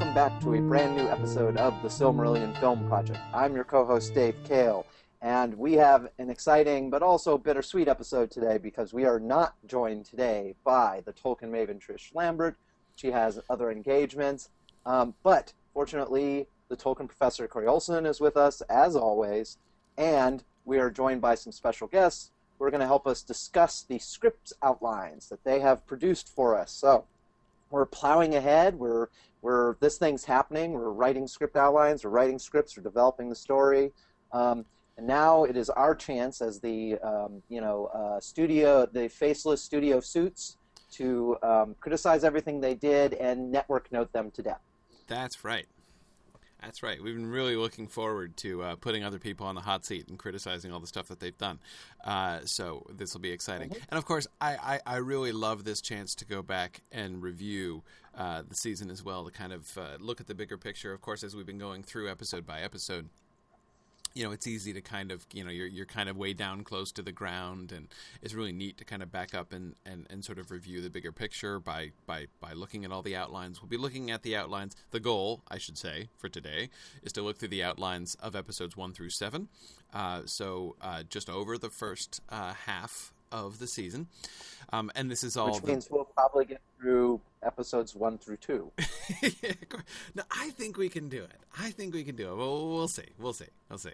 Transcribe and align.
welcome 0.00 0.14
back 0.14 0.40
to 0.40 0.54
a 0.54 0.62
brand 0.62 0.96
new 0.96 1.06
episode 1.10 1.58
of 1.58 1.74
the 1.82 1.88
Silmarillion 1.88 2.58
Film 2.58 2.88
Project. 2.88 3.18
I'm 3.34 3.54
your 3.54 3.64
co 3.64 3.84
host, 3.84 4.14
Dave 4.14 4.34
Kale, 4.44 4.86
and 5.20 5.52
we 5.52 5.74
have 5.74 6.08
an 6.18 6.30
exciting 6.30 6.88
but 6.88 7.02
also 7.02 7.36
bittersweet 7.36 7.86
episode 7.86 8.30
today 8.30 8.56
because 8.56 8.94
we 8.94 9.04
are 9.04 9.20
not 9.20 9.56
joined 9.66 10.06
today 10.06 10.54
by 10.64 11.02
the 11.04 11.12
Tolkien 11.12 11.50
maven 11.50 11.78
Trish 11.78 12.14
Lambert. 12.14 12.56
She 12.96 13.10
has 13.10 13.40
other 13.50 13.70
engagements, 13.70 14.48
um, 14.86 15.12
but 15.22 15.52
fortunately, 15.74 16.46
the 16.70 16.78
Tolkien 16.78 17.06
professor 17.06 17.46
Corey 17.46 17.66
Olsen 17.66 18.06
is 18.06 18.22
with 18.22 18.38
us 18.38 18.62
as 18.70 18.96
always, 18.96 19.58
and 19.98 20.42
we 20.64 20.78
are 20.78 20.90
joined 20.90 21.20
by 21.20 21.34
some 21.34 21.52
special 21.52 21.88
guests 21.88 22.30
who 22.58 22.64
are 22.64 22.70
going 22.70 22.80
to 22.80 22.86
help 22.86 23.06
us 23.06 23.20
discuss 23.20 23.82
the 23.82 23.98
script 23.98 24.54
outlines 24.62 25.28
that 25.28 25.44
they 25.44 25.60
have 25.60 25.86
produced 25.86 26.26
for 26.26 26.58
us. 26.58 26.72
So 26.72 27.04
we're 27.70 27.86
plowing 27.86 28.34
ahead. 28.34 28.74
We're 28.74 29.08
we're 29.42 29.76
this 29.80 29.96
thing's 29.96 30.24
happening. 30.24 30.72
We're 30.72 30.90
writing 30.90 31.26
script 31.26 31.56
outlines. 31.56 32.04
We're 32.04 32.10
writing 32.10 32.38
scripts. 32.38 32.76
We're 32.76 32.82
developing 32.82 33.28
the 33.28 33.34
story. 33.34 33.92
Um, 34.32 34.64
and 34.96 35.06
now 35.06 35.44
it 35.44 35.56
is 35.56 35.70
our 35.70 35.94
chance 35.94 36.42
as 36.42 36.60
the 36.60 36.98
um, 36.98 37.42
you 37.48 37.60
know 37.60 37.86
uh, 37.86 38.20
studio, 38.20 38.86
the 38.86 39.08
faceless 39.08 39.62
studio 39.62 40.00
suits, 40.00 40.56
to 40.92 41.36
um, 41.42 41.74
criticize 41.80 42.24
everything 42.24 42.60
they 42.60 42.74
did 42.74 43.14
and 43.14 43.50
network 43.50 43.90
note 43.92 44.12
them 44.12 44.30
to 44.32 44.42
death. 44.42 44.60
That's 45.06 45.44
right. 45.44 45.66
That's 46.62 46.82
right. 46.82 47.02
We've 47.02 47.14
been 47.14 47.30
really 47.30 47.56
looking 47.56 47.88
forward 47.88 48.36
to 48.38 48.62
uh, 48.62 48.76
putting 48.76 49.02
other 49.02 49.18
people 49.18 49.46
on 49.46 49.54
the 49.54 49.60
hot 49.60 49.84
seat 49.86 50.08
and 50.08 50.18
criticizing 50.18 50.72
all 50.72 50.80
the 50.80 50.86
stuff 50.86 51.08
that 51.08 51.18
they've 51.18 51.36
done. 51.36 51.58
Uh, 52.04 52.40
so 52.44 52.86
this 52.94 53.14
will 53.14 53.20
be 53.20 53.30
exciting. 53.30 53.70
Mm-hmm. 53.70 53.84
And 53.90 53.98
of 53.98 54.04
course, 54.04 54.26
I, 54.40 54.80
I, 54.86 54.94
I, 54.94 54.96
really 54.96 55.32
love 55.32 55.64
this 55.64 55.80
chance 55.80 56.14
to 56.16 56.24
go 56.24 56.42
back 56.42 56.82
and 56.92 57.22
review 57.22 57.82
uh, 58.14 58.42
the 58.46 58.54
season 58.54 58.90
as 58.90 59.02
well, 59.02 59.24
to 59.24 59.30
kind 59.30 59.52
of 59.52 59.78
uh, 59.78 59.96
look 60.00 60.20
at 60.20 60.26
the 60.26 60.34
bigger 60.34 60.58
picture. 60.58 60.92
Of 60.92 61.00
course, 61.00 61.22
as 61.22 61.34
we've 61.34 61.46
been 61.46 61.58
going 61.58 61.82
through 61.82 62.10
episode 62.10 62.46
by 62.46 62.60
episode 62.60 63.08
you 64.14 64.24
know, 64.24 64.32
it's 64.32 64.46
easy 64.46 64.72
to 64.72 64.80
kind 64.80 65.12
of, 65.12 65.24
you 65.32 65.44
know, 65.44 65.50
you're, 65.50 65.66
you're 65.66 65.86
kind 65.86 66.08
of 66.08 66.16
way 66.16 66.32
down 66.32 66.64
close 66.64 66.90
to 66.92 67.02
the 67.02 67.12
ground, 67.12 67.72
and 67.72 67.88
it's 68.22 68.34
really 68.34 68.52
neat 68.52 68.76
to 68.78 68.84
kind 68.84 69.02
of 69.02 69.12
back 69.12 69.34
up 69.34 69.52
and, 69.52 69.74
and, 69.86 70.06
and 70.10 70.24
sort 70.24 70.38
of 70.38 70.50
review 70.50 70.80
the 70.80 70.90
bigger 70.90 71.12
picture 71.12 71.60
by, 71.60 71.92
by, 72.06 72.26
by 72.40 72.52
looking 72.52 72.84
at 72.84 72.90
all 72.90 73.02
the 73.02 73.16
outlines. 73.16 73.62
We'll 73.62 73.68
be 73.68 73.76
looking 73.76 74.10
at 74.10 74.22
the 74.22 74.36
outlines. 74.36 74.74
The 74.90 75.00
goal, 75.00 75.42
I 75.48 75.58
should 75.58 75.78
say, 75.78 76.08
for 76.18 76.28
today 76.28 76.70
is 77.02 77.12
to 77.12 77.22
look 77.22 77.38
through 77.38 77.48
the 77.48 77.62
outlines 77.62 78.16
of 78.16 78.34
episodes 78.34 78.76
one 78.76 78.92
through 78.92 79.10
seven. 79.10 79.48
Uh, 79.92 80.22
so 80.24 80.76
uh, 80.80 81.02
just 81.08 81.30
over 81.30 81.56
the 81.58 81.70
first 81.70 82.20
uh, 82.28 82.54
half 82.66 83.12
of 83.32 83.58
the 83.58 83.66
season. 83.66 84.08
Um, 84.72 84.90
and 84.94 85.10
this 85.10 85.24
is 85.24 85.36
all. 85.36 85.54
Which 85.54 85.64
means 85.64 85.86
the... 85.86 85.94
we'll 85.94 86.04
probably 86.04 86.44
get 86.44 86.60
through 86.80 87.20
episodes 87.42 87.94
one 87.94 88.18
through 88.18 88.36
two. 88.36 88.70
no, 90.14 90.22
I 90.30 90.50
think 90.50 90.76
we 90.76 90.88
can 90.88 91.08
do 91.08 91.22
it. 91.22 91.40
I 91.58 91.70
think 91.70 91.94
we 91.94 92.04
can 92.04 92.16
do 92.16 92.30
it. 92.30 92.36
Well, 92.36 92.68
we'll 92.68 92.88
see. 92.88 93.06
We'll 93.18 93.32
see. 93.32 93.46
We'll 93.68 93.78
see. 93.78 93.92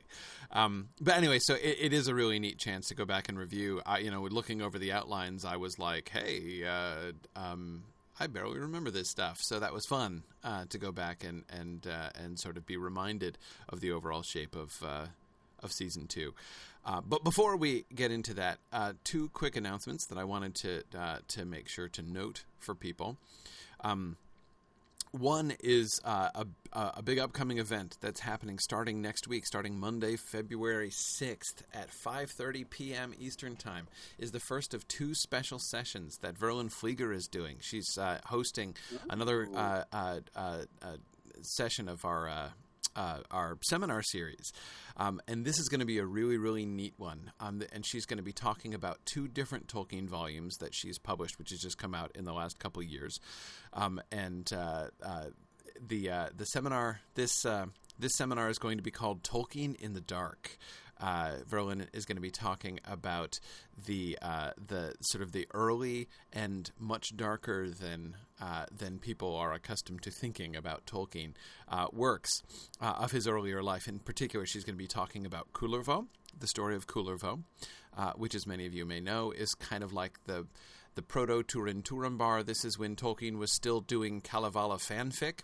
Um, 0.52 0.88
but 1.00 1.16
anyway, 1.16 1.38
so 1.40 1.54
it, 1.54 1.78
it 1.80 1.92
is 1.92 2.08
a 2.08 2.14
really 2.14 2.38
neat 2.38 2.58
chance 2.58 2.88
to 2.88 2.94
go 2.94 3.04
back 3.04 3.28
and 3.28 3.38
review. 3.38 3.80
I, 3.86 3.98
you 3.98 4.10
know, 4.10 4.22
looking 4.22 4.60
over 4.60 4.78
the 4.78 4.92
outlines, 4.92 5.44
I 5.44 5.56
was 5.56 5.78
like, 5.78 6.10
hey, 6.10 6.64
uh, 6.64 7.12
um, 7.34 7.84
I 8.18 8.26
barely 8.26 8.58
remember 8.58 8.90
this 8.90 9.10
stuff, 9.10 9.38
so 9.42 9.60
that 9.60 9.72
was 9.72 9.84
fun 9.86 10.22
uh, 10.42 10.64
to 10.70 10.78
go 10.78 10.92
back 10.92 11.24
and 11.24 11.44
and 11.50 11.86
uh, 11.86 12.10
and 12.14 12.38
sort 12.38 12.56
of 12.56 12.66
be 12.66 12.76
reminded 12.76 13.38
of 13.68 13.80
the 13.80 13.92
overall 13.92 14.22
shape 14.22 14.56
of 14.56 14.82
uh, 14.84 15.06
of 15.62 15.72
season 15.72 16.06
two. 16.06 16.34
Uh, 16.86 17.00
but 17.00 17.24
before 17.24 17.56
we 17.56 17.84
get 17.92 18.12
into 18.12 18.32
that, 18.34 18.58
uh, 18.72 18.92
two 19.02 19.28
quick 19.30 19.56
announcements 19.56 20.06
that 20.06 20.18
I 20.18 20.24
wanted 20.24 20.54
to 20.56 20.82
uh, 20.97 21.19
to 21.28 21.44
make 21.44 21.69
sure 21.69 21.88
to 21.88 22.02
note 22.02 22.44
for 22.60 22.76
people. 22.76 23.16
Um, 23.80 24.16
one 25.10 25.54
is 25.60 25.98
uh, 26.04 26.28
a, 26.34 26.46
a 26.96 27.02
big 27.02 27.19
upcoming 27.19 27.58
event 27.58 27.96
that's 28.00 28.20
happening 28.20 28.58
starting 28.58 29.00
next 29.00 29.26
week, 29.26 29.46
starting 29.46 29.78
Monday, 29.78 30.16
February 30.16 30.91
6th 30.91 31.62
at 31.75 31.91
5:30 31.91 32.70
p.m. 32.70 33.14
Eastern 33.19 33.56
Time. 33.56 33.88
Is 34.19 34.30
the 34.30 34.41
first 34.41 34.72
of 34.72 34.86
two 34.86 35.14
special 35.14 35.58
sessions 35.58 36.19
that 36.19 36.38
Verlyn 36.38 36.72
Flieger 36.72 37.12
is 37.12 37.26
doing. 37.26 37.56
She's 37.60 37.98
uh, 37.98 38.19
hosting 38.26 38.76
another 39.10 39.48
uh, 39.52 40.62
session 41.42 41.88
of 41.88 42.04
our 42.04 42.52
uh, 42.96 43.18
our 43.30 43.58
seminar 43.68 44.02
series. 44.02 44.52
Um, 44.96 45.20
and 45.28 45.44
this 45.44 45.58
is 45.58 45.68
going 45.68 45.80
to 45.80 45.86
be 45.86 45.98
a 45.98 46.06
really, 46.06 46.38
really 46.38 46.66
neat 46.66 46.94
one. 46.96 47.30
Um, 47.38 47.62
and 47.72 47.84
she's 47.86 48.06
going 48.06 48.16
to 48.16 48.22
be 48.22 48.32
talking 48.32 48.74
about 48.74 48.98
two 49.04 49.28
different 49.28 49.68
Tolkien 49.68 50.08
volumes 50.08 50.56
that 50.60 50.74
she's 50.74 50.98
published, 50.98 51.38
which 51.38 51.50
has 51.50 51.60
just 51.60 51.78
come 51.78 51.94
out 51.94 52.10
in 52.14 52.24
the 52.24 52.32
last 52.32 52.58
couple 52.58 52.82
of 52.82 52.88
years. 52.88 53.18
Um, 53.72 54.00
and 54.10 54.50
uh, 54.52 54.88
uh, 55.04 55.26
the 55.86 56.10
uh, 56.10 56.28
the 56.34 56.46
seminar 56.46 57.00
this 57.14 57.44
uh, 57.44 57.66
this 57.98 58.12
seminar 58.16 58.48
is 58.48 58.58
going 58.58 58.78
to 58.78 58.82
be 58.82 58.90
called 58.90 59.22
Tolkien 59.22 59.76
in 59.76 59.92
the 59.92 60.00
Dark 60.00 60.56
uh, 61.00 61.32
Verlyn 61.48 61.86
is 61.92 62.04
going 62.04 62.16
to 62.16 62.22
be 62.22 62.30
talking 62.30 62.80
about 62.84 63.38
the 63.86 64.18
uh, 64.22 64.50
the 64.66 64.94
sort 65.00 65.22
of 65.22 65.32
the 65.32 65.46
early 65.52 66.08
and 66.32 66.70
much 66.78 67.16
darker 67.16 67.68
than 67.68 68.16
uh, 68.41 68.66
than 68.76 68.98
people 68.98 69.34
are 69.36 69.52
accustomed 69.52 70.02
to 70.02 70.10
thinking 70.10 70.56
about 70.56 70.86
Tolkien 70.86 71.32
uh, 71.69 71.86
works 71.92 72.42
uh, 72.80 72.94
of 72.98 73.12
his 73.12 73.26
earlier 73.26 73.62
life. 73.62 73.88
In 73.88 73.98
particular, 73.98 74.47
she's 74.47 74.64
going 74.64 74.74
to 74.74 74.82
be 74.82 74.86
talking 74.86 75.24
about 75.24 75.52
Kullervo, 75.52 76.06
the 76.38 76.46
story 76.46 76.76
of 76.76 76.86
Kullervo, 76.86 77.42
uh, 77.96 78.12
which, 78.16 78.34
as 78.34 78.46
many 78.46 78.66
of 78.66 78.75
you 78.75 78.84
may 78.84 79.00
know, 79.00 79.30
is 79.30 79.54
kind 79.54 79.82
of 79.82 79.92
like 79.92 80.25
the 80.25 80.46
the 80.94 81.02
proto 81.02 81.42
Turin 81.42 81.82
Turambar. 81.82 82.44
This 82.44 82.64
is 82.64 82.78
when 82.78 82.96
Tolkien 82.96 83.36
was 83.36 83.52
still 83.52 83.80
doing 83.80 84.22
Kalevala 84.22 84.78
fanfic 84.78 85.41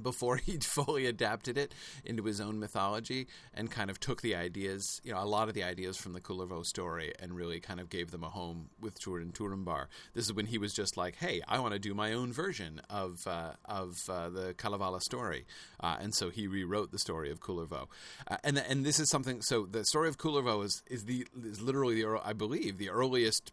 before 0.00 0.36
he'd 0.44 0.64
fully 0.64 1.06
adapted 1.06 1.58
it 1.58 1.74
into 2.04 2.24
his 2.24 2.40
own 2.40 2.58
mythology 2.58 3.26
and 3.54 3.70
kind 3.70 3.90
of 3.90 4.00
took 4.00 4.22
the 4.22 4.34
ideas, 4.34 5.00
you 5.04 5.12
know, 5.12 5.22
a 5.22 5.24
lot 5.24 5.48
of 5.48 5.54
the 5.54 5.64
ideas 5.64 5.96
from 5.96 6.12
the 6.12 6.20
Kullervo 6.20 6.64
story 6.64 7.12
and 7.18 7.34
really 7.34 7.60
kind 7.60 7.80
of 7.80 7.90
gave 7.90 8.10
them 8.10 8.24
a 8.24 8.30
home 8.30 8.70
with 8.80 8.98
Turin 9.00 9.32
Turambar. 9.32 9.86
This 10.14 10.26
is 10.26 10.32
when 10.32 10.46
he 10.46 10.58
was 10.58 10.72
just 10.72 10.96
like, 10.96 11.16
hey, 11.16 11.40
I 11.48 11.58
want 11.58 11.74
to 11.74 11.78
do 11.78 11.94
my 11.94 12.12
own 12.12 12.32
version 12.32 12.80
of 12.88 13.26
uh, 13.26 13.52
of 13.64 13.96
uh, 14.08 14.28
the 14.28 14.54
Kalevala 14.54 15.00
story. 15.00 15.46
Uh, 15.80 15.96
and 16.00 16.14
so 16.14 16.30
he 16.30 16.46
rewrote 16.46 16.90
the 16.92 16.98
story 16.98 17.30
of 17.30 17.40
Kullervo. 17.40 17.86
Uh, 18.28 18.36
and 18.44 18.58
and 18.58 18.84
this 18.84 19.00
is 19.00 19.10
something, 19.10 19.42
so 19.42 19.66
the 19.66 19.84
story 19.84 20.08
of 20.08 20.18
Kullervo 20.18 20.64
is, 20.64 20.82
is, 20.88 21.04
the, 21.04 21.26
is 21.44 21.60
literally, 21.60 22.02
the, 22.02 22.20
I 22.24 22.32
believe, 22.32 22.78
the 22.78 22.90
earliest 22.90 23.52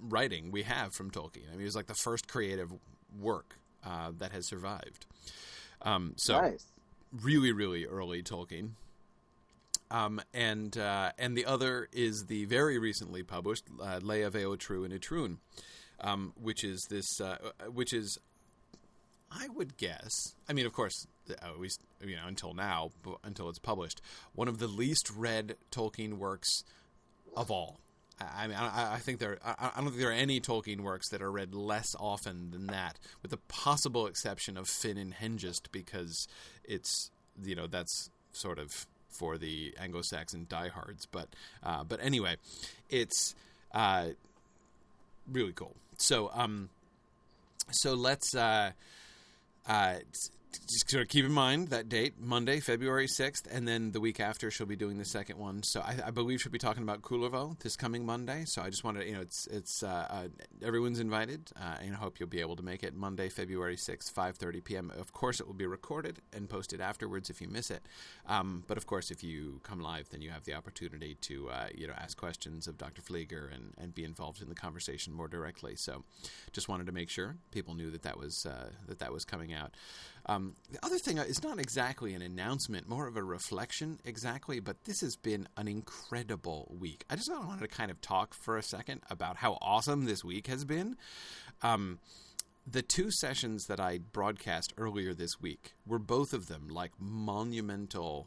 writing 0.00 0.50
we 0.50 0.62
have 0.62 0.94
from 0.94 1.10
Tolkien. 1.10 1.48
I 1.48 1.52
mean, 1.52 1.62
it 1.62 1.64
was 1.64 1.76
like 1.76 1.86
the 1.86 1.94
first 1.94 2.28
creative 2.28 2.70
work 3.18 3.58
uh, 3.84 4.12
that 4.18 4.32
has 4.32 4.46
survived. 4.46 5.06
Um, 5.86 6.14
so 6.16 6.40
nice. 6.40 6.66
really, 7.22 7.52
really 7.52 7.86
early 7.86 8.22
Tolkien. 8.22 8.70
Um, 9.88 10.20
and 10.34 10.76
uh, 10.76 11.12
and 11.16 11.36
the 11.36 11.46
other 11.46 11.88
is 11.92 12.24
the 12.26 12.44
very 12.46 12.76
recently 12.76 13.22
published 13.22 13.64
uh, 13.80 14.00
Lay 14.02 14.22
of 14.22 14.34
Aotrou 14.34 14.84
and 14.84 14.92
Itroun, 14.92 15.36
um, 16.00 16.32
which 16.42 16.64
is 16.64 16.84
this, 16.90 17.20
uh, 17.20 17.36
which 17.72 17.92
is, 17.92 18.18
I 19.30 19.46
would 19.54 19.76
guess. 19.76 20.10
I 20.48 20.54
mean, 20.54 20.66
of 20.66 20.72
course, 20.72 21.06
at 21.30 21.60
least 21.60 21.80
you 22.04 22.16
know 22.16 22.26
until 22.26 22.52
now, 22.52 22.90
until 23.22 23.48
it's 23.48 23.60
published, 23.60 24.02
one 24.34 24.48
of 24.48 24.58
the 24.58 24.66
least 24.66 25.08
read 25.16 25.54
Tolkien 25.70 26.14
works 26.14 26.64
of 27.36 27.48
all. 27.52 27.78
I 28.20 28.46
mean, 28.46 28.56
I, 28.56 28.94
I 28.94 28.98
think 28.98 29.18
there. 29.18 29.38
I, 29.44 29.70
I, 29.74 29.80
don't 29.80 29.86
think 29.90 29.98
there 29.98 30.08
are 30.08 30.12
any 30.12 30.40
Tolkien 30.40 30.80
works 30.80 31.10
that 31.10 31.20
are 31.20 31.30
read 31.30 31.54
less 31.54 31.94
often 31.98 32.50
than 32.50 32.66
that, 32.68 32.98
with 33.20 33.30
the 33.30 33.36
possible 33.36 34.06
exception 34.06 34.56
of 34.56 34.68
Finn 34.68 34.96
and 34.96 35.14
Hengest, 35.14 35.70
because 35.70 36.26
it's 36.64 37.10
you 37.42 37.54
know 37.54 37.66
that's 37.66 38.10
sort 38.32 38.58
of 38.58 38.86
for 39.10 39.36
the 39.38 39.74
Anglo-Saxon 39.78 40.46
diehards. 40.48 41.06
But 41.06 41.28
uh, 41.62 41.84
but 41.84 42.00
anyway, 42.02 42.36
it's 42.88 43.34
uh, 43.72 44.08
really 45.30 45.52
cool. 45.52 45.74
So 45.98 46.30
um, 46.32 46.70
so 47.70 47.94
let's 47.94 48.34
uh, 48.34 48.72
uh, 49.68 49.96
just 50.58 50.90
sort 50.90 51.02
of 51.02 51.08
keep 51.08 51.24
in 51.24 51.32
mind 51.32 51.68
that 51.68 51.88
date, 51.88 52.14
Monday, 52.18 52.60
February 52.60 53.06
6th, 53.06 53.46
and 53.50 53.66
then 53.66 53.92
the 53.92 54.00
week 54.00 54.20
after 54.20 54.50
she'll 54.50 54.66
be 54.66 54.76
doing 54.76 54.98
the 54.98 55.04
second 55.04 55.38
one. 55.38 55.62
So 55.62 55.80
I, 55.80 55.96
I 56.06 56.10
believe 56.10 56.40
she'll 56.40 56.52
be 56.52 56.58
talking 56.58 56.82
about 56.82 57.02
Kullervo 57.02 57.58
this 57.60 57.76
coming 57.76 58.04
Monday. 58.04 58.44
So 58.46 58.62
I 58.62 58.70
just 58.70 58.84
wanted 58.84 59.00
to, 59.00 59.06
you 59.06 59.14
know, 59.14 59.20
it's, 59.20 59.46
it's, 59.48 59.82
uh, 59.82 60.06
uh, 60.08 60.28
everyone's 60.64 61.00
invited, 61.00 61.50
uh, 61.60 61.76
and 61.80 61.94
I 61.94 61.98
hope 61.98 62.18
you'll 62.18 62.28
be 62.28 62.40
able 62.40 62.56
to 62.56 62.62
make 62.62 62.82
it 62.82 62.94
Monday, 62.94 63.28
February 63.28 63.76
6th, 63.76 64.12
5.30 64.12 64.64
p.m. 64.64 64.92
Of 64.98 65.12
course, 65.12 65.40
it 65.40 65.46
will 65.46 65.54
be 65.54 65.66
recorded 65.66 66.20
and 66.32 66.48
posted 66.48 66.80
afterwards 66.80 67.30
if 67.30 67.40
you 67.40 67.48
miss 67.48 67.70
it. 67.70 67.82
Um, 68.26 68.64
but 68.66 68.76
of 68.76 68.86
course, 68.86 69.10
if 69.10 69.22
you 69.22 69.60
come 69.62 69.80
live, 69.80 70.08
then 70.10 70.22
you 70.22 70.30
have 70.30 70.44
the 70.44 70.54
opportunity 70.54 71.16
to, 71.22 71.50
uh, 71.50 71.66
you 71.74 71.86
know, 71.86 71.94
ask 71.96 72.16
questions 72.16 72.66
of 72.66 72.78
Dr. 72.78 73.02
Flieger 73.02 73.54
and, 73.54 73.74
and 73.78 73.94
be 73.94 74.04
involved 74.04 74.42
in 74.42 74.48
the 74.48 74.54
conversation 74.54 75.12
more 75.12 75.28
directly. 75.28 75.76
So 75.76 76.04
just 76.52 76.68
wanted 76.68 76.86
to 76.86 76.92
make 76.92 77.10
sure 77.10 77.36
people 77.50 77.74
knew 77.74 77.90
that 77.90 78.02
that 78.02 78.18
was, 78.18 78.46
uh, 78.46 78.70
that 78.86 78.98
that 78.98 79.12
was 79.12 79.24
coming 79.24 79.52
out. 79.52 79.74
Um, 80.28 80.56
the 80.70 80.84
other 80.84 80.98
thing 80.98 81.18
is 81.18 81.42
not 81.42 81.60
exactly 81.60 82.12
an 82.12 82.22
announcement, 82.22 82.88
more 82.88 83.06
of 83.06 83.16
a 83.16 83.22
reflection, 83.22 84.00
exactly, 84.04 84.58
but 84.58 84.84
this 84.84 85.00
has 85.00 85.16
been 85.16 85.46
an 85.56 85.68
incredible 85.68 86.74
week. 86.80 87.04
I 87.08 87.14
just 87.14 87.30
wanted 87.30 87.60
to 87.60 87.68
kind 87.68 87.92
of 87.92 88.00
talk 88.00 88.34
for 88.34 88.56
a 88.56 88.62
second 88.62 89.02
about 89.08 89.36
how 89.36 89.56
awesome 89.60 90.04
this 90.04 90.24
week 90.24 90.48
has 90.48 90.64
been. 90.64 90.96
Um, 91.62 92.00
the 92.66 92.82
two 92.82 93.12
sessions 93.12 93.66
that 93.66 93.78
I 93.78 93.98
broadcast 93.98 94.74
earlier 94.76 95.14
this 95.14 95.40
week 95.40 95.74
were 95.86 96.00
both 96.00 96.32
of 96.32 96.48
them 96.48 96.68
like 96.68 96.90
monumental. 96.98 98.26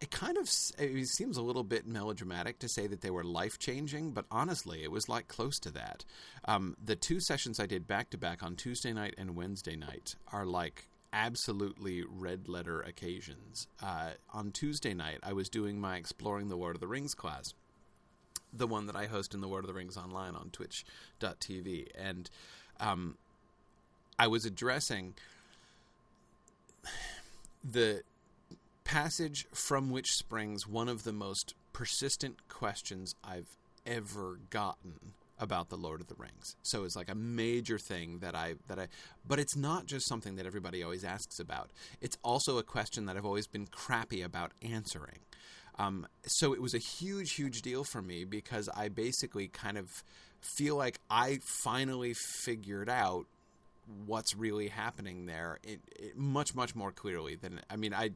It 0.00 0.12
kind 0.12 0.36
of 0.36 0.48
it 0.78 1.08
seems 1.08 1.36
a 1.36 1.42
little 1.42 1.64
bit 1.64 1.86
melodramatic 1.86 2.60
to 2.60 2.68
say 2.68 2.86
that 2.86 3.00
they 3.00 3.10
were 3.10 3.24
life 3.24 3.58
changing, 3.58 4.12
but 4.12 4.26
honestly, 4.30 4.84
it 4.84 4.92
was 4.92 5.08
like 5.08 5.26
close 5.26 5.58
to 5.60 5.72
that. 5.72 6.04
Um, 6.44 6.76
the 6.82 6.96
two 6.96 7.20
sessions 7.20 7.58
I 7.58 7.66
did 7.66 7.88
back 7.88 8.10
to 8.10 8.18
back 8.18 8.44
on 8.44 8.54
Tuesday 8.54 8.92
night 8.92 9.14
and 9.18 9.34
Wednesday 9.34 9.74
night 9.74 10.14
are 10.32 10.46
like 10.46 10.88
absolutely 11.12 12.04
red 12.08 12.48
letter 12.48 12.80
occasions. 12.80 13.66
Uh, 13.82 14.10
on 14.32 14.50
Tuesday 14.50 14.94
night, 14.94 15.18
I 15.22 15.32
was 15.32 15.48
doing 15.48 15.80
my 15.80 15.96
Exploring 15.96 16.48
the 16.48 16.56
Lord 16.56 16.76
of 16.76 16.80
the 16.80 16.88
Rings 16.88 17.14
class, 17.14 17.54
the 18.52 18.66
one 18.66 18.86
that 18.86 18.96
I 18.96 19.06
host 19.06 19.34
in 19.34 19.40
the 19.40 19.48
Lord 19.48 19.64
of 19.64 19.68
the 19.68 19.74
Rings 19.74 19.96
online 19.96 20.34
on 20.34 20.50
Twitch.tv, 20.50 21.88
and 21.96 22.30
um, 22.80 23.16
I 24.18 24.26
was 24.26 24.44
addressing 24.44 25.14
the 27.64 28.02
passage 28.84 29.46
from 29.52 29.90
which 29.90 30.12
springs 30.12 30.66
one 30.66 30.88
of 30.88 31.04
the 31.04 31.12
most 31.12 31.54
persistent 31.72 32.48
questions 32.48 33.14
I've 33.24 33.56
ever 33.86 34.38
gotten 34.50 35.14
about 35.42 35.68
the 35.68 35.76
Lord 35.76 36.00
of 36.00 36.06
the 36.06 36.14
Rings. 36.14 36.54
So 36.62 36.84
it's 36.84 36.94
like 36.94 37.10
a 37.10 37.16
major 37.16 37.76
thing 37.76 38.20
that 38.20 38.36
I 38.36 38.54
that 38.68 38.78
I 38.78 38.86
but 39.26 39.40
it's 39.40 39.56
not 39.56 39.86
just 39.86 40.08
something 40.08 40.36
that 40.36 40.46
everybody 40.46 40.82
always 40.82 41.04
asks 41.04 41.40
about. 41.40 41.70
It's 42.00 42.16
also 42.22 42.58
a 42.58 42.62
question 42.62 43.06
that 43.06 43.16
I've 43.16 43.26
always 43.26 43.48
been 43.48 43.66
crappy 43.66 44.22
about 44.22 44.52
answering. 44.62 45.18
Um, 45.78 46.06
so 46.26 46.52
it 46.52 46.62
was 46.62 46.74
a 46.74 46.78
huge, 46.78 47.32
huge 47.32 47.62
deal 47.62 47.82
for 47.82 48.00
me 48.00 48.24
because 48.24 48.68
I 48.68 48.88
basically 48.88 49.48
kind 49.48 49.76
of 49.76 49.88
feel 50.40 50.76
like 50.76 51.00
I 51.10 51.40
finally 51.64 52.14
figured 52.44 52.88
out 52.88 53.26
what's 54.06 54.36
really 54.36 54.68
happening 54.68 55.26
there 55.26 55.58
it, 55.64 55.80
it, 55.98 56.16
much, 56.16 56.54
much 56.54 56.74
more 56.76 56.92
clearly 56.92 57.34
than 57.34 57.60
I 57.68 57.76
mean 57.76 57.92
I 57.92 58.10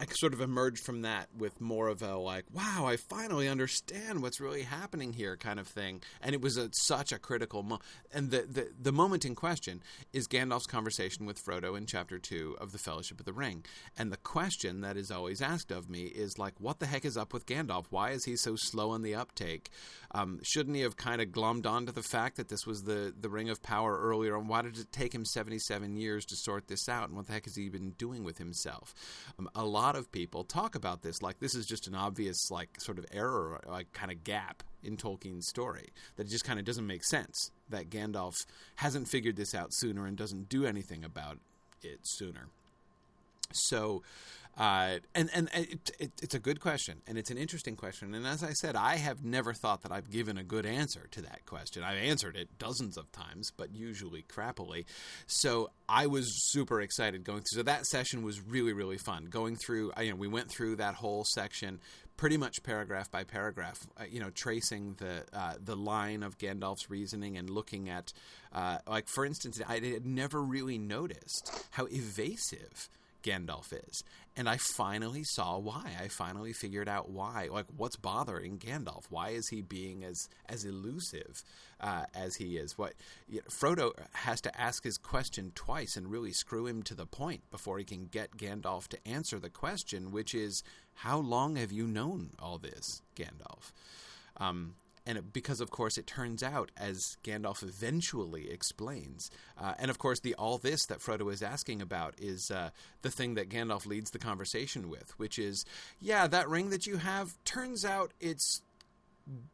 I 0.00 0.06
sort 0.20 0.32
of 0.32 0.40
emerged 0.40 0.84
from 0.84 1.02
that 1.02 1.28
with 1.36 1.60
more 1.60 1.88
of 1.88 2.02
a 2.02 2.16
like, 2.16 2.44
wow, 2.52 2.86
I 2.86 2.96
finally 2.96 3.48
understand 3.48 4.22
what's 4.22 4.40
really 4.40 4.62
happening 4.62 5.12
here 5.12 5.36
kind 5.36 5.58
of 5.58 5.66
thing. 5.66 6.02
And 6.22 6.34
it 6.34 6.40
was 6.40 6.56
a, 6.56 6.70
such 6.72 7.10
a 7.10 7.18
critical 7.18 7.62
moment. 7.62 7.82
And 8.12 8.30
the, 8.30 8.42
the, 8.42 8.68
the 8.80 8.92
moment 8.92 9.24
in 9.24 9.34
question 9.34 9.82
is 10.12 10.28
Gandalf's 10.28 10.66
conversation 10.66 11.26
with 11.26 11.44
Frodo 11.44 11.76
in 11.76 11.86
chapter 11.86 12.18
two 12.18 12.56
of 12.60 12.70
the 12.70 12.78
Fellowship 12.78 13.18
of 13.18 13.26
the 13.26 13.32
Ring. 13.32 13.64
And 13.96 14.12
the 14.12 14.18
question 14.18 14.82
that 14.82 14.96
is 14.96 15.10
always 15.10 15.42
asked 15.42 15.72
of 15.72 15.90
me 15.90 16.04
is 16.04 16.38
like, 16.38 16.54
what 16.58 16.78
the 16.78 16.86
heck 16.86 17.04
is 17.04 17.16
up 17.16 17.32
with 17.32 17.46
Gandalf? 17.46 17.86
Why 17.90 18.10
is 18.10 18.24
he 18.24 18.36
so 18.36 18.54
slow 18.56 18.90
on 18.90 19.02
the 19.02 19.16
uptake? 19.16 19.70
Um, 20.12 20.40
shouldn't 20.42 20.76
he 20.76 20.82
have 20.82 20.96
kind 20.96 21.20
of 21.20 21.28
glommed 21.28 21.66
onto 21.66 21.92
the 21.92 22.02
fact 22.02 22.36
that 22.36 22.48
this 22.48 22.66
was 22.66 22.84
the, 22.84 23.12
the 23.18 23.28
Ring 23.28 23.50
of 23.50 23.62
Power 23.62 23.98
earlier? 24.00 24.36
And 24.36 24.48
why 24.48 24.62
did 24.62 24.78
it 24.78 24.90
take 24.90 25.14
him 25.14 25.24
77 25.24 25.96
years 25.96 26.24
to 26.26 26.36
sort 26.36 26.68
this 26.68 26.88
out? 26.88 27.08
And 27.08 27.16
what 27.16 27.26
the 27.26 27.34
heck 27.34 27.44
has 27.44 27.56
he 27.56 27.68
been 27.68 27.90
doing 27.90 28.24
with 28.24 28.38
himself? 28.38 28.94
Um, 29.38 29.50
a 29.54 29.64
lot 29.64 29.96
of 29.96 30.10
people 30.10 30.44
talk 30.44 30.74
about 30.74 31.02
this 31.02 31.20
like 31.20 31.40
this 31.40 31.54
is 31.54 31.66
just 31.66 31.86
an 31.86 31.94
obvious, 31.94 32.50
like, 32.50 32.80
sort 32.80 32.98
of 32.98 33.06
error, 33.12 33.60
like, 33.66 33.92
kind 33.92 34.10
of 34.10 34.24
gap 34.24 34.62
in 34.82 34.96
Tolkien's 34.96 35.48
story. 35.48 35.88
That 36.16 36.26
it 36.26 36.30
just 36.30 36.44
kind 36.44 36.58
of 36.58 36.64
doesn't 36.64 36.86
make 36.86 37.04
sense 37.04 37.50
that 37.68 37.90
Gandalf 37.90 38.34
hasn't 38.76 39.08
figured 39.08 39.36
this 39.36 39.54
out 39.54 39.74
sooner 39.74 40.06
and 40.06 40.16
doesn't 40.16 40.48
do 40.48 40.64
anything 40.64 41.04
about 41.04 41.38
it 41.82 42.00
sooner. 42.02 42.48
So, 43.52 44.02
uh, 44.58 44.98
and 45.14 45.30
and 45.32 45.48
it, 45.54 45.90
it, 46.00 46.10
it's 46.20 46.34
a 46.34 46.40
good 46.40 46.60
question, 46.60 47.00
and 47.06 47.16
it's 47.16 47.30
an 47.30 47.38
interesting 47.38 47.76
question. 47.76 48.12
And 48.12 48.26
as 48.26 48.42
I 48.42 48.50
said, 48.50 48.74
I 48.74 48.96
have 48.96 49.24
never 49.24 49.54
thought 49.54 49.82
that 49.82 49.92
I've 49.92 50.10
given 50.10 50.36
a 50.36 50.42
good 50.42 50.66
answer 50.66 51.06
to 51.12 51.22
that 51.22 51.46
question. 51.46 51.84
I've 51.84 51.98
answered 51.98 52.36
it 52.36 52.58
dozens 52.58 52.96
of 52.96 53.10
times, 53.12 53.52
but 53.56 53.72
usually 53.72 54.22
crappily. 54.22 54.84
So 55.28 55.70
I 55.88 56.08
was 56.08 56.26
super 56.50 56.80
excited 56.80 57.22
going 57.22 57.42
through. 57.42 57.58
So 57.58 57.62
that 57.62 57.86
session 57.86 58.24
was 58.24 58.40
really 58.40 58.72
really 58.72 58.98
fun. 58.98 59.26
Going 59.26 59.56
through, 59.56 59.92
you 60.00 60.10
know, 60.10 60.16
we 60.16 60.28
went 60.28 60.50
through 60.50 60.76
that 60.76 60.94
whole 60.94 61.24
section 61.24 61.78
pretty 62.18 62.36
much 62.36 62.64
paragraph 62.64 63.10
by 63.10 63.22
paragraph, 63.22 63.78
uh, 63.96 64.04
you 64.10 64.18
know, 64.20 64.30
tracing 64.30 64.96
the 64.98 65.24
uh, 65.32 65.54
the 65.64 65.76
line 65.76 66.24
of 66.24 66.36
Gandalf's 66.36 66.90
reasoning 66.90 67.38
and 67.38 67.48
looking 67.48 67.88
at, 67.88 68.12
uh, 68.52 68.78
like 68.86 69.08
for 69.08 69.24
instance, 69.24 69.60
I 69.66 69.78
had 69.78 70.04
never 70.04 70.42
really 70.42 70.78
noticed 70.78 71.50
how 71.70 71.86
evasive 71.86 72.90
Gandalf 73.22 73.72
is. 73.72 74.02
And 74.38 74.48
I 74.48 74.56
finally 74.56 75.24
saw 75.24 75.58
why. 75.58 75.96
I 76.00 76.06
finally 76.06 76.52
figured 76.52 76.88
out 76.88 77.10
why. 77.10 77.48
Like, 77.50 77.66
what's 77.76 77.96
bothering 77.96 78.58
Gandalf? 78.58 79.02
Why 79.10 79.30
is 79.30 79.48
he 79.48 79.62
being 79.62 80.04
as 80.04 80.28
as 80.48 80.64
elusive 80.64 81.42
uh, 81.80 82.04
as 82.14 82.36
he 82.36 82.56
is? 82.56 82.78
What 82.78 82.94
you 83.28 83.40
know, 83.40 83.46
Frodo 83.50 83.90
has 84.12 84.40
to 84.42 84.60
ask 84.60 84.84
his 84.84 84.96
question 84.96 85.50
twice 85.56 85.96
and 85.96 86.08
really 86.08 86.32
screw 86.32 86.68
him 86.68 86.84
to 86.84 86.94
the 86.94 87.04
point 87.04 87.50
before 87.50 87.78
he 87.78 87.84
can 87.84 88.06
get 88.06 88.36
Gandalf 88.36 88.86
to 88.88 89.08
answer 89.08 89.40
the 89.40 89.50
question, 89.50 90.12
which 90.12 90.36
is, 90.36 90.62
"How 90.94 91.18
long 91.18 91.56
have 91.56 91.72
you 91.72 91.88
known 91.88 92.30
all 92.38 92.58
this, 92.58 93.02
Gandalf?" 93.16 93.72
Um, 94.36 94.76
and 95.08 95.16
it, 95.16 95.32
because 95.32 95.62
of 95.62 95.70
course 95.70 95.96
it 95.96 96.06
turns 96.06 96.42
out, 96.42 96.70
as 96.76 97.16
Gandalf 97.24 97.62
eventually 97.62 98.50
explains, 98.50 99.30
uh, 99.58 99.72
and 99.78 99.90
of 99.90 99.98
course 99.98 100.20
the 100.20 100.34
all 100.34 100.58
this 100.58 100.84
that 100.86 101.00
Frodo 101.00 101.32
is 101.32 101.42
asking 101.42 101.80
about 101.80 102.14
is 102.20 102.50
uh, 102.54 102.68
the 103.00 103.10
thing 103.10 103.34
that 103.34 103.48
Gandalf 103.48 103.86
leads 103.86 104.10
the 104.10 104.18
conversation 104.18 104.90
with, 104.90 105.18
which 105.18 105.38
is, 105.38 105.64
yeah, 105.98 106.26
that 106.26 106.46
ring 106.46 106.68
that 106.68 106.86
you 106.86 106.98
have 106.98 107.42
turns 107.46 107.86
out 107.86 108.12
it's 108.20 108.60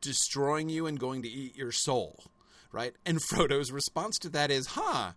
destroying 0.00 0.68
you 0.68 0.86
and 0.86 0.98
going 0.98 1.22
to 1.22 1.28
eat 1.28 1.56
your 1.56 1.72
soul, 1.72 2.24
right? 2.72 2.94
And 3.06 3.20
Frodo's 3.30 3.70
response 3.70 4.18
to 4.18 4.28
that 4.30 4.50
is, 4.50 4.66
huh. 4.66 5.12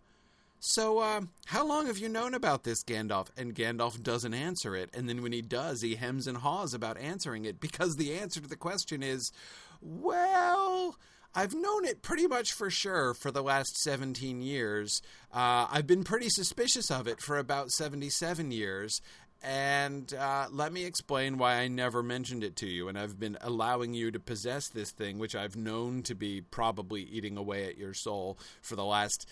So, 0.59 0.99
uh, 0.99 1.21
how 1.45 1.65
long 1.67 1.85
have 1.85 1.99
you 1.99 2.09
known 2.09 2.33
about 2.33 2.63
this, 2.63 2.83
Gandalf? 2.83 3.27
And 3.37 3.53
Gandalf 3.53 4.01
doesn't 4.01 4.33
answer 4.33 4.75
it. 4.75 4.89
And 4.91 5.07
then 5.07 5.21
when 5.21 5.31
he 5.31 5.41
does, 5.41 5.81
he 5.81 5.95
hems 5.95 6.25
and 6.25 6.37
haws 6.37 6.73
about 6.73 6.97
answering 6.97 7.45
it 7.45 7.59
because 7.59 7.95
the 7.95 8.15
answer 8.17 8.41
to 8.41 8.47
the 8.47 8.55
question 8.55 9.03
is, 9.03 9.31
well, 9.81 10.95
I've 11.35 11.53
known 11.53 11.85
it 11.85 12.01
pretty 12.01 12.27
much 12.27 12.51
for 12.53 12.69
sure 12.69 13.13
for 13.13 13.31
the 13.31 13.43
last 13.43 13.77
17 13.77 14.41
years. 14.41 15.01
Uh, 15.31 15.67
I've 15.69 15.87
been 15.87 16.03
pretty 16.03 16.29
suspicious 16.29 16.89
of 16.89 17.07
it 17.07 17.21
for 17.21 17.37
about 17.37 17.71
77 17.71 18.51
years. 18.51 19.01
And 19.43 20.11
uh, 20.15 20.47
let 20.51 20.73
me 20.73 20.85
explain 20.85 21.37
why 21.37 21.55
I 21.57 21.67
never 21.67 22.01
mentioned 22.01 22.43
it 22.43 22.55
to 22.57 22.67
you. 22.67 22.87
And 22.87 22.97
I've 22.97 23.19
been 23.19 23.37
allowing 23.41 23.93
you 23.93 24.09
to 24.11 24.19
possess 24.19 24.67
this 24.67 24.91
thing, 24.91 25.19
which 25.19 25.35
I've 25.35 25.55
known 25.55 26.01
to 26.03 26.15
be 26.15 26.41
probably 26.41 27.03
eating 27.03 27.37
away 27.37 27.65
at 27.65 27.77
your 27.77 27.93
soul 27.93 28.39
for 28.61 28.75
the 28.75 28.85
last 28.85 29.29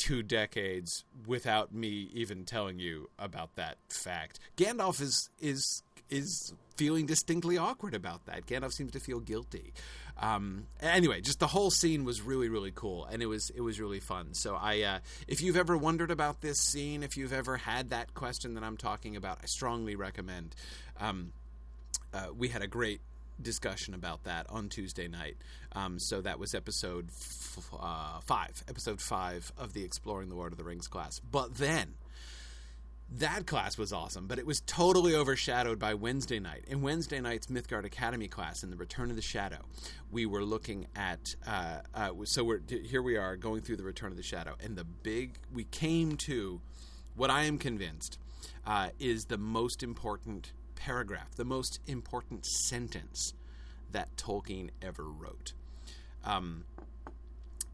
two 0.00 0.22
decades 0.22 1.04
without 1.26 1.74
me 1.74 2.08
even 2.14 2.44
telling 2.44 2.78
you 2.78 3.10
about 3.18 3.54
that 3.56 3.76
fact. 3.90 4.38
Gandalf 4.56 5.00
is 5.00 5.28
is 5.40 5.82
is 6.10 6.52
feeling 6.76 7.06
distinctly 7.06 7.58
awkward 7.58 7.94
about 7.94 8.24
that. 8.26 8.46
Gandalf 8.46 8.72
seems 8.72 8.92
to 8.92 9.00
feel 9.00 9.20
guilty. 9.20 9.72
Um, 10.18 10.66
anyway, 10.80 11.20
just 11.20 11.38
the 11.38 11.46
whole 11.46 11.70
scene 11.70 12.04
was 12.04 12.20
really 12.20 12.48
really 12.48 12.72
cool, 12.74 13.06
and 13.06 13.22
it 13.22 13.26
was 13.26 13.50
it 13.54 13.60
was 13.60 13.80
really 13.80 14.00
fun. 14.00 14.34
So 14.34 14.54
I, 14.54 14.82
uh, 14.82 14.98
if 15.28 15.40
you've 15.40 15.56
ever 15.56 15.76
wondered 15.76 16.10
about 16.10 16.40
this 16.40 16.58
scene, 16.58 17.02
if 17.02 17.16
you've 17.16 17.32
ever 17.32 17.56
had 17.56 17.90
that 17.90 18.14
question 18.14 18.54
that 18.54 18.64
I'm 18.64 18.76
talking 18.76 19.16
about, 19.16 19.38
I 19.42 19.46
strongly 19.46 19.96
recommend. 19.96 20.54
Um, 20.98 21.32
uh, 22.12 22.28
we 22.36 22.48
had 22.48 22.62
a 22.62 22.66
great 22.66 23.00
discussion 23.42 23.94
about 23.94 24.24
that 24.24 24.46
on 24.50 24.68
Tuesday 24.68 25.08
night. 25.08 25.36
Um, 25.72 25.98
so 25.98 26.20
that 26.20 26.38
was 26.38 26.54
episode 26.54 27.08
f- 27.08 27.70
uh, 27.78 28.20
five, 28.20 28.62
episode 28.68 29.00
five 29.00 29.52
of 29.56 29.72
the 29.72 29.84
Exploring 29.84 30.28
the 30.28 30.34
Lord 30.34 30.52
of 30.52 30.58
the 30.58 30.64
Rings 30.64 30.88
class. 30.88 31.20
But 31.20 31.56
then 31.56 31.94
that 33.18 33.46
class 33.46 33.76
was 33.76 33.92
awesome, 33.92 34.26
but 34.26 34.38
it 34.38 34.46
was 34.46 34.60
totally 34.60 35.14
overshadowed 35.14 35.78
by 35.78 35.94
Wednesday 35.94 36.38
night. 36.38 36.64
In 36.68 36.80
Wednesday 36.80 37.20
night's 37.20 37.48
Mythgard 37.48 37.84
Academy 37.84 38.28
class, 38.28 38.62
in 38.62 38.70
the 38.70 38.76
Return 38.76 39.10
of 39.10 39.16
the 39.16 39.22
Shadow, 39.22 39.58
we 40.12 40.26
were 40.26 40.44
looking 40.44 40.86
at. 40.94 41.34
Uh, 41.46 41.80
uh, 41.94 42.10
so 42.24 42.44
we're 42.44 42.60
here. 42.68 43.02
We 43.02 43.16
are 43.16 43.36
going 43.36 43.62
through 43.62 43.76
the 43.76 43.82
Return 43.82 44.10
of 44.12 44.16
the 44.16 44.22
Shadow, 44.22 44.54
and 44.62 44.76
the 44.76 44.84
big 44.84 45.38
we 45.52 45.64
came 45.64 46.16
to 46.18 46.60
what 47.16 47.30
I 47.30 47.44
am 47.44 47.58
convinced 47.58 48.18
uh, 48.66 48.90
is 49.00 49.24
the 49.24 49.38
most 49.38 49.82
important 49.82 50.52
paragraph, 50.76 51.34
the 51.34 51.44
most 51.44 51.80
important 51.86 52.46
sentence 52.46 53.34
that 53.90 54.16
Tolkien 54.16 54.70
ever 54.80 55.04
wrote. 55.04 55.52
Um, 56.24 56.64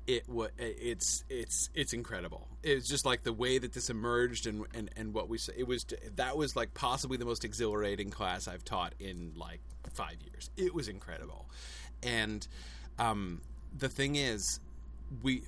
it 0.06 0.25
it's 0.58 1.25
it's 1.28 1.68
it's 1.75 1.92
incredible. 1.92 2.46
It's 2.62 2.88
just 2.88 3.04
like 3.04 3.25
the 3.25 3.32
way 3.32 3.58
that 3.58 3.72
this 3.72 3.90
emerged 3.90 4.46
and 4.46 4.64
and 4.75 4.90
and 4.96 5.12
what 5.12 5.28
we 5.28 5.38
it 5.56 5.66
was 5.66 5.84
that 6.16 6.36
was 6.36 6.54
like 6.54 6.75
possibly 6.75 7.16
the 7.16 7.25
most 7.25 7.44
exhilarating 7.44 8.10
class 8.10 8.46
I've 8.46 8.64
taught 8.64 8.94
in 9.00 9.32
like 9.36 9.60
five 9.94 10.16
years. 10.22 10.50
It 10.56 10.75
was 10.75 10.88
incredible, 10.88 11.46
and 12.02 12.46
um, 12.98 13.40
the 13.76 13.88
thing 13.88 14.16
is, 14.16 14.60
we 15.22 15.42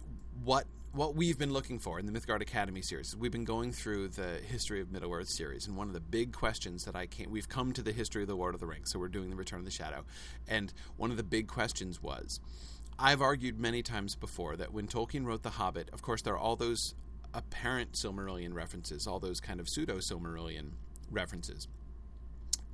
what 0.45 0.67
what 0.93 1.15
we've 1.15 1.39
been 1.39 1.53
looking 1.53 1.79
for 1.79 2.01
in 2.01 2.07
the 2.07 2.13
Mythgard 2.19 2.41
Academy 2.41 2.83
series. 2.83 3.15
We've 3.15 3.31
been 3.31 3.45
going 3.45 3.73
through 3.73 4.09
the 4.09 4.39
history 4.45 4.81
of 4.81 4.91
Middle 4.91 5.13
Earth 5.13 5.29
series, 5.29 5.67
and 5.69 5.77
one 5.77 5.87
of 5.87 5.95
the 5.95 6.01
big 6.01 6.33
questions 6.33 6.85
that 6.85 6.97
I 6.97 7.07
can't. 7.07 7.31
We've 7.31 7.49
come 7.49 7.73
to 7.75 7.83
the 7.83 7.93
history 7.93 8.23
of 8.23 8.29
the 8.29 8.35
Lord 8.35 8.55
of 8.55 8.61
the 8.61 8.67
Rings, 8.67 8.91
so 8.91 8.99
we're 8.99 9.09
doing 9.09 9.31
the 9.31 9.37
Return 9.37 9.61
of 9.61 9.65
the 9.65 9.71
Shadow, 9.71 10.05
and 10.49 10.73
one 10.97 11.13
of 11.13 11.17
the 11.17 11.23
big 11.23 11.47
questions 11.47 12.03
was 12.03 12.41
I've 12.99 13.23
argued 13.23 13.61
many 13.61 13.83
times 13.83 14.17
before 14.17 14.57
that 14.57 14.73
when 14.73 14.89
Tolkien 14.89 15.25
wrote 15.25 15.43
The 15.43 15.51
Hobbit, 15.51 15.91
of 15.93 16.03
course, 16.03 16.23
there 16.23 16.35
are 16.35 16.39
all 16.39 16.57
those 16.57 16.95
apparent 17.33 17.93
Silmarillion 17.93 18.55
references, 18.55 19.07
all 19.07 19.21
those 19.21 19.39
kind 19.39 19.61
of 19.61 19.69
pseudo 19.69 19.99
Silmarillion 19.99 20.73
references. 21.11 21.69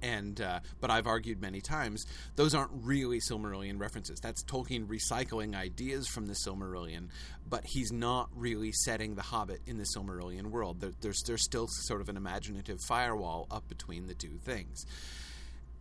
And 0.01 0.39
uh, 0.41 0.61
but 0.81 0.91
I've 0.91 1.07
argued 1.07 1.41
many 1.41 1.63
times 1.63 2.05
those 2.37 2.55
aren't 2.55 2.71
really 2.73 3.21
Silmarillion 3.21 3.81
references. 3.81 4.19
That's 4.21 4.45
Tolkien 4.45 4.87
recycling 4.87 5.55
ideas 5.55 6.09
from 6.09 6.27
the 6.27 6.35
Silmarillion, 6.47 7.09
but 7.49 7.65
he's 7.65 7.91
not 7.91 8.29
really 8.35 8.71
setting 8.73 9.15
the 9.15 9.23
Hobbit 9.23 9.61
in 9.67 9.79
the 9.79 9.87
Silmarillion 9.97 10.51
world. 10.51 10.81
There, 10.81 10.93
there's 11.01 11.23
there's 11.27 11.43
still 11.43 11.69
sort 11.69 12.03
of 12.03 12.11
an 12.11 12.19
imaginative 12.19 12.79
firewall 12.87 13.47
up 13.51 13.67
between 13.69 14.07
the 14.07 14.15
two 14.15 14.39
things. 14.45 14.85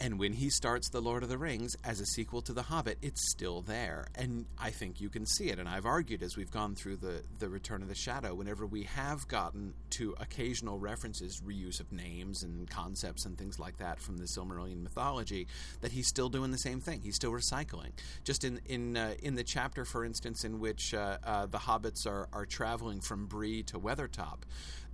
And 0.04 0.20
when 0.20 0.34
he 0.34 0.50
starts 0.50 0.90
The 0.90 1.00
Lord 1.00 1.24
of 1.24 1.30
the 1.30 1.38
Rings 1.38 1.78
as 1.86 2.02
a 2.02 2.06
sequel 2.06 2.42
to 2.42 2.52
The 2.52 2.64
Hobbit, 2.64 2.98
it's 3.02 3.32
still 3.32 3.62
there. 3.62 4.08
And 4.16 4.46
I 4.60 4.70
think 4.70 5.00
you 5.00 5.08
can 5.08 5.26
see 5.26 5.46
it. 5.46 5.60
And 5.60 5.70
I've 5.70 5.86
argued 5.86 6.22
as 6.24 6.36
we've 6.36 6.52
gone 6.52 6.76
through 6.76 6.98
the, 6.98 7.24
the 7.40 7.48
Return 7.48 7.82
of 7.82 7.88
the 7.88 7.96
Shadow, 7.96 8.36
whenever 8.36 8.66
we 8.66 8.84
have 8.84 9.26
gotten 9.30 9.74
to 9.92 10.14
occasional 10.20 10.78
references, 10.78 11.42
reuse 11.48 11.80
of 11.80 11.90
names 11.94 12.44
and 12.44 12.70
concepts 12.70 13.26
and 13.26 13.38
things 13.38 13.60
like 13.60 13.78
that 13.78 14.02
from 14.02 14.18
the 14.18 14.26
Silmarillion 14.26 14.84
mythology, 14.84 15.48
that 15.80 15.94
he's 15.94 16.10
still 16.10 16.28
doing 16.28 16.52
the 16.52 16.58
same 16.58 16.82
thing. 16.82 17.00
He's 17.02 17.16
still 17.16 17.32
recycling. 17.32 17.92
Just 18.26 18.44
in 18.44 18.60
in 18.66 18.98
uh, 18.98 19.14
in 19.24 19.36
the 19.36 19.44
chapter, 19.46 19.86
for 19.86 20.04
instance, 20.04 20.44
in 20.44 20.60
which 20.60 20.94
uh, 20.94 21.18
uh, 21.24 21.46
the 21.46 21.60
hobbits 21.60 22.06
are, 22.06 22.28
are 22.34 22.46
traveling 22.46 23.00
from 23.00 23.26
Bree 23.28 23.64
to 23.64 23.80
Weathertop, 23.80 24.40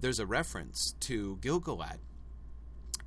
there's 0.01 0.19
a 0.19 0.27
reference 0.27 0.93
to 0.99 1.37
Gil-galad 1.41 1.97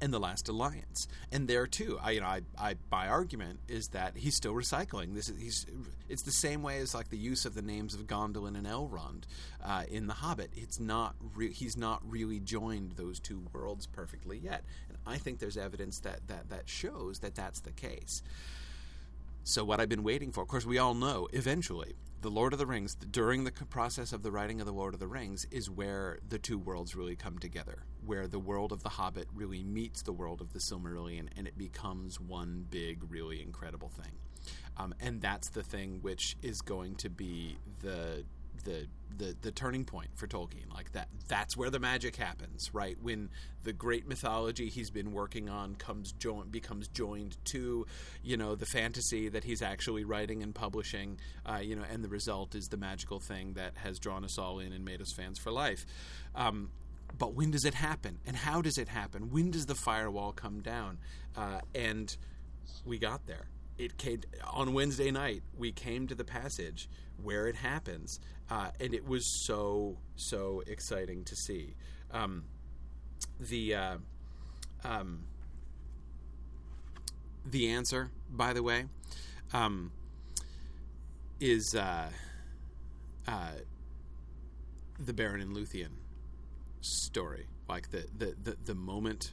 and 0.03 0.13
the 0.13 0.19
Last 0.19 0.49
Alliance. 0.49 1.07
And 1.31 1.49
there 1.49 1.67
too, 1.67 1.99
I 2.03 2.11
you 2.11 2.21
know, 2.21 2.27
I, 2.27 2.43
I 2.59 2.75
my 2.91 3.09
argument 3.09 3.61
is 3.69 3.89
that 3.93 4.17
he's 4.17 4.37
still 4.37 4.53
recycling. 4.53 5.15
This 5.15 5.29
is 5.29 5.41
he's 5.41 5.67
it's 6.09 6.25
the 6.25 6.33
same 6.33 6.63
way 6.63 6.79
as 6.79 6.95
like 6.95 7.09
the 7.09 7.17
use 7.17 7.47
of 7.47 7.55
the 7.55 7.63
names 7.63 7.95
of 7.95 8.07
Gondolin 8.07 8.57
and 8.57 8.67
Elrond 8.67 9.23
uh, 9.65 9.85
in 9.89 10.09
The 10.09 10.15
Hobbit. 10.15 10.51
It's 10.57 10.81
not 10.81 11.15
re- 11.35 11.53
he's 11.53 11.77
not 11.77 12.03
really 12.05 12.41
joined 12.41 12.93
those 12.93 13.21
two 13.21 13.47
worlds 13.53 13.87
perfectly 13.87 14.39
yet, 14.39 14.65
and 14.89 14.99
I 15.07 15.19
think 15.19 15.39
there's 15.39 15.57
evidence 15.57 16.01
that 16.01 16.27
that 16.27 16.51
that 16.51 16.69
shows 16.69 17.21
that 17.21 17.37
that's 17.37 17.61
the 17.61 17.73
case. 17.73 18.23
So 19.45 19.65
what 19.65 19.81
I've 19.81 19.89
been 19.89 20.05
waiting 20.05 20.31
for, 20.31 20.43
of 20.43 20.49
course, 20.49 20.67
we 20.67 20.79
all 20.79 20.95
know 20.95 21.29
eventually 21.33 21.95
the 22.21 22.31
Lord 22.31 22.53
of 22.53 22.61
the 22.61 22.67
Rings, 22.67 22.95
during 22.95 23.43
the 23.43 23.51
process 23.51 24.13
of 24.13 24.23
the 24.23 24.31
writing 24.31 24.61
of 24.61 24.67
the 24.67 24.73
Lord 24.73 24.95
of 24.95 25.01
the 25.01 25.09
Rings, 25.09 25.45
is 25.51 25.69
where 25.69 26.21
the 26.29 26.39
two 26.39 26.59
worlds 26.59 26.95
really 26.95 27.17
come 27.17 27.39
together, 27.39 27.83
where 28.05 28.27
the 28.27 28.39
world 28.39 28.73
of 28.73 28.83
the 28.83 28.89
Hobbit 28.89 29.29
really 29.35 29.63
meets 29.63 30.03
the 30.03 30.13
world 30.13 30.41
of 30.41 30.53
the 30.53 30.61
Silmarillion, 30.71 31.29
and 31.37 31.47
it 31.47 31.57
becomes 31.57 32.21
one 32.21 32.67
big, 32.71 32.99
really 33.09 33.43
incredible 33.43 33.91
thing. 33.91 34.13
Um, 34.77 34.95
and 35.01 35.21
that's 35.21 35.51
the 35.51 35.63
thing 35.63 35.99
which 36.03 36.37
is 36.43 36.61
going 36.61 36.97
to 36.97 37.11
be 37.11 37.57
the 37.83 38.25
the 38.65 38.87
the 39.19 39.37
the 39.43 39.51
turning 39.51 39.85
point 39.85 40.09
for 40.15 40.27
Tolkien. 40.27 40.73
Like 40.73 40.93
that 40.93 41.09
that's 41.29 41.57
where 41.57 41.71
the 41.71 41.79
magic 41.79 42.17
happens, 42.17 42.73
right? 42.73 42.97
When 43.01 43.31
the 43.63 43.73
great 43.73 44.07
mythology 44.07 44.69
he's 44.69 44.91
been 44.91 45.13
working 45.13 45.49
on 45.49 45.75
comes 45.75 46.13
join 46.13 46.49
becomes 46.49 46.89
joined 46.89 47.37
to, 47.47 47.87
you 48.23 48.37
know, 48.37 48.55
the 48.55 48.67
fantasy 48.67 49.29
that 49.29 49.45
he's 49.45 49.63
actually 49.63 50.05
writing 50.05 50.43
and 50.43 50.55
publishing, 50.55 51.19
uh, 51.45 51.59
you 51.59 51.77
know, 51.77 51.85
and 51.91 52.03
the 52.03 52.09
result 52.09 52.55
is 52.55 52.69
the 52.69 52.77
magical 52.77 53.21
thing 53.21 53.55
that 53.55 53.77
has 53.77 53.99
drawn 53.99 54.25
us 54.25 54.39
all 54.39 54.59
in 54.59 54.73
and 54.73 54.85
made 54.85 55.01
us 55.01 55.13
fans 55.13 55.39
for 55.39 55.53
life. 55.53 55.85
Um, 56.35 56.71
but 57.19 57.35
when 57.35 57.51
does 57.51 57.65
it 57.65 57.75
happen, 57.75 58.19
and 58.27 58.37
how 58.37 58.63
does 58.63 58.79
it 58.79 58.89
happen? 58.89 59.31
When 59.31 59.51
does 59.51 59.67
the 59.67 59.75
firewall 59.75 60.33
come 60.33 60.61
down? 60.61 60.99
Uh, 61.37 61.61
and 61.75 62.15
we 62.85 62.99
got 62.99 63.27
there. 63.27 63.47
It 63.79 63.97
came 63.97 64.23
on 64.53 64.75
Wednesday 64.75 65.11
night. 65.11 65.43
We 65.57 65.73
came 65.73 66.07
to 66.09 66.15
the 66.15 66.25
passage 66.25 66.89
where 67.23 67.49
it 67.49 67.57
happens, 67.57 68.21
uh, 68.51 68.71
and 68.81 68.95
it 68.95 69.07
was 69.07 69.25
so 69.47 69.99
so 70.17 70.63
exciting 70.67 71.25
to 71.25 71.37
see. 71.37 71.75
Um, 72.11 72.45
the 73.41 73.75
uh, 73.75 73.97
um, 74.85 75.25
the 77.45 77.71
answer, 77.71 78.11
by 78.31 78.53
the 78.53 78.63
way, 78.63 78.85
um, 79.53 79.91
is 81.41 81.75
uh, 81.75 82.11
uh, 83.27 83.53
the 84.99 85.13
Beren 85.13 85.41
and 85.41 85.57
Luthien 85.57 86.02
story. 86.83 87.47
Like 87.69 87.91
the 87.91 88.07
the 88.17 88.35
the, 88.43 88.57
the 88.65 88.75
moment, 88.75 89.33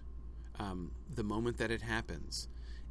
um, 0.60 0.92
the 1.14 1.24
moment 1.24 1.58
that 1.58 1.72
it 1.72 1.82
happens 1.82 2.48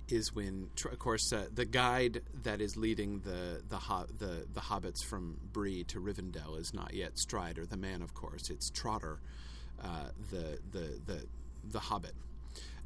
is 0.08 0.34
when, 0.34 0.70
of 0.90 0.98
course, 0.98 1.32
uh, 1.32 1.46
the 1.54 1.64
guide 1.64 2.22
that 2.42 2.60
is 2.60 2.76
leading 2.76 3.20
the 3.20 3.62
the, 3.68 3.76
ho- 3.76 4.06
the 4.18 4.46
the 4.52 4.60
hobbits 4.60 5.04
from 5.04 5.38
Bree 5.52 5.84
to 5.84 6.00
Rivendell 6.00 6.58
is 6.58 6.72
not 6.74 6.94
yet 6.94 7.18
Strider, 7.18 7.66
the 7.66 7.76
man, 7.76 8.02
of 8.02 8.14
course. 8.14 8.50
It's 8.50 8.70
Trotter, 8.70 9.20
uh, 9.82 10.08
the 10.30 10.58
the 10.72 11.00
the 11.06 11.26
the 11.70 11.80
hobbit. 11.80 12.14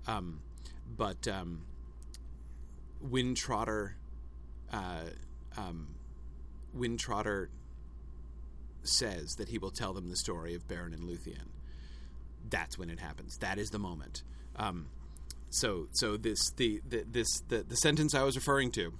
Um, 0.06 0.40
but 0.96 1.26
um, 1.28 1.62
when 3.00 3.34
Trotter, 3.34 3.96
uh, 4.72 5.04
um, 5.56 5.88
when 6.72 6.96
Trotter 6.96 7.50
says 8.82 9.36
that 9.36 9.48
he 9.48 9.58
will 9.58 9.70
tell 9.70 9.92
them 9.92 10.08
the 10.08 10.16
story 10.16 10.54
of 10.54 10.66
Beren 10.66 10.92
and 10.92 11.04
Luthien, 11.08 11.48
that's 12.48 12.78
when 12.78 12.90
it 12.90 12.98
happens. 12.98 13.38
That 13.38 13.58
is 13.58 13.70
the 13.70 13.78
moment. 13.78 14.22
Um, 14.56 14.88
so 15.50 15.88
so 15.92 16.16
this 16.16 16.50
the, 16.56 16.80
the 16.88 17.04
this 17.10 17.28
the, 17.48 17.62
the 17.62 17.76
sentence 17.76 18.14
I 18.14 18.22
was 18.22 18.36
referring 18.36 18.70
to. 18.72 18.92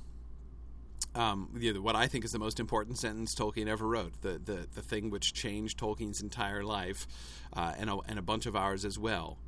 Um, 1.14 1.50
what 1.82 1.94
I 1.94 2.06
think 2.06 2.24
is 2.24 2.30
the 2.30 2.38
most 2.38 2.58
important 2.58 2.98
sentence 2.98 3.34
Tolkien 3.34 3.66
ever 3.66 3.86
wrote, 3.86 4.22
the 4.22 4.40
the, 4.42 4.66
the 4.74 4.82
thing 4.82 5.10
which 5.10 5.34
changed 5.34 5.78
Tolkien's 5.78 6.22
entire 6.22 6.64
life, 6.64 7.06
uh, 7.52 7.74
and 7.76 7.90
a, 7.90 7.98
and 8.06 8.18
a 8.18 8.22
bunch 8.22 8.46
of 8.46 8.56
ours 8.56 8.84
as 8.84 8.98
well, 8.98 9.38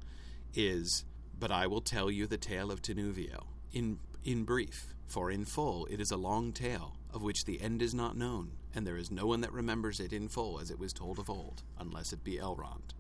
is 0.55 1.05
"But 1.39 1.51
I 1.51 1.67
will 1.67 1.81
tell 1.81 2.11
you 2.11 2.27
the 2.27 2.37
tale 2.37 2.71
of 2.71 2.83
Tinuviel 2.83 3.47
in 3.73 3.99
in 4.25 4.45
brief, 4.45 4.95
for 5.07 5.31
in 5.31 5.45
full 5.45 5.87
it 5.87 6.01
is 6.01 6.11
a 6.11 6.17
long 6.17 6.53
tale 6.53 6.97
of 7.13 7.23
which 7.23 7.45
the 7.45 7.61
end 7.61 7.81
is 7.81 7.95
not 7.95 8.17
known, 8.17 8.53
and 8.75 8.87
there 8.87 8.97
is 8.99 9.11
no 9.11 9.27
one 9.27 9.41
that 9.41 9.53
remembers 9.53 10.01
it 10.01 10.13
in 10.13 10.29
full 10.29 10.61
as 10.61 10.71
it 10.71 10.79
was 10.79 10.93
told 10.93 11.19
of 11.19 11.31
old, 11.31 11.63
unless 11.79 12.13
it 12.13 12.25
be 12.25 12.37
Elrond." 12.37 12.93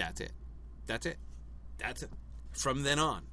That's 0.00 0.22
it. 0.22 0.32
That's 0.86 1.04
it. 1.04 1.18
That's 1.76 2.02
it. 2.02 2.10
From 2.52 2.84
then 2.84 2.98
on, 2.98 3.24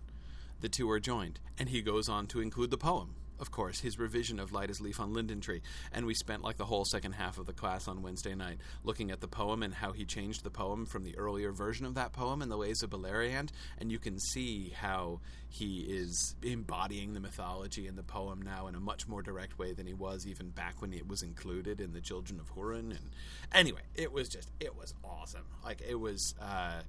the 0.59 0.67
two 0.67 0.89
are 0.91 0.99
joined, 0.99 1.39
and 1.57 1.69
he 1.69 1.81
goes 1.81 2.09
on 2.09 2.27
to 2.27 2.41
include 2.41 2.71
the 2.71 2.77
poem. 2.77 3.15
Of 3.39 3.51
course, 3.51 3.79
his 3.79 3.99
revision 3.99 4.39
of 4.39 4.51
Light 4.51 4.69
as 4.69 4.81
Leaf 4.81 4.99
on 4.99 5.13
Linden 5.13 5.41
Tree. 5.41 5.61
And 5.91 6.05
we 6.05 6.13
spent 6.13 6.43
like 6.43 6.57
the 6.57 6.65
whole 6.65 6.85
second 6.85 7.13
half 7.13 7.37
of 7.37 7.45
the 7.45 7.53
class 7.53 7.87
on 7.87 8.01
Wednesday 8.01 8.33
night 8.33 8.57
looking 8.83 9.11
at 9.11 9.21
the 9.21 9.27
poem 9.27 9.61
and 9.61 9.73
how 9.73 9.91
he 9.91 10.05
changed 10.05 10.43
the 10.43 10.49
poem 10.49 10.85
from 10.85 11.03
the 11.03 11.15
earlier 11.17 11.51
version 11.51 11.85
of 11.85 11.93
that 11.95 12.13
poem 12.13 12.41
in 12.41 12.49
the 12.49 12.57
Lays 12.57 12.81
of 12.81 12.89
Beleriand. 12.89 13.49
And 13.77 13.91
you 13.91 13.99
can 13.99 14.19
see 14.19 14.73
how 14.75 15.19
he 15.49 15.81
is 15.81 16.35
embodying 16.41 17.13
the 17.13 17.19
mythology 17.19 17.87
in 17.87 17.95
the 17.95 18.03
poem 18.03 18.41
now 18.41 18.67
in 18.67 18.75
a 18.75 18.79
much 18.79 19.07
more 19.07 19.21
direct 19.21 19.57
way 19.57 19.73
than 19.73 19.87
he 19.87 19.93
was 19.93 20.25
even 20.25 20.49
back 20.49 20.81
when 20.81 20.91
it 20.93 21.07
was 21.07 21.21
included 21.21 21.79
in 21.79 21.93
the 21.93 22.01
Children 22.01 22.39
of 22.39 22.53
Hurin. 22.55 22.91
And 22.91 23.09
anyway, 23.53 23.81
it 23.95 24.11
was 24.11 24.29
just, 24.29 24.49
it 24.59 24.75
was 24.75 24.93
awesome. 25.03 25.45
Like, 25.63 25.81
it 25.87 25.95
was 25.95 26.33
uh, 26.41 26.81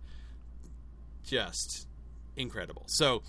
just 1.25 1.87
incredible. 2.37 2.85
So, 2.87 3.23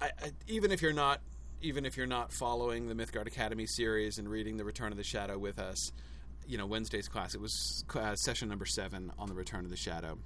I, 0.00 0.10
I, 0.22 0.32
even 0.46 0.70
if 0.70 0.80
you're 0.82 0.92
not 0.92 1.20
even 1.60 1.84
if 1.84 1.96
you're 1.96 2.06
not 2.06 2.32
following 2.32 2.88
the 2.88 2.94
Mythgard 2.94 3.26
Academy 3.26 3.66
series 3.66 4.18
and 4.18 4.28
reading 4.28 4.56
the 4.56 4.64
Return 4.64 4.92
of 4.92 4.98
the 4.98 5.04
Shadow 5.04 5.38
with 5.38 5.58
us, 5.58 5.90
you 6.46 6.56
know 6.56 6.66
Wednesday's 6.66 7.08
class 7.08 7.34
it 7.34 7.40
was 7.40 7.84
uh, 7.94 8.14
session 8.16 8.48
number 8.48 8.64
seven 8.64 9.12
on 9.18 9.28
the 9.28 9.34
Return 9.34 9.64
of 9.64 9.70
the 9.70 9.76
Shadow. 9.76 10.18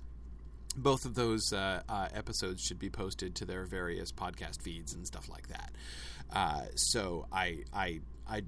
Both 0.77 1.05
of 1.05 1.15
those 1.15 1.53
uh, 1.53 1.83
uh, 1.89 2.09
episodes 2.15 2.63
should 2.63 2.79
be 2.79 2.89
posted 2.89 3.35
to 3.37 3.45
their 3.45 3.65
various 3.67 4.11
podcast 4.13 4.63
feeds 4.63 4.95
and 4.95 5.07
stuff 5.07 5.29
like 5.29 5.49
that. 5.49 5.73
Uh, 6.33 6.63
so 6.77 7.27
I 7.33 7.59
I 7.75 8.01
I 8.29 8.43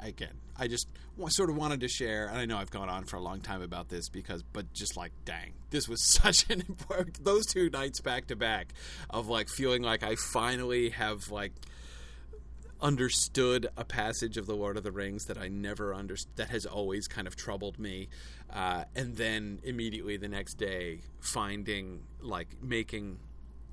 again, 0.00 0.34
I 0.56 0.68
just 0.68 0.88
sort 1.28 1.50
of 1.50 1.56
wanted 1.56 1.80
to 1.80 1.88
share, 1.88 2.26
and 2.28 2.38
I 2.38 2.44
know 2.44 2.58
I've 2.58 2.70
gone 2.70 2.88
on 2.88 3.04
for 3.04 3.16
a 3.16 3.20
long 3.20 3.40
time 3.40 3.62
about 3.62 3.88
this 3.88 4.08
because, 4.08 4.42
but 4.42 4.72
just 4.72 4.96
like, 4.96 5.12
dang, 5.24 5.52
this 5.70 5.88
was 5.88 6.02
such 6.22 6.48
an 6.50 6.62
important, 6.68 7.24
those 7.24 7.46
two 7.46 7.70
nights 7.70 8.00
back 8.00 8.26
to 8.28 8.36
back 8.36 8.72
of 9.10 9.28
like 9.28 9.48
feeling 9.48 9.82
like 9.82 10.02
I 10.02 10.16
finally 10.16 10.90
have 10.90 11.30
like 11.30 11.52
understood 12.80 13.66
a 13.76 13.84
passage 13.84 14.36
of 14.36 14.46
the 14.46 14.54
Lord 14.54 14.76
of 14.76 14.82
the 14.82 14.92
Rings 14.92 15.24
that 15.24 15.38
I 15.38 15.48
never 15.48 15.94
understood, 15.94 16.36
that 16.36 16.50
has 16.50 16.66
always 16.66 17.08
kind 17.08 17.26
of 17.26 17.34
troubled 17.34 17.78
me. 17.78 18.08
Uh, 18.52 18.84
and 18.94 19.16
then 19.16 19.58
immediately 19.64 20.16
the 20.16 20.28
next 20.28 20.54
day, 20.54 21.00
finding, 21.18 22.02
like, 22.20 22.48
making 22.62 23.18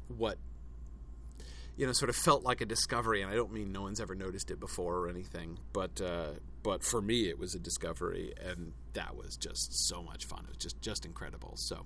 what 0.08 0.38
you 1.82 1.88
know, 1.88 1.94
sort 1.94 2.12
of 2.12 2.16
felt 2.16 2.44
like 2.44 2.62
a 2.62 2.66
discovery, 2.66 3.24
and 3.24 3.32
I 3.32 3.34
don't 3.34 3.52
mean 3.52 3.72
no 3.72 3.82
one's 3.82 4.00
ever 4.00 4.14
noticed 4.14 4.52
it 4.52 4.60
before 4.60 5.00
or 5.00 5.10
anything, 5.10 5.58
but 5.74 6.00
uh, 6.00 6.34
but 6.64 6.84
for 6.84 7.02
me, 7.02 7.28
it 7.30 7.40
was 7.40 7.56
a 7.56 7.60
discovery, 7.60 8.34
and 8.44 8.74
that 8.94 9.16
was 9.16 9.38
just 9.38 9.88
so 9.88 10.04
much 10.04 10.26
fun. 10.26 10.42
It 10.44 10.50
was 10.50 10.58
just 10.58 10.82
just 10.82 11.06
incredible. 11.06 11.54
So, 11.56 11.86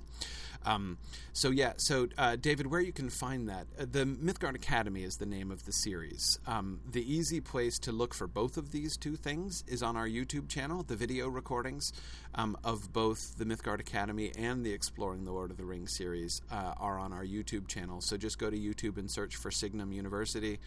um, 0.66 0.98
so 1.34 1.50
yeah. 1.52 1.74
So 1.78 2.08
uh, 2.18 2.36
David, 2.36 2.68
where 2.68 2.82
you 2.82 2.92
can 2.92 3.10
find 3.10 3.50
that? 3.50 3.68
Uh, 3.80 3.86
the 3.90 4.06
Mythgard 4.06 4.56
Academy 4.56 5.04
is 5.04 5.16
the 5.16 5.26
name 5.26 5.52
of 5.52 5.66
the 5.66 5.72
series. 5.72 6.40
Um, 6.48 6.80
the 6.90 7.02
easy 7.02 7.42
place 7.42 7.78
to 7.80 7.92
look 7.92 8.14
for 8.14 8.28
both 8.28 8.58
of 8.58 8.72
these 8.72 8.98
two 8.98 9.16
things 9.16 9.64
is 9.68 9.84
on 9.84 9.96
our 9.96 10.08
YouTube 10.08 10.50
channel. 10.50 10.84
The 10.84 10.96
video 10.96 11.28
recordings 11.28 11.92
um, 12.34 12.58
of 12.64 12.92
both 12.92 13.38
the 13.38 13.46
Mythgard 13.46 13.80
Academy 13.80 14.32
and 14.38 14.66
the 14.66 14.74
Exploring 14.74 15.24
the 15.26 15.32
Lord 15.32 15.52
of 15.52 15.58
the 15.58 15.66
Rings 15.66 15.96
series 15.96 16.42
uh, 16.52 16.74
are 16.78 16.98
on 16.98 17.14
our 17.14 17.26
YouTube 17.26 17.68
channel. 17.68 18.02
So 18.02 18.18
just 18.18 18.40
go 18.40 18.50
to 18.50 18.58
YouTube 18.58 18.98
and 18.98 19.10
search 19.10 19.36
for 19.36 19.52
Signum 19.52 19.92
University. 19.92 20.60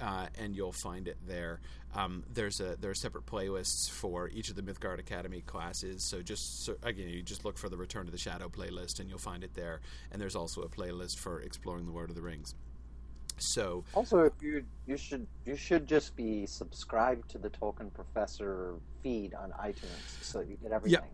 Uh, 0.00 0.26
and 0.38 0.54
you'll 0.54 0.72
find 0.72 1.08
it 1.08 1.16
there. 1.26 1.60
Um, 1.94 2.24
there's 2.32 2.60
a 2.60 2.76
there 2.76 2.90
are 2.90 2.94
separate 2.94 3.24
playlists 3.24 3.88
for 3.88 4.28
each 4.28 4.50
of 4.50 4.56
the 4.56 4.62
Mythgard 4.62 4.98
Academy 4.98 5.40
classes. 5.40 6.06
So 6.10 6.20
just 6.20 6.64
so, 6.64 6.76
again, 6.82 7.08
you 7.08 7.22
just 7.22 7.44
look 7.44 7.56
for 7.56 7.70
the 7.70 7.76
Return 7.78 8.04
to 8.04 8.12
the 8.12 8.18
Shadow 8.18 8.48
playlist, 8.48 9.00
and 9.00 9.08
you'll 9.08 9.18
find 9.18 9.42
it 9.42 9.54
there. 9.54 9.80
And 10.12 10.20
there's 10.20 10.36
also 10.36 10.60
a 10.62 10.68
playlist 10.68 11.18
for 11.18 11.40
Exploring 11.40 11.86
the 11.86 11.92
Lord 11.92 12.10
of 12.10 12.16
the 12.16 12.22
Rings. 12.22 12.54
So 13.38 13.84
also, 13.94 14.20
if 14.20 14.32
you 14.40 14.64
you 14.86 14.96
should 14.96 15.26
you 15.44 15.56
should 15.56 15.86
just 15.86 16.16
be 16.16 16.46
subscribed 16.46 17.30
to 17.30 17.38
the 17.38 17.50
Tolkien 17.50 17.92
Professor 17.92 18.74
feed 19.02 19.34
on 19.34 19.52
iTunes 19.52 20.22
so 20.22 20.40
you 20.40 20.56
get 20.62 20.72
everything. 20.72 21.00
Yeah. 21.02 21.08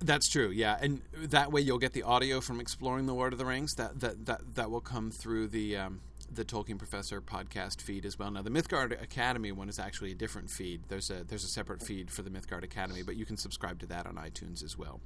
That's 0.00 0.28
true, 0.28 0.50
yeah, 0.50 0.76
and 0.82 1.00
that 1.14 1.50
way 1.50 1.62
you'll 1.62 1.78
get 1.78 1.94
the 1.94 2.02
audio 2.02 2.40
from 2.40 2.60
exploring 2.60 3.06
the 3.06 3.14
Lord 3.14 3.32
of 3.32 3.38
the 3.38 3.46
Rings. 3.46 3.74
That 3.74 4.00
that 4.00 4.26
that, 4.26 4.54
that 4.56 4.70
will 4.70 4.82
come 4.82 5.10
through 5.10 5.48
the 5.48 5.76
um, 5.78 6.00
the 6.34 6.44
Tolkien 6.44 6.78
Professor 6.78 7.20
podcast 7.20 7.80
feed 7.80 8.04
as 8.04 8.18
well. 8.18 8.30
Now, 8.30 8.42
the 8.42 8.50
Mythgard 8.50 9.00
Academy 9.02 9.52
one 9.52 9.68
is 9.68 9.78
actually 9.78 10.12
a 10.12 10.14
different 10.14 10.50
feed. 10.50 10.82
There's 10.88 11.10
a 11.10 11.24
there's 11.24 11.44
a 11.44 11.48
separate 11.48 11.82
feed 11.82 12.10
for 12.10 12.22
the 12.22 12.30
Mythgard 12.30 12.64
Academy, 12.64 13.02
but 13.02 13.16
you 13.16 13.24
can 13.24 13.36
subscribe 13.36 13.78
to 13.80 13.86
that 13.86 14.06
on 14.06 14.16
iTunes 14.16 14.62
as 14.62 14.76
well. 14.76 15.00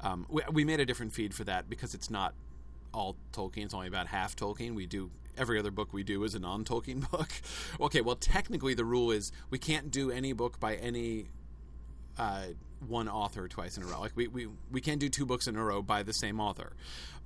Um, 0.00 0.26
we, 0.28 0.42
we 0.50 0.64
made 0.64 0.80
a 0.80 0.86
different 0.86 1.12
feed 1.12 1.34
for 1.34 1.44
that 1.44 1.68
because 1.68 1.94
it's 1.94 2.10
not 2.10 2.34
all 2.92 3.16
Tolkien. 3.32 3.64
It's 3.64 3.74
only 3.74 3.88
about 3.88 4.06
half 4.06 4.34
Tolkien. 4.36 4.74
We 4.74 4.86
do 4.86 5.10
every 5.36 5.58
other 5.58 5.70
book 5.70 5.92
we 5.92 6.02
do 6.02 6.24
is 6.24 6.34
a 6.34 6.38
non-Tolkien 6.38 7.10
book. 7.10 7.30
okay, 7.80 8.00
well, 8.00 8.16
technically 8.16 8.74
the 8.74 8.84
rule 8.84 9.10
is 9.10 9.32
we 9.50 9.58
can't 9.58 9.90
do 9.90 10.10
any 10.10 10.32
book 10.32 10.60
by 10.60 10.76
any 10.76 11.26
uh, 12.18 12.46
one 12.86 13.08
author 13.08 13.48
twice 13.48 13.76
in 13.76 13.82
a 13.82 13.86
row. 13.86 14.00
Like 14.00 14.12
we, 14.14 14.26
we, 14.28 14.48
we 14.70 14.80
can't 14.80 15.00
do 15.00 15.08
two 15.08 15.26
books 15.26 15.46
in 15.46 15.56
a 15.56 15.62
row 15.62 15.82
by 15.82 16.02
the 16.02 16.12
same 16.12 16.40
author. 16.40 16.72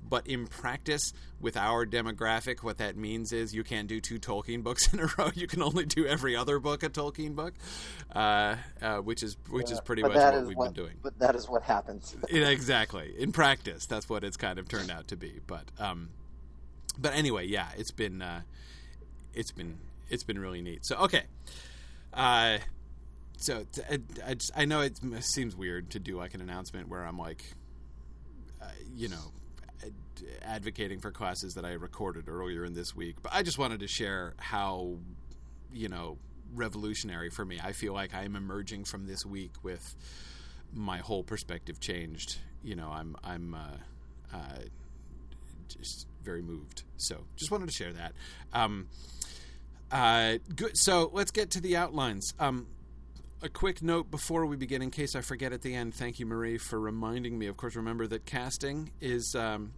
But 0.07 0.27
in 0.27 0.45
practice, 0.45 1.13
with 1.39 1.57
our 1.57 1.85
demographic, 1.85 2.61
what 2.61 2.77
that 2.77 2.95
means 2.95 3.31
is 3.31 3.55
you 3.55 3.63
can't 3.63 3.87
do 3.87 3.99
two 3.99 4.19
Tolkien 4.19 4.61
books 4.63 4.87
in 4.93 4.99
a 4.99 5.07
row. 5.17 5.31
You 5.33 5.47
can 5.47 5.61
only 5.61 5.85
do 5.85 6.05
every 6.05 6.35
other 6.35 6.59
book 6.59 6.83
a 6.83 6.89
Tolkien 6.89 7.35
book, 7.35 7.53
uh, 8.13 8.55
uh, 8.81 8.97
which 8.97 9.23
is 9.23 9.37
which 9.49 9.69
yeah, 9.69 9.73
is 9.73 9.81
pretty 9.81 10.03
much 10.03 10.13
what 10.13 10.45
we've 10.45 10.57
what, 10.57 10.73
been 10.73 10.83
doing. 10.83 10.95
But 11.01 11.17
that 11.19 11.35
is 11.35 11.49
what 11.49 11.63
happens. 11.63 12.15
exactly. 12.29 13.13
In 13.17 13.31
practice, 13.31 13.85
that's 13.87 14.07
what 14.07 14.23
it's 14.23 14.37
kind 14.37 14.59
of 14.59 14.67
turned 14.67 14.91
out 14.91 15.07
to 15.07 15.15
be. 15.15 15.39
But 15.47 15.65
um, 15.79 16.09
but 16.99 17.15
anyway, 17.15 17.47
yeah, 17.47 17.69
it's 17.75 17.91
been 17.91 18.21
uh, 18.21 18.41
it's 19.33 19.51
been 19.51 19.77
it's 20.09 20.23
been 20.23 20.37
really 20.37 20.61
neat. 20.61 20.85
So 20.85 20.97
okay. 20.97 21.23
Uh, 22.13 22.59
so 23.37 23.65
I, 23.89 23.99
I, 24.25 24.33
just, 24.33 24.51
I, 24.55 24.65
know 24.65 24.81
it 24.81 24.97
seems 25.21 25.55
weird 25.55 25.91
to 25.91 25.99
do 25.99 26.17
like 26.17 26.33
an 26.33 26.41
announcement 26.41 26.87
where 26.87 27.03
I'm 27.03 27.17
like, 27.17 27.43
uh, 28.61 28.65
you 28.95 29.09
know, 29.09 29.31
advocating 30.43 30.99
for 30.99 31.11
classes 31.11 31.53
that 31.55 31.65
I 31.65 31.73
recorded 31.73 32.29
earlier 32.29 32.63
in 32.65 32.73
this 32.73 32.95
week, 32.95 33.17
but 33.21 33.33
I 33.33 33.43
just 33.43 33.57
wanted 33.57 33.79
to 33.81 33.87
share 33.87 34.33
how, 34.37 34.97
you 35.73 35.89
know, 35.89 36.17
revolutionary 36.53 37.29
for 37.29 37.45
me. 37.45 37.59
I 37.63 37.73
feel 37.73 37.93
like 37.93 38.13
I 38.13 38.23
am 38.23 38.35
emerging 38.35 38.85
from 38.85 39.07
this 39.07 39.25
week 39.25 39.51
with 39.63 39.95
my 40.73 40.97
whole 40.99 41.23
perspective 41.23 41.79
changed. 41.79 42.37
You 42.63 42.75
know, 42.75 42.89
I'm 42.89 43.15
I'm 43.23 43.53
uh, 43.53 44.35
uh, 44.35 44.59
just 45.67 46.07
very 46.23 46.41
moved. 46.41 46.83
So 46.97 47.25
just 47.35 47.51
wanted 47.51 47.67
to 47.67 47.73
share 47.73 47.93
that. 47.93 48.13
Um, 48.53 48.87
uh, 49.91 50.37
good. 50.55 50.71
So 50.75 51.09
let's 51.13 51.31
get 51.31 51.51
to 51.51 51.61
the 51.61 51.77
outlines. 51.77 52.33
Um, 52.39 52.67
a 53.45 53.49
quick 53.49 53.83
note 53.83 54.09
before 54.09 54.47
we 54.47 54.55
begin, 54.57 54.81
in 54.81 54.89
case 54.89 55.15
I 55.15 55.21
forget 55.21 55.53
at 55.53 55.61
the 55.61 55.75
end. 55.75 55.93
Thank 55.93 56.19
you, 56.19 56.25
Marie, 56.25 56.57
for 56.57 56.79
reminding 56.79 57.37
me. 57.37 57.45
Of 57.45 57.57
course, 57.57 57.75
remember 57.75 58.07
that 58.07 58.25
casting 58.25 58.89
is 58.99 59.35
um, 59.35 59.71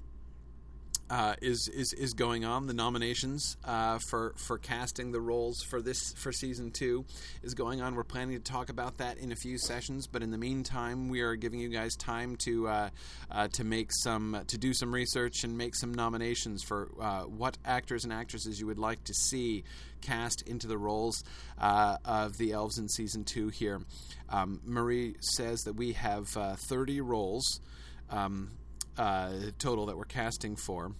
uh, 1.10 1.36
is 1.42 1.70
is 1.74 1.94
is 1.94 2.14
going 2.14 2.44
on. 2.44 2.68
The 2.68 2.74
nominations 2.74 3.56
uh, 3.64 4.00
for 4.10 4.34
for 4.48 4.58
casting 4.58 5.12
the 5.12 5.22
roles 5.22 5.62
for 5.70 5.82
this 5.82 6.14
for 6.18 6.32
season 6.32 6.72
two 6.72 7.06
is 7.44 7.54
going 7.54 7.82
on. 7.82 7.96
We're 7.96 8.04
planning 8.04 8.36
to 8.36 8.44
talk 8.44 8.70
about 8.70 8.98
that 8.98 9.18
in 9.18 9.32
a 9.32 9.36
few 9.36 9.58
sessions, 9.58 10.08
but 10.08 10.22
in 10.22 10.32
the 10.32 10.38
meantime, 10.38 11.10
we 11.10 11.22
are 11.22 11.36
giving 11.36 11.60
you 11.60 11.70
guys 11.70 11.96
time 11.96 12.36
to 12.46 12.68
uh, 12.68 12.90
uh 13.32 13.48
to 13.54 13.64
make 13.64 13.90
some 14.04 14.44
to 14.48 14.58
do 14.58 14.74
some 14.74 14.94
research 14.94 15.44
and 15.44 15.58
make 15.58 15.76
some 15.76 15.94
nominations 15.94 16.64
for 16.64 16.90
uh, 17.00 17.22
what 17.22 17.58
actors 17.64 18.04
and 18.04 18.12
actresses 18.12 18.60
you 18.60 18.68
would 18.68 18.80
like 18.80 19.04
to 19.06 19.14
see 19.14 19.64
cast 20.02 20.44
into 20.48 20.68
the 20.68 20.78
roles 20.78 21.24
uh, 21.58 21.98
of 22.06 22.38
the 22.38 22.52
elves 22.52 22.78
in 22.78 22.90
season 22.90 23.24
two. 23.24 23.48
Here, 23.50 23.82
um, 24.30 24.60
Marie 24.66 25.16
says 25.22 25.62
that 25.62 25.74
we 25.74 25.94
have 25.94 26.28
30 26.28 27.02
roles. 27.02 27.62
Um, 28.10 28.52
uh, 28.98 29.32
total 29.60 29.86
that 29.88 29.98
we're 29.98 30.06
casting 30.06 30.56
for. 30.56 30.92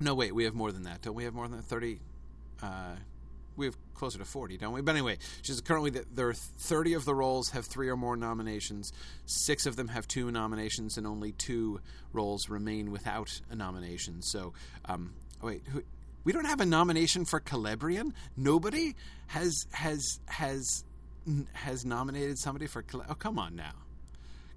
No, 0.00 0.14
wait, 0.14 0.34
we 0.34 0.44
have 0.44 0.54
more 0.54 0.72
than 0.72 0.84
that. 0.84 1.02
Don't 1.02 1.14
we 1.14 1.24
have 1.24 1.34
more 1.34 1.48
than 1.48 1.62
30? 1.62 2.00
Uh, 2.62 2.96
we 3.56 3.66
have 3.66 3.76
closer 3.94 4.18
to 4.18 4.24
40, 4.24 4.56
don't 4.56 4.72
we? 4.72 4.80
But 4.80 4.92
anyway, 4.92 5.18
she's 5.42 5.60
currently 5.60 5.90
there 5.90 6.28
are 6.28 6.34
30 6.34 6.94
of 6.94 7.04
the 7.04 7.14
roles 7.14 7.50
have 7.50 7.66
three 7.66 7.88
or 7.88 7.96
more 7.96 8.16
nominations. 8.16 8.92
Six 9.26 9.66
of 9.66 9.76
them 9.76 9.88
have 9.88 10.08
two 10.08 10.30
nominations, 10.30 10.96
and 10.96 11.06
only 11.06 11.32
two 11.32 11.80
roles 12.12 12.48
remain 12.48 12.90
without 12.90 13.40
a 13.50 13.54
nomination. 13.54 14.22
So, 14.22 14.54
um, 14.86 15.14
wait, 15.40 15.62
who, 15.68 15.82
we 16.24 16.32
don't 16.32 16.46
have 16.46 16.60
a 16.60 16.66
nomination 16.66 17.24
for 17.24 17.40
Celebrian. 17.40 18.12
Nobody 18.36 18.94
has 19.28 19.66
has 19.72 20.20
has 20.26 20.84
has 21.52 21.84
nominated 21.84 22.38
somebody 22.38 22.66
for. 22.66 22.84
Oh, 23.08 23.14
come 23.14 23.38
on 23.38 23.54
now, 23.54 23.74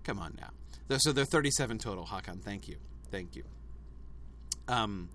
come 0.04 0.20
on 0.20 0.38
now. 0.40 0.52
So 0.90 1.12
there 1.12 1.24
are 1.24 1.26
37 1.26 1.80
total. 1.80 2.06
Hakan, 2.06 2.42
thank 2.42 2.68
you, 2.68 2.78
thank 3.12 3.36
you. 3.36 3.44
Um, 4.68 5.10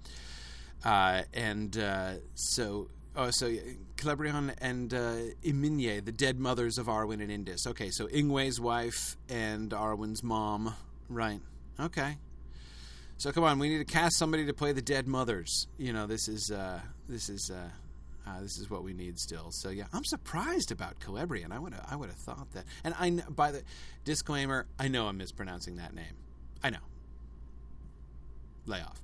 uh, 0.84 1.22
and 1.34 1.76
uh, 1.78 2.14
so, 2.34 2.88
oh, 3.16 3.30
so 3.30 3.54
Celebrian 3.96 4.54
and 4.60 4.92
uh, 4.92 5.14
Eminye, 5.44 6.04
the 6.04 6.12
dead 6.12 6.38
mothers 6.38 6.78
of 6.78 6.86
Arwen 6.86 7.22
and 7.22 7.30
Indis. 7.30 7.66
Okay, 7.66 7.90
so 7.90 8.06
Ingwe's 8.06 8.60
wife 8.60 9.16
and 9.28 9.70
Arwen's 9.70 10.22
mom. 10.22 10.74
Right. 11.08 11.40
Okay. 11.78 12.16
So 13.18 13.32
come 13.32 13.44
on, 13.44 13.58
we 13.58 13.68
need 13.68 13.78
to 13.78 13.84
cast 13.84 14.16
somebody 14.16 14.46
to 14.46 14.54
play 14.54 14.72
the 14.72 14.82
dead 14.82 15.06
mothers. 15.06 15.66
You 15.76 15.92
know, 15.92 16.06
this 16.06 16.26
is 16.26 16.50
uh, 16.50 16.80
this 17.08 17.28
is 17.28 17.50
uh, 17.54 17.68
uh, 18.30 18.40
this 18.40 18.58
is 18.58 18.70
what 18.70 18.82
we 18.82 18.92
need 18.92 19.18
still. 19.18 19.50
So 19.50 19.70
yeah, 19.70 19.84
I'm 19.92 20.04
surprised 20.04 20.70
about 20.70 21.00
Celebrian. 21.00 21.52
I 21.52 21.58
would 21.58 21.74
I 21.88 21.96
would 21.96 22.08
have 22.08 22.18
thought 22.18 22.50
that. 22.52 22.64
And 22.84 22.94
I 22.98 23.10
by 23.30 23.52
the 23.52 23.62
disclaimer, 24.04 24.66
I 24.78 24.88
know 24.88 25.06
I'm 25.06 25.16
mispronouncing 25.16 25.76
that 25.76 25.94
name. 25.94 26.16
I 26.62 26.70
know. 26.70 26.78
Lay 28.66 28.80
off. 28.80 29.00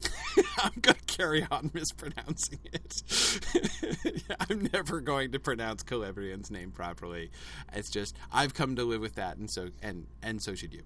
I'm 0.62 0.72
going 0.80 0.96
to 0.96 1.16
carry 1.16 1.46
on 1.50 1.70
mispronouncing 1.74 2.60
it. 2.64 4.22
I'm 4.48 4.68
never 4.72 5.00
going 5.00 5.32
to 5.32 5.40
pronounce 5.40 5.82
Celebrian's 5.82 6.50
name 6.50 6.70
properly. 6.70 7.30
It's 7.72 7.90
just 7.90 8.16
I've 8.32 8.54
come 8.54 8.76
to 8.76 8.84
live 8.84 9.00
with 9.00 9.16
that, 9.16 9.38
and 9.38 9.50
so 9.50 9.70
and 9.82 10.06
and 10.22 10.40
so 10.42 10.54
should 10.54 10.72
you. 10.72 10.82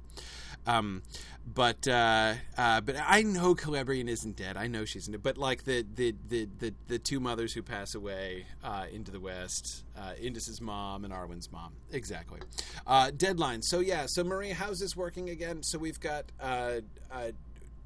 Um, 0.66 1.02
but 1.46 1.88
uh, 1.88 2.34
uh, 2.56 2.80
but 2.80 2.96
I 3.04 3.22
know 3.22 3.54
Celebrian 3.54 4.08
isn't 4.08 4.36
dead. 4.36 4.56
I 4.56 4.68
know 4.68 4.84
she's 4.84 5.06
dead. 5.06 5.22
But 5.22 5.36
like 5.36 5.64
the 5.64 5.84
the, 5.94 6.14
the, 6.28 6.48
the, 6.58 6.74
the 6.86 6.98
two 6.98 7.20
mothers 7.20 7.52
who 7.52 7.62
pass 7.62 7.94
away 7.94 8.46
uh, 8.62 8.86
into 8.92 9.10
the 9.10 9.20
West, 9.20 9.84
uh, 9.96 10.12
Indis's 10.20 10.60
mom 10.60 11.04
and 11.04 11.12
Arwen's 11.12 11.50
mom. 11.50 11.72
Exactly. 11.90 12.40
Uh, 12.86 13.10
deadline. 13.10 13.62
So 13.62 13.80
yeah. 13.80 14.06
So 14.06 14.22
Marie, 14.22 14.50
how's 14.50 14.78
this 14.78 14.96
working 14.96 15.30
again? 15.30 15.62
So 15.62 15.78
we've 15.78 16.00
got. 16.00 16.26
Uh, 16.40 16.80
uh, 17.10 17.32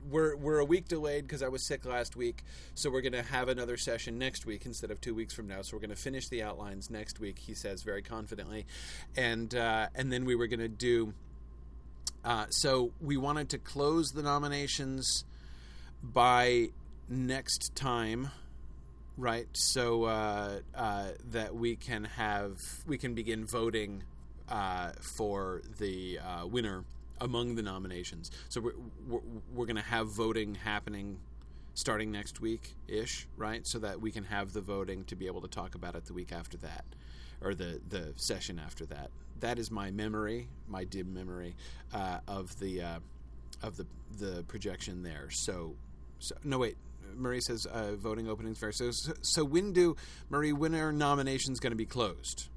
we're 0.09 0.37
we're 0.37 0.59
a 0.59 0.65
week 0.65 0.87
delayed 0.87 1.27
because 1.27 1.43
I 1.43 1.49
was 1.49 1.67
sick 1.67 1.85
last 1.85 2.15
week, 2.15 2.45
so 2.75 2.91
we're 2.91 3.01
going 3.01 3.13
to 3.13 3.25
have 3.25 3.49
another 3.49 3.77
session 3.77 4.19
next 4.19 4.47
week 4.47 4.65
instead 4.65 4.93
of 4.93 5.01
two 5.01 5.17
weeks 5.17 5.35
from 5.35 5.49
now. 5.49 5.63
So 5.63 5.77
we're 5.77 5.81
going 5.81 5.91
to 5.91 6.01
finish 6.01 6.29
the 6.29 6.45
outlines 6.45 6.91
next 6.91 7.19
week. 7.19 7.41
He 7.41 7.55
says 7.55 7.83
very 7.83 8.03
confidently, 8.03 8.67
and 9.17 9.53
and 9.53 10.13
then 10.13 10.25
we 10.25 10.37
were 10.37 10.47
going 10.47 10.61
to 10.61 10.69
do 10.69 11.13
uh, 12.25 12.47
so 12.51 12.93
we 13.01 13.17
wanted 13.17 13.51
to 13.51 13.59
close 13.59 14.11
the 14.11 14.23
nominations 14.23 15.25
by 16.03 16.69
next 17.09 17.75
time, 17.75 18.31
right? 19.17 19.47
So 19.53 20.05
uh, 20.05 20.61
uh, 20.75 21.09
that 21.31 21.55
we 21.55 21.77
can 21.77 22.05
have 22.05 22.59
we 22.87 22.99
can 22.99 23.15
begin 23.15 23.47
voting 23.47 24.03
uh, 24.49 24.93
for 25.17 25.63
the 25.79 26.19
uh, 26.19 26.47
winner 26.47 26.85
among 27.21 27.55
the 27.55 27.63
nominations. 27.63 28.31
So 28.49 28.61
we're 28.61 28.75
we're, 29.09 29.21
we're 29.55 29.67
going 29.67 29.77
to 29.77 29.83
have 29.83 30.09
voting 30.09 30.57
happening 30.57 31.19
starting 31.75 32.11
next 32.11 32.41
week 32.41 32.75
ish, 32.89 33.29
right? 33.37 33.67
So 33.67 33.79
that 33.81 34.01
we 34.01 34.11
can 34.11 34.25
have 34.25 34.53
the 34.53 34.61
voting 34.61 35.05
to 35.05 35.17
be 35.17 35.27
able 35.27 35.43
to 35.43 35.49
talk 35.49 35.75
about 35.75 35.95
it 35.95 36.07
the 36.07 36.15
week 36.15 36.33
after 36.33 36.57
that 36.59 36.85
or 37.41 37.55
the 37.55 37.81
the 37.89 38.15
session 38.17 38.59
after 38.59 38.85
that. 38.87 39.11
That 39.41 39.59
is 39.59 39.71
my 39.71 39.91
memory, 39.91 40.49
my 40.69 40.85
dim 40.85 41.13
memory 41.13 41.55
uh, 41.93 42.19
of 42.27 42.59
the 42.59 42.83
uh, 42.83 42.99
of 43.63 43.77
the 43.77 43.87
the 44.19 44.45
projection 44.45 45.03
there. 45.03 45.29
So, 45.31 45.75
so 46.19 46.35
no 46.45 46.59
wait. 46.59 46.77
Marie 47.15 47.41
says 47.41 47.67
uh, 47.67 47.97
voting 47.97 48.29
openings 48.29 48.59
fair. 48.59 48.73
So, 48.73 48.91
so, 49.23 49.45
when 49.45 49.73
do 49.73 49.97
Marie? 50.29 50.53
When 50.53 50.75
are 50.75 50.93
nominations 50.93 51.61
going 51.61 51.71
to 51.71 51.77
be 51.77 51.87
closed? 51.87 52.49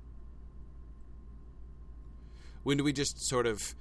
When 2.63 2.78
do 2.78 2.84
we 2.84 2.94
just 2.94 3.28
sort 3.28 3.46
of 3.46 3.76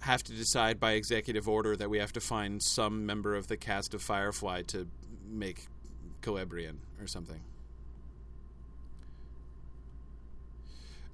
have 0.00 0.22
to 0.24 0.32
decide 0.32 0.80
by 0.80 0.92
executive 0.92 1.48
order 1.48 1.76
that 1.76 1.88
we 1.90 1.98
have 1.98 2.12
to 2.12 2.20
find 2.20 2.62
some 2.62 3.06
member 3.06 3.34
of 3.34 3.48
the 3.48 3.56
cast 3.56 3.94
of 3.94 4.02
Firefly 4.02 4.62
to 4.68 4.86
make 5.28 5.66
Celebrian 6.22 6.76
or 7.00 7.06
something? 7.06 7.40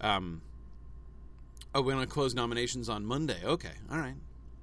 Um. 0.01 0.40
Oh, 1.74 1.83
we're 1.83 1.92
going 1.92 2.06
to 2.06 2.12
close 2.12 2.35
nominations 2.35 2.88
on 2.88 3.04
Monday. 3.04 3.38
Okay. 3.44 3.72
All 3.90 3.98
right. 3.98 4.14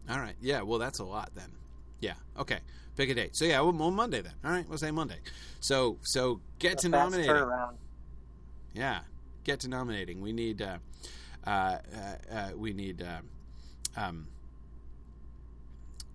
All 0.09 0.19
right. 0.19 0.35
Yeah. 0.41 0.61
Well, 0.61 0.79
that's 0.79 0.99
a 0.99 1.05
lot 1.05 1.31
then. 1.35 1.51
Yeah. 1.99 2.13
Okay. 2.37 2.59
Pick 2.95 3.09
a 3.09 3.13
date. 3.13 3.35
So 3.35 3.45
yeah, 3.45 3.61
well, 3.61 3.91
Monday 3.91 4.21
then. 4.21 4.33
All 4.43 4.51
right. 4.51 4.67
We'll 4.67 4.77
say 4.77 4.91
Monday. 4.91 5.19
So 5.59 5.97
so 6.01 6.41
get 6.59 6.79
to 6.79 6.89
nominating. 6.89 7.29
turnaround. 7.31 7.75
Yeah. 8.73 8.99
Get 9.43 9.61
to 9.61 9.69
nominating. 9.69 10.21
We 10.21 10.33
need. 10.33 10.61
Uh, 10.61 10.77
uh, 11.45 11.49
uh, 11.49 12.33
uh, 12.33 12.49
we 12.55 12.73
need. 12.73 13.01
Uh, 13.01 13.19
um. 13.99 14.27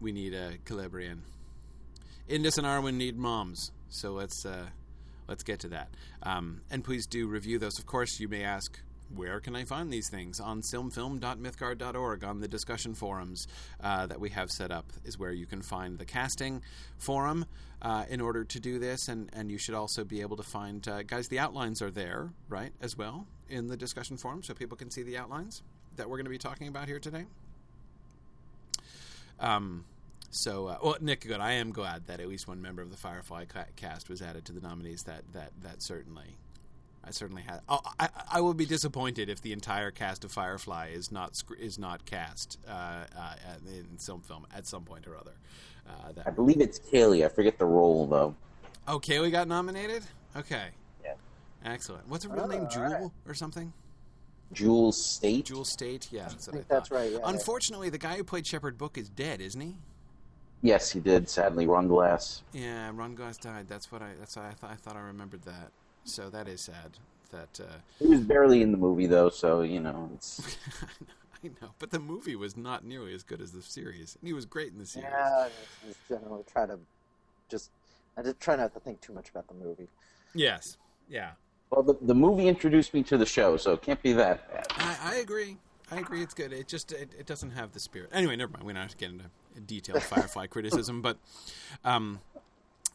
We 0.00 0.12
need 0.12 0.34
a 0.34 0.58
Celebrian. 0.64 1.18
Indis 2.28 2.58
and 2.58 2.66
Arwen 2.66 2.94
need 2.94 3.16
moms. 3.16 3.70
So 3.88 4.12
let's 4.12 4.44
uh, 4.44 4.66
let's 5.28 5.42
get 5.44 5.60
to 5.60 5.68
that. 5.68 5.88
Um, 6.22 6.62
and 6.70 6.82
please 6.82 7.06
do 7.06 7.26
review 7.28 7.58
those. 7.58 7.78
Of 7.78 7.86
course, 7.86 8.18
you 8.18 8.26
may 8.28 8.42
ask, 8.42 8.80
where 9.14 9.40
can 9.40 9.54
I 9.54 9.64
find 9.64 9.92
these 9.92 10.08
things? 10.08 10.40
On 10.40 10.62
silmfilm.mythgard.org, 10.62 12.24
on 12.24 12.40
the 12.40 12.48
discussion 12.48 12.94
forums 12.94 13.46
uh, 13.82 14.06
that 14.06 14.20
we 14.20 14.30
have 14.30 14.50
set 14.50 14.70
up, 14.70 14.92
is 15.04 15.18
where 15.18 15.32
you 15.32 15.46
can 15.46 15.62
find 15.62 15.98
the 15.98 16.04
casting 16.04 16.62
forum 16.98 17.46
uh, 17.80 18.04
in 18.08 18.20
order 18.20 18.44
to 18.44 18.60
do 18.60 18.78
this. 18.78 19.08
And, 19.08 19.30
and 19.32 19.50
you 19.50 19.58
should 19.58 19.74
also 19.74 20.04
be 20.04 20.20
able 20.20 20.36
to 20.36 20.42
find, 20.42 20.86
uh, 20.88 21.02
guys, 21.02 21.28
the 21.28 21.38
outlines 21.38 21.82
are 21.82 21.90
there, 21.90 22.30
right, 22.48 22.72
as 22.80 22.96
well, 22.96 23.26
in 23.48 23.68
the 23.68 23.76
discussion 23.76 24.16
forum, 24.16 24.42
so 24.42 24.54
people 24.54 24.76
can 24.76 24.90
see 24.90 25.02
the 25.02 25.18
outlines 25.18 25.62
that 25.96 26.08
we're 26.08 26.16
going 26.16 26.24
to 26.24 26.30
be 26.30 26.38
talking 26.38 26.68
about 26.68 26.88
here 26.88 26.98
today. 26.98 27.26
Um, 29.38 29.84
so, 30.30 30.68
uh, 30.68 30.78
well, 30.82 30.96
Nick, 31.00 31.26
good. 31.26 31.40
I 31.40 31.52
am 31.52 31.72
glad 31.72 32.06
that 32.06 32.18
at 32.18 32.26
least 32.26 32.48
one 32.48 32.62
member 32.62 32.80
of 32.80 32.90
the 32.90 32.96
Firefly 32.96 33.44
cast 33.76 34.08
was 34.08 34.22
added 34.22 34.46
to 34.46 34.52
the 34.52 34.60
nominees. 34.60 35.02
That 35.02 35.24
that 35.34 35.52
that 35.62 35.82
certainly, 35.82 36.38
I 37.04 37.10
certainly 37.10 37.42
had. 37.42 37.60
Oh, 37.68 37.80
I, 37.98 38.08
I 38.34 38.40
will 38.40 38.54
be 38.54 38.64
disappointed 38.66 39.28
if 39.28 39.40
the 39.42 39.52
entire 39.52 39.90
cast 39.90 40.24
of 40.24 40.30
Firefly 40.32 40.90
is 40.94 41.10
not 41.10 41.42
is 41.58 41.78
not 41.78 42.04
cast 42.04 42.58
uh, 42.68 43.04
uh, 43.18 43.34
in 43.66 43.98
some 43.98 44.20
film 44.20 44.46
at 44.54 44.66
some 44.66 44.84
point 44.84 45.06
or 45.06 45.16
other. 45.16 45.32
Uh, 45.88 46.12
I 46.24 46.30
believe 46.30 46.60
it's 46.60 46.78
Kaylee. 46.78 47.24
I 47.24 47.28
forget 47.28 47.58
the 47.58 47.64
role 47.64 48.06
though. 48.06 48.34
oh, 48.86 49.00
Kaylee 49.00 49.32
got 49.32 49.48
nominated. 49.48 50.04
Okay, 50.36 50.68
Yeah. 51.04 51.14
excellent. 51.64 52.08
What's 52.08 52.24
her 52.24 52.30
real 52.30 52.46
name? 52.46 52.62
all 52.62 52.68
Jewel 52.68 52.84
right. 52.90 53.10
or 53.26 53.34
something? 53.34 53.72
Jewel 54.52 54.92
Staite. 54.92 55.46
Jewel 55.46 55.64
Staite. 55.64 56.08
Yeah, 56.12 56.28
that's 56.28 56.48
I 56.48 56.58
I 56.58 56.64
that's 56.68 56.90
right. 56.90 57.10
Yeah, 57.10 57.18
yeah. 57.18 57.28
Unfortunately, 57.30 57.90
the 57.90 57.98
guy 57.98 58.16
who 58.16 58.22
played 58.24 58.46
Shepard 58.46 58.78
Book 58.78 58.96
is 58.96 59.08
dead, 59.08 59.40
isn't 59.40 59.60
he? 59.60 59.76
Yes, 60.64 60.92
he 60.92 61.00
did. 61.00 61.28
Sadly, 61.28 61.66
Ron 61.66 61.88
Glass. 61.88 62.42
Yeah, 62.52 62.92
Ron 62.94 63.16
Glass 63.16 63.38
died. 63.38 63.66
That's 63.68 63.90
what 63.90 64.02
I. 64.02 64.10
That's 64.20 64.36
what 64.36 64.44
I. 64.44 64.68
I 64.68 64.74
thought 64.76 64.94
I 64.94 65.00
remembered 65.00 65.42
that. 65.42 65.72
So 66.04 66.28
that 66.30 66.48
is 66.48 66.60
sad. 66.60 66.98
That 67.30 67.60
uh, 67.60 67.78
He 67.98 68.06
was 68.06 68.20
barely 68.20 68.62
in 68.62 68.72
the 68.72 68.78
movie 68.78 69.06
though, 69.06 69.30
so 69.30 69.62
you 69.62 69.80
know 69.80 70.10
it's. 70.14 70.58
I 71.44 71.48
know, 71.60 71.70
but 71.78 71.90
the 71.90 71.98
movie 71.98 72.36
was 72.36 72.56
not 72.56 72.84
nearly 72.84 73.14
as 73.14 73.22
good 73.22 73.40
as 73.40 73.50
the 73.52 73.62
series, 73.62 74.16
and 74.20 74.28
he 74.28 74.32
was 74.32 74.44
great 74.44 74.72
in 74.72 74.78
the 74.78 74.86
series. 74.86 75.08
Yeah, 75.10 75.46
I 75.46 75.86
just 75.86 75.98
generally 76.08 76.44
try 76.50 76.66
to 76.66 76.78
just. 77.48 77.70
I 78.16 78.22
just 78.22 78.38
try 78.38 78.56
not 78.56 78.74
to 78.74 78.80
think 78.80 79.00
too 79.00 79.12
much 79.12 79.30
about 79.30 79.48
the 79.48 79.54
movie. 79.54 79.88
Yes. 80.34 80.76
Yeah. 81.08 81.30
Well, 81.70 81.82
the, 81.82 81.96
the 82.02 82.14
movie 82.14 82.48
introduced 82.48 82.92
me 82.92 83.02
to 83.04 83.16
the 83.16 83.24
show, 83.24 83.56
so 83.56 83.72
it 83.72 83.82
can't 83.82 84.02
be 84.02 84.12
that 84.12 84.52
bad. 84.52 84.66
I, 84.76 85.14
I 85.14 85.14
agree. 85.16 85.56
I 85.90 85.96
agree. 85.96 86.22
It's 86.22 86.34
good. 86.34 86.52
It 86.52 86.68
just 86.68 86.92
it, 86.92 87.10
it 87.18 87.26
doesn't 87.26 87.52
have 87.52 87.72
the 87.72 87.80
spirit. 87.80 88.10
Anyway, 88.12 88.36
never 88.36 88.52
mind. 88.52 88.64
We're 88.64 88.74
not 88.74 88.82
have 88.82 88.90
to 88.92 88.96
get 88.98 89.10
into 89.10 89.24
detailed 89.66 90.02
Firefly 90.02 90.46
criticism, 90.50 91.00
but 91.00 91.16
um, 91.84 92.20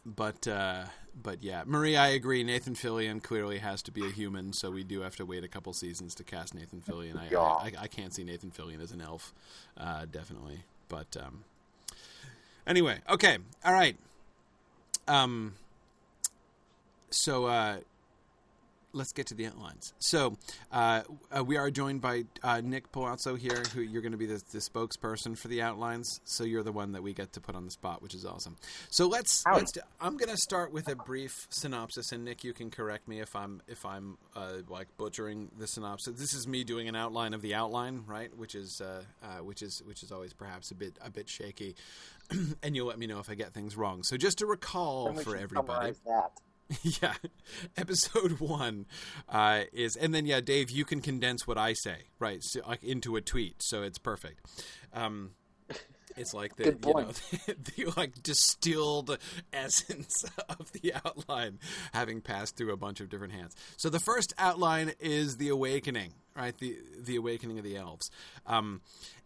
but 0.06 0.46
uh, 0.46 0.84
but 1.22 1.42
yeah, 1.42 1.62
Marie, 1.66 1.96
I 1.96 2.08
agree. 2.08 2.42
Nathan 2.44 2.74
Fillion 2.74 3.22
clearly 3.22 3.58
has 3.58 3.82
to 3.82 3.90
be 3.90 4.06
a 4.06 4.10
human, 4.10 4.52
so 4.52 4.70
we 4.70 4.84
do 4.84 5.00
have 5.00 5.16
to 5.16 5.26
wait 5.26 5.44
a 5.44 5.48
couple 5.48 5.72
seasons 5.72 6.14
to 6.16 6.24
cast 6.24 6.54
Nathan 6.54 6.80
Fillion. 6.80 7.18
I 7.18 7.28
Yeah. 7.30 7.40
I, 7.40 7.72
I, 7.80 7.86
can't 7.88 8.14
see 8.14 8.24
Nathan 8.24 8.50
Fillion 8.50 8.82
as 8.82 8.92
an 8.92 9.00
elf, 9.00 9.32
uh, 9.76 10.06
definitely. 10.10 10.60
But 10.88 11.16
um, 11.20 11.44
anyway, 12.66 12.98
okay, 13.08 13.38
all 13.64 13.72
right. 13.72 13.96
Um, 15.06 15.54
so 17.10 17.46
uh, 17.46 17.78
let's 18.92 19.12
get 19.12 19.26
to 19.26 19.34
the 19.34 19.46
outlines. 19.46 19.92
So 19.98 20.36
uh, 20.72 21.02
uh, 21.36 21.44
we 21.44 21.56
are 21.56 21.70
joined 21.70 22.00
by 22.00 22.24
uh, 22.42 22.60
Nick 22.62 22.90
Palazzo 22.92 23.34
here, 23.34 23.62
who 23.74 23.80
you're 23.80 24.02
going 24.02 24.12
to 24.12 24.18
be 24.18 24.26
the, 24.26 24.42
the 24.52 24.58
spokesperson 24.58 25.36
for 25.36 25.48
the 25.48 25.62
outlines. 25.62 26.20
So 26.24 26.44
you're 26.44 26.62
the 26.62 26.72
one 26.72 26.92
that 26.92 27.02
we 27.02 27.12
get 27.12 27.32
to 27.34 27.40
put 27.40 27.54
on 27.54 27.64
the 27.64 27.70
spot, 27.70 28.02
which 28.02 28.14
is 28.14 28.24
awesome. 28.24 28.56
So 28.90 29.06
let's. 29.06 29.42
Howdy. 29.46 29.58
let's 29.58 29.72
do- 29.72 29.80
I'm 30.00 30.16
going 30.16 30.30
to 30.30 30.36
start 30.36 30.72
with 30.72 30.88
a 30.88 30.96
brief 30.96 31.46
synopsis, 31.50 32.12
and 32.12 32.24
Nick, 32.24 32.44
you 32.44 32.52
can 32.52 32.70
correct 32.70 33.08
me 33.08 33.20
if 33.20 33.34
I'm 33.36 33.62
if 33.68 33.84
I'm 33.84 34.18
uh, 34.34 34.62
like 34.68 34.88
butchering 34.96 35.50
the 35.58 35.66
synopsis. 35.66 36.18
This 36.18 36.34
is 36.34 36.46
me 36.46 36.64
doing 36.64 36.88
an 36.88 36.96
outline 36.96 37.34
of 37.34 37.42
the 37.42 37.54
outline, 37.54 38.04
right? 38.06 38.34
Which 38.36 38.54
is 38.54 38.80
uh, 38.80 39.02
uh, 39.22 39.42
which 39.44 39.62
is 39.62 39.82
which 39.84 40.02
is 40.02 40.12
always 40.12 40.32
perhaps 40.32 40.70
a 40.70 40.74
bit 40.74 40.98
a 41.04 41.10
bit 41.10 41.28
shaky. 41.28 41.76
and 42.62 42.76
you'll 42.76 42.86
let 42.86 42.98
me 42.98 43.06
know 43.06 43.20
if 43.20 43.30
I 43.30 43.34
get 43.34 43.52
things 43.52 43.76
wrong. 43.76 44.02
So 44.02 44.16
just 44.16 44.38
to 44.38 44.46
recall 44.46 45.14
for 45.14 45.36
everybody, 45.36 45.92
that. 46.06 46.32
yeah 46.82 47.14
episode 47.76 48.40
one 48.40 48.86
uh, 49.28 49.62
is 49.72 49.96
and 49.96 50.14
then 50.14 50.26
yeah 50.26 50.40
dave 50.40 50.70
you 50.70 50.84
can 50.84 51.00
condense 51.00 51.46
what 51.46 51.56
i 51.56 51.72
say 51.72 51.96
right 52.18 52.42
so, 52.42 52.60
like 52.66 52.82
into 52.82 53.16
a 53.16 53.20
tweet 53.20 53.62
so 53.62 53.82
it's 53.82 53.98
perfect. 53.98 54.40
Um, 54.92 55.32
it's 56.16 56.34
like 56.34 56.56
the, 56.56 56.64
you 56.64 56.70
know, 56.72 56.78
point. 56.78 57.20
the 57.46 57.92
like 57.96 58.22
distilled 58.22 59.18
essence 59.52 60.24
of 60.48 60.72
the 60.72 60.92
outline 61.04 61.58
having 61.92 62.20
passed 62.20 62.56
through 62.56 62.72
a 62.72 62.76
bunch 62.76 63.00
of 63.00 63.08
different 63.08 63.34
hands. 63.34 63.54
So 63.76 63.88
the 63.88 64.00
first 64.00 64.34
outline 64.38 64.92
is 65.00 65.36
the 65.36 65.48
awakening 65.48 66.14
right 66.34 66.56
the 66.58 66.78
the 66.98 67.16
awakening 67.16 67.58
of 67.58 67.64
the 67.64 67.76
elves. 67.76 68.10
Um, 68.46 68.80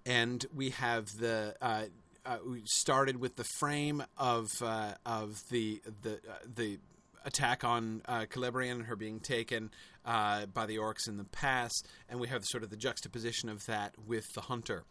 and 0.05 0.45
we 0.55 0.71
have 0.71 1.07
the 1.19 1.55
uh, 1.63 1.85
uh, 2.27 2.39
we 2.47 2.63
started 2.67 3.19
with 3.19 3.37
the 3.37 3.45
frame 3.59 4.05
of 4.19 4.49
uh, 4.61 4.95
of 5.07 5.43
the 5.51 5.81
the 6.03 6.15
uh, 6.15 6.39
the 6.55 6.79
attack 7.25 7.65
on 7.65 8.03
uh, 8.07 8.27
Celebrian 8.31 8.73
and 8.73 8.85
her 8.87 8.97
being 8.97 9.21
taken 9.21 9.71
uh, 10.05 10.47
by 10.47 10.67
the 10.67 10.77
orcs 10.77 11.09
in 11.09 11.17
the 11.17 11.25
pass, 11.25 11.73
and 12.09 12.21
we 12.21 12.29
have 12.29 12.45
sort 12.45 12.63
of 12.63 12.71
the 12.71 12.77
juxtaposition 12.77 13.49
of 13.49 13.65
that 13.67 13.95
with 14.07 14.33
the 14.35 14.43
hunter, 14.43 14.85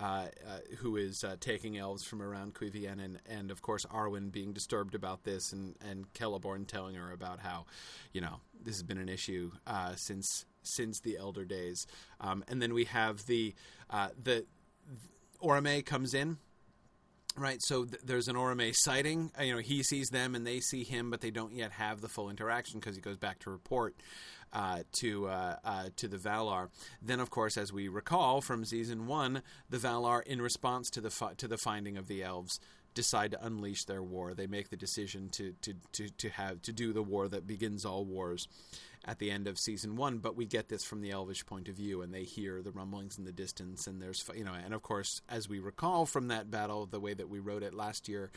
uh, 0.00 0.26
uh, 0.46 0.58
who 0.78 0.96
is 0.96 1.22
uh, 1.24 1.36
taking 1.40 1.76
elves 1.76 2.04
from 2.04 2.22
around 2.22 2.54
Cuivien, 2.54 3.04
and, 3.04 3.20
and 3.28 3.50
of 3.50 3.62
course 3.62 3.84
Arwen 3.86 4.32
being 4.32 4.52
disturbed 4.52 4.94
about 4.94 5.24
this, 5.24 5.52
and 5.52 5.74
and 5.88 6.12
Celeborn 6.14 6.66
telling 6.66 6.94
her 6.94 7.12
about 7.12 7.40
how, 7.40 7.66
you 8.12 8.20
know, 8.20 8.40
this 8.62 8.76
has 8.76 8.82
been 8.82 8.98
an 8.98 9.08
issue 9.08 9.50
uh, 9.66 9.94
since 9.96 10.46
since 10.62 11.00
the 11.00 11.18
Elder 11.18 11.44
Days, 11.44 11.86
um, 12.20 12.42
and 12.48 12.62
then 12.62 12.72
we 12.72 12.84
have 12.84 13.26
the 13.26 13.54
uh, 13.90 14.08
the 14.22 14.46
Orome 15.42 15.84
comes 15.84 16.14
in 16.14 16.38
Right, 17.36 17.60
so 17.60 17.84
th- 17.84 18.00
there's 18.04 18.28
an 18.28 18.36
Orome 18.36 18.72
sighting. 18.76 19.32
Uh, 19.36 19.42
you 19.42 19.54
know, 19.54 19.58
he 19.58 19.82
sees 19.82 20.08
them 20.10 20.36
and 20.36 20.46
they 20.46 20.60
see 20.60 20.84
him, 20.84 21.10
but 21.10 21.20
they 21.20 21.32
don't 21.32 21.52
yet 21.52 21.72
have 21.72 22.00
the 22.00 22.08
full 22.08 22.30
interaction 22.30 22.78
because 22.78 22.94
he 22.94 23.02
goes 23.02 23.16
back 23.16 23.40
to 23.40 23.50
report 23.50 23.96
uh, 24.52 24.84
to 25.00 25.26
uh, 25.26 25.56
uh, 25.64 25.88
to 25.96 26.06
the 26.06 26.16
Valar. 26.16 26.68
Then, 27.02 27.18
of 27.18 27.30
course, 27.30 27.56
as 27.56 27.72
we 27.72 27.88
recall 27.88 28.40
from 28.40 28.64
season 28.64 29.08
one, 29.08 29.42
the 29.68 29.78
Valar, 29.78 30.22
in 30.22 30.40
response 30.40 30.88
to 30.90 31.00
the 31.00 31.34
to 31.36 31.48
the 31.48 31.58
finding 31.58 31.96
of 31.96 32.06
the 32.06 32.22
elves, 32.22 32.60
decide 32.94 33.32
to 33.32 33.44
unleash 33.44 33.84
their 33.84 34.02
war. 34.02 34.32
They 34.32 34.46
make 34.46 34.70
the 34.70 34.76
decision 34.76 35.28
to 35.30 35.54
to, 35.62 35.74
to, 35.94 36.08
to 36.08 36.28
have 36.28 36.62
to 36.62 36.72
do 36.72 36.92
the 36.92 37.02
war 37.02 37.26
that 37.26 37.48
begins 37.48 37.84
all 37.84 38.04
wars 38.04 38.46
at 39.04 39.18
the 39.18 39.30
end 39.30 39.46
of 39.46 39.58
season 39.58 39.96
one, 39.96 40.18
but 40.18 40.36
we 40.36 40.46
get 40.46 40.68
this 40.68 40.84
from 40.84 41.00
the 41.00 41.10
elvish 41.10 41.44
point 41.44 41.68
of 41.68 41.76
view, 41.76 42.02
and 42.02 42.12
they 42.12 42.24
hear 42.24 42.62
the 42.62 42.70
rumblings 42.70 43.18
in 43.18 43.24
the 43.24 43.32
distance, 43.32 43.86
and 43.86 44.00
there's 44.00 44.24
you 44.34 44.44
know, 44.44 44.54
and 44.54 44.72
of 44.72 44.82
course, 44.82 45.20
as 45.28 45.48
we 45.48 45.58
recall 45.58 46.06
from 46.06 46.28
that 46.28 46.50
battle, 46.50 46.86
the 46.86 47.00
way 47.00 47.14
that 47.14 47.28
we 47.28 47.38
wrote 47.38 47.62
it 47.62 47.74
last 47.74 48.08
year, 48.08 48.30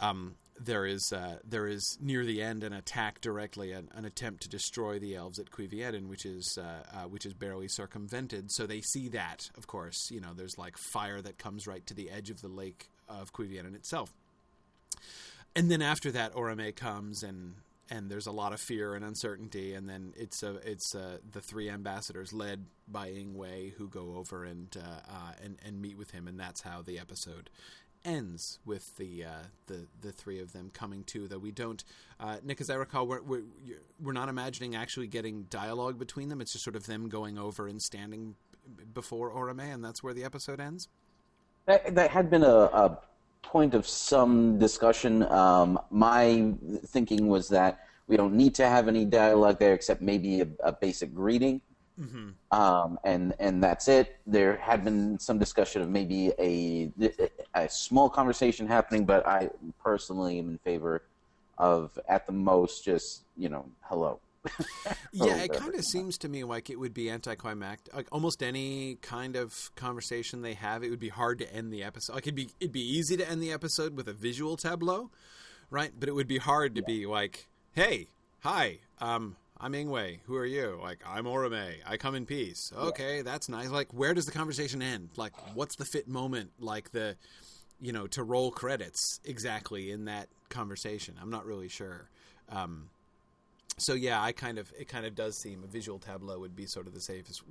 um, 0.00 0.36
there 0.60 0.86
is 0.86 1.12
uh, 1.12 1.38
there 1.44 1.66
is 1.66 1.98
near 2.00 2.24
the 2.24 2.42
end 2.42 2.62
an 2.62 2.72
attack 2.72 3.20
directly, 3.20 3.72
an, 3.72 3.88
an 3.94 4.04
attempt 4.04 4.42
to 4.42 4.48
destroy 4.48 4.98
the 4.98 5.16
elves 5.16 5.38
at 5.38 5.50
Cuiviénen, 5.50 6.08
which 6.08 6.24
is 6.24 6.58
uh, 6.60 6.82
uh, 6.96 7.08
which 7.08 7.26
is 7.26 7.34
barely 7.34 7.68
circumvented. 7.68 8.50
So 8.52 8.66
they 8.66 8.80
see 8.80 9.08
that, 9.08 9.50
of 9.56 9.66
course, 9.66 10.10
you 10.10 10.20
know, 10.20 10.32
there's 10.34 10.58
like 10.58 10.76
fire 10.76 11.20
that 11.22 11.38
comes 11.38 11.66
right 11.66 11.84
to 11.86 11.94
the 11.94 12.10
edge 12.10 12.30
of 12.30 12.40
the 12.40 12.48
lake 12.48 12.88
of 13.08 13.32
Cuiviénen 13.32 13.74
itself, 13.74 14.12
and 15.56 15.70
then 15.70 15.82
after 15.82 16.10
that, 16.12 16.34
Orome 16.34 16.74
comes 16.74 17.22
and 17.22 17.54
and 17.90 18.10
there's 18.10 18.26
a 18.26 18.32
lot 18.32 18.52
of 18.52 18.60
fear 18.60 18.94
and 18.94 19.04
uncertainty, 19.04 19.74
and 19.74 19.88
then 19.88 20.12
it's 20.16 20.42
a, 20.42 20.56
it's 20.68 20.94
uh, 20.94 21.18
the 21.32 21.40
three 21.40 21.70
ambassadors 21.70 22.32
led 22.32 22.66
by 22.86 23.08
Ingwe 23.08 23.72
who 23.74 23.88
go 23.88 24.14
over 24.16 24.44
and 24.44 24.76
uh, 24.76 25.00
uh, 25.10 25.32
and 25.42 25.56
and 25.64 25.80
meet 25.80 25.96
with 25.96 26.10
him, 26.10 26.28
and 26.28 26.38
that's 26.38 26.62
how 26.62 26.82
the 26.82 26.98
episode 26.98 27.50
ends 28.04 28.58
with 28.64 28.96
the 28.96 29.24
uh, 29.24 29.44
the 29.66 29.86
the 30.00 30.12
three 30.12 30.40
of 30.40 30.52
them 30.52 30.70
coming 30.72 31.04
to. 31.04 31.28
Though 31.28 31.38
we 31.38 31.50
don't, 31.50 31.82
uh, 32.20 32.36
Nick, 32.42 32.60
as 32.60 32.70
I 32.70 32.74
recall, 32.74 33.06
we're, 33.06 33.22
we're 33.22 33.42
we're 34.00 34.12
not 34.12 34.28
imagining 34.28 34.74
actually 34.74 35.06
getting 35.06 35.44
dialogue 35.44 35.98
between 35.98 36.28
them. 36.28 36.40
It's 36.40 36.52
just 36.52 36.64
sort 36.64 36.76
of 36.76 36.86
them 36.86 37.08
going 37.08 37.38
over 37.38 37.66
and 37.66 37.80
standing 37.80 38.36
before 38.92 39.30
Orome, 39.30 39.72
and 39.72 39.84
that's 39.84 40.02
where 40.02 40.14
the 40.14 40.24
episode 40.24 40.60
ends. 40.60 40.88
That, 41.66 41.94
that 41.96 42.10
had 42.10 42.30
been 42.30 42.44
a, 42.44 42.48
a 42.48 42.98
point 43.42 43.74
of 43.74 43.86
some 43.86 44.58
discussion. 44.58 45.22
Um, 45.24 45.78
my 45.90 46.52
thinking 46.86 47.28
was 47.28 47.48
that 47.48 47.80
we 48.06 48.16
don't 48.16 48.34
need 48.34 48.54
to 48.56 48.66
have 48.66 48.88
any 48.88 49.04
dialogue 49.04 49.58
there 49.58 49.74
except 49.74 50.00
maybe 50.00 50.40
a, 50.40 50.48
a 50.64 50.72
basic 50.72 51.14
greeting. 51.14 51.60
Mm-hmm. 52.00 52.28
Um, 52.58 52.98
and 53.04 53.34
and 53.40 53.62
that's 53.62 53.88
it. 53.88 54.16
There 54.26 54.56
had 54.56 54.84
been 54.84 55.18
some 55.18 55.38
discussion 55.38 55.82
of 55.82 55.90
maybe 55.90 56.32
a 56.38 56.90
a 57.54 57.68
small 57.68 58.08
conversation 58.08 58.66
happening, 58.68 59.04
but 59.04 59.26
I 59.26 59.50
personally 59.82 60.38
am 60.38 60.50
in 60.50 60.58
favor 60.58 61.02
of 61.58 61.98
at 62.08 62.24
the 62.26 62.32
most 62.32 62.84
just 62.84 63.22
you 63.36 63.48
know 63.48 63.64
hello. 63.82 64.20
yeah, 65.12 65.42
it 65.42 65.52
kind 65.52 65.74
of 65.74 65.84
seems 65.84 66.18
to 66.18 66.28
me 66.28 66.44
like 66.44 66.70
it 66.70 66.78
would 66.78 66.94
be 66.94 67.10
anticlimactic. 67.10 67.94
Like 67.94 68.08
almost 68.12 68.42
any 68.42 68.96
kind 69.02 69.36
of 69.36 69.70
conversation 69.74 70.42
they 70.42 70.54
have, 70.54 70.82
it 70.82 70.90
would 70.90 71.00
be 71.00 71.08
hard 71.08 71.38
to 71.40 71.52
end 71.52 71.72
the 71.72 71.82
episode. 71.82 72.14
Like 72.14 72.24
it'd 72.24 72.34
be 72.34 72.50
it'd 72.60 72.72
be 72.72 72.80
easy 72.80 73.16
to 73.16 73.28
end 73.28 73.42
the 73.42 73.52
episode 73.52 73.96
with 73.96 74.08
a 74.08 74.12
visual 74.12 74.56
tableau, 74.56 75.10
right? 75.70 75.92
But 75.98 76.08
it 76.08 76.12
would 76.12 76.28
be 76.28 76.38
hard 76.38 76.74
to 76.76 76.80
yeah. 76.82 76.86
be 76.86 77.06
like, 77.06 77.48
"Hey, 77.72 78.08
hi, 78.40 78.78
um, 79.00 79.36
I'm 79.60 79.72
Ingwe. 79.72 80.20
Who 80.26 80.36
are 80.36 80.46
you? 80.46 80.78
Like, 80.80 81.00
I'm 81.06 81.24
Orome. 81.24 81.74
I 81.84 81.96
come 81.96 82.14
in 82.14 82.26
peace. 82.26 82.72
Okay, 82.76 83.16
yeah. 83.16 83.22
that's 83.22 83.48
nice. 83.48 83.70
Like, 83.70 83.92
where 83.92 84.14
does 84.14 84.26
the 84.26 84.32
conversation 84.32 84.82
end? 84.82 85.10
Like, 85.16 85.32
what's 85.54 85.76
the 85.76 85.84
fit 85.84 86.06
moment? 86.06 86.50
Like 86.60 86.92
the, 86.92 87.16
you 87.80 87.92
know, 87.92 88.06
to 88.08 88.22
roll 88.22 88.52
credits 88.52 89.20
exactly 89.24 89.90
in 89.90 90.04
that 90.04 90.28
conversation. 90.48 91.16
I'm 91.20 91.30
not 91.30 91.44
really 91.44 91.68
sure. 91.68 92.08
Um, 92.50 92.90
so 93.78 93.94
yeah, 93.94 94.22
I 94.22 94.32
kind 94.32 94.58
of 94.58 94.72
it 94.78 94.88
kind 94.88 95.06
of 95.06 95.14
does 95.14 95.38
seem 95.38 95.64
a 95.64 95.66
visual 95.66 95.98
tableau 95.98 96.38
would 96.38 96.56
be 96.56 96.66
sort 96.66 96.86
of 96.86 96.94
the 96.94 97.00
safest. 97.00 97.42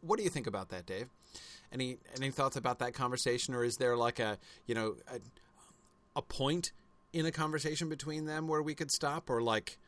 What 0.00 0.18
do 0.18 0.24
you 0.24 0.30
think 0.30 0.46
about 0.46 0.70
that, 0.70 0.86
Dave? 0.86 1.08
Any 1.72 1.98
any 2.16 2.30
thoughts 2.30 2.56
about 2.56 2.78
that 2.78 2.94
conversation, 2.94 3.54
or 3.54 3.64
is 3.64 3.76
there 3.76 3.96
like 3.96 4.18
a 4.18 4.38
you 4.66 4.74
know 4.74 4.96
a, 5.08 5.20
a 6.16 6.22
point 6.22 6.72
in 7.12 7.26
a 7.26 7.32
conversation 7.32 7.88
between 7.88 8.26
them 8.26 8.46
where 8.46 8.62
we 8.62 8.74
could 8.74 8.90
stop, 8.90 9.28
or 9.30 9.42
like 9.42 9.78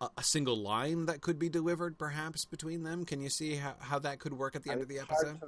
a, 0.00 0.08
a, 0.16 0.22
single 0.22 0.56
line 0.56 1.06
that 1.06 1.20
could 1.20 1.38
be 1.38 1.48
delivered 1.48 1.98
perhaps 1.98 2.44
between 2.44 2.82
them? 2.82 3.04
Can 3.04 3.20
you 3.20 3.30
see 3.30 3.56
how, 3.56 3.74
how 3.78 3.98
that 4.00 4.18
could 4.18 4.34
work 4.34 4.54
at 4.54 4.62
the 4.62 4.70
end 4.70 4.82
of 4.82 4.88
the 4.88 4.98
episode? 4.98 5.40
To, 5.40 5.46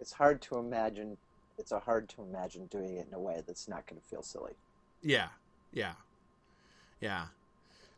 it's 0.00 0.12
hard 0.12 0.42
to 0.42 0.58
imagine. 0.58 1.16
It's 1.58 1.72
a 1.72 1.78
hard 1.78 2.08
to 2.10 2.22
imagine 2.22 2.66
doing 2.66 2.96
it 2.96 3.06
in 3.08 3.14
a 3.14 3.18
way 3.18 3.42
that's 3.46 3.68
not 3.68 3.86
going 3.86 4.00
to 4.00 4.06
feel 4.08 4.22
silly. 4.22 4.52
Yeah, 5.02 5.28
yeah, 5.72 5.92
yeah. 7.00 7.26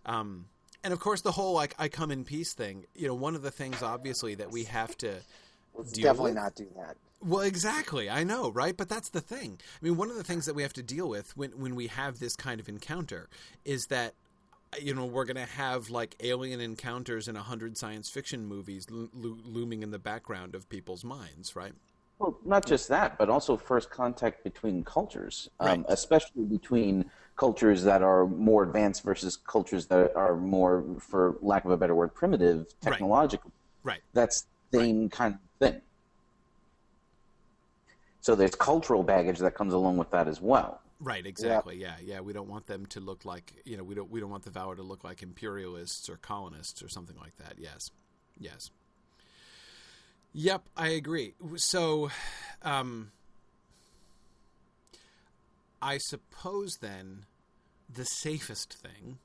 Um, 0.07 0.47
and 0.85 0.93
of 0.93 1.01
course, 1.01 1.23
the 1.23 1.33
whole 1.33 1.55
like 1.55 1.75
"I 1.79 1.89
come 1.89 2.11
in 2.11 2.25
peace" 2.25 2.53
thing. 2.55 2.87
You 2.95 3.09
know, 3.09 3.15
one 3.15 3.35
of 3.35 3.43
the 3.43 3.51
things 3.51 3.83
obviously 3.83 4.35
that 4.37 4.51
we 4.51 4.65
have 4.65 4.97
to 4.99 5.21
definitely 5.93 6.31
with, 6.33 6.35
not 6.35 6.55
do 6.55 6.67
that. 6.77 6.97
Well, 7.21 7.41
exactly. 7.41 8.09
I 8.09 8.25
know, 8.25 8.51
right? 8.51 8.77
But 8.77 8.89
that's 8.89 9.11
the 9.11 9.21
thing. 9.21 9.59
I 9.61 9.85
mean, 9.85 9.97
one 9.97 10.11
of 10.11 10.17
the 10.17 10.25
things 10.25 10.47
that 10.47 10.55
we 10.55 10.63
have 10.63 10.73
to 10.75 10.83
deal 10.83 11.09
with 11.09 11.37
when 11.37 11.51
when 11.53 11.75
we 11.75 11.89
have 11.89 12.19
this 12.19 12.37
kind 12.37 12.61
of 12.61 12.69
encounter 12.69 13.29
is 13.65 13.87
that 13.87 14.15
you 14.81 14.95
know 14.95 15.07
we're 15.07 15.25
going 15.25 15.37
to 15.37 15.53
have 15.53 15.91
like 15.91 16.15
alien 16.21 16.61
encounters 16.61 17.27
in 17.27 17.37
a 17.37 17.43
hundred 17.43 17.77
science 17.77 18.09
fiction 18.09 18.47
movies 18.47 18.87
lo- 18.91 19.09
lo- 19.15 19.39
looming 19.45 19.83
in 19.83 19.91
the 19.91 19.99
background 19.99 20.55
of 20.55 20.69
people's 20.69 21.05
minds, 21.05 21.57
right? 21.57 21.73
Well, 22.19 22.37
not 22.45 22.67
just 22.67 22.89
that, 22.89 23.17
but 23.17 23.29
also 23.31 23.57
first 23.57 23.91
contact 23.91 24.43
between 24.43 24.83
cultures, 24.83 25.49
um, 25.61 25.67
right. 25.67 25.85
especially 25.89 26.45
between 26.45 27.11
cultures 27.39 27.85
that 27.85 28.03
are 28.03 28.27
more 28.27 28.65
advanced 28.65 29.05
versus 29.05 29.37
cultures 29.37 29.87
that 29.87 30.15
are 30.15 30.37
more, 30.37 30.85
for 30.99 31.37
lack 31.41 31.65
of 31.65 31.71
a 31.71 31.77
better 31.77 31.95
word, 31.95 32.13
primitive 32.13 32.67
technologically. 32.81 33.53
Right. 33.83 33.93
right. 33.93 34.01
That's 34.13 34.47
the 34.73 34.81
same 34.81 35.03
right. 35.03 35.11
kind 35.11 35.35
of 35.35 35.41
thing. 35.61 35.81
So 38.21 38.35
there's 38.35 38.55
cultural 38.55 39.03
baggage 39.03 39.39
that 39.39 39.55
comes 39.55 39.73
along 39.73 39.97
with 39.97 40.11
that 40.11 40.29
as 40.29 40.41
well. 40.41 40.83
Right, 41.01 41.25
exactly. 41.25 41.77
Yeah. 41.77 41.95
yeah, 42.01 42.15
yeah. 42.15 42.21
We 42.21 42.33
don't 42.33 42.49
want 42.49 42.67
them 42.67 42.85
to 42.87 43.01
look 43.01 43.25
like 43.25 43.55
you 43.65 43.77
know 43.77 43.85
we 43.85 43.95
don't 43.95 44.11
we 44.11 44.19
don't 44.19 44.31
want 44.31 44.43
the 44.43 44.51
Valar 44.51 44.75
to 44.77 44.83
look 44.83 45.05
like 45.05 45.23
imperialists 45.23 46.11
or 46.11 46.17
colonists 46.17 46.83
or 46.83 46.89
something 46.89 47.17
like 47.17 47.37
that. 47.37 47.55
Yes, 47.57 47.93
yes. 48.37 48.71
Yep, 50.33 50.69
I 50.77 50.89
agree. 50.89 51.35
So, 51.57 52.11
um, 52.63 53.13
I 55.81 55.99
suppose 55.99 56.79
then 56.81 57.25
the 57.93 58.05
safest 58.05 58.75
thing 58.75 59.19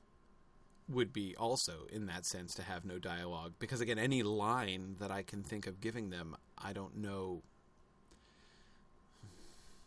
would 0.88 1.12
be 1.12 1.34
also 1.36 1.86
in 1.90 2.06
that 2.06 2.26
sense 2.26 2.54
to 2.54 2.62
have 2.62 2.84
no 2.84 2.98
dialogue. 2.98 3.54
Because 3.58 3.80
again 3.80 3.98
any 3.98 4.22
line 4.22 4.96
that 5.00 5.10
I 5.10 5.22
can 5.22 5.42
think 5.42 5.66
of 5.66 5.80
giving 5.80 6.10
them 6.10 6.36
I 6.58 6.72
don't 6.72 6.96
know. 6.96 7.42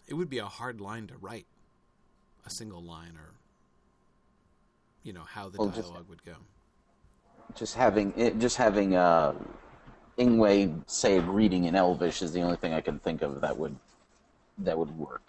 It 0.08 0.14
would 0.14 0.30
be 0.30 0.40
a 0.40 0.46
hard 0.46 0.82
line 0.82 1.08
to 1.08 1.18
write 1.18 1.48
a 2.46 2.50
single 2.50 2.82
line 2.82 3.18
or 3.18 3.34
you 5.04 5.14
know 5.14 5.24
how 5.24 5.50
the 5.50 5.58
well, 5.58 5.70
dialogue 5.70 5.96
just, 5.96 6.10
would 6.10 6.24
go. 6.24 6.36
Just 7.56 7.76
having 7.76 8.14
it 8.18 8.40
just 8.40 8.58
having 8.58 8.96
uh 8.96 9.34
Ingwe 10.18 10.82
say 10.90 11.18
a 11.18 11.22
greeting 11.22 11.66
in 11.66 11.76
Elvish 11.76 12.22
is 12.22 12.32
the 12.32 12.42
only 12.42 12.58
thing 12.58 12.74
I 12.74 12.82
can 12.82 13.00
think 13.00 13.22
of 13.22 13.42
that 13.42 13.58
would 13.58 13.76
that 14.58 14.78
would 14.78 14.98
work 14.98 15.22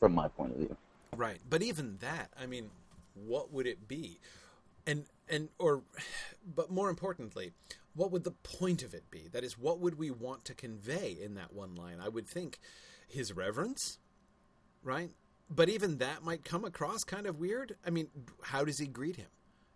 from 0.00 0.14
my 0.14 0.28
point 0.28 0.52
of 0.52 0.58
view. 0.58 0.76
Right, 1.16 1.38
but 1.48 1.62
even 1.62 1.98
that, 2.00 2.30
I 2.40 2.46
mean, 2.46 2.70
what 3.14 3.52
would 3.52 3.66
it 3.66 3.88
be? 3.88 4.20
And 4.86 5.04
and 5.28 5.48
or, 5.58 5.82
but 6.54 6.70
more 6.70 6.90
importantly, 6.90 7.52
what 7.94 8.12
would 8.12 8.24
the 8.24 8.30
point 8.30 8.82
of 8.82 8.94
it 8.94 9.10
be? 9.10 9.28
That 9.32 9.44
is, 9.44 9.58
what 9.58 9.80
would 9.80 9.98
we 9.98 10.10
want 10.10 10.44
to 10.46 10.54
convey 10.54 11.16
in 11.20 11.34
that 11.34 11.52
one 11.52 11.74
line? 11.74 11.98
I 12.00 12.08
would 12.08 12.28
think 12.28 12.58
his 13.08 13.32
reverence, 13.32 13.98
right? 14.82 15.10
But 15.50 15.68
even 15.68 15.98
that 15.98 16.22
might 16.22 16.44
come 16.44 16.64
across 16.64 17.02
kind 17.04 17.26
of 17.26 17.38
weird. 17.40 17.76
I 17.84 17.90
mean, 17.90 18.08
how 18.42 18.64
does 18.64 18.78
he 18.78 18.86
greet 18.86 19.16
him? 19.16 19.28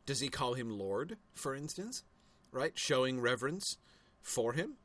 Does 0.04 0.20
he 0.20 0.28
call 0.28 0.54
him 0.54 0.70
Lord, 0.70 1.16
for 1.34 1.54
instance? 1.54 2.04
Right, 2.50 2.72
showing 2.76 3.20
reverence 3.20 3.78
for 4.20 4.52
him? 4.52 4.76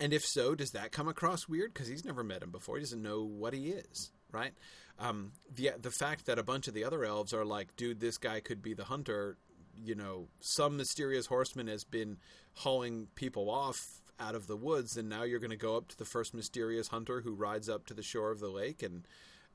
And 0.00 0.12
if 0.12 0.24
so, 0.24 0.54
does 0.54 0.72
that 0.72 0.90
come 0.90 1.06
across 1.06 1.48
weird? 1.48 1.72
Because 1.72 1.86
he's 1.86 2.04
never 2.04 2.24
met 2.24 2.42
him 2.42 2.50
before. 2.50 2.76
He 2.76 2.82
doesn't 2.82 3.02
know 3.02 3.22
what 3.22 3.54
he 3.54 3.68
is, 3.68 4.10
right? 4.34 4.52
Um, 4.98 5.32
the 5.52 5.72
the 5.80 5.90
fact 5.90 6.26
that 6.26 6.38
a 6.38 6.42
bunch 6.42 6.68
of 6.68 6.74
the 6.74 6.84
other 6.84 7.04
elves 7.04 7.32
are 7.32 7.44
like, 7.44 7.74
dude, 7.76 8.00
this 8.00 8.18
guy 8.18 8.40
could 8.40 8.62
be 8.62 8.74
the 8.74 8.84
hunter. 8.84 9.38
You 9.76 9.94
know, 9.94 10.28
some 10.40 10.76
mysterious 10.76 11.26
horseman 11.26 11.66
has 11.68 11.84
been 11.84 12.18
hauling 12.54 13.08
people 13.14 13.50
off 13.50 14.02
out 14.20 14.34
of 14.34 14.46
the 14.46 14.56
woods, 14.56 14.96
and 14.96 15.08
now 15.08 15.24
you're 15.24 15.40
going 15.40 15.50
to 15.50 15.56
go 15.56 15.76
up 15.76 15.88
to 15.88 15.98
the 15.98 16.04
first 16.04 16.34
mysterious 16.34 16.88
hunter 16.88 17.22
who 17.22 17.32
rides 17.34 17.68
up 17.68 17.86
to 17.86 17.94
the 17.94 18.02
shore 18.02 18.30
of 18.30 18.38
the 18.38 18.48
lake 18.48 18.82
and 18.82 19.06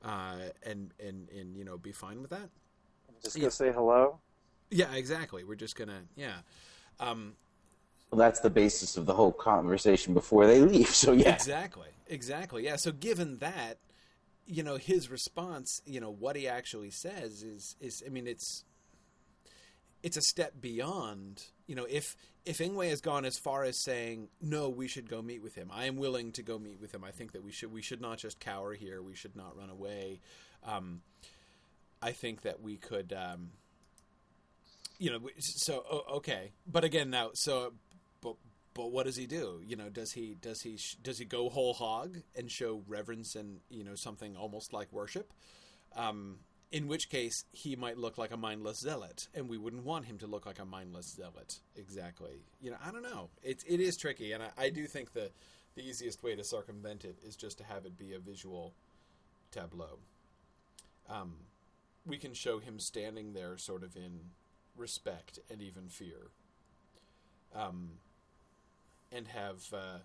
uh, 0.04 0.36
and 0.62 0.92
and 1.04 1.28
and 1.30 1.56
you 1.56 1.64
know 1.64 1.78
be 1.78 1.92
fine 1.92 2.20
with 2.20 2.30
that. 2.30 2.48
Just 3.22 3.36
gonna 3.36 3.44
yeah. 3.46 3.50
say 3.50 3.72
hello. 3.72 4.18
Yeah, 4.70 4.94
exactly. 4.94 5.44
We're 5.44 5.56
just 5.56 5.76
gonna 5.76 6.02
yeah. 6.16 6.38
Um, 6.98 7.34
well, 8.10 8.18
that's 8.18 8.40
the 8.40 8.50
basis 8.50 8.96
of 8.96 9.06
the 9.06 9.14
whole 9.14 9.32
conversation 9.32 10.14
before 10.14 10.46
they 10.46 10.60
leave. 10.60 10.88
So 10.94 11.12
yeah, 11.12 11.34
exactly, 11.34 11.88
exactly. 12.06 12.64
Yeah. 12.64 12.76
So 12.76 12.92
given 12.92 13.38
that, 13.38 13.78
you 14.46 14.62
know, 14.62 14.76
his 14.76 15.10
response, 15.10 15.80
you 15.84 16.00
know, 16.00 16.10
what 16.10 16.36
he 16.36 16.48
actually 16.48 16.90
says 16.90 17.42
is 17.42 17.76
is 17.80 18.02
I 18.04 18.10
mean, 18.10 18.26
it's 18.26 18.64
it's 20.02 20.16
a 20.16 20.22
step 20.22 20.54
beyond. 20.60 21.42
You 21.66 21.74
know, 21.76 21.86
if 21.88 22.16
if 22.44 22.58
Ingwe 22.58 22.88
has 22.88 23.00
gone 23.00 23.24
as 23.24 23.38
far 23.38 23.64
as 23.64 23.82
saying 23.82 24.28
no, 24.40 24.68
we 24.68 24.88
should 24.88 25.08
go 25.08 25.22
meet 25.22 25.42
with 25.42 25.54
him. 25.54 25.70
I 25.72 25.84
am 25.84 25.96
willing 25.96 26.32
to 26.32 26.42
go 26.42 26.58
meet 26.58 26.80
with 26.80 26.94
him. 26.94 27.04
I 27.04 27.10
think 27.10 27.32
that 27.32 27.44
we 27.44 27.52
should 27.52 27.72
we 27.72 27.82
should 27.82 28.00
not 28.00 28.18
just 28.18 28.40
cower 28.40 28.74
here. 28.74 29.02
We 29.02 29.14
should 29.14 29.36
not 29.36 29.56
run 29.56 29.70
away. 29.70 30.20
Um, 30.64 31.02
I 32.02 32.12
think 32.12 32.42
that 32.42 32.60
we 32.60 32.76
could. 32.76 33.12
Um, 33.12 33.50
you 34.98 35.10
know, 35.10 35.20
so 35.38 36.04
okay, 36.12 36.52
but 36.66 36.84
again, 36.84 37.08
now 37.08 37.30
so 37.32 37.72
but 38.74 38.92
what 38.92 39.06
does 39.06 39.16
he 39.16 39.26
do? 39.26 39.60
You 39.64 39.76
know, 39.76 39.88
does 39.88 40.12
he 40.12 40.36
does 40.40 40.62
he 40.62 40.78
does 41.02 41.18
he 41.18 41.24
go 41.24 41.48
whole 41.48 41.74
hog 41.74 42.18
and 42.36 42.50
show 42.50 42.82
reverence 42.86 43.34
and 43.34 43.60
you 43.68 43.84
know 43.84 43.94
something 43.94 44.36
almost 44.36 44.72
like 44.72 44.92
worship? 44.92 45.32
Um, 45.96 46.38
in 46.70 46.86
which 46.86 47.08
case, 47.08 47.44
he 47.50 47.74
might 47.74 47.98
look 47.98 48.16
like 48.16 48.30
a 48.30 48.36
mindless 48.36 48.78
zealot, 48.78 49.26
and 49.34 49.48
we 49.48 49.58
wouldn't 49.58 49.84
want 49.84 50.04
him 50.04 50.18
to 50.18 50.26
look 50.28 50.46
like 50.46 50.60
a 50.60 50.64
mindless 50.64 51.06
zealot. 51.06 51.58
Exactly. 51.74 52.44
You 52.60 52.70
know, 52.70 52.76
I 52.84 52.92
don't 52.92 53.02
know. 53.02 53.30
It 53.42 53.64
it 53.66 53.80
is 53.80 53.96
tricky, 53.96 54.32
and 54.32 54.42
I, 54.42 54.50
I 54.56 54.70
do 54.70 54.86
think 54.86 55.12
the 55.12 55.30
the 55.74 55.82
easiest 55.82 56.22
way 56.22 56.36
to 56.36 56.44
circumvent 56.44 57.04
it 57.04 57.18
is 57.24 57.36
just 57.36 57.58
to 57.58 57.64
have 57.64 57.86
it 57.86 57.98
be 57.98 58.12
a 58.12 58.18
visual 58.18 58.74
tableau. 59.50 59.98
Um, 61.08 61.34
we 62.06 62.18
can 62.18 62.34
show 62.34 62.58
him 62.58 62.78
standing 62.78 63.32
there, 63.32 63.56
sort 63.56 63.82
of 63.82 63.96
in 63.96 64.30
respect 64.76 65.38
and 65.50 65.60
even 65.60 65.88
fear. 65.88 66.30
Um, 67.54 67.94
and 69.12 69.28
have 69.28 69.62
uh, 69.72 69.98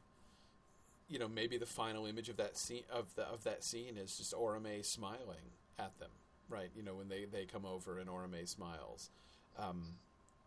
you 1.07 1.19
know 1.19 1.27
maybe 1.27 1.57
the 1.57 1.65
final 1.65 2.05
image 2.05 2.29
of 2.29 2.37
that 2.37 2.57
scene 2.57 2.83
of 2.91 3.15
the 3.15 3.23
of 3.23 3.43
that 3.43 3.63
scene 3.63 3.97
is 3.97 4.17
just 4.17 4.33
Orome 4.33 4.83
smiling 4.85 5.53
at 5.79 5.97
them, 5.99 6.11
right? 6.49 6.69
You 6.75 6.83
know 6.83 6.95
when 6.95 7.09
they 7.09 7.25
they 7.25 7.45
come 7.45 7.65
over 7.65 7.99
and 7.99 8.09
Orome 8.09 8.47
smiles, 8.47 9.09
um, 9.57 9.95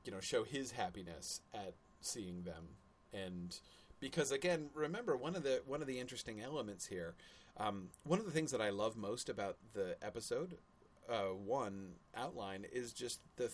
you 0.04 0.12
know 0.12 0.20
show 0.20 0.44
his 0.44 0.72
happiness 0.72 1.40
at 1.54 1.74
seeing 2.00 2.42
them 2.42 2.68
and 3.12 3.58
because 3.98 4.30
again 4.30 4.70
remember 4.72 5.16
one 5.16 5.34
of 5.34 5.42
the 5.42 5.62
one 5.66 5.80
of 5.80 5.88
the 5.88 5.98
interesting 5.98 6.40
elements 6.40 6.86
here 6.86 7.14
um, 7.56 7.88
one 8.04 8.20
of 8.20 8.24
the 8.24 8.30
things 8.30 8.52
that 8.52 8.60
I 8.60 8.70
love 8.70 8.96
most 8.96 9.28
about 9.28 9.56
the 9.74 9.96
episode 10.00 10.58
uh, 11.08 11.32
one 11.32 11.92
outline 12.16 12.66
is 12.72 12.92
just 12.92 13.20
the. 13.36 13.50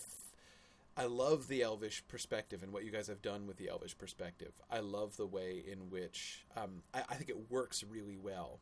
I 0.97 1.05
love 1.05 1.47
the 1.47 1.61
Elvish 1.61 2.03
perspective 2.07 2.63
and 2.63 2.71
what 2.71 2.85
you 2.85 2.91
guys 2.91 3.07
have 3.07 3.21
done 3.21 3.47
with 3.47 3.57
the 3.57 3.67
Elvish 3.67 3.97
perspective. 3.97 4.53
I 4.71 4.79
love 4.79 5.17
the 5.17 5.27
way 5.27 5.63
in 5.69 5.89
which 5.89 6.45
um, 6.55 6.83
I, 6.93 7.03
I, 7.09 7.15
think 7.15 7.29
it 7.29 7.51
works 7.51 7.83
really 7.83 8.15
well 8.15 8.61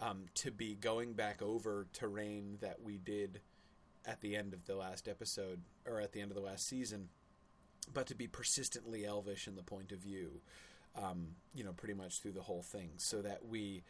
um, 0.00 0.26
to 0.34 0.52
be 0.52 0.76
going 0.76 1.14
back 1.14 1.42
over 1.42 1.88
terrain 1.92 2.58
that 2.60 2.80
we 2.82 2.98
did 2.98 3.40
at 4.06 4.20
the 4.20 4.36
end 4.36 4.54
of 4.54 4.66
the 4.66 4.76
last 4.76 5.08
episode 5.08 5.62
or 5.84 6.00
at 6.00 6.12
the 6.12 6.20
end 6.20 6.30
of 6.30 6.36
the 6.36 6.42
last 6.42 6.68
season, 6.68 7.08
but 7.92 8.06
to 8.06 8.14
be 8.14 8.28
persistently 8.28 9.04
Elvish 9.04 9.48
in 9.48 9.56
the 9.56 9.62
point 9.62 9.90
of 9.90 9.98
view, 9.98 10.42
um, 10.94 11.28
you 11.54 11.64
know, 11.64 11.72
pretty 11.72 11.94
much 11.94 12.20
through 12.20 12.32
the 12.32 12.42
whole 12.42 12.62
thing, 12.62 12.90
so 12.98 13.20
that 13.22 13.46
we 13.46 13.82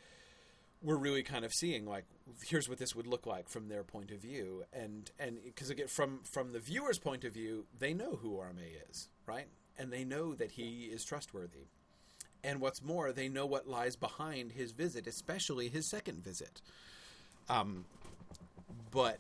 we're 0.85 0.97
really 0.97 1.23
kind 1.23 1.45
of 1.45 1.53
seeing 1.53 1.87
like 1.87 2.05
here's 2.47 2.69
what 2.69 2.79
this 2.79 2.95
would 2.95 3.07
look 3.07 3.27
like 3.27 3.49
from 3.49 3.69
their 3.69 3.83
point 3.83 4.11
of 4.11 4.21
view. 4.21 4.65
And 4.73 5.11
and 5.19 5.39
because 5.43 5.71
again 5.71 5.89
from 5.89 6.21
from 6.33 6.53
the 6.53 6.61
viewer's 6.61 6.99
point 6.99 7.25
of 7.25 7.33
view 7.33 7.65
they 7.77 7.95
know 7.95 8.19
who 8.23 8.37
Orome 8.37 8.91
is 8.91 9.09
right? 9.27 9.47
And 9.79 9.93
they 9.93 10.05
know 10.05 10.35
that 10.35 10.53
he 10.53 10.91
is 10.93 11.05
trustworthy. 11.05 11.67
And 12.45 12.61
what's 12.61 12.83
more 12.83 13.13
they 13.13 13.29
know 13.29 13.47
what 13.47 13.67
lies 13.67 13.97
behind 13.97 14.53
his 14.53 14.73
visit 14.73 15.07
especially 15.07 15.69
his 15.69 15.89
second 15.89 16.23
visit. 16.23 16.61
Um 17.49 17.87
but 18.91 19.19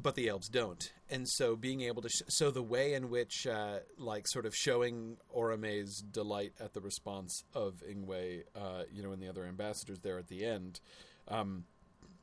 but 0.00 0.14
the 0.14 0.28
elves 0.28 0.48
don't 0.48 0.92
and 1.10 1.28
so 1.28 1.56
being 1.56 1.82
able 1.82 2.02
to 2.02 2.08
sh- 2.08 2.22
so 2.28 2.50
the 2.50 2.62
way 2.62 2.94
in 2.94 3.08
which 3.08 3.46
uh, 3.46 3.78
like 3.96 4.28
sort 4.28 4.44
of 4.46 4.54
showing 4.54 5.16
Orome's 5.34 6.02
delight 6.02 6.52
at 6.60 6.74
the 6.74 6.80
response 6.80 7.44
of 7.54 7.82
Ingwe, 7.88 8.42
uh, 8.54 8.82
you 8.92 9.02
know, 9.02 9.12
and 9.12 9.22
the 9.22 9.28
other 9.28 9.44
ambassadors 9.44 10.00
there 10.00 10.18
at 10.18 10.28
the 10.28 10.44
end, 10.44 10.80
um, 11.28 11.64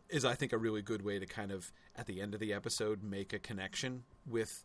is 0.10 0.24
I 0.24 0.36
think 0.36 0.54
a 0.54 0.58
really 0.58 0.84
good 0.84 1.04
way 1.04 1.18
to 1.18 1.26
kind 1.26 1.52
of 1.52 1.72
at 1.96 2.06
the 2.06 2.22
end 2.22 2.34
of 2.34 2.40
the 2.40 2.54
episode 2.54 3.02
make 3.02 3.34
a 3.34 3.40
connection 3.40 4.04
with 4.28 4.64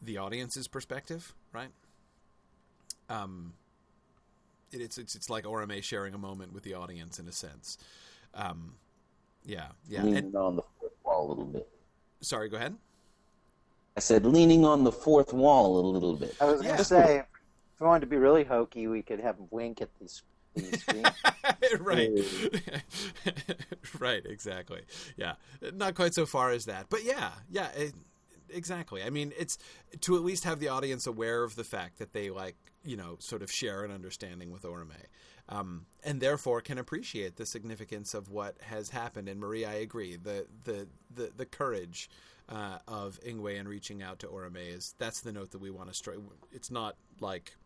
the 0.00 0.16
audience's 0.16 0.66
perspective, 0.66 1.34
right? 1.52 1.70
Um, 3.10 3.52
it, 4.72 4.80
it's 4.80 4.96
it's 4.96 5.14
it's 5.14 5.28
like 5.28 5.44
Orome 5.44 5.82
sharing 5.82 6.14
a 6.14 6.18
moment 6.18 6.54
with 6.54 6.62
the 6.62 6.72
audience 6.72 7.18
in 7.18 7.28
a 7.28 7.32
sense. 7.32 7.76
Um, 8.32 8.76
yeah, 9.44 9.68
yeah, 9.86 10.00
and, 10.00 10.34
on 10.34 10.56
the 10.56 10.62
wall 11.04 11.26
a 11.26 11.28
little 11.28 11.44
bit. 11.44 11.68
Sorry, 12.20 12.48
go 12.48 12.56
ahead. 12.56 12.76
I 13.96 14.00
said 14.00 14.26
leaning 14.26 14.64
on 14.64 14.84
the 14.84 14.92
fourth 14.92 15.32
wall 15.32 15.78
a 15.80 15.84
little 15.86 16.14
bit. 16.14 16.34
I 16.40 16.44
was 16.44 16.60
going 16.60 16.76
to 16.76 16.84
say, 16.84 17.18
if 17.18 17.80
we 17.80 17.86
wanted 17.86 18.00
to 18.00 18.06
be 18.06 18.16
really 18.16 18.44
hokey, 18.44 18.86
we 18.88 19.02
could 19.02 19.20
have 19.20 19.36
wink 19.50 19.80
at 19.80 19.88
these. 20.00 20.22
right, 21.80 22.10
right, 23.98 24.22
exactly. 24.24 24.80
Yeah, 25.16 25.34
not 25.74 25.94
quite 25.94 26.14
so 26.14 26.24
far 26.24 26.50
as 26.50 26.64
that, 26.64 26.86
but 26.88 27.04
yeah, 27.04 27.32
yeah, 27.50 27.68
it, 27.76 27.92
exactly. 28.48 29.02
I 29.02 29.10
mean, 29.10 29.32
it's 29.38 29.58
to 30.00 30.16
at 30.16 30.22
least 30.22 30.44
have 30.44 30.60
the 30.60 30.68
audience 30.68 31.06
aware 31.06 31.42
of 31.42 31.56
the 31.56 31.64
fact 31.64 31.98
that 31.98 32.14
they 32.14 32.30
like, 32.30 32.56
you 32.84 32.96
know, 32.96 33.16
sort 33.18 33.42
of 33.42 33.52
share 33.52 33.84
an 33.84 33.90
understanding 33.90 34.50
with 34.50 34.62
Orome, 34.62 34.92
um, 35.48 35.86
and 36.04 36.20
therefore 36.20 36.60
can 36.60 36.78
appreciate 36.78 37.36
the 37.36 37.46
significance 37.46 38.14
of 38.14 38.30
what 38.30 38.56
has 38.62 38.90
happened. 38.90 39.28
And 39.28 39.40
Marie, 39.40 39.64
I 39.64 39.74
agree. 39.74 40.16
The 40.16 40.46
the 40.64 40.88
the, 41.14 41.30
the 41.36 41.46
courage 41.46 42.10
uh, 42.48 42.78
of 42.86 43.20
Ingwe 43.26 43.58
and 43.58 43.68
reaching 43.68 44.02
out 44.02 44.18
to 44.20 44.26
Orome 44.26 44.74
is 44.76 44.94
that's 44.98 45.20
the 45.20 45.32
note 45.32 45.50
that 45.52 45.60
we 45.60 45.70
want 45.70 45.88
to 45.88 45.94
strike. 45.94 46.18
It's 46.52 46.70
not 46.70 46.96
like 47.20 47.56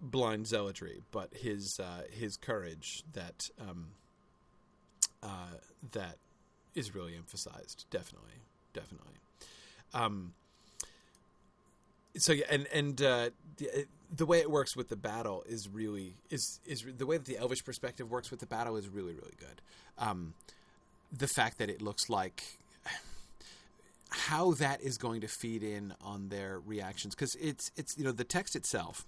blind 0.00 0.46
zealotry, 0.46 1.02
but 1.10 1.34
his 1.34 1.80
uh, 1.80 2.02
his 2.10 2.36
courage 2.36 3.04
that 3.12 3.50
um, 3.60 3.88
uh, 5.22 5.58
that 5.92 6.16
is 6.74 6.94
really 6.94 7.16
emphasized. 7.16 7.86
Definitely, 7.90 8.42
definitely. 8.72 9.14
Um, 9.94 10.34
so 12.18 12.32
yeah, 12.32 12.44
and 12.50 12.66
and 12.72 13.00
uh, 13.02 13.30
the, 13.56 13.86
the 14.14 14.26
way 14.26 14.38
it 14.40 14.50
works 14.50 14.76
with 14.76 14.88
the 14.88 14.96
battle 14.96 15.44
is 15.48 15.68
really 15.68 16.14
is 16.30 16.60
is 16.66 16.84
the 16.96 17.06
way 17.06 17.16
that 17.16 17.26
the 17.26 17.38
Elvish 17.38 17.64
perspective 17.64 18.10
works 18.10 18.30
with 18.30 18.40
the 18.40 18.46
battle 18.46 18.76
is 18.76 18.88
really 18.88 19.14
really 19.14 19.34
good. 19.38 19.60
Um, 19.98 20.34
the 21.12 21.28
fact 21.28 21.58
that 21.58 21.70
it 21.70 21.80
looks 21.80 22.08
like 22.08 22.42
how 24.10 24.52
that 24.52 24.80
is 24.80 24.96
going 24.96 25.20
to 25.20 25.28
feed 25.28 25.62
in 25.62 25.94
on 26.00 26.28
their 26.28 26.60
reactions 26.60 27.14
because 27.14 27.34
it's 27.40 27.70
it's 27.76 27.96
you 27.96 28.04
know 28.04 28.12
the 28.12 28.24
text 28.24 28.56
itself 28.56 29.06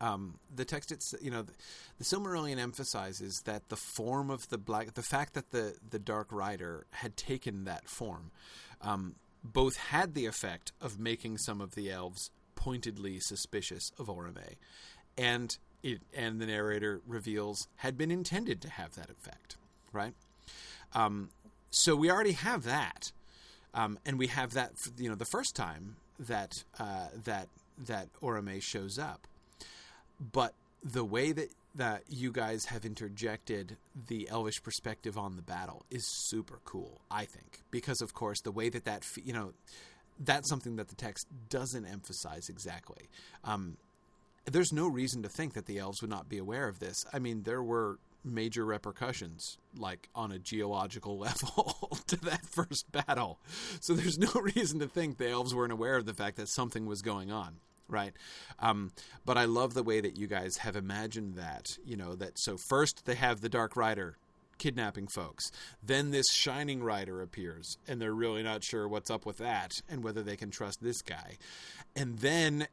um, 0.00 0.38
the 0.54 0.64
text 0.64 0.92
it's 0.92 1.14
you 1.20 1.30
know 1.30 1.42
the, 1.42 1.52
the 1.98 2.04
Silmarillion 2.04 2.58
emphasizes 2.58 3.42
that 3.44 3.68
the 3.68 3.76
form 3.76 4.30
of 4.30 4.48
the 4.48 4.58
black 4.58 4.94
the 4.94 5.02
fact 5.02 5.34
that 5.34 5.50
the 5.50 5.74
the 5.88 5.98
dark 5.98 6.28
rider 6.30 6.86
had 6.90 7.16
taken 7.16 7.64
that 7.64 7.88
form 7.88 8.30
um, 8.82 9.14
both 9.44 9.76
had 9.76 10.14
the 10.14 10.26
effect 10.26 10.72
of 10.80 10.98
making 10.98 11.38
some 11.38 11.60
of 11.60 11.74
the 11.74 11.90
elves 11.90 12.30
pointedly 12.54 13.20
suspicious 13.20 13.92
of 13.98 14.06
Orome. 14.08 14.56
And 15.16 15.56
it 15.82 16.00
and 16.12 16.40
the 16.40 16.46
narrator 16.46 17.00
reveals 17.06 17.68
had 17.76 17.96
been 17.96 18.10
intended 18.10 18.60
to 18.62 18.70
have 18.70 18.94
that 18.96 19.10
effect 19.10 19.56
right? 19.92 20.14
Um, 20.94 21.30
so 21.70 21.94
we 21.96 22.10
already 22.10 22.32
have 22.32 22.64
that. 22.64 23.12
Um, 23.74 23.98
and 24.06 24.18
we 24.18 24.28
have 24.28 24.54
that, 24.54 24.72
you 24.96 25.08
know, 25.08 25.14
the 25.14 25.26
first 25.26 25.54
time 25.54 25.96
that 26.18 26.64
uh, 26.78 27.08
that 27.24 27.48
that 27.86 28.08
Orome 28.22 28.62
shows 28.62 28.98
up. 28.98 29.26
But 30.20 30.54
the 30.82 31.04
way 31.04 31.32
that 31.32 31.48
that 31.74 32.02
you 32.08 32.32
guys 32.32 32.66
have 32.66 32.84
interjected 32.84 33.76
the 34.08 34.28
Elvish 34.28 34.62
perspective 34.62 35.16
on 35.16 35.36
the 35.36 35.42
battle 35.42 35.84
is 35.90 36.06
super 36.06 36.60
cool, 36.64 37.00
I 37.10 37.24
think, 37.24 37.60
because 37.70 38.00
of 38.00 38.14
course 38.14 38.40
the 38.40 38.52
way 38.52 38.68
that 38.68 38.84
that 38.84 39.04
you 39.22 39.32
know 39.32 39.52
that's 40.18 40.48
something 40.48 40.76
that 40.76 40.88
the 40.88 40.96
text 40.96 41.26
doesn't 41.48 41.86
emphasize 41.86 42.48
exactly. 42.48 43.08
Um, 43.44 43.76
there's 44.46 44.72
no 44.72 44.88
reason 44.88 45.22
to 45.22 45.28
think 45.28 45.54
that 45.54 45.66
the 45.66 45.78
elves 45.78 46.00
would 46.00 46.10
not 46.10 46.28
be 46.28 46.38
aware 46.38 46.68
of 46.68 46.78
this. 46.78 47.04
I 47.12 47.18
mean, 47.18 47.42
there 47.42 47.62
were 47.62 47.98
major 48.24 48.64
repercussions, 48.64 49.58
like 49.76 50.08
on 50.14 50.32
a 50.32 50.38
geological 50.38 51.18
level, 51.18 51.98
to 52.06 52.16
that 52.24 52.44
first 52.46 52.90
battle. 52.90 53.38
So 53.80 53.94
there's 53.94 54.18
no 54.18 54.32
reason 54.56 54.80
to 54.80 54.88
think 54.88 55.18
the 55.18 55.30
elves 55.30 55.54
weren't 55.54 55.72
aware 55.72 55.96
of 55.96 56.06
the 56.06 56.14
fact 56.14 56.36
that 56.36 56.48
something 56.48 56.86
was 56.86 57.02
going 57.02 57.30
on. 57.30 57.56
Right. 57.88 58.12
Um, 58.58 58.92
but 59.24 59.38
I 59.38 59.46
love 59.46 59.72
the 59.72 59.82
way 59.82 60.00
that 60.00 60.18
you 60.18 60.26
guys 60.26 60.58
have 60.58 60.76
imagined 60.76 61.36
that, 61.36 61.78
you 61.84 61.96
know, 61.96 62.14
that 62.16 62.38
so 62.38 62.56
first 62.68 63.06
they 63.06 63.14
have 63.14 63.40
the 63.40 63.48
Dark 63.48 63.76
Rider 63.76 64.16
kidnapping 64.58 65.06
folks. 65.06 65.50
Then 65.82 66.10
this 66.10 66.26
Shining 66.32 66.82
Rider 66.82 67.22
appears, 67.22 67.78
and 67.86 68.00
they're 68.00 68.12
really 68.12 68.42
not 68.42 68.62
sure 68.62 68.86
what's 68.86 69.10
up 69.10 69.24
with 69.24 69.38
that 69.38 69.80
and 69.88 70.04
whether 70.04 70.22
they 70.22 70.36
can 70.36 70.50
trust 70.50 70.82
this 70.82 71.00
guy. 71.00 71.38
And 71.96 72.18
then, 72.18 72.66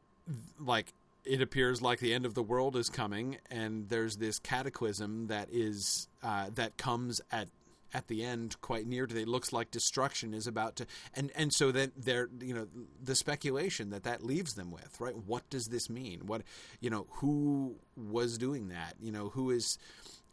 like, 0.60 0.92
it 1.24 1.40
appears 1.40 1.80
like 1.82 2.00
the 2.00 2.12
end 2.14 2.26
of 2.26 2.34
the 2.34 2.42
world 2.42 2.76
is 2.76 2.88
coming, 2.88 3.38
and 3.50 3.88
there's 3.88 4.16
this 4.16 4.38
cataclysm 4.38 5.28
that 5.28 5.48
is 5.50 6.08
uh, 6.22 6.50
that 6.54 6.76
comes 6.76 7.20
at 7.32 7.48
at 7.94 8.08
the 8.08 8.24
end 8.24 8.60
quite 8.60 8.86
near 8.86 9.06
to 9.06 9.20
it 9.20 9.28
looks 9.28 9.52
like 9.52 9.70
destruction 9.70 10.34
is 10.34 10.46
about 10.46 10.76
to 10.76 10.86
and 11.14 11.30
and 11.34 11.52
so 11.52 11.70
then 11.70 11.92
there 11.96 12.28
you 12.40 12.54
know 12.54 12.66
the 13.02 13.14
speculation 13.14 13.90
that 13.90 14.02
that 14.02 14.24
leaves 14.24 14.54
them 14.54 14.70
with 14.70 15.00
right 15.00 15.16
what 15.16 15.48
does 15.50 15.68
this 15.68 15.88
mean 15.88 16.20
what 16.26 16.42
you 16.80 16.90
know 16.90 17.06
who 17.10 17.76
was 17.96 18.38
doing 18.38 18.68
that 18.68 18.94
you 19.00 19.12
know 19.12 19.28
who 19.30 19.50
is 19.50 19.78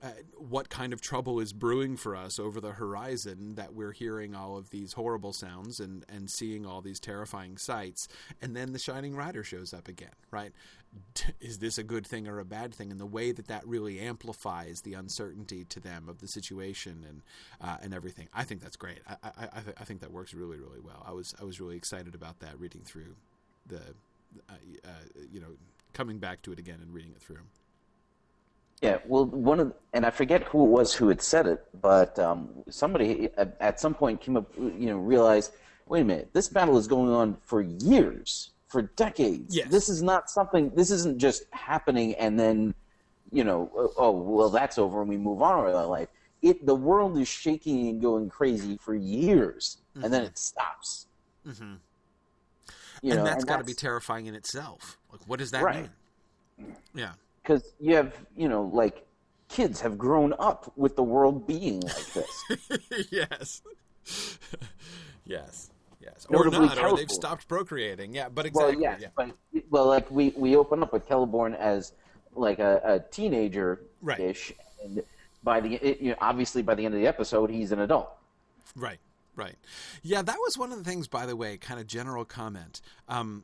uh, 0.04 0.10
what 0.36 0.70
kind 0.70 0.92
of 0.92 1.00
trouble 1.00 1.40
is 1.40 1.54
brewing 1.54 1.96
for 1.96 2.14
us 2.14 2.38
over 2.38 2.60
the 2.60 2.74
horizon 2.74 3.56
that 3.56 3.74
we're 3.74 3.94
hearing 3.94 4.36
all 4.36 4.58
of 4.58 4.70
these 4.70 4.94
horrible 4.94 5.32
sounds 5.32 5.80
and, 5.80 6.04
and 6.10 6.30
seeing 6.30 6.66
all 6.66 6.82
these 6.82 7.00
terrifying 7.00 7.58
sights. 7.58 8.10
And 8.42 8.54
then 8.54 8.74
the 8.74 8.80
Shining 8.80 9.16
Rider 9.16 9.46
shows 9.46 9.74
up 9.74 9.88
again, 9.88 10.12
right? 10.30 10.52
Is 11.40 11.60
this 11.60 11.78
a 11.78 11.84
good 11.84 12.06
thing 12.06 12.28
or 12.28 12.40
a 12.40 12.46
bad 12.46 12.74
thing? 12.74 12.92
And 12.92 13.00
the 13.00 13.06
way 13.06 13.32
that 13.32 13.48
that 13.48 13.66
really 13.68 14.00
amplifies 14.00 14.82
the 14.82 14.94
uncertainty 14.94 15.66
to 15.66 15.80
them 15.80 16.08
of 16.10 16.20
the 16.20 16.28
situation 16.28 17.06
and 17.08 17.22
uh, 17.62 17.78
and 17.82 17.94
everything. 17.94 18.28
I 18.34 18.44
think 18.44 18.62
that's 18.62 18.76
great. 18.76 19.00
I, 19.08 19.16
I, 19.24 19.30
I, 19.54 19.60
th- 19.62 19.78
I, 19.80 19.84
think 19.84 20.02
that 20.02 20.12
works 20.12 20.34
really, 20.34 20.58
really 20.58 20.80
well. 20.80 21.04
I 21.08 21.12
was 21.12 21.34
I 21.40 21.44
was 21.44 21.60
really 21.60 21.76
excited 21.76 22.16
about 22.16 22.40
that 22.40 22.60
reading 22.60 22.82
through 22.84 23.16
the, 23.68 23.82
uh, 24.50 24.54
uh 24.86 24.90
you 25.32 25.40
know, 25.40 25.56
coming 25.94 26.20
back 26.20 26.42
to 26.44 26.52
it 26.52 26.60
again 26.60 26.80
and 26.82 26.94
reading 26.94 27.12
it 27.12 27.22
through. 27.22 27.40
Yeah, 28.82 28.98
well, 29.06 29.26
one 29.26 29.60
of 29.60 29.74
and 29.94 30.06
I 30.06 30.10
forget 30.10 30.44
who 30.44 30.66
it 30.66 30.70
was 30.70 30.94
who 30.94 31.08
had 31.08 31.22
said 31.22 31.48
it, 31.48 31.64
but 31.82 32.20
um, 32.20 32.50
somebody 32.70 33.30
at, 33.38 33.56
at, 33.62 33.80
some 33.80 33.94
point 33.94 34.20
came 34.20 34.36
up, 34.36 34.52
you 34.58 34.88
know, 34.88 34.98
realized 34.98 35.54
wait 35.88 36.02
a 36.02 36.06
minute, 36.06 36.30
this 36.34 36.50
battle 36.50 36.78
is 36.78 36.88
going 36.88 37.10
on 37.10 37.38
for 37.44 37.62
years, 37.62 38.52
for 38.74 38.82
decades. 38.82 39.56
Yes. 39.56 39.70
This 39.70 39.88
is 39.88 40.02
not 40.02 40.32
something. 40.32 40.72
This 40.72 40.90
isn't 40.90 41.20
just 41.20 41.44
happening 41.52 42.16
and 42.16 42.40
then, 42.40 42.74
you 43.32 43.44
know, 43.44 43.70
oh, 43.78 43.94
oh 43.98 44.12
well, 44.12 44.50
that's 44.50 44.80
over 44.80 45.00
and 45.02 45.08
we 45.10 45.16
move 45.16 45.44
on 45.44 45.64
with 45.64 45.76
our 45.76 45.86
life. 45.86 46.10
It 46.42 46.66
the 46.66 46.74
world 46.76 47.16
is 47.20 47.28
shaking 47.28 47.88
and 47.88 48.02
going 48.02 48.30
crazy 48.30 48.78
for 48.82 48.96
years, 48.96 49.78
and 49.94 50.12
then 50.12 50.24
it 50.24 50.38
stops. 50.40 51.06
Mhm. 51.48 51.78
You 53.04 53.12
and 53.12 53.20
know, 53.20 53.24
that's 53.24 53.46
got 53.46 53.58
to 53.60 53.64
be 53.64 53.74
terrifying 53.76 54.26
in 54.26 54.34
itself. 54.36 54.98
Like, 55.12 55.22
what 55.28 55.38
does 55.40 55.52
that 55.52 55.62
Right. 55.64 55.90
mean? 56.58 56.76
Yeah. 56.96 57.14
because 57.44 57.74
you 57.80 57.96
have 57.96 58.14
you 58.36 58.48
know 58.50 58.64
like 58.74 59.06
kids 59.50 59.82
have 59.82 59.98
grown 60.00 60.34
up 60.40 60.72
with 60.76 60.96
the 60.96 61.04
world 61.04 61.46
being 61.46 61.80
like 61.82 62.14
this 62.14 62.44
yes. 63.12 63.62
yes. 65.26 65.70
Or 66.30 66.50
not, 66.50 66.78
or 66.78 66.96
they've 66.98 67.10
stopped 67.10 67.48
procreating. 67.48 68.14
Yeah, 68.14 68.30
but 68.30 68.50
well 68.54 68.70
exactly. 68.70 68.84
yes 68.84 69.00
yeah. 69.02 69.08
but 69.16 69.36
well 69.70 69.88
like 69.88 70.10
we 70.10 70.30
we 70.36 70.56
open 70.56 70.82
up 70.84 70.94
with 70.94 71.08
Celeborn 71.08 71.56
as 71.58 71.94
like 72.36 72.60
a, 72.60 72.82
a 72.84 73.00
teenager 73.12 73.82
Right. 74.02 74.20
ish 74.20 74.52
and 74.84 75.04
by 75.44 75.60
the 75.60 75.76
it, 75.76 76.02
you 76.02 76.12
know, 76.12 76.18
obviously 76.22 76.62
by 76.62 76.76
the 76.76 76.86
end 76.86 76.94
of 76.94 77.00
the 77.02 77.08
episode 77.08 77.50
he's 77.50 77.72
an 77.72 77.80
adult 77.80 78.10
Right, 78.76 79.00
right. 79.36 79.56
Yeah, 80.02 80.22
that 80.22 80.38
was 80.38 80.58
one 80.58 80.72
of 80.72 80.78
the 80.78 80.84
things, 80.84 81.08
by 81.08 81.26
the 81.26 81.36
way, 81.36 81.58
kind 81.58 81.80
of 81.80 81.88
general 81.88 82.26
comment. 82.26 82.82
Um, 83.08 83.44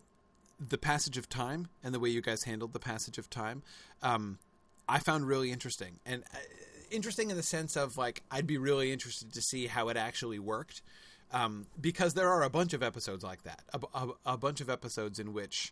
the 0.60 0.78
passage 0.78 1.18
of 1.18 1.30
time 1.30 1.68
and 1.84 1.94
the 1.94 2.00
way 2.00 2.10
you 2.10 2.22
guys 2.22 2.44
handled 2.46 2.74
the 2.74 2.80
passage 2.80 3.18
of 3.18 3.30
time, 3.30 3.62
um, 4.02 4.40
I 4.88 5.00
found 5.00 5.28
really 5.28 5.52
interesting. 5.52 6.00
And 6.06 6.24
uh, 6.34 6.38
interesting 6.90 7.30
in 7.30 7.38
the 7.38 7.44
sense 7.44 7.78
of, 7.78 7.96
like, 7.98 8.24
I'd 8.32 8.48
be 8.48 8.58
really 8.58 8.92
interested 8.92 9.32
to 9.34 9.42
see 9.42 9.68
how 9.68 9.90
it 9.90 9.98
actually 9.98 10.40
worked. 10.40 10.82
Um, 11.32 11.68
because 11.80 12.16
there 12.16 12.30
are 12.30 12.44
a 12.44 12.50
bunch 12.50 12.74
of 12.74 12.82
episodes 12.82 13.24
like 13.24 13.44
that, 13.44 13.64
a, 13.74 13.80
a, 13.94 14.10
a 14.34 14.38
bunch 14.38 14.62
of 14.62 14.70
episodes 14.70 15.20
in 15.20 15.32
which 15.34 15.72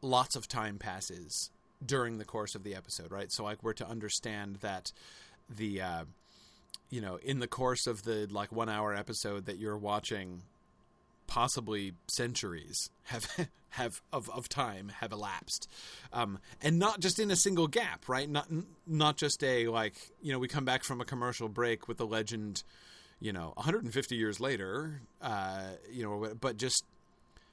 lots 0.00 0.36
of 0.36 0.48
time 0.48 0.78
passes 0.78 1.50
during 1.84 2.16
the 2.16 2.24
course 2.24 2.54
of 2.54 2.64
the 2.64 2.74
episode, 2.74 3.10
right? 3.10 3.30
So, 3.30 3.44
like, 3.44 3.62
we're 3.62 3.74
to 3.74 3.88
understand 3.88 4.56
that 4.56 4.92
the. 5.48 5.82
Uh, 5.82 6.04
you 6.90 7.00
know, 7.00 7.16
in 7.16 7.40
the 7.40 7.46
course 7.46 7.86
of 7.86 8.04
the 8.04 8.28
like 8.30 8.52
one 8.52 8.68
hour 8.68 8.94
episode 8.94 9.46
that 9.46 9.58
you're 9.58 9.76
watching, 9.76 10.42
possibly 11.26 11.92
centuries 12.06 12.90
have 13.04 13.48
have 13.70 14.00
of, 14.12 14.30
of 14.30 14.48
time 14.48 14.92
have 15.00 15.12
elapsed, 15.12 15.68
um, 16.12 16.38
and 16.62 16.78
not 16.78 17.00
just 17.00 17.18
in 17.18 17.30
a 17.30 17.36
single 17.36 17.66
gap, 17.66 18.08
right? 18.08 18.28
Not 18.28 18.48
not 18.86 19.16
just 19.16 19.42
a 19.42 19.68
like 19.68 19.94
you 20.22 20.32
know 20.32 20.38
we 20.38 20.48
come 20.48 20.64
back 20.64 20.84
from 20.84 21.00
a 21.00 21.04
commercial 21.04 21.48
break 21.48 21.88
with 21.88 21.98
the 21.98 22.06
legend, 22.06 22.62
you 23.20 23.32
know, 23.32 23.52
150 23.56 24.14
years 24.16 24.40
later, 24.40 25.00
uh, 25.22 25.62
you 25.90 26.02
know, 26.02 26.34
but 26.40 26.56
just 26.56 26.84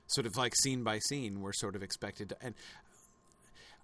sort 0.07 0.27
of 0.27 0.35
like 0.37 0.55
scene 0.55 0.83
by 0.83 0.99
scene, 0.99 1.41
we're 1.41 1.53
sort 1.53 1.75
of 1.75 1.83
expected 1.83 2.29
to 2.29 2.37
and 2.41 2.53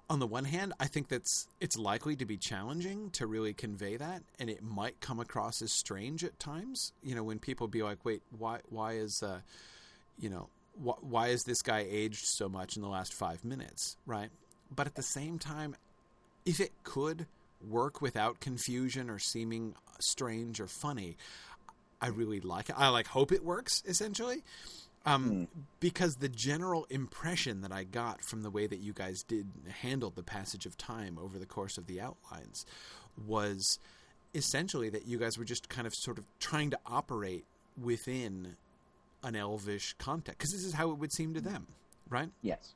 on 0.09 0.19
the 0.19 0.27
one 0.27 0.45
hand, 0.45 0.73
I 0.79 0.87
think 0.87 1.07
that's 1.07 1.47
it's 1.61 1.77
likely 1.77 2.15
to 2.15 2.25
be 2.25 2.37
challenging 2.37 3.11
to 3.11 3.27
really 3.27 3.53
convey 3.53 3.95
that, 3.97 4.23
and 4.39 4.49
it 4.49 4.63
might 4.63 4.99
come 5.01 5.19
across 5.19 5.61
as 5.61 5.71
strange 5.71 6.23
at 6.23 6.39
times. 6.39 6.93
You 7.03 7.13
know, 7.15 7.23
when 7.23 7.37
people 7.37 7.67
be 7.67 7.83
like, 7.83 8.03
"Wait, 8.03 8.23
why? 8.37 8.61
Why 8.69 8.93
is, 8.93 9.21
uh, 9.21 9.41
you 10.17 10.29
know, 10.29 10.49
wh- 10.83 11.03
why 11.03 11.27
is 11.27 11.43
this 11.43 11.61
guy 11.61 11.85
aged 11.87 12.25
so 12.25 12.49
much 12.49 12.75
in 12.75 12.81
the 12.81 12.89
last 12.89 13.13
five 13.13 13.45
minutes?" 13.45 13.97
Right? 14.07 14.31
But 14.75 14.87
at 14.87 14.95
the 14.95 15.03
same 15.03 15.37
time, 15.37 15.75
if 16.43 16.59
it 16.59 16.71
could 16.83 17.27
work 17.61 18.01
without 18.01 18.39
confusion 18.39 19.09
or 19.09 19.19
seeming 19.19 19.75
strange 19.99 20.59
or 20.59 20.67
funny, 20.67 21.17
I 22.01 22.07
really 22.07 22.39
like 22.39 22.69
it. 22.69 22.75
I 22.77 22.89
like 22.89 23.07
hope 23.07 23.31
it 23.31 23.43
works 23.43 23.83
essentially. 23.85 24.43
Um, 25.05 25.47
because 25.79 26.15
the 26.15 26.27
general 26.29 26.85
impression 26.89 27.61
that 27.61 27.71
I 27.71 27.83
got 27.85 28.21
from 28.21 28.43
the 28.43 28.49
way 28.49 28.67
that 28.67 28.79
you 28.79 28.91
guys 28.93 29.23
did 29.23 29.47
handle 29.81 30.11
the 30.13 30.23
passage 30.23 30.65
of 30.65 30.77
time 30.77 31.17
over 31.17 31.39
the 31.39 31.45
course 31.45 31.77
of 31.77 31.87
the 31.87 32.01
outlines 32.01 32.65
was 33.25 33.79
essentially 34.35 34.89
that 34.89 35.07
you 35.07 35.17
guys 35.17 35.37
were 35.37 35.45
just 35.45 35.69
kind 35.69 35.87
of 35.87 35.93
sort 35.95 36.17
of 36.17 36.25
trying 36.39 36.69
to 36.71 36.79
operate 36.85 37.45
within 37.81 38.55
an 39.23 39.35
elvish 39.37 39.93
context 39.97 40.37
because 40.39 40.51
this 40.51 40.63
is 40.65 40.73
how 40.73 40.91
it 40.91 40.97
would 40.97 41.13
seem 41.13 41.33
to 41.33 41.41
them, 41.41 41.65
right? 42.09 42.29
yes 42.41 42.73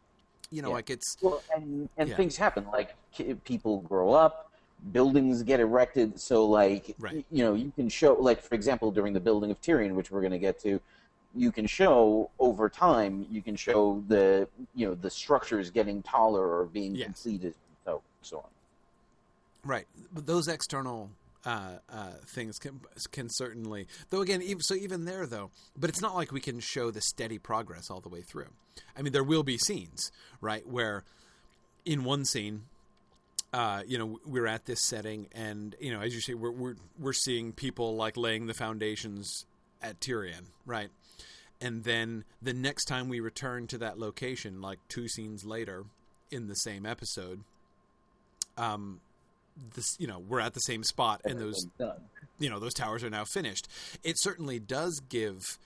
You 0.49 0.61
know, 0.61 0.69
Yeah. 0.69 0.75
like 0.75 0.89
it's 0.89 1.15
well 1.21 1.43
and 1.53 1.89
and 1.97 2.09
Yeah. 2.09 2.15
things 2.15 2.37
happen 2.37 2.65
like 2.71 2.95
people 3.43 3.81
grow 3.81 4.13
up 4.13 4.49
buildings 4.91 5.43
get 5.43 5.59
erected 5.59 6.19
so 6.19 6.45
like 6.45 6.95
Right. 6.99 7.25
you 7.31 7.43
know 7.43 7.53
you 7.53 7.71
can 7.75 7.87
show 7.89 8.13
like 8.13 8.41
for 8.41 8.55
example 8.55 8.91
during 8.91 9.13
the 9.13 9.19
building 9.19 9.49
of 9.51 9.61
Tirion 9.61 9.93
which 9.95 10.11
we're 10.11 10.21
going 10.21 10.31
to 10.31 10.39
get 10.39 10.59
to 10.61 10.81
you 11.35 11.51
can 11.51 11.65
show 11.65 12.29
over 12.39 12.67
time 12.69 13.25
you 13.31 13.41
can 13.41 13.55
show 13.55 14.03
the 14.07 14.47
you 14.75 14.87
know 14.87 14.93
the 14.95 15.09
structures 15.09 15.69
getting 15.71 16.01
taller 16.03 16.57
or 16.59 16.65
being 16.65 16.95
Yes. 16.95 17.05
completed 17.05 17.55
so 17.85 18.01
so 18.21 18.37
on 18.39 18.43
Right, 19.65 19.85
but 20.11 20.25
those 20.25 20.49
external 20.49 21.11
uh, 21.45 21.77
uh, 21.89 22.11
things 22.35 22.57
can 22.59 22.81
can 23.11 23.29
certainly, 23.29 23.87
though 24.09 24.19
again, 24.19 24.41
even, 24.41 24.61
so 24.61 24.75
even 24.75 25.05
there 25.05 25.25
though, 25.25 25.51
but 25.77 25.89
it's 25.89 26.01
not 26.01 26.15
like 26.15 26.33
we 26.33 26.41
can 26.41 26.59
show 26.59 26.91
the 26.91 26.99
steady 26.99 27.37
progress 27.37 27.89
all 27.89 28.01
the 28.01 28.09
way 28.09 28.21
through. 28.21 28.49
I 28.97 29.01
mean, 29.01 29.13
there 29.13 29.23
will 29.23 29.43
be 29.43 29.57
scenes, 29.57 30.11
right, 30.41 30.67
where 30.67 31.05
in 31.85 32.03
one 32.03 32.25
scene, 32.25 32.63
uh, 33.53 33.83
you 33.85 33.99
know, 33.99 34.19
we're 34.25 34.47
at 34.47 34.65
this 34.65 34.81
setting, 34.81 35.27
and 35.33 35.75
you 35.79 35.93
know, 35.93 36.01
as 36.01 36.13
you 36.13 36.21
say, 36.21 36.33
we're 36.33 36.51
we're 36.51 36.75
we're 36.99 37.13
seeing 37.13 37.53
people 37.53 37.95
like 37.95 38.17
laying 38.17 38.47
the 38.47 38.53
foundations 38.53 39.45
at 39.81 39.99
Tirion, 39.99 40.45
right, 40.65 40.89
and 41.61 41.83
then 41.83 42.23
the 42.41 42.53
next 42.53 42.85
time 42.85 43.09
we 43.09 43.19
return 43.19 43.67
to 43.67 43.77
that 43.77 43.99
location, 43.99 44.61
like 44.61 44.79
two 44.89 45.07
scenes 45.07 45.45
later 45.45 45.85
in 46.31 46.47
the 46.47 46.55
same 46.55 46.85
episode, 46.85 47.41
um, 48.57 48.99
this 49.75 49.95
you 49.99 50.07
know 50.07 50.17
we're 50.17 50.39
at 50.39 50.55
the 50.55 50.59
same 50.61 50.83
spot 50.83 51.21
and 51.23 51.39
those 51.39 51.63
you 52.39 52.49
know 52.49 52.59
those 52.59 52.73
towers 52.73 53.03
are 53.03 53.09
now 53.11 53.23
finished. 53.23 53.67
It 54.03 54.15
certainly 54.19 54.57
does 54.57 54.99
give 55.09 55.59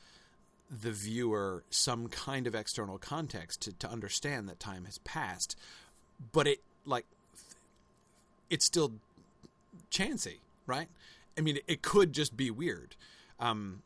the 0.69 0.91
viewer 0.91 1.63
some 1.69 2.09
kind 2.09 2.45
of 2.45 2.53
external 2.53 2.97
context 2.97 3.61
to, 3.61 3.71
to 3.71 3.89
understand 3.89 4.49
that 4.49 4.59
time 4.59 4.83
has 4.83 4.97
passed 5.05 5.55
but 6.33 6.45
it 6.45 6.59
like 6.85 7.05
it's 8.49 8.65
still 8.65 8.93
chancy 9.89 10.39
right 10.65 10.87
i 11.37 11.41
mean 11.41 11.59
it 11.67 11.81
could 11.81 12.13
just 12.13 12.35
be 12.35 12.51
weird 12.51 12.95
um 13.39 13.81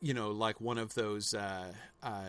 you 0.00 0.14
know 0.14 0.30
like 0.30 0.60
one 0.60 0.78
of 0.78 0.94
those 0.94 1.34
uh 1.34 1.72
uh 2.02 2.24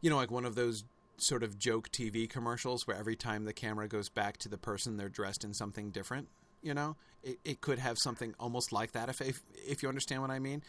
you 0.00 0.08
know 0.08 0.16
like 0.16 0.30
one 0.30 0.44
of 0.44 0.54
those 0.54 0.84
sort 1.18 1.42
of 1.42 1.58
joke 1.58 1.90
TV 1.90 2.28
commercials 2.28 2.86
where 2.86 2.96
every 2.96 3.16
time 3.16 3.44
the 3.44 3.52
camera 3.52 3.88
goes 3.88 4.08
back 4.08 4.38
to 4.38 4.48
the 4.48 4.56
person, 4.56 4.96
they're 4.96 5.08
dressed 5.08 5.44
in 5.44 5.52
something 5.52 5.90
different. 5.90 6.28
You 6.62 6.74
know, 6.74 6.96
it, 7.22 7.38
it 7.44 7.60
could 7.60 7.78
have 7.78 7.98
something 7.98 8.34
almost 8.40 8.72
like 8.72 8.92
that 8.92 9.08
if 9.08 9.20
if, 9.20 9.42
if 9.66 9.82
you 9.82 9.88
understand 9.88 10.22
what 10.22 10.30
I 10.30 10.38
mean. 10.38 10.62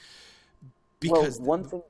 Because 0.99 1.39
well, 1.39 1.47
one 1.47 1.63
thing. 1.63 1.81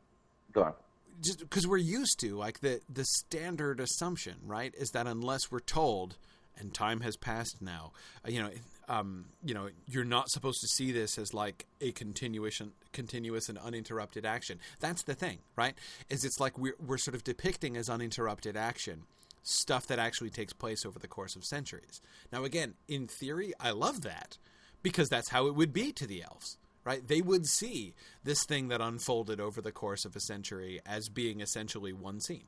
Go 0.52 0.64
on. 0.64 0.74
Just 1.22 1.40
because 1.40 1.68
we're 1.68 1.78
used 1.78 2.20
to 2.20 2.36
like 2.36 2.60
the 2.60 2.82
the 2.90 3.06
standard 3.06 3.80
assumption, 3.80 4.36
right, 4.46 4.74
is 4.78 4.90
that 4.92 5.08
unless 5.08 5.52
we're 5.52 5.60
told 5.60 6.18
and 6.58 6.74
time 6.74 7.02
has 7.02 7.16
passed 7.16 7.62
now, 7.62 7.94
uh, 8.26 8.30
you 8.30 8.42
know, 8.42 8.50
um, 8.90 9.26
you 9.44 9.54
know, 9.54 9.70
you're 9.88 10.04
not 10.04 10.30
supposed 10.30 10.60
to 10.62 10.68
see 10.68 10.92
this 10.92 11.18
as 11.18 11.34
like 11.34 11.66
a 11.80 11.92
continuous, 11.94 12.62
continuous 12.92 13.48
and 13.50 13.58
uninterrupted 13.58 14.26
action. 14.26 14.60
That's 14.80 15.04
the 15.04 15.14
thing, 15.14 15.40
right? 15.56 15.76
Is 16.10 16.24
it's 16.24 16.40
like 16.40 16.58
we're 16.58 16.76
we're 16.86 16.98
sort 16.98 17.16
of 17.16 17.24
depicting 17.24 17.78
as 17.78 17.90
uninterrupted 17.90 18.58
action 18.58 19.04
stuff 19.44 19.88
that 19.88 20.00
actually 20.00 20.30
takes 20.30 20.54
place 20.54 20.86
over 20.86 21.00
the 21.00 21.08
course 21.08 21.36
of 21.36 21.44
centuries. 21.44 22.02
Now, 22.32 22.44
again, 22.44 22.74
in 22.88 23.08
theory, 23.08 23.54
I 23.60 23.72
love 23.72 24.02
that 24.02 24.38
because 24.84 25.10
that's 25.10 25.30
how 25.30 25.48
it 25.48 25.56
would 25.56 25.74
be 25.74 25.92
to 25.94 26.06
the 26.06 26.24
elves 26.24 26.58
right? 26.90 27.08
They 27.08 27.22
would 27.22 27.46
see 27.46 27.94
this 28.24 28.44
thing 28.46 28.70
that 28.70 28.82
unfolded 28.82 29.40
over 29.40 29.62
the 29.62 29.72
course 29.72 30.06
of 30.06 30.16
a 30.16 30.20
century 30.20 30.82
as 30.88 31.08
being 31.08 31.40
essentially 31.40 31.94
one 31.94 32.20
scene, 32.20 32.48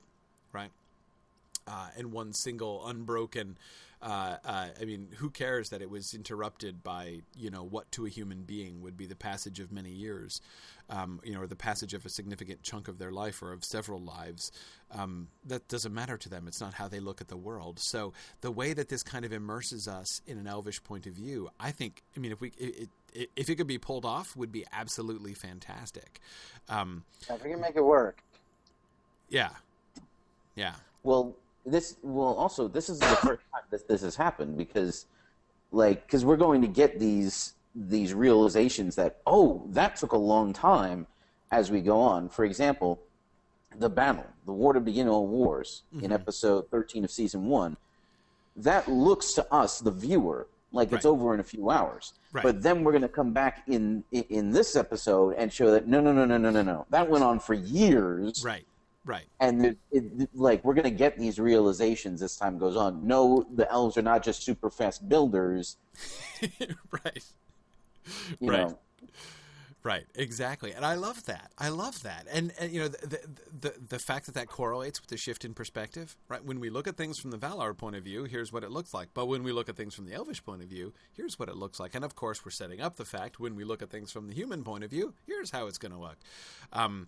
right? 0.52 0.72
Uh, 1.68 1.90
and 1.96 2.12
one 2.12 2.34
single 2.34 2.88
unbroken. 2.88 3.56
Uh, 4.02 4.38
uh, 4.44 4.68
I 4.82 4.86
mean, 4.86 5.10
who 5.18 5.30
cares 5.30 5.70
that 5.70 5.84
it 5.84 5.92
was 5.92 6.16
interrupted 6.16 6.82
by 6.82 7.22
you 7.38 7.52
know 7.52 7.64
what 7.64 7.92
to 7.92 8.08
a 8.08 8.10
human 8.10 8.42
being 8.42 8.82
would 8.82 8.98
be 8.98 9.06
the 9.06 9.16
passage 9.16 9.60
of 9.60 9.72
many 9.72 9.92
years, 9.92 10.42
um, 10.90 11.20
you 11.24 11.34
know, 11.34 11.42
or 11.42 11.48
the 11.48 11.56
passage 11.56 11.94
of 11.94 12.04
a 12.04 12.10
significant 12.10 12.64
chunk 12.64 12.88
of 12.88 12.98
their 12.98 13.12
life 13.12 13.44
or 13.44 13.54
of 13.54 13.64
several 13.64 14.00
lives. 14.00 14.52
Um, 14.90 15.28
that 15.46 15.68
doesn't 15.68 15.94
matter 15.94 16.18
to 16.18 16.30
them. 16.30 16.48
It's 16.48 16.60
not 16.60 16.74
how 16.74 16.88
they 16.88 17.00
look 17.00 17.22
at 17.22 17.28
the 17.28 17.38
world. 17.38 17.78
So 17.80 18.12
the 18.42 18.50
way 18.50 18.74
that 18.74 18.90
this 18.90 19.04
kind 19.04 19.24
of 19.24 19.32
immerses 19.32 19.88
us 19.88 20.20
in 20.26 20.40
an 20.40 20.48
elvish 20.48 20.84
point 20.84 21.06
of 21.06 21.14
view, 21.14 21.50
I 21.60 21.70
think. 21.70 22.02
I 22.18 22.20
mean, 22.20 22.32
if 22.32 22.42
we 22.42 22.54
it, 22.58 22.76
it, 22.82 22.90
if 23.14 23.50
it 23.50 23.56
could 23.56 23.68
be 23.68 23.78
pulled 23.78 24.06
off, 24.06 24.36
would 24.36 24.52
be 24.52 24.66
absolutely 24.72 25.34
fantastic. 25.34 26.20
Um, 26.70 27.04
If 27.30 27.44
we 27.44 27.52
can 27.52 27.60
make 27.62 27.76
it 27.76 27.84
work. 27.84 28.22
yeah, 29.30 29.50
yeah, 30.56 30.76
Well, 31.04 31.36
this 31.66 31.98
well 32.02 32.34
also 32.36 32.68
this 32.68 32.90
is 32.90 33.00
the 33.00 33.06
first 33.06 33.44
time 33.54 33.64
that 33.70 33.88
this 33.88 34.02
has 34.02 34.16
happened 34.16 34.58
because, 34.58 35.06
like, 35.72 36.06
because 36.06 36.26
we're 36.26 36.38
going 36.38 36.62
to 36.62 36.68
get 36.68 37.00
these 37.00 37.54
these 37.76 38.14
realizations 38.14 38.96
that 38.96 39.22
oh 39.26 39.64
that 39.70 39.96
took 39.96 40.12
a 40.12 40.18
long 40.18 40.52
time, 40.54 41.08
as 41.52 41.72
we 41.72 41.82
go 41.82 42.00
on. 42.00 42.30
For 42.30 42.44
example, 42.46 43.00
the 43.78 43.90
battle, 43.90 44.26
the 44.46 44.52
war 44.54 44.74
to 44.74 44.80
begin 44.82 45.08
all 45.08 45.28
wars, 45.28 45.84
Mm-hmm. 45.96 46.06
in 46.06 46.12
episode 46.12 46.70
13 46.70 47.04
of 47.06 47.12
season 47.12 47.46
one, 47.46 47.78
that 48.58 48.88
looks 48.90 49.32
to 49.34 49.54
us, 49.54 49.80
the 49.80 49.92
viewer, 49.92 50.48
like 50.72 50.92
it's 50.94 51.06
over 51.06 51.34
in 51.34 51.40
a 51.40 51.44
few 51.44 51.70
hours. 51.70 52.14
Right. 52.32 52.44
But 52.44 52.62
then 52.62 52.84
we're 52.84 52.92
going 52.92 53.02
to 53.02 53.10
come 53.10 53.34
back 53.34 53.64
in 53.68 54.04
in 54.12 54.52
this 54.52 54.76
episode 54.76 55.36
and 55.38 55.52
show 55.52 55.72
that 55.72 55.88
no, 55.88 56.00
no, 56.02 56.12
no, 56.14 56.26
no, 56.26 56.38
no, 56.38 56.50
no, 56.50 56.62
no, 56.62 56.86
that 56.90 57.10
went 57.10 57.24
on 57.24 57.40
for 57.40 57.54
years, 57.54 58.44
Right. 58.46 58.66
Right. 59.04 59.26
and 59.40 59.66
it, 59.66 59.78
it, 59.92 60.30
like 60.36 60.64
we're 60.64 60.76
going 60.76 60.84
to 60.84 60.92
get 60.92 61.18
these 61.18 61.40
realizations 61.40 62.22
as 62.22 62.38
time 62.38 62.58
goes 62.60 62.76
on. 62.78 63.06
No, 63.06 63.46
the 63.56 63.70
elves 63.72 63.98
are 63.98 64.04
not 64.04 64.24
just 64.24 64.44
super 64.44 64.70
fast 64.70 65.10
builders. 65.10 65.78
right. 66.92 67.24
You 68.40 68.50
Right. 68.52 68.60
know, 68.68 68.80
Right, 69.84 70.06
exactly, 70.14 70.74
and 70.74 70.86
I 70.86 70.94
love 70.94 71.26
that. 71.26 71.52
I 71.58 71.70
love 71.70 72.04
that, 72.04 72.28
and, 72.32 72.54
and 72.60 72.72
you 72.72 72.82
know 72.82 72.88
the, 72.88 73.08
the 73.08 73.20
the 73.62 73.74
the 73.90 74.00
fact 74.00 74.28
that 74.28 74.36
that 74.36 74.48
correlates 74.48 75.02
with 75.02 75.10
the 75.10 75.18
shift 75.18 75.44
in 75.44 75.56
perspective. 75.56 76.16
Right, 76.28 76.44
when 76.46 76.60
we 76.60 76.70
look 76.70 76.88
at 76.88 76.98
things 76.98 77.18
from 77.20 77.32
the 77.32 77.38
Valar 77.38 77.76
point 77.76 77.96
of 77.96 78.04
view, 78.04 78.26
here's 78.26 78.54
what 78.54 78.64
it 78.64 78.70
looks 78.70 78.94
like. 78.94 79.10
But 79.16 79.26
when 79.26 79.42
we 79.42 79.52
look 79.52 79.70
at 79.70 79.76
things 79.76 79.96
from 79.96 80.06
the 80.06 80.14
Elvish 80.14 80.44
point 80.44 80.62
of 80.62 80.68
view, 80.68 80.94
here's 81.14 81.40
what 81.40 81.50
it 81.50 81.56
looks 81.56 81.80
like. 81.80 81.96
And 81.96 82.06
of 82.06 82.16
course, 82.16 82.46
we're 82.46 82.52
setting 82.52 82.80
up 82.80 82.98
the 82.98 83.06
fact 83.06 83.40
when 83.40 83.56
we 83.56 83.64
look 83.64 83.82
at 83.82 83.90
things 83.90 84.12
from 84.12 84.28
the 84.28 84.36
human 84.36 84.64
point 84.64 84.84
of 84.84 84.92
view, 84.92 85.16
here's 85.26 85.50
how 85.50 85.66
it's 85.66 85.80
going 85.80 85.94
to 85.94 86.00
look. 86.00 86.18
Um, 86.72 87.08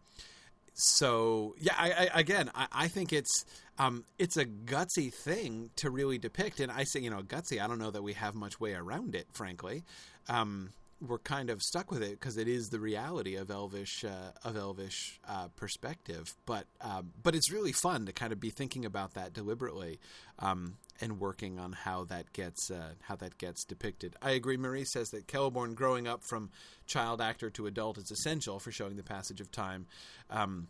so 0.74 1.54
yeah, 1.60 1.76
I, 1.78 1.92
I, 1.92 2.20
again, 2.20 2.50
I, 2.56 2.68
I 2.72 2.88
think 2.88 3.14
it's 3.14 3.46
um, 3.78 4.04
it's 4.18 4.38
a 4.38 4.46
gutsy 4.46 5.14
thing 5.14 5.70
to 5.76 5.92
really 5.92 6.18
depict, 6.18 6.60
and 6.60 6.72
I 6.72 6.86
say 6.86 7.02
you 7.02 7.12
know 7.12 7.22
gutsy. 7.22 7.62
I 7.62 7.68
don't 7.68 7.78
know 7.78 7.92
that 7.92 8.02
we 8.02 8.14
have 8.14 8.34
much 8.34 8.60
way 8.60 8.74
around 8.74 9.14
it, 9.14 9.28
frankly. 9.32 9.84
Um, 10.28 10.72
we're 11.06 11.20
kind 11.20 11.50
of 11.50 11.62
stuck 11.62 11.92
with 11.92 12.02
it 12.02 12.12
because 12.12 12.38
it 12.38 12.48
is 12.48 12.70
the 12.70 12.80
reality 12.80 13.36
of 13.36 13.52
Elvish 13.52 14.06
uh, 14.06 14.32
of 14.48 14.56
Elvish 14.56 15.20
uh, 15.28 15.48
perspective. 15.56 16.34
But 16.46 16.66
um, 16.82 17.12
but 17.22 17.36
it's 17.36 17.52
really 17.52 17.74
fun 17.74 18.06
to 18.06 18.14
kind 18.14 18.32
of 18.32 18.40
be 18.40 18.50
thinking 18.50 18.86
about 18.86 19.14
that 19.16 19.34
deliberately 19.34 20.00
um, 20.40 20.78
and 21.02 21.20
working 21.20 21.60
on 21.60 21.74
how 21.74 22.06
that 22.06 22.32
gets 22.34 22.72
uh, 22.72 22.94
how 23.02 23.16
that 23.18 23.38
gets 23.38 23.66
depicted. 23.66 24.16
I 24.22 24.32
agree. 24.32 24.58
Marie 24.58 24.86
says 24.86 25.10
that 25.10 25.28
Celeborn 25.28 25.76
growing 25.76 26.08
up 26.08 26.22
from 26.24 26.50
child 26.86 27.22
actor 27.22 27.50
to 27.52 27.68
adult 27.68 27.98
is 27.98 28.10
essential 28.12 28.60
for 28.60 28.72
showing 28.72 28.96
the 28.96 29.04
passage 29.04 29.42
of 29.42 29.52
time. 29.52 29.88
Um, 30.30 30.68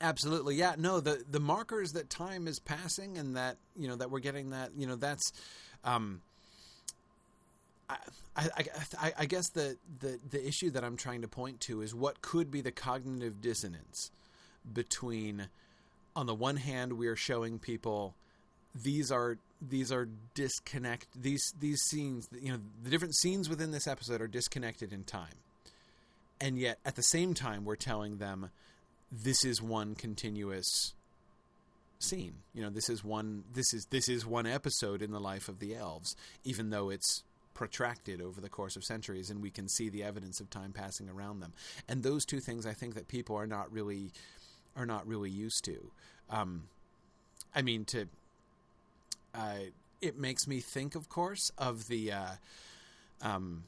Absolutely, 0.00 0.54
yeah. 0.54 0.76
No, 0.78 1.00
the 1.00 1.22
the 1.28 1.40
markers 1.40 1.92
that 1.92 2.08
time 2.08 2.46
is 2.46 2.58
passing 2.58 3.18
and 3.18 3.36
that 3.36 3.58
you 3.76 3.88
know 3.88 3.96
that 3.96 4.10
we're 4.10 4.20
getting 4.20 4.50
that 4.50 4.70
you 4.76 4.86
know 4.86 4.96
that's, 4.96 5.32
um, 5.84 6.22
I, 8.36 8.46
I, 8.98 9.12
I, 9.18 9.26
guess 9.26 9.50
the, 9.50 9.76
the 10.00 10.18
the 10.30 10.46
issue 10.46 10.70
that 10.70 10.84
I'm 10.84 10.96
trying 10.96 11.22
to 11.22 11.28
point 11.28 11.60
to 11.62 11.82
is 11.82 11.94
what 11.94 12.22
could 12.22 12.50
be 12.50 12.60
the 12.60 12.70
cognitive 12.70 13.40
dissonance 13.40 14.10
between, 14.72 15.48
on 16.14 16.26
the 16.26 16.34
one 16.34 16.56
hand, 16.56 16.94
we 16.94 17.06
are 17.08 17.16
showing 17.16 17.58
people 17.58 18.14
these 18.74 19.10
are 19.10 19.38
these 19.60 19.90
are 19.90 20.08
disconnect 20.34 21.08
these 21.20 21.52
these 21.58 21.82
scenes 21.82 22.28
you 22.40 22.52
know 22.52 22.60
the 22.82 22.88
different 22.88 23.14
scenes 23.16 23.48
within 23.48 23.72
this 23.72 23.86
episode 23.86 24.22
are 24.22 24.28
disconnected 24.28 24.92
in 24.92 25.04
time, 25.04 25.34
and 26.40 26.58
yet 26.58 26.78
at 26.84 26.96
the 26.96 27.02
same 27.02 27.34
time 27.34 27.64
we're 27.64 27.76
telling 27.76 28.18
them 28.18 28.50
this 29.10 29.44
is 29.44 29.60
one 29.60 29.94
continuous 29.94 30.94
scene. 31.98 32.34
You 32.54 32.62
know, 32.62 32.70
this 32.70 32.88
is 32.88 33.04
one 33.04 33.44
this 33.52 33.72
is 33.72 33.86
this 33.90 34.08
is 34.08 34.26
one 34.26 34.46
episode 34.46 35.02
in 35.02 35.12
the 35.12 35.20
life 35.20 35.48
of 35.48 35.58
the 35.58 35.74
elves, 35.74 36.16
even 36.44 36.70
though 36.70 36.90
it's 36.90 37.22
protracted 37.54 38.20
over 38.20 38.40
the 38.40 38.48
course 38.48 38.76
of 38.76 38.84
centuries 38.84 39.30
and 39.30 39.42
we 39.42 39.50
can 39.50 39.68
see 39.68 39.88
the 39.88 40.02
evidence 40.02 40.40
of 40.40 40.50
time 40.50 40.72
passing 40.72 41.08
around 41.08 41.40
them. 41.40 41.52
And 41.88 42.02
those 42.02 42.24
two 42.24 42.40
things 42.40 42.66
I 42.66 42.72
think 42.72 42.94
that 42.94 43.08
people 43.08 43.36
are 43.36 43.46
not 43.46 43.72
really 43.72 44.12
are 44.76 44.86
not 44.86 45.06
really 45.06 45.30
used 45.30 45.64
to. 45.64 45.90
Um, 46.30 46.64
I 47.54 47.62
mean 47.62 47.84
to 47.86 48.06
uh, 49.34 49.58
it 50.00 50.18
makes 50.18 50.46
me 50.46 50.60
think 50.60 50.94
of 50.94 51.08
course 51.08 51.50
of 51.58 51.88
the 51.88 52.12
uh, 52.12 52.32
um, 53.22 53.64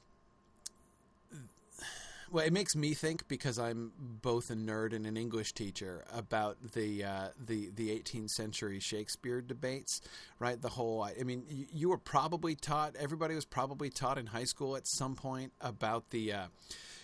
well, 2.33 2.47
it 2.47 2.53
makes 2.53 2.75
me 2.75 2.95
think 2.95 3.29
because 3.29 3.59
I'm 3.59 3.93
both 3.99 4.51
a 4.51 4.55
nerd 4.55 4.95
and 4.95 5.07
an 5.07 5.19
English 5.19 5.53
teacher 5.53 6.03
about 6.11 6.57
the 6.73 7.05
uh, 7.05 7.29
the 7.39 7.71
the 7.75 7.91
18th 7.91 8.31
century 8.31 8.81
Shakespeare 8.81 9.43
debates, 9.43 10.01
right? 10.39 10.61
The 10.61 10.71
whole, 10.71 11.03
I 11.05 11.23
mean, 11.25 11.45
you, 11.49 11.67
you 11.71 11.89
were 11.91 11.99
probably 11.99 12.55
taught, 12.55 12.97
everybody 12.99 13.35
was 13.35 13.45
probably 13.45 13.91
taught 13.91 14.17
in 14.17 14.27
high 14.27 14.45
school 14.45 14.77
at 14.77 14.85
some 14.87 15.15
point 15.15 15.53
about 15.61 16.09
the, 16.09 16.33
uh, 16.33 16.47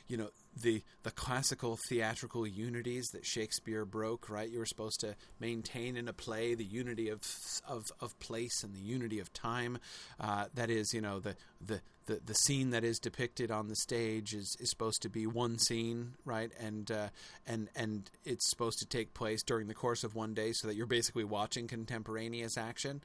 you 0.08 0.16
know, 0.16 0.30
the 0.60 0.82
the 1.02 1.10
classical 1.10 1.78
theatrical 1.88 2.46
unities 2.46 3.08
that 3.12 3.24
Shakespeare 3.24 3.84
broke, 3.84 4.28
right? 4.28 4.48
You 4.48 4.58
were 4.58 4.66
supposed 4.66 5.00
to 5.00 5.14
maintain 5.38 5.96
in 5.96 6.08
a 6.08 6.12
play 6.12 6.54
the 6.54 6.64
unity 6.64 7.08
of 7.08 7.20
of, 7.66 7.84
of 8.00 8.18
place 8.18 8.62
and 8.64 8.74
the 8.74 8.80
unity 8.80 9.20
of 9.20 9.32
time. 9.32 9.78
Uh, 10.18 10.46
that 10.54 10.70
is, 10.70 10.92
you 10.92 11.00
know, 11.00 11.20
the 11.20 11.36
the 11.64 11.80
the, 12.06 12.20
the 12.24 12.34
scene 12.34 12.70
that 12.70 12.84
is 12.84 12.98
depicted 12.98 13.50
on 13.50 13.68
the 13.68 13.76
stage 13.76 14.32
is, 14.32 14.56
is 14.58 14.70
supposed 14.70 15.02
to 15.02 15.10
be 15.10 15.26
one 15.26 15.58
scene, 15.58 16.14
right? 16.24 16.50
And 16.58 16.90
uh, 16.90 17.08
and 17.46 17.68
and 17.76 18.10
it's 18.24 18.48
supposed 18.48 18.78
to 18.78 18.86
take 18.86 19.14
place 19.14 19.42
during 19.42 19.68
the 19.68 19.74
course 19.74 20.04
of 20.04 20.14
one 20.14 20.34
day, 20.34 20.52
so 20.52 20.66
that 20.66 20.74
you're 20.74 20.86
basically 20.86 21.24
watching 21.24 21.68
contemporaneous 21.68 22.56
action. 22.56 23.02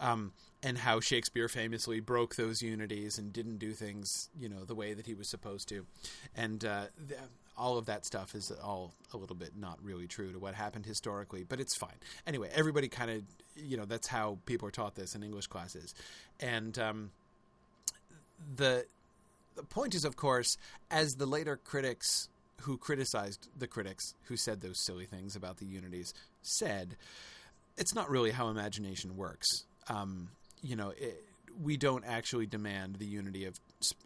Um, 0.00 0.32
and 0.62 0.78
how 0.78 1.00
Shakespeare 1.00 1.46
famously 1.48 2.00
broke 2.00 2.36
those 2.36 2.62
unities 2.62 3.18
and 3.18 3.32
didn't 3.32 3.58
do 3.58 3.72
things, 3.72 4.30
you 4.38 4.48
know, 4.48 4.64
the 4.64 4.74
way 4.74 4.94
that 4.94 5.06
he 5.06 5.14
was 5.14 5.28
supposed 5.28 5.68
to, 5.68 5.86
and 6.34 6.64
uh, 6.64 6.86
th- 7.08 7.20
all 7.56 7.76
of 7.76 7.86
that 7.86 8.06
stuff 8.06 8.34
is 8.34 8.50
all 8.62 8.94
a 9.12 9.18
little 9.18 9.36
bit 9.36 9.50
not 9.56 9.78
really 9.82 10.06
true 10.06 10.32
to 10.32 10.38
what 10.38 10.54
happened 10.54 10.86
historically, 10.86 11.44
but 11.44 11.60
it's 11.60 11.76
fine. 11.76 11.96
Anyway, 12.26 12.50
everybody 12.54 12.88
kind 12.88 13.10
of, 13.10 13.22
you 13.56 13.76
know, 13.76 13.84
that's 13.84 14.08
how 14.08 14.38
people 14.46 14.66
are 14.66 14.70
taught 14.70 14.94
this 14.94 15.14
in 15.14 15.22
English 15.22 15.46
classes, 15.46 15.94
and 16.40 16.78
um, 16.78 17.10
the 18.56 18.86
the 19.56 19.62
point 19.62 19.94
is, 19.94 20.04
of 20.04 20.16
course, 20.16 20.56
as 20.90 21.14
the 21.16 21.26
later 21.26 21.58
critics 21.62 22.28
who 22.62 22.76
criticized 22.76 23.48
the 23.58 23.66
critics 23.66 24.14
who 24.24 24.36
said 24.36 24.60
those 24.60 24.82
silly 24.84 25.06
things 25.06 25.36
about 25.36 25.58
the 25.58 25.66
unities 25.66 26.14
said, 26.42 26.96
it's 27.76 27.94
not 27.94 28.10
really 28.10 28.30
how 28.30 28.48
imagination 28.48 29.16
works. 29.16 29.64
Um, 29.88 30.30
you 30.62 30.76
know, 30.76 30.90
it, 30.90 31.24
we 31.62 31.76
don't 31.76 32.04
actually 32.04 32.46
demand 32.46 32.96
the 32.96 33.06
unity 33.06 33.44
of 33.44 33.58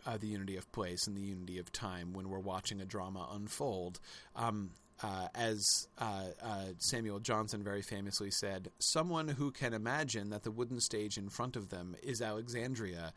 uh, 0.07 0.16
the 0.16 0.27
unity 0.27 0.57
of 0.57 0.70
place 0.72 1.07
and 1.07 1.16
the 1.16 1.22
unity 1.22 1.59
of 1.59 1.72
time 1.72 2.12
when 2.12 2.29
we're 2.29 2.39
watching 2.39 2.81
a 2.81 2.85
drama 2.85 3.29
unfold. 3.33 4.01
Um, 4.37 4.70
uh, 5.03 5.29
as 5.35 5.89
uh, 5.99 6.27
uh, 6.43 6.64
Samuel 6.79 7.18
Johnson 7.18 7.62
very 7.62 7.83
famously 7.83 8.31
said, 8.31 8.70
someone 8.79 9.29
who 9.29 9.51
can 9.51 9.75
imagine 9.75 10.31
that 10.31 10.45
the 10.45 10.53
wooden 10.53 10.81
stage 10.81 11.18
in 11.18 11.29
front 11.29 11.57
of 11.57 11.68
them 11.68 11.97
is 12.03 12.22
Alexandria 12.22 13.12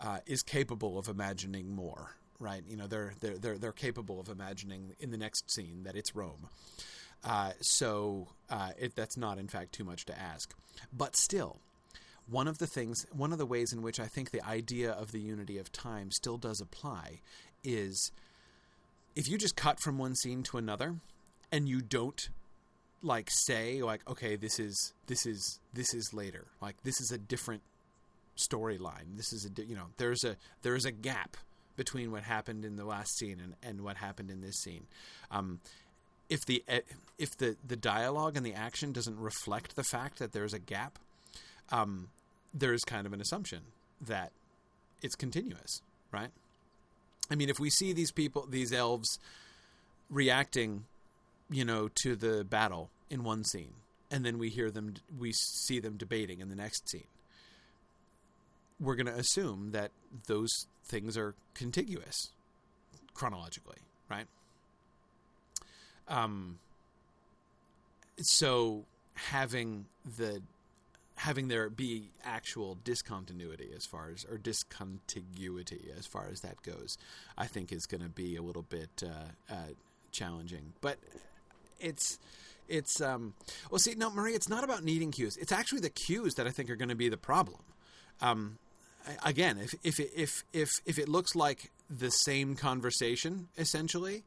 uh, 0.00 0.18
is 0.26 0.42
capable 0.42 0.98
of 0.98 1.08
imagining 1.08 1.74
more. 1.74 2.16
Right? 2.40 2.62
You 2.66 2.76
know, 2.76 2.86
they're 2.86 3.12
they're 3.20 3.36
they're 3.36 3.58
they're 3.58 3.72
capable 3.72 4.18
of 4.18 4.28
imagining 4.30 4.94
in 4.98 5.10
the 5.10 5.18
next 5.18 5.50
scene 5.50 5.82
that 5.84 5.94
it's 5.94 6.16
Rome. 6.16 6.48
Uh, 7.22 7.52
so 7.60 8.28
uh, 8.48 8.70
it, 8.78 8.96
that's 8.96 9.16
not, 9.16 9.38
in 9.38 9.46
fact, 9.46 9.72
too 9.72 9.84
much 9.84 10.06
to 10.06 10.18
ask. 10.18 10.54
But 10.90 11.16
still, 11.16 11.60
one 12.30 12.48
of 12.48 12.58
the 12.58 12.66
things, 12.66 13.06
one 13.12 13.32
of 13.32 13.38
the 13.38 13.46
ways 13.46 13.72
in 13.72 13.82
which 13.82 14.00
I 14.00 14.06
think 14.06 14.30
the 14.30 14.44
idea 14.46 14.90
of 14.92 15.12
the 15.12 15.20
unity 15.20 15.58
of 15.58 15.72
time 15.72 16.10
still 16.10 16.36
does 16.36 16.60
apply 16.60 17.20
is 17.64 18.10
if 19.16 19.28
you 19.28 19.36
just 19.36 19.56
cut 19.56 19.80
from 19.80 19.98
one 19.98 20.14
scene 20.14 20.42
to 20.44 20.56
another 20.56 20.96
and 21.52 21.68
you 21.68 21.80
don't 21.80 22.28
like 23.02 23.28
say 23.30 23.82
like 23.82 24.06
okay 24.08 24.36
this 24.36 24.58
is 24.58 24.92
this 25.06 25.24
is 25.24 25.58
this 25.72 25.94
is 25.94 26.10
later 26.12 26.44
like 26.60 26.76
this 26.84 27.00
is 27.00 27.10
a 27.10 27.16
different 27.16 27.62
storyline 28.36 29.16
this 29.16 29.32
is 29.32 29.46
a 29.46 29.62
you 29.64 29.74
know 29.74 29.86
there's 29.96 30.22
a 30.22 30.36
there's 30.62 30.84
a 30.84 30.92
gap 30.92 31.38
between 31.80 32.12
what 32.12 32.22
happened 32.22 32.62
in 32.62 32.76
the 32.76 32.84
last 32.84 33.16
scene 33.16 33.40
and, 33.42 33.54
and 33.62 33.80
what 33.80 33.96
happened 33.96 34.30
in 34.30 34.42
this 34.42 34.56
scene. 34.60 34.86
Um, 35.30 35.60
if 36.28 36.44
the 36.44 36.62
eh, 36.68 36.80
if 37.18 37.30
the 37.38 37.56
the 37.66 37.74
dialogue 37.74 38.36
and 38.36 38.44
the 38.44 38.52
action 38.52 38.92
doesn't 38.92 39.18
reflect 39.18 39.76
the 39.76 39.82
fact 39.82 40.18
that 40.18 40.32
there's 40.32 40.52
a 40.52 40.58
gap 40.58 40.98
um, 41.70 42.08
there's 42.52 42.82
kind 42.84 43.06
of 43.06 43.12
an 43.12 43.20
assumption 43.20 43.60
that 44.00 44.32
it's 45.02 45.14
continuous 45.14 45.82
right? 46.12 46.30
I 47.30 47.34
mean 47.36 47.48
if 47.48 47.60
we 47.60 47.70
see 47.70 47.92
these 47.92 48.10
people 48.10 48.46
these 48.48 48.72
elves 48.72 49.18
reacting 50.08 50.84
you 51.50 51.64
know 51.64 51.88
to 52.02 52.16
the 52.16 52.44
battle 52.44 52.90
in 53.08 53.24
one 53.24 53.44
scene 53.44 53.74
and 54.10 54.24
then 54.24 54.38
we 54.38 54.48
hear 54.48 54.70
them 54.70 54.94
we 55.18 55.32
see 55.32 55.78
them 55.78 55.96
debating 55.96 56.40
in 56.40 56.48
the 56.48 56.56
next 56.56 56.88
scene 56.88 57.04
we're 58.80 58.94
going 58.94 59.06
to 59.06 59.14
assume 59.14 59.72
that 59.72 59.90
those 60.26 60.66
things 60.86 61.16
are 61.16 61.34
contiguous 61.54 62.30
chronologically 63.14 63.78
right? 64.08 64.26
Um 66.08 66.58
so 68.18 68.84
having 69.14 69.86
the 70.16 70.42
having 71.20 71.48
there 71.48 71.68
be 71.68 72.10
actual 72.24 72.78
discontinuity 72.82 73.68
as 73.76 73.84
far 73.84 74.08
as 74.10 74.24
or 74.24 74.38
discontiguity 74.38 75.90
as 75.98 76.06
far 76.06 76.26
as 76.32 76.40
that 76.40 76.62
goes, 76.62 76.96
I 77.36 77.46
think 77.46 77.72
is 77.72 77.84
going 77.84 78.02
to 78.02 78.08
be 78.08 78.36
a 78.36 78.42
little 78.42 78.62
bit 78.62 79.02
uh, 79.04 79.52
uh, 79.52 79.74
challenging. 80.12 80.72
But 80.80 80.96
it's 81.78 82.18
it's 82.68 83.00
um 83.00 83.34
well 83.70 83.78
see 83.78 83.94
no 83.94 84.10
Marie 84.10 84.32
it's 84.32 84.48
not 84.48 84.64
about 84.64 84.82
needing 84.82 85.10
cues. 85.10 85.36
It's 85.36 85.52
actually 85.52 85.80
the 85.80 85.90
cues 85.90 86.34
that 86.34 86.46
I 86.46 86.50
think 86.50 86.70
are 86.70 86.76
going 86.76 86.88
to 86.88 86.94
be 86.94 87.10
the 87.10 87.18
problem. 87.18 87.60
Um 88.22 88.58
again, 89.24 89.58
if 89.58 89.74
if 89.82 90.00
if 90.16 90.44
if 90.52 90.70
if 90.86 90.98
it 90.98 91.08
looks 91.08 91.34
like 91.34 91.70
the 91.90 92.10
same 92.10 92.56
conversation 92.56 93.48
essentially, 93.58 94.24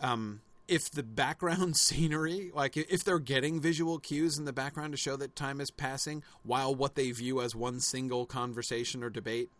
um 0.00 0.40
if 0.68 0.90
the 0.90 1.02
background 1.02 1.76
scenery, 1.76 2.50
like 2.54 2.76
if 2.76 3.04
they're 3.04 3.18
getting 3.18 3.60
visual 3.60 3.98
cues 3.98 4.38
in 4.38 4.44
the 4.44 4.52
background 4.52 4.92
to 4.92 4.96
show 4.96 5.16
that 5.16 5.36
time 5.36 5.60
is 5.60 5.70
passing 5.70 6.22
while 6.42 6.74
what 6.74 6.94
they 6.94 7.10
view 7.10 7.40
as 7.40 7.54
one 7.54 7.80
single 7.80 8.26
conversation 8.26 9.02
or 9.02 9.10
debate 9.10 9.50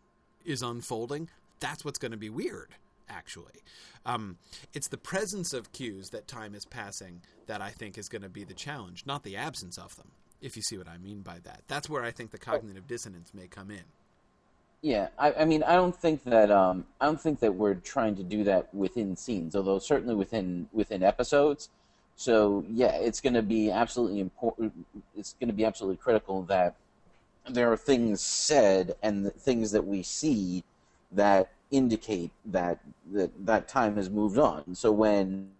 is 0.45 0.63
unfolding, 0.63 1.29
that's 1.61 1.85
what's 1.85 1.99
going 1.99 2.13
to 2.13 2.19
be 2.19 2.31
weird, 2.31 2.75
actually. 3.09 3.63
Um, 4.05 4.39
it's 4.73 4.89
the 4.89 4.99
presence 4.99 5.53
of 5.53 5.73
cues 5.73 6.11
that 6.11 6.29
time 6.29 6.55
is 6.55 6.65
passing 6.65 7.23
that 7.47 7.61
I 7.61 7.71
think 7.71 7.99
is 7.99 8.09
going 8.09 8.23
to 8.23 8.29
be 8.29 8.45
the 8.45 8.55
challenge, 8.55 9.05
not 9.07 9.25
the 9.25 9.37
absence 9.37 9.79
of 9.79 9.97
them, 9.97 10.13
if 10.41 10.57
you 10.57 10.63
see 10.63 10.79
what 10.79 10.89
I 10.89 10.99
mean 10.99 11.23
by 11.23 11.39
that. 11.45 11.63
That's 11.67 11.89
where 11.89 12.05
I 12.05 12.13
think 12.13 12.31
the 12.31 12.39
cognitive 12.39 12.87
dissonance 12.87 13.35
may 13.35 13.49
come 13.49 13.71
in. 13.71 13.85
Yeah, 14.83 15.09
I, 15.19 15.33
I 15.33 15.45
mean, 15.45 15.63
I 15.63 15.75
don't 15.75 15.97
think 15.97 16.25
that 16.25 16.51
um, 16.51 16.85
I 17.01 17.07
don't 17.07 17.21
think 17.21 17.41
that 17.41 17.55
we're 17.55 17.75
trying 17.75 18.15
to 18.17 18.23
do 18.23 18.45
that 18.45 18.73
within 18.75 19.17
scenes, 19.17 19.57
although 19.57 19.79
certainly 19.79 20.15
within 20.15 20.69
within 20.73 21.03
episodes. 21.03 21.71
So 22.17 22.65
yeah, 22.69 22.95
it's 22.97 23.21
going 23.21 23.35
to 23.35 23.43
be 23.43 23.71
absolutely 23.71 24.21
important. 24.21 24.73
It's 25.17 25.35
going 25.35 25.49
to 25.49 25.55
be 25.55 25.65
absolutely 25.65 25.97
critical 25.97 26.43
that 26.45 26.77
there 27.49 27.71
are 27.71 27.77
things 27.77 28.21
said 28.21 28.97
and 29.03 29.33
things 29.35 29.71
that 29.73 29.87
we 29.87 30.03
see 30.03 30.65
that 31.13 31.51
indicate 31.71 32.31
that 32.45 32.79
that 33.13 33.31
that 33.45 33.69
time 33.69 33.97
has 33.97 34.09
moved 34.09 34.39
on. 34.39 34.75
So 34.75 34.93
when 34.93 35.51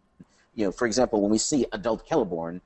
you 0.55 0.67
know, 0.67 0.73
for 0.73 0.87
example, 0.87 1.21
when 1.21 1.31
we 1.31 1.39
see 1.39 1.67
adult 1.73 2.07
Celeborn, 2.09 2.61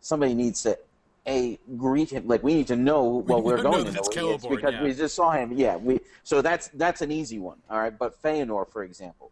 somebody 0.00 0.34
needs 0.34 0.62
to 0.64 0.78
a 1.26 1.58
greet 1.76 2.10
him 2.10 2.26
like 2.26 2.42
we 2.42 2.54
need 2.54 2.66
to 2.66 2.76
know 2.76 3.02
what 3.02 3.42
we 3.42 3.52
are 3.52 3.62
going 3.62 3.84
to 3.84 3.92
know 3.92 4.30
it's 4.30 4.46
because 4.46 4.74
yeah. 4.74 4.82
we 4.82 4.92
just 4.92 5.14
saw 5.14 5.32
him. 5.32 5.52
Yeah, 5.52 5.76
we 5.76 6.00
so 6.22 6.42
that's 6.42 6.68
that's 6.68 7.00
an 7.00 7.10
easy 7.10 7.38
one. 7.38 7.58
All 7.70 7.78
right, 7.78 7.96
but 7.96 8.20
Feanor, 8.22 8.70
for 8.70 8.84
example, 8.84 9.30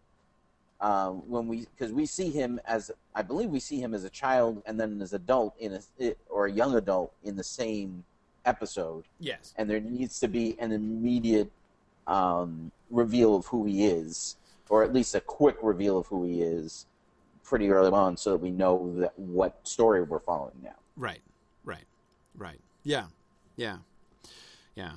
um, 0.80 1.28
when 1.28 1.46
we 1.46 1.66
because 1.76 1.92
we 1.92 2.06
see 2.06 2.30
him 2.30 2.60
as 2.66 2.90
I 3.14 3.22
believe 3.22 3.50
we 3.50 3.60
see 3.60 3.78
him 3.78 3.92
as 3.92 4.04
a 4.04 4.10
child 4.10 4.62
and 4.64 4.80
then 4.80 5.00
as 5.02 5.12
adult 5.12 5.54
in 5.58 5.78
a 6.00 6.14
or 6.30 6.46
a 6.46 6.52
young 6.52 6.76
adult 6.76 7.12
in 7.24 7.36
the 7.36 7.44
same 7.44 8.04
episode. 8.46 9.04
Yes, 9.20 9.52
and 9.58 9.68
there 9.68 9.80
needs 9.80 10.18
to 10.20 10.28
be 10.28 10.56
an 10.58 10.72
immediate 10.72 11.50
um, 12.06 12.72
reveal 12.90 13.36
of 13.36 13.46
who 13.46 13.66
he 13.66 13.84
is, 13.84 14.36
or 14.70 14.82
at 14.82 14.94
least 14.94 15.14
a 15.14 15.20
quick 15.20 15.56
reveal 15.62 15.98
of 15.98 16.06
who 16.06 16.24
he 16.24 16.40
is, 16.40 16.86
pretty 17.44 17.70
early 17.70 17.90
on, 17.90 18.16
so 18.16 18.30
that 18.30 18.38
we 18.38 18.50
know 18.50 18.94
that 18.96 19.18
what 19.18 19.58
story 19.68 20.02
we're 20.02 20.20
following 20.20 20.56
now. 20.62 20.76
Right. 20.96 21.20
Right. 22.36 22.60
Yeah. 22.82 23.06
Yeah. 23.56 23.78
Yeah. 24.74 24.92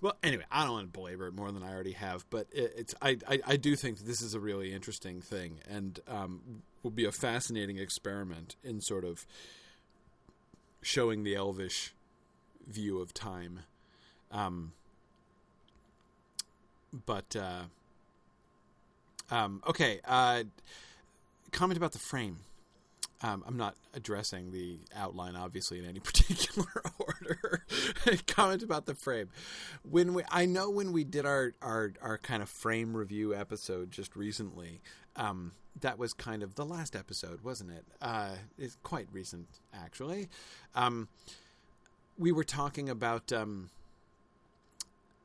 Well, 0.00 0.16
anyway, 0.22 0.44
I 0.50 0.64
don't 0.64 0.72
want 0.72 0.92
to 0.92 0.98
belabor 0.98 1.28
it 1.28 1.34
more 1.34 1.50
than 1.50 1.62
I 1.62 1.72
already 1.72 1.92
have, 1.92 2.26
but 2.28 2.46
it, 2.52 2.74
it's 2.76 2.94
I, 3.00 3.16
I, 3.26 3.40
I 3.46 3.56
do 3.56 3.74
think 3.74 3.98
that 3.98 4.04
this 4.04 4.20
is 4.20 4.34
a 4.34 4.40
really 4.40 4.72
interesting 4.72 5.22
thing, 5.22 5.60
and 5.66 5.98
um, 6.06 6.62
will 6.82 6.90
be 6.90 7.06
a 7.06 7.12
fascinating 7.12 7.78
experiment 7.78 8.56
in 8.62 8.82
sort 8.82 9.04
of 9.04 9.26
showing 10.82 11.24
the 11.24 11.34
elvish 11.34 11.94
view 12.66 13.00
of 13.00 13.14
time. 13.14 13.60
Um, 14.30 14.72
but 17.06 17.34
uh, 17.34 17.62
um, 19.30 19.62
okay, 19.66 20.00
uh, 20.04 20.44
comment 21.50 21.78
about 21.78 21.92
the 21.92 21.98
frame. 21.98 22.40
Um, 23.24 23.42
I'm 23.46 23.56
not 23.56 23.74
addressing 23.94 24.52
the 24.52 24.80
outline, 24.94 25.34
obviously, 25.34 25.78
in 25.78 25.86
any 25.86 25.98
particular 26.10 26.68
order. 26.98 27.64
Comment 28.26 28.62
about 28.62 28.84
the 28.84 28.94
frame. 28.94 29.30
When 29.82 30.12
we, 30.12 30.24
I 30.30 30.44
know 30.44 30.68
when 30.68 30.92
we 30.92 31.04
did 31.04 31.24
our, 31.24 31.54
our, 31.62 31.94
our 32.02 32.18
kind 32.18 32.42
of 32.42 32.50
frame 32.50 32.94
review 32.94 33.34
episode 33.34 33.90
just 33.90 34.14
recently, 34.14 34.82
um, 35.16 35.52
that 35.80 35.98
was 35.98 36.12
kind 36.12 36.42
of 36.42 36.56
the 36.56 36.66
last 36.66 36.94
episode, 36.94 37.40
wasn't 37.42 37.70
it? 37.70 37.86
Uh, 38.02 38.34
it's 38.58 38.76
quite 38.82 39.08
recent, 39.10 39.48
actually. 39.72 40.28
Um, 40.74 41.08
we 42.18 42.30
were 42.30 42.44
talking 42.44 42.90
about 42.90 43.32
um, 43.32 43.70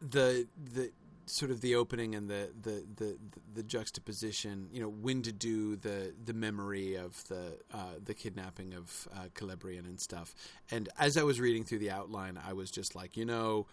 the 0.02 0.48
the 0.74 0.92
sort 1.30 1.52
of 1.52 1.62
the 1.62 1.76
opening 1.76 2.16
and 2.16 2.30
the, 2.30 2.50
the 2.62 2.84
the, 2.96 3.18
the, 3.54 3.64
juxtaposition, 3.64 4.68
you 4.72 4.82
know, 4.82 4.90
when 4.90 5.22
to 5.22 5.32
do 5.32 5.76
the 5.76 6.14
the 6.26 6.34
memory 6.34 6.96
of 6.96 7.28
the 7.28 7.58
uh, 7.74 7.96
the 8.04 8.14
kidnapping 8.14 8.74
of 8.74 9.08
uh, 9.16 9.26
Celebrian 9.36 9.86
and 9.86 10.00
stuff. 10.00 10.34
And 10.72 10.90
as 10.98 11.18
I 11.18 11.24
was 11.24 11.40
reading 11.40 11.64
through 11.64 11.80
the 11.80 11.92
outline, 11.92 12.40
I 12.46 12.54
was 12.54 12.72
just 12.72 12.96
like, 12.96 13.16
you 13.16 13.26
know, 13.26 13.68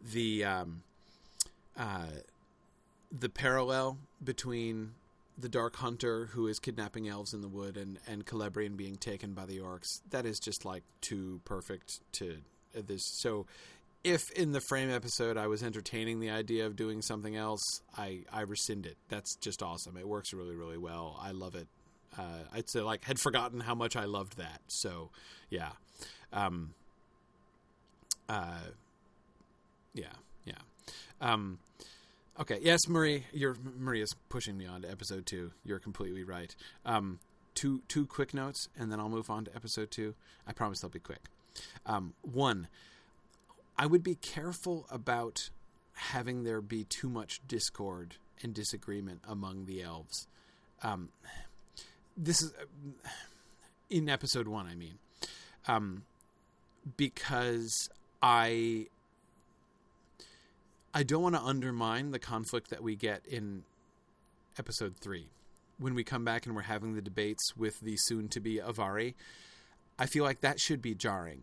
the 0.00 0.44
um, 0.44 0.82
uh, 1.76 2.06
the 3.10 3.28
parallel 3.28 3.98
between 4.22 4.94
the 5.36 5.48
Dark 5.48 5.76
Hunter 5.76 6.26
who 6.32 6.46
is 6.46 6.58
kidnapping 6.58 7.08
elves 7.08 7.34
in 7.34 7.42
the 7.42 7.48
wood 7.48 7.76
and 7.76 7.98
and 8.06 8.24
Celebrian 8.24 8.76
being 8.76 8.96
taken 8.96 9.34
by 9.34 9.46
the 9.46 9.58
orcs. 9.58 10.00
That 10.10 10.24
is 10.24 10.40
just 10.40 10.64
like 10.64 10.82
too 11.00 11.40
perfect 11.44 12.00
to 12.12 12.38
uh, 12.76 12.82
this. 12.86 13.04
So 13.04 13.46
if 14.04 14.30
in 14.32 14.52
the 14.52 14.60
frame 14.60 14.90
episode 14.90 15.36
I 15.36 15.46
was 15.46 15.62
entertaining 15.62 16.20
the 16.20 16.30
idea 16.30 16.66
of 16.66 16.76
doing 16.76 17.02
something 17.02 17.36
else, 17.36 17.62
I, 17.96 18.20
I 18.32 18.42
rescind 18.42 18.86
it. 18.86 18.96
That's 19.08 19.36
just 19.36 19.62
awesome. 19.62 19.96
It 19.96 20.08
works 20.08 20.32
really, 20.32 20.56
really 20.56 20.78
well. 20.78 21.18
I 21.20 21.30
love 21.30 21.54
it. 21.54 21.68
Uh, 22.18 22.44
I'd 22.52 22.68
say 22.68 22.80
like 22.80 23.04
had 23.04 23.18
forgotten 23.18 23.60
how 23.60 23.74
much 23.74 23.96
I 23.96 24.04
loved 24.04 24.36
that. 24.38 24.60
So 24.68 25.10
yeah. 25.50 25.70
Um, 26.32 26.74
uh, 28.28 28.60
yeah, 29.94 30.06
yeah. 30.44 30.54
Um, 31.20 31.58
okay. 32.40 32.58
Yes, 32.62 32.80
Marie, 32.88 33.24
you're 33.32 33.56
Marie 33.78 34.02
is 34.02 34.14
pushing 34.28 34.56
me 34.56 34.66
on 34.66 34.82
to 34.82 34.90
episode 34.90 35.26
two. 35.26 35.52
You're 35.64 35.78
completely 35.78 36.24
right. 36.24 36.54
Um, 36.84 37.20
two 37.54 37.82
two 37.88 38.06
quick 38.06 38.34
notes, 38.34 38.68
and 38.76 38.90
then 38.90 38.98
I'll 39.00 39.08
move 39.08 39.30
on 39.30 39.44
to 39.44 39.54
episode 39.54 39.90
two. 39.90 40.14
I 40.46 40.52
promise 40.52 40.80
they'll 40.80 40.90
be 40.90 40.98
quick. 40.98 41.20
Um, 41.84 42.14
one, 42.22 42.68
I 43.76 43.86
would 43.86 44.02
be 44.02 44.14
careful 44.16 44.86
about 44.90 45.50
having 45.94 46.44
there 46.44 46.60
be 46.60 46.84
too 46.84 47.08
much 47.08 47.40
discord 47.46 48.16
and 48.42 48.54
disagreement 48.54 49.20
among 49.26 49.66
the 49.66 49.82
elves. 49.82 50.26
Um, 50.82 51.10
this 52.16 52.42
is 52.42 52.52
uh, 52.52 53.08
in 53.88 54.08
episode 54.08 54.48
one, 54.48 54.66
I 54.66 54.74
mean, 54.74 54.98
um, 55.66 56.04
because 56.96 57.88
I 58.20 58.86
I 60.94 61.02
don't 61.02 61.22
want 61.22 61.34
to 61.34 61.42
undermine 61.42 62.10
the 62.10 62.18
conflict 62.18 62.70
that 62.70 62.82
we 62.82 62.96
get 62.96 63.24
in 63.26 63.64
episode 64.58 64.96
three 64.96 65.28
when 65.78 65.94
we 65.94 66.04
come 66.04 66.24
back 66.24 66.46
and 66.46 66.54
we're 66.54 66.62
having 66.62 66.94
the 66.94 67.00
debates 67.00 67.56
with 67.56 67.80
the 67.80 67.96
soon 67.96 68.28
to 68.28 68.40
be 68.40 68.56
Avari. 68.56 69.14
I 69.98 70.06
feel 70.06 70.24
like 70.24 70.40
that 70.40 70.60
should 70.60 70.82
be 70.82 70.94
jarring 70.94 71.42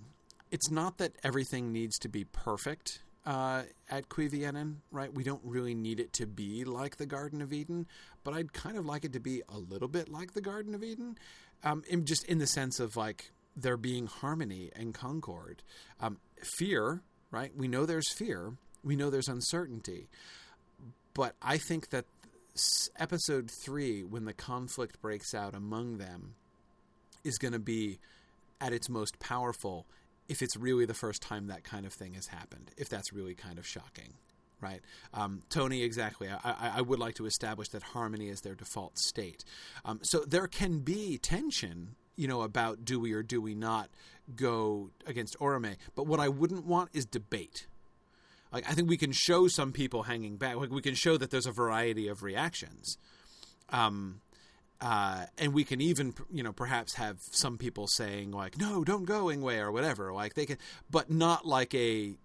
it's 0.52 0.72
not 0.72 0.98
that 0.98 1.14
everything 1.24 1.72
needs 1.72 1.98
to 2.00 2.10
be 2.10 2.24
perfect 2.26 3.02
uh, 3.26 3.64
at 3.90 4.10
Cuiviénen, 4.10 4.78
right? 4.92 5.14
We 5.14 5.24
don't 5.24 5.42
really 5.44 5.76
need 5.76 6.00
it 6.00 6.14
to 6.14 6.26
be 6.26 6.64
like 6.64 6.98
the 6.98 7.06
Garden 7.06 7.42
of 7.42 7.54
Eden, 7.54 7.86
but 8.24 8.34
I'd 8.34 8.54
kind 8.54 8.78
of 8.78 8.86
like 8.86 9.06
it 9.06 9.14
to 9.14 9.20
be 9.20 9.44
a 9.50 9.58
little 9.58 9.88
bit 9.88 10.10
like 10.10 10.34
the 10.34 10.42
Garden 10.42 10.74
of 10.74 10.84
Eden, 10.84 11.18
um, 11.64 11.84
in, 11.88 12.06
just 12.06 12.26
in 12.26 12.40
the 12.40 12.48
sense 12.48 12.80
of 12.80 12.96
like 12.96 13.32
there 13.56 13.78
being 13.78 14.08
harmony 14.08 14.72
and 14.76 14.94
concord. 14.94 15.62
Um, 16.00 16.18
fear, 16.58 17.02
right? 17.30 17.56
We 17.56 17.68
know 17.68 17.86
there's 17.86 18.12
fear, 18.12 18.54
we 18.84 18.96
know 18.96 19.10
there's 19.10 19.28
uncertainty, 19.28 20.08
but 21.14 21.36
I 21.42 21.58
think 21.58 21.90
that 21.90 22.06
episode 22.98 23.52
three, 23.64 24.04
when 24.04 24.26
the 24.26 24.34
conflict 24.34 25.02
breaks 25.02 25.34
out 25.34 25.54
among 25.54 25.98
them, 25.98 26.36
is 27.24 27.38
going 27.38 27.54
to 27.54 27.60
be 27.60 28.00
at 28.62 28.74
its 28.74 28.90
most 28.90 29.20
powerful 29.20 29.86
if 30.30 30.42
it's 30.42 30.56
really 30.56 30.86
the 30.86 30.94
first 30.94 31.22
time 31.22 31.48
that 31.48 31.64
kind 31.64 31.86
of 31.86 31.94
thing 31.94 32.14
has 32.14 32.28
happened, 32.28 32.72
if 32.78 32.88
that's 32.88 33.12
really 33.12 33.34
kind 33.34 33.58
of 33.58 33.68
shocking, 33.68 34.14
right? 34.62 34.82
Um, 35.14 35.42
Tony, 35.50 35.84
exactly. 35.84 36.30
I, 36.30 36.74
I, 36.78 36.82
would 36.82 37.00
like 37.00 37.16
to 37.16 37.26
establish 37.26 37.70
that 37.70 37.82
harmony 37.82 38.30
is 38.30 38.42
their 38.42 38.56
default 38.56 39.00
state. 39.00 39.44
Um, 39.84 40.00
so 40.04 40.20
there 40.20 40.48
can 40.48 40.80
be 40.80 41.18
tension, 41.18 41.96
you 42.16 42.28
know, 42.28 42.44
about 42.44 42.86
do 42.86 43.00
we 43.00 43.12
or 43.14 43.24
do 43.24 43.42
we 43.42 43.56
not 43.56 43.90
go 44.36 44.92
against 45.06 45.38
Orome. 45.40 45.76
But 45.96 46.06
what 46.06 46.20
I 46.20 46.30
wouldn't 46.30 46.66
want 46.66 46.92
is 46.94 47.06
debate. 47.06 47.68
Like 48.52 48.70
I 48.70 48.74
think 48.74 48.90
we 48.90 48.98
can 48.98 49.12
show 49.12 49.48
some 49.48 49.72
people 49.72 50.04
hanging 50.04 50.38
back. 50.38 50.56
Like 50.56 50.72
we 50.72 50.82
can 50.82 50.96
show 50.96 51.18
that 51.18 51.32
there's 51.32 51.48
a 51.48 51.52
variety 51.52 52.08
of 52.08 52.24
reactions. 52.24 52.98
Um, 53.70 54.22
uh, 54.82 55.26
and 55.38 55.54
we 55.54 55.64
can 55.64 55.82
even, 55.82 56.14
you 56.32 56.44
know, 56.44 56.54
perhaps 56.54 56.96
have 56.96 57.18
some 57.32 57.58
people 57.58 57.88
saying 57.88 58.32
like, 58.32 58.58
"No, 58.58 58.84
don't 58.84 59.06
go 59.06 59.26
Ingwe" 59.26 59.60
or 59.60 59.72
whatever. 59.72 60.14
Like 60.14 60.36
they 60.36 60.46
can, 60.46 60.58
but 60.90 61.10
not 61.12 61.46
like 61.46 61.74
a, 61.76 62.16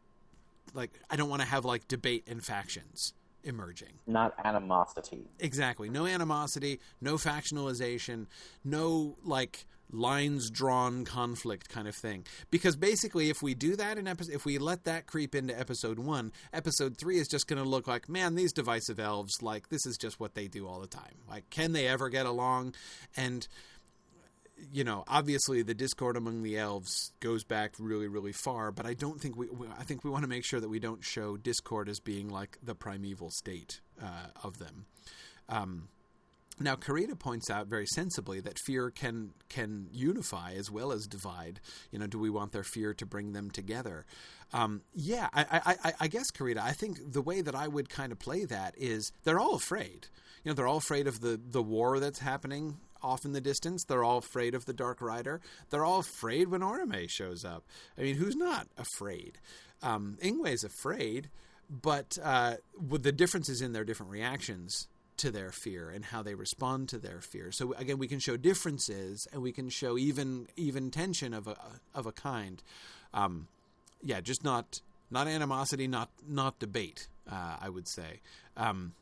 like 0.73 0.91
I 1.11 1.17
don't 1.17 1.29
want 1.29 1.43
to 1.43 1.49
have 1.49 1.65
like 1.65 1.89
debate 1.89 2.25
and 2.29 2.45
factions 2.45 3.13
emerging. 3.43 4.01
Not 4.07 4.35
animosity. 4.45 5.29
Exactly. 5.39 5.89
No 5.91 6.07
animosity, 6.07 6.81
no 7.01 7.15
factionalization, 7.15 8.27
no 8.65 9.17
like 9.25 9.67
lines 9.91 10.51
drawn 10.51 11.05
conflict 11.05 11.69
kind 11.69 11.89
of 11.89 11.95
thing. 11.95 12.25
Because 12.51 12.77
basically, 12.77 13.31
if 13.31 13.43
we 13.43 13.55
do 13.55 13.77
that 13.77 13.99
in 13.99 14.07
episode, 14.07 14.35
if 14.35 14.45
we 14.45 14.59
let 14.59 14.85
that 14.85 15.07
creep 15.07 15.35
into 15.35 15.59
episode 15.59 15.99
one, 15.99 16.33
episode 16.53 16.97
three 16.97 17.19
is 17.19 17.29
just 17.29 17.47
going 17.47 17.63
to 17.63 17.69
look 17.69 17.87
like, 17.87 18.09
man, 18.09 18.35
these 18.35 18.53
divisive 18.53 18.99
elves, 18.99 19.43
like 19.43 19.69
this 19.69 19.87
is 19.87 19.97
just 19.97 20.21
what 20.21 20.35
they 20.35 20.49
do 20.49 20.67
all 20.67 20.81
the 20.81 20.87
time. 20.87 21.15
Like, 21.29 21.49
can 21.51 21.73
they 21.73 21.87
ever 21.87 22.09
get 22.09 22.27
along? 22.27 22.75
And 23.17 23.47
you 24.73 24.85
know, 24.85 25.05
obviously 25.09 25.63
the 25.63 25.75
discord 25.75 26.17
among 26.17 26.43
the 26.43 26.59
elves 26.59 27.13
goes 27.21 27.45
back 27.45 27.75
really, 27.79 28.09
really 28.09 28.33
far, 28.33 28.71
but 28.71 28.87
I 28.87 28.95
don't 28.95 29.21
think 29.21 29.37
we. 29.37 29.49
I 29.79 29.85
think 29.85 30.05
we 30.05 30.11
want 30.11 30.23
to 30.23 30.29
make 30.29 30.45
sure 30.45 30.61
that 30.61 30.69
we 30.69 30.79
don't 30.79 31.05
show 31.05 31.37
discord 31.37 31.89
as 31.89 32.01
being 32.01 32.29
like 32.29 32.59
the 32.63 32.75
primeval 32.75 33.31
state 33.31 33.81
uh, 34.03 34.29
of 34.43 34.59
them. 34.59 34.87
Um, 35.49 35.89
now, 36.61 36.77
Karita 36.77 37.19
points 37.19 37.51
out 37.51 37.67
very 37.67 37.87
sensibly 37.87 38.41
that 38.41 38.59
fear 38.61 38.91
can 38.91 39.31
can 39.49 39.89
unify 39.93 40.53
as 40.53 40.71
well 40.71 40.93
as 40.93 41.07
divide. 41.07 41.61
You 41.91 41.99
know, 41.99 42.07
do 42.07 42.19
we 42.19 42.31
want 42.31 42.53
their 42.53 42.63
fear 42.63 42.95
to 42.95 43.07
bring 43.07 43.33
them 43.33 43.51
together? 43.51 44.07
Um, 44.53 44.83
yeah, 44.95 45.29
I, 45.35 45.77
I, 45.85 45.93
I 46.01 46.09
guess 46.09 46.31
Karita. 46.31 46.59
I 46.59 46.71
think 46.71 47.13
the 47.13 47.23
way 47.23 47.41
that 47.41 47.57
I 47.57 47.67
would 47.67 47.89
kind 47.89 48.13
of 48.13 48.21
play 48.21 48.45
that 48.45 48.75
is 48.79 49.11
they're 49.25 49.41
all 49.41 49.57
afraid. 49.57 50.07
You 50.45 50.51
know, 50.51 50.55
they're 50.55 50.69
all 50.69 50.77
afraid 50.77 51.09
of 51.09 51.21
the 51.21 51.41
the 51.45 51.63
war 51.63 51.99
that's 51.99 52.21
happening 52.21 52.77
off 53.03 53.25
in 53.25 53.33
the 53.33 53.41
distance. 53.41 53.85
They're 53.85 54.05
all 54.05 54.19
afraid 54.19 54.55
of 54.55 54.65
the 54.65 54.73
Dark 54.73 55.01
Rider. 55.01 55.41
They're 55.71 55.85
all 55.85 56.01
afraid 56.01 56.49
when 56.49 56.61
Orome 56.61 57.11
shows 57.11 57.45
up. 57.45 57.65
I 57.99 58.03
mean, 58.03 58.15
who's 58.15 58.37
not 58.37 58.69
afraid? 58.79 59.39
Um, 59.83 60.19
Ingwe's 60.23 60.65
afraid, 60.65 61.31
but 61.69 62.17
uh, 62.23 62.55
the 62.81 63.13
difference 63.13 63.49
is 63.49 63.61
in 63.61 63.73
their 63.73 63.85
different 63.85 64.13
reactions 64.13 64.87
to 65.19 65.31
their 65.31 65.51
fear 65.51 65.91
and 65.91 66.07
how 66.07 66.23
they 66.23 66.35
respond 66.35 66.89
to 66.91 66.99
their 66.99 67.21
fear. 67.21 67.53
So 67.53 67.73
again, 67.75 67.99
we 67.99 68.09
can 68.09 68.19
show 68.19 68.37
differences 68.37 69.29
and 69.33 69.43
we 69.43 69.53
can 69.53 69.69
show 69.69 69.97
even 69.97 70.49
even 70.57 70.91
tension 70.91 71.33
of 71.35 71.47
a 71.47 71.57
of 71.95 72.07
a 72.07 72.13
kind. 72.13 72.63
Um, 73.13 73.49
yeah, 74.03 74.21
just 74.21 74.45
not 74.45 74.81
not 75.11 75.27
animosity, 75.27 75.87
not 75.87 76.11
not 76.27 76.59
debate. 76.59 77.09
Uh, 77.31 77.57
I 77.61 77.71
would 77.71 77.89
say. 77.89 78.21
Um, 78.57 78.93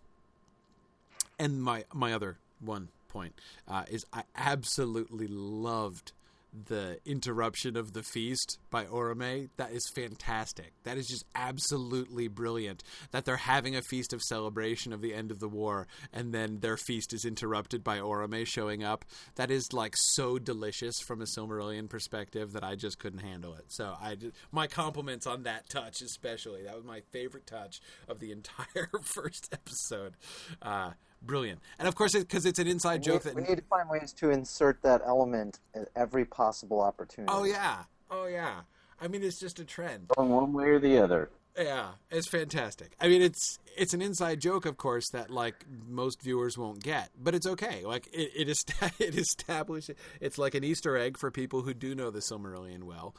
and 1.39 1.63
my 1.63 1.85
my 1.93 2.13
other 2.13 2.39
one 2.61 2.89
point 3.09 3.35
uh, 3.67 3.85
is 3.91 4.07
I 4.13 4.23
absolutely 4.37 5.27
loved 5.27 6.13
the 6.53 6.99
interruption 7.05 7.77
of 7.77 7.93
the 7.93 8.03
feast 8.03 8.59
by 8.71 8.85
Orome. 8.85 9.49
That 9.57 9.73
is 9.73 9.89
fantastic. 9.95 10.73
That 10.85 10.99
is 10.99 11.07
just 11.07 11.25
absolutely 11.35 12.29
brilliant. 12.29 12.83
That 13.11 13.25
they're 13.25 13.37
having 13.37 13.75
a 13.75 13.83
feast 13.83 14.13
of 14.13 14.23
celebration 14.23 14.93
of 14.93 15.01
the 15.01 15.15
end 15.15 15.31
of 15.31 15.41
the 15.41 15.49
war, 15.49 15.87
and 16.13 16.33
then 16.33 16.61
their 16.61 16.77
feast 16.77 17.13
is 17.13 17.25
interrupted 17.25 17.83
by 17.83 17.99
Orome 17.99 18.47
showing 18.47 18.85
up. 18.85 19.05
That 19.37 19.51
is 19.51 19.73
like 19.73 19.95
so 19.97 20.39
delicious 20.39 20.95
from 21.07 21.23
a 21.23 21.27
Silmarillion 21.27 21.89
perspective 21.89 22.53
that 22.53 22.65
I 22.65 22.75
just 22.75 22.99
couldn't 22.99 23.21
handle 23.21 23.55
it. 23.55 23.65
So 23.69 23.95
I 24.01 24.17
just, 24.17 24.35
my 24.51 24.67
compliments 24.67 25.27
on 25.27 25.45
that 25.45 25.69
touch, 25.69 26.03
especially. 26.03 26.65
That 26.65 26.77
was 26.77 26.85
my 26.85 27.01
favorite 27.13 27.47
touch 27.47 27.81
of 28.09 28.19
the 28.21 28.33
entire 28.33 28.91
first 29.03 29.49
episode. 29.53 30.15
Uh, 30.61 30.93
brilliant. 31.25 31.61
And 31.79 31.89
of 31.89 31.95
course, 31.95 32.13
because 32.15 32.45
it, 32.45 32.51
it's 32.51 32.59
an 32.59 32.67
inside 32.67 33.01
we 33.01 33.07
joke 33.07 33.25
need, 33.25 33.31
that 33.31 33.35
we 33.35 33.49
need 33.49 33.57
to 33.57 33.65
find 33.65 33.89
ways 33.89 34.13
to 34.15 34.31
insert 34.31 34.83
that 34.83 35.03
element 35.07 35.61
at 35.75 35.89
every 35.97 36.25
possible 36.25 36.81
opportunity. 36.81 37.33
Oh 37.35 37.45
yeah, 37.45 37.85
oh 38.11 38.27
yeah. 38.27 38.61
I 39.01 39.09
mean, 39.09 39.23
it's 39.23 39.41
just 39.41 39.59
a 39.59 39.65
trend. 39.65 40.09
Going 40.17 40.31
one 40.31 40.53
way 40.53 40.67
or 40.67 40.79
the 40.79 40.99
other. 40.99 41.31
Yeah, 41.59 41.89
it's 42.11 42.29
fantastic. 42.29 42.93
I 43.01 43.09
mean, 43.09 43.21
it's 43.21 43.59
it's 43.77 43.93
an 43.93 44.01
inside 44.01 44.41
joke, 44.41 44.65
of 44.65 44.77
course, 44.77 45.11
that 45.11 45.31
like 45.31 45.67
most 45.87 46.23
viewers 46.23 46.57
won't 46.57 46.83
get, 46.83 47.11
but 47.21 47.35
it's 47.35 47.47
okay. 47.47 47.85
Like 47.85 48.09
it 48.13 48.31
it, 48.35 48.49
est- 48.51 48.73
it 48.99 49.17
establishes 49.17 49.97
it's 50.21 50.39
like 50.39 50.55
an 50.55 50.65
Easter 50.65 50.97
egg 50.97 51.19
for 51.19 51.31
people 51.31 51.63
who 51.63 51.75
do 51.75 51.95
know 51.95 52.11
the 52.11 52.21
Silmarillion 52.21 52.85
well, 52.85 53.15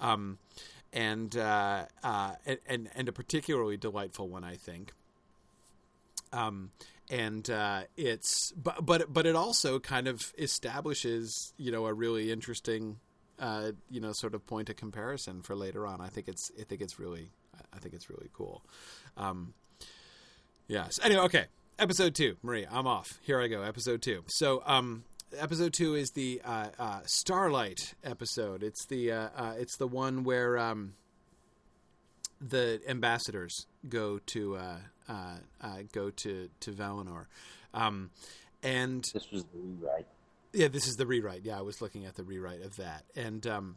um, 0.00 0.38
and 0.92 1.34
uh, 1.36 1.86
uh, 2.02 2.34
and 2.66 2.90
and 2.94 3.08
a 3.08 3.12
particularly 3.12 3.76
delightful 3.78 4.28
one, 4.28 4.44
I 4.44 4.56
think. 4.56 4.92
Um, 6.30 6.72
and 7.10 7.48
uh, 7.48 7.82
it's 7.96 8.52
but 8.52 8.84
but 8.84 9.12
but 9.12 9.26
it 9.26 9.36
also 9.36 9.78
kind 9.78 10.08
of 10.08 10.32
establishes 10.38 11.52
you 11.56 11.72
know 11.72 11.86
a 11.86 11.94
really 11.94 12.30
interesting 12.30 12.98
uh, 13.38 13.72
you 13.90 14.00
know 14.00 14.12
sort 14.12 14.34
of 14.34 14.46
point 14.46 14.68
of 14.68 14.76
comparison 14.76 15.42
for 15.42 15.54
later 15.56 15.86
on. 15.86 16.00
I 16.00 16.08
think 16.08 16.28
it's 16.28 16.50
I 16.58 16.64
think 16.64 16.80
it's 16.80 16.98
really 16.98 17.30
I 17.72 17.78
think 17.78 17.94
it's 17.94 18.10
really 18.10 18.28
cool. 18.32 18.62
Um, 19.16 19.54
yes. 20.66 20.98
Anyway, 21.02 21.22
okay. 21.22 21.46
Episode 21.78 22.14
two, 22.14 22.36
Marie. 22.42 22.66
I'm 22.70 22.86
off. 22.86 23.20
Here 23.22 23.40
I 23.40 23.46
go. 23.46 23.62
Episode 23.62 24.02
two. 24.02 24.24
So, 24.26 24.62
um, 24.66 25.04
episode 25.36 25.72
two 25.72 25.94
is 25.94 26.10
the 26.10 26.42
uh, 26.44 26.68
uh, 26.78 27.00
Starlight 27.06 27.94
episode. 28.02 28.64
It's 28.64 28.84
the 28.86 29.12
uh, 29.12 29.28
uh, 29.36 29.54
it's 29.56 29.76
the 29.76 29.86
one 29.86 30.24
where 30.24 30.58
um, 30.58 30.94
the 32.40 32.80
ambassadors 32.88 33.66
go 33.88 34.18
to 34.26 34.56
uh, 34.56 34.76
uh, 35.08 35.36
uh, 35.60 35.78
go 35.92 36.10
to 36.10 36.48
to 36.60 36.72
Valinor, 36.72 37.26
um, 37.74 38.10
and 38.62 39.04
This 39.14 39.30
was 39.30 39.44
the 39.44 39.58
rewrite. 39.58 40.06
yeah, 40.52 40.68
this 40.68 40.86
is 40.86 40.96
the 40.96 41.06
rewrite. 41.06 41.42
Yeah, 41.44 41.58
I 41.58 41.62
was 41.62 41.80
looking 41.80 42.04
at 42.04 42.14
the 42.16 42.22
rewrite 42.24 42.62
of 42.62 42.76
that, 42.76 43.04
and 43.16 43.46
um, 43.46 43.76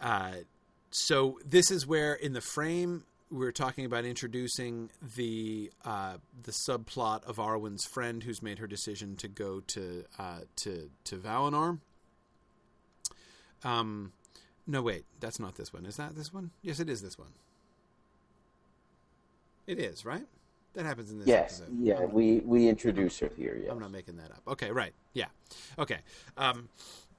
uh, 0.00 0.32
so 0.90 1.38
this 1.44 1.70
is 1.70 1.86
where 1.86 2.14
in 2.14 2.32
the 2.32 2.40
frame 2.40 3.04
we're 3.28 3.52
talking 3.52 3.84
about 3.84 4.04
introducing 4.04 4.88
the 5.16 5.70
uh, 5.84 6.16
the 6.44 6.52
subplot 6.68 7.24
of 7.24 7.36
Arwen's 7.36 7.84
friend 7.84 8.22
who's 8.22 8.40
made 8.40 8.58
her 8.60 8.66
decision 8.68 9.16
to 9.16 9.28
go 9.28 9.60
to 9.60 10.04
uh, 10.18 10.40
to 10.56 10.90
to 11.04 11.16
Valinor. 11.16 11.78
Um, 13.64 14.12
no, 14.66 14.82
wait, 14.82 15.04
that's 15.20 15.40
not 15.40 15.56
this 15.56 15.72
one. 15.72 15.86
Is 15.86 15.96
that 15.96 16.14
this 16.14 16.32
one? 16.32 16.50
Yes, 16.62 16.78
it 16.80 16.88
is 16.88 17.02
this 17.02 17.18
one. 17.18 17.32
It 19.66 19.78
is 19.78 20.04
right. 20.04 20.26
That 20.74 20.84
happens 20.86 21.10
in 21.10 21.18
this 21.18 21.26
Yes, 21.28 21.60
episode. 21.60 21.78
yeah, 21.80 22.04
we 22.04 22.40
we 22.40 22.68
introduce 22.68 23.18
her 23.20 23.30
here. 23.36 23.58
Yes. 23.62 23.70
I'm 23.72 23.78
not 23.78 23.90
making 23.90 24.16
that 24.18 24.30
up. 24.30 24.42
Okay, 24.46 24.70
right. 24.70 24.92
Yeah. 25.14 25.26
Okay. 25.78 25.98
Um, 26.36 26.68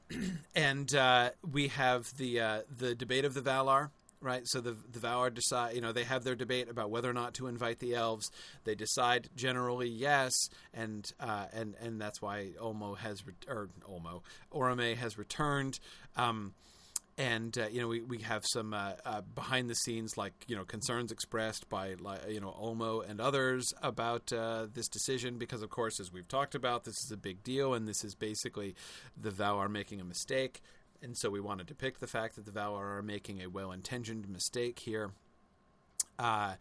and 0.55 0.93
uh, 0.93 1.31
we 1.51 1.67
have 1.69 2.15
the 2.17 2.39
uh, 2.39 2.61
the 2.77 2.93
debate 2.95 3.25
of 3.25 3.33
the 3.33 3.41
Valar. 3.41 3.89
Right, 4.19 4.41
so 4.47 4.61
the 4.61 4.75
the 4.91 4.97
Valar 4.99 5.31
decide. 5.31 5.75
You 5.75 5.81
know, 5.81 5.91
they 5.91 6.03
have 6.03 6.23
their 6.23 6.33
debate 6.35 6.69
about 6.69 6.89
whether 6.89 7.07
or 7.07 7.13
not 7.13 7.35
to 7.35 7.45
invite 7.45 7.77
the 7.77 7.93
elves. 7.93 8.31
They 8.63 8.73
decide 8.73 9.29
generally 9.35 9.87
yes, 9.89 10.33
and 10.73 11.11
uh, 11.19 11.45
and 11.53 11.75
and 11.79 12.01
that's 12.01 12.19
why 12.19 12.49
Ulmo 12.59 12.97
has 12.97 13.25
re- 13.27 13.33
or 13.47 13.69
Ulmo 13.87 14.21
Orome 14.51 14.95
has 14.97 15.19
returned. 15.19 15.79
Um, 16.15 16.55
and 17.17 17.57
uh, 17.57 17.67
you 17.71 17.81
know 17.81 17.87
we, 17.87 18.01
we 18.01 18.19
have 18.19 18.43
some 18.45 18.73
uh, 18.73 18.91
uh, 19.05 19.21
behind 19.33 19.69
the 19.69 19.75
scenes 19.75 20.17
like 20.17 20.33
you 20.47 20.55
know 20.55 20.63
concerns 20.63 21.11
expressed 21.11 21.67
by 21.69 21.95
you 22.29 22.39
know 22.39 22.55
Ulmo 22.61 23.07
and 23.07 23.19
others 23.19 23.73
about 23.81 24.31
uh, 24.31 24.67
this 24.71 24.87
decision 24.87 25.37
because 25.37 25.61
of 25.63 25.69
course 25.69 25.99
as 25.99 26.11
we've 26.11 26.27
talked 26.27 26.53
about 26.53 26.83
this 26.83 26.95
is 27.05 27.11
a 27.11 27.17
big 27.17 27.43
deal 27.43 27.73
and 27.73 27.87
this 27.87 28.03
is 28.03 28.13
basically 28.13 28.75
the 29.15 29.31
Valar 29.31 29.69
making 29.69 29.99
a 29.99 30.05
mistake. 30.05 30.61
And 31.01 31.15
so 31.15 31.29
we 31.29 31.39
want 31.39 31.59
to 31.59 31.65
depict 31.65 31.99
the 31.99 32.07
fact 32.07 32.35
that 32.35 32.45
the 32.45 32.51
Valar 32.51 33.03
making 33.03 33.41
a 33.43 33.47
well-intentioned 33.47 34.27
mistake 34.27 34.79
here. 34.79 35.11
Uh, 36.17 36.55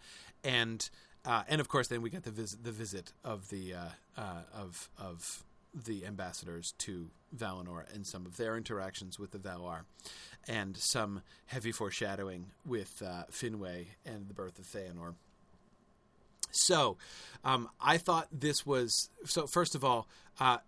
and 0.45 0.89
uh, 1.25 1.43
and 1.49 1.61
of 1.61 1.69
course 1.69 1.89
then 1.89 2.03
we 2.03 2.11
get 2.11 2.25
the 2.25 2.31
visit 2.31 2.63
the 2.63 2.73
visit 2.73 3.13
of 3.25 3.49
the 3.51 3.75
of 4.17 4.89
of 4.99 5.45
the 5.85 6.07
ambassadors 6.07 6.73
to 6.79 7.11
Valinor 7.37 7.85
and 7.95 8.07
some 8.07 8.25
of 8.25 8.37
their 8.37 8.57
interactions 8.57 9.19
with 9.19 9.33
the 9.33 9.39
Valar, 9.39 9.83
and 10.49 10.77
some 10.77 11.23
heavy 11.47 11.73
foreshadowing 11.73 12.47
with 12.65 13.03
uh, 13.05 13.25
and 13.43 14.29
the 14.29 14.35
birth 14.35 14.59
of 14.59 14.67
Feanor. 14.67 15.15
So, 16.51 16.97
um, 17.45 17.69
I 17.81 17.99
thought 17.99 18.29
this 18.33 18.65
was 18.65 19.11
so. 19.25 19.47
First 19.47 19.75
of 19.75 19.85
all, 19.85 20.09
uh, 20.41 20.59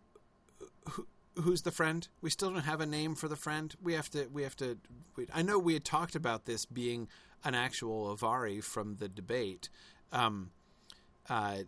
who, 0.91 1.07
who's 1.41 1.63
the 1.63 1.71
friend? 1.71 2.07
We 2.21 2.31
still 2.31 2.51
don't 2.51 2.65
have 2.65 2.81
a 2.81 2.87
name 2.87 3.15
for 3.15 3.29
the 3.29 3.37
friend. 3.37 3.75
We 3.83 3.95
have 3.95 4.11
to. 4.11 4.27
We 4.33 4.43
have 4.43 4.57
to. 4.57 4.79
We, 5.17 5.27
I 5.33 5.43
know 5.43 5.59
we 5.59 5.75
had 5.75 5.85
talked 5.85 6.15
about 6.15 6.45
this 6.45 6.67
being 6.67 7.09
an 7.45 7.55
actual 7.55 8.15
Avari 8.15 8.63
from 8.63 8.97
the 8.97 9.09
debate. 9.09 9.69
Um, 10.13 10.51
uh, 11.29 11.59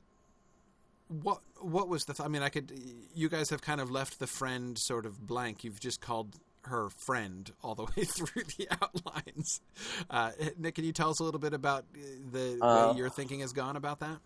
what 1.08 1.40
what 1.58 1.88
was 1.88 2.04
the? 2.04 2.14
Th- 2.14 2.24
I 2.24 2.28
mean, 2.28 2.42
I 2.42 2.50
could. 2.50 2.72
You 3.14 3.28
guys 3.28 3.50
have 3.50 3.62
kind 3.62 3.80
of 3.80 3.90
left 3.90 4.18
the 4.18 4.26
friend 4.26 4.78
sort 4.78 5.06
of 5.06 5.26
blank. 5.26 5.64
You've 5.64 5.80
just 5.80 6.00
called 6.00 6.36
her 6.64 6.88
friend 6.90 7.50
all 7.62 7.74
the 7.74 7.84
way 7.96 8.04
through 8.04 8.42
the 8.58 8.68
outlines. 8.82 9.60
Uh, 10.08 10.32
Nick, 10.58 10.74
can 10.76 10.84
you 10.84 10.92
tell 10.92 11.10
us 11.10 11.20
a 11.20 11.24
little 11.24 11.40
bit 11.40 11.54
about 11.54 11.84
the 12.32 12.58
Uh, 12.60 12.90
way 12.92 12.98
your 12.98 13.08
thinking 13.08 13.40
has 13.40 13.52
gone 13.52 13.76
about 13.76 14.00
that? 14.00 14.18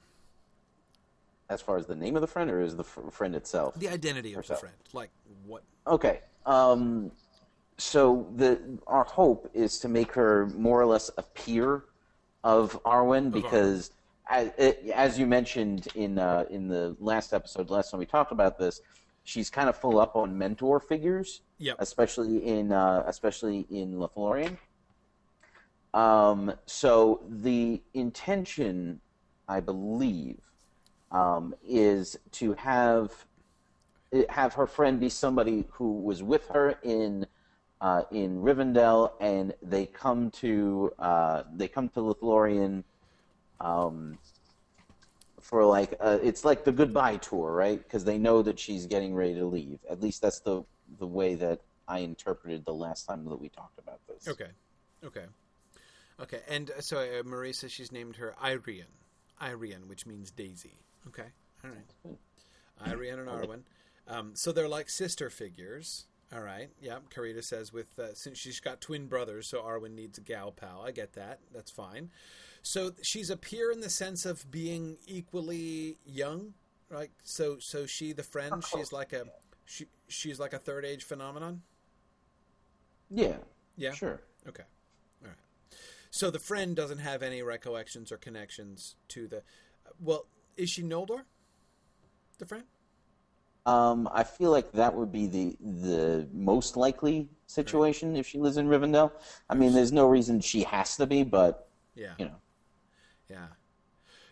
As 1.50 1.60
far 1.60 1.76
as 1.76 1.86
the 1.86 1.94
name 1.94 2.16
of 2.16 2.22
the 2.22 2.26
friend, 2.26 2.50
or 2.50 2.60
is 2.60 2.74
the 2.74 2.84
f- 2.84 3.12
friend 3.12 3.34
itself? 3.36 3.74
The 3.74 3.88
identity 3.88 4.32
of 4.34 4.46
the 4.46 4.56
friend, 4.56 4.74
like 4.94 5.10
what? 5.46 5.62
Okay. 5.86 6.20
Um, 6.46 7.10
so 7.76 8.26
the 8.36 8.60
our 8.86 9.04
hope 9.04 9.50
is 9.52 9.78
to 9.80 9.88
make 9.88 10.12
her 10.12 10.46
more 10.56 10.80
or 10.80 10.86
less 10.86 11.10
a 11.18 11.22
peer 11.22 11.84
of 12.44 12.80
Arwen 12.84 13.30
because 13.30 13.90
as, 14.28 14.50
as 14.94 15.18
you 15.18 15.26
mentioned 15.26 15.88
in 15.94 16.18
uh, 16.18 16.44
in 16.50 16.66
the 16.68 16.96
last 16.98 17.34
episode, 17.34 17.68
last 17.68 17.90
time 17.90 18.00
we 18.00 18.06
talked 18.06 18.32
about 18.32 18.58
this, 18.58 18.80
she's 19.24 19.50
kind 19.50 19.68
of 19.68 19.76
full 19.76 19.98
up 19.98 20.14
on 20.14 20.36
mentor 20.38 20.78
figures, 20.78 21.40
Yep. 21.58 21.76
especially 21.80 22.46
in 22.46 22.72
uh, 22.72 23.02
especially 23.06 23.66
in 23.70 23.94
Lothlorien. 23.94 24.56
Um, 25.92 26.52
so 26.66 27.22
the 27.28 27.80
intention, 27.94 29.00
I 29.48 29.60
believe, 29.60 30.40
um, 31.10 31.54
is 31.66 32.18
to 32.32 32.52
have 32.54 33.26
have 34.28 34.54
her 34.54 34.66
friend 34.66 35.00
be 35.00 35.08
somebody 35.08 35.64
who 35.72 36.00
was 36.00 36.22
with 36.22 36.46
her 36.48 36.78
in 36.82 37.26
uh, 37.80 38.02
in 38.10 38.42
Rivendell, 38.42 39.12
and 39.20 39.54
they 39.62 39.86
come 39.86 40.30
to 40.32 40.92
uh, 40.98 41.42
they 41.54 41.68
come 41.68 41.88
to 41.90 42.00
Lothlorien 42.00 42.84
um, 43.60 44.18
for 45.44 45.62
like 45.66 45.94
uh, 46.00 46.18
it's 46.22 46.42
like 46.42 46.64
the 46.64 46.72
goodbye 46.72 47.18
tour, 47.18 47.52
right? 47.52 47.80
Because 47.80 48.02
they 48.04 48.16
know 48.16 48.40
that 48.40 48.58
she's 48.58 48.86
getting 48.86 49.14
ready 49.14 49.34
to 49.34 49.44
leave. 49.44 49.78
At 49.90 50.00
least 50.00 50.22
that's 50.22 50.40
the 50.40 50.64
the 50.98 51.06
way 51.06 51.34
that 51.34 51.60
I 51.86 51.98
interpreted 51.98 52.64
the 52.64 52.72
last 52.72 53.04
time 53.04 53.26
that 53.26 53.38
we 53.38 53.50
talked 53.50 53.78
about 53.78 54.00
this. 54.08 54.26
Okay. 54.26 54.48
Okay. 55.04 55.26
Okay. 56.18 56.40
And 56.48 56.70
uh, 56.70 56.80
so 56.80 56.98
uh, 56.98 57.22
Marie 57.24 57.52
says 57.52 57.70
she's 57.70 57.92
named 57.92 58.16
her 58.16 58.34
Eirien. 58.42 58.86
Eirien, 59.40 59.86
which 59.86 60.06
means 60.06 60.30
daisy. 60.30 60.78
Okay. 61.08 61.28
All 61.62 61.70
right. 61.70 62.16
Eirien 62.88 63.18
and 63.18 63.28
Arwen. 63.28 63.60
Um, 64.08 64.32
so 64.34 64.50
they're 64.50 64.66
like 64.66 64.88
sister 64.88 65.28
figures. 65.28 66.06
All 66.34 66.40
right. 66.40 66.70
Yeah. 66.80 67.00
Karita 67.14 67.44
says 67.44 67.70
with 67.70 67.98
uh, 67.98 68.14
since 68.14 68.38
she's 68.38 68.60
got 68.60 68.80
twin 68.80 69.08
brothers, 69.08 69.46
so 69.46 69.60
Arwen 69.60 69.94
needs 69.94 70.16
a 70.16 70.22
gal 70.22 70.52
pal. 70.52 70.82
I 70.86 70.90
get 70.90 71.12
that. 71.12 71.40
That's 71.52 71.70
fine. 71.70 72.10
So 72.66 72.92
she's 73.02 73.28
a 73.28 73.36
peer 73.36 73.70
in 73.70 73.80
the 73.80 73.90
sense 73.90 74.24
of 74.24 74.50
being 74.50 74.96
equally 75.06 75.98
young, 76.06 76.54
right? 76.88 77.10
So 77.22 77.58
so 77.60 77.84
she 77.84 78.14
the 78.14 78.22
friend, 78.22 78.64
she's 78.64 78.90
like 78.90 79.12
a 79.12 79.24
she 79.66 79.84
she's 80.08 80.40
like 80.40 80.54
a 80.54 80.58
third 80.58 80.86
age 80.86 81.04
phenomenon. 81.04 81.60
Yeah. 83.10 83.36
Yeah. 83.76 83.92
Sure. 83.92 84.22
Okay. 84.48 84.62
All 85.22 85.28
right. 85.28 85.36
So 86.10 86.30
the 86.30 86.38
friend 86.38 86.74
doesn't 86.74 86.98
have 86.98 87.22
any 87.22 87.42
recollections 87.42 88.10
or 88.10 88.16
connections 88.16 88.96
to 89.08 89.28
the. 89.28 89.42
Well, 90.00 90.24
is 90.56 90.70
she 90.70 90.82
Noldor? 90.82 91.24
The 92.38 92.46
friend? 92.46 92.64
Um, 93.66 94.08
I 94.10 94.24
feel 94.24 94.50
like 94.50 94.72
that 94.72 94.94
would 94.94 95.12
be 95.12 95.26
the 95.26 95.56
the 95.60 96.28
most 96.32 96.78
likely 96.78 97.28
situation 97.46 98.16
if 98.16 98.26
she 98.26 98.38
lives 98.38 98.56
in 98.56 98.68
Rivendell. 98.68 99.12
I 99.50 99.54
mean, 99.54 99.74
there's 99.74 99.92
no 99.92 100.08
reason 100.08 100.40
she 100.40 100.62
has 100.62 100.96
to 100.96 101.06
be, 101.06 101.24
but 101.24 101.68
Yeah. 101.94 102.14
you 102.18 102.24
know, 102.24 102.36
Yeah. 103.30 103.46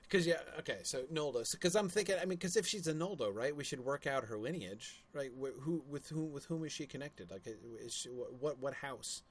Because 0.03 0.27
yeah, 0.27 0.41
okay. 0.59 0.79
So 0.83 1.05
Noldo. 1.11 1.43
Because 1.53 1.75
I'm 1.75 1.89
thinking. 1.89 2.17
I 2.21 2.27
mean, 2.27 2.37
because 2.39 2.57
if 2.57 2.67
she's 2.67 2.87
a 2.87 2.93
Noldo, 2.93 3.35
right, 3.35 3.57
we 3.57 3.65
should 3.65 3.81
work 3.81 4.07
out 4.07 4.25
her 4.27 4.37
lineage, 4.37 5.03
right? 5.15 5.31
Wh- 5.41 5.59
Who 5.63 5.83
with 5.89 6.09
whom 6.09 6.33
with 6.33 6.45
whom 6.45 6.65
is 6.65 6.73
she 6.73 6.87
connected? 6.87 7.31
Like, 7.31 7.43
is 7.81 7.95
she, 7.95 8.09
what 8.11 8.59
what 8.59 8.75
house 8.75 9.23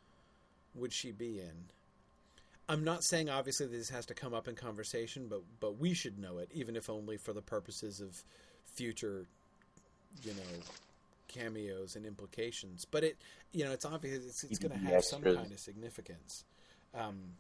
would 0.74 0.92
she 0.92 1.12
be 1.12 1.40
in? 1.40 1.66
I'm 2.68 2.84
not 2.84 3.04
saying 3.04 3.30
obviously 3.30 3.68
this 3.68 3.90
has 3.90 4.06
to 4.08 4.14
come 4.14 4.34
up 4.34 4.48
in 4.48 4.56
conversation, 4.56 5.28
but 5.30 5.42
but 5.60 5.78
we 5.78 5.94
should 5.94 6.18
know 6.18 6.40
it, 6.40 6.50
even 6.54 6.76
if 6.76 6.90
only 6.90 7.18
for 7.18 7.34
the 7.34 7.42
purposes 7.42 8.00
of 8.02 8.24
future, 8.74 9.26
you 10.24 10.34
know, 10.34 10.64
cameos 11.28 11.96
and 11.96 12.06
implications. 12.06 12.86
But 12.86 13.04
it, 13.04 13.18
you 13.52 13.66
know, 13.66 13.72
it's 13.72 13.86
obvious 13.86 14.26
it's, 14.26 14.44
it's 14.44 14.58
going 14.58 14.72
to 14.72 14.78
have 14.78 15.04
some 15.04 15.22
kind 15.22 15.52
of 15.52 15.60
significance. 15.60 16.44
Um, 16.96 17.34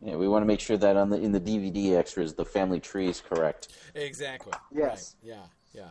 yeah, 0.00 0.16
we 0.16 0.28
want 0.28 0.42
to 0.42 0.46
make 0.46 0.60
sure 0.60 0.76
that 0.76 0.96
on 0.96 1.10
the 1.10 1.16
in 1.20 1.32
the 1.32 1.40
DVD 1.40 1.96
extras, 1.96 2.34
the 2.34 2.44
family 2.44 2.80
tree 2.80 3.08
is 3.08 3.20
correct. 3.20 3.68
exactly. 3.94 4.52
Yes. 4.72 5.16
Right. 5.22 5.36
Yeah. 5.74 5.90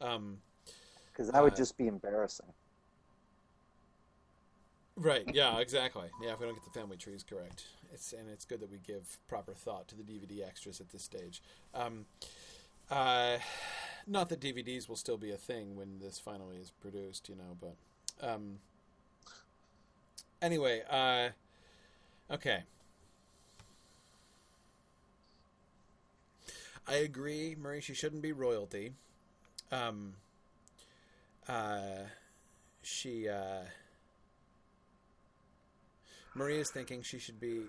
Yeah. 0.00 0.06
Um, 0.14 0.38
Because 1.12 1.30
that 1.30 1.42
would 1.42 1.52
Uh, 1.52 1.56
just 1.56 1.76
be 1.76 1.86
embarrassing. 1.86 2.52
Right. 4.96 5.24
Yeah. 5.34 5.58
Exactly. 5.58 6.08
Yeah. 6.22 6.32
If 6.32 6.40
we 6.40 6.46
don't 6.46 6.54
get 6.54 6.64
the 6.64 6.78
family 6.78 6.96
trees 6.96 7.22
correct, 7.22 7.64
it's 7.92 8.12
and 8.12 8.28
it's 8.28 8.44
good 8.44 8.60
that 8.60 8.70
we 8.70 8.78
give 8.78 9.18
proper 9.28 9.52
thought 9.54 9.88
to 9.88 9.94
the 9.96 10.02
DVD 10.02 10.42
extras 10.46 10.80
at 10.80 10.90
this 10.90 11.02
stage. 11.02 11.42
Um, 11.74 12.06
uh, 12.90 13.38
not 14.06 14.28
that 14.28 14.40
DVDs 14.40 14.88
will 14.88 14.96
still 14.96 15.16
be 15.16 15.30
a 15.30 15.36
thing 15.36 15.76
when 15.76 15.98
this 16.00 16.18
finally 16.18 16.56
is 16.56 16.70
produced, 16.70 17.28
you 17.28 17.36
know. 17.36 17.56
But 17.60 17.76
um, 18.26 18.58
anyway, 20.42 20.82
uh, 20.90 21.30
okay. 22.34 22.64
I 26.86 26.94
agree, 26.96 27.54
Murray. 27.58 27.80
She 27.80 27.94
shouldn't 27.94 28.22
be 28.22 28.32
royalty. 28.32 28.92
Um, 29.70 30.14
uh, 31.48 32.06
she. 32.82 33.28
Uh, 33.28 33.62
Maria's 36.34 36.70
thinking 36.70 37.02
she 37.02 37.18
should 37.18 37.38
be 37.38 37.64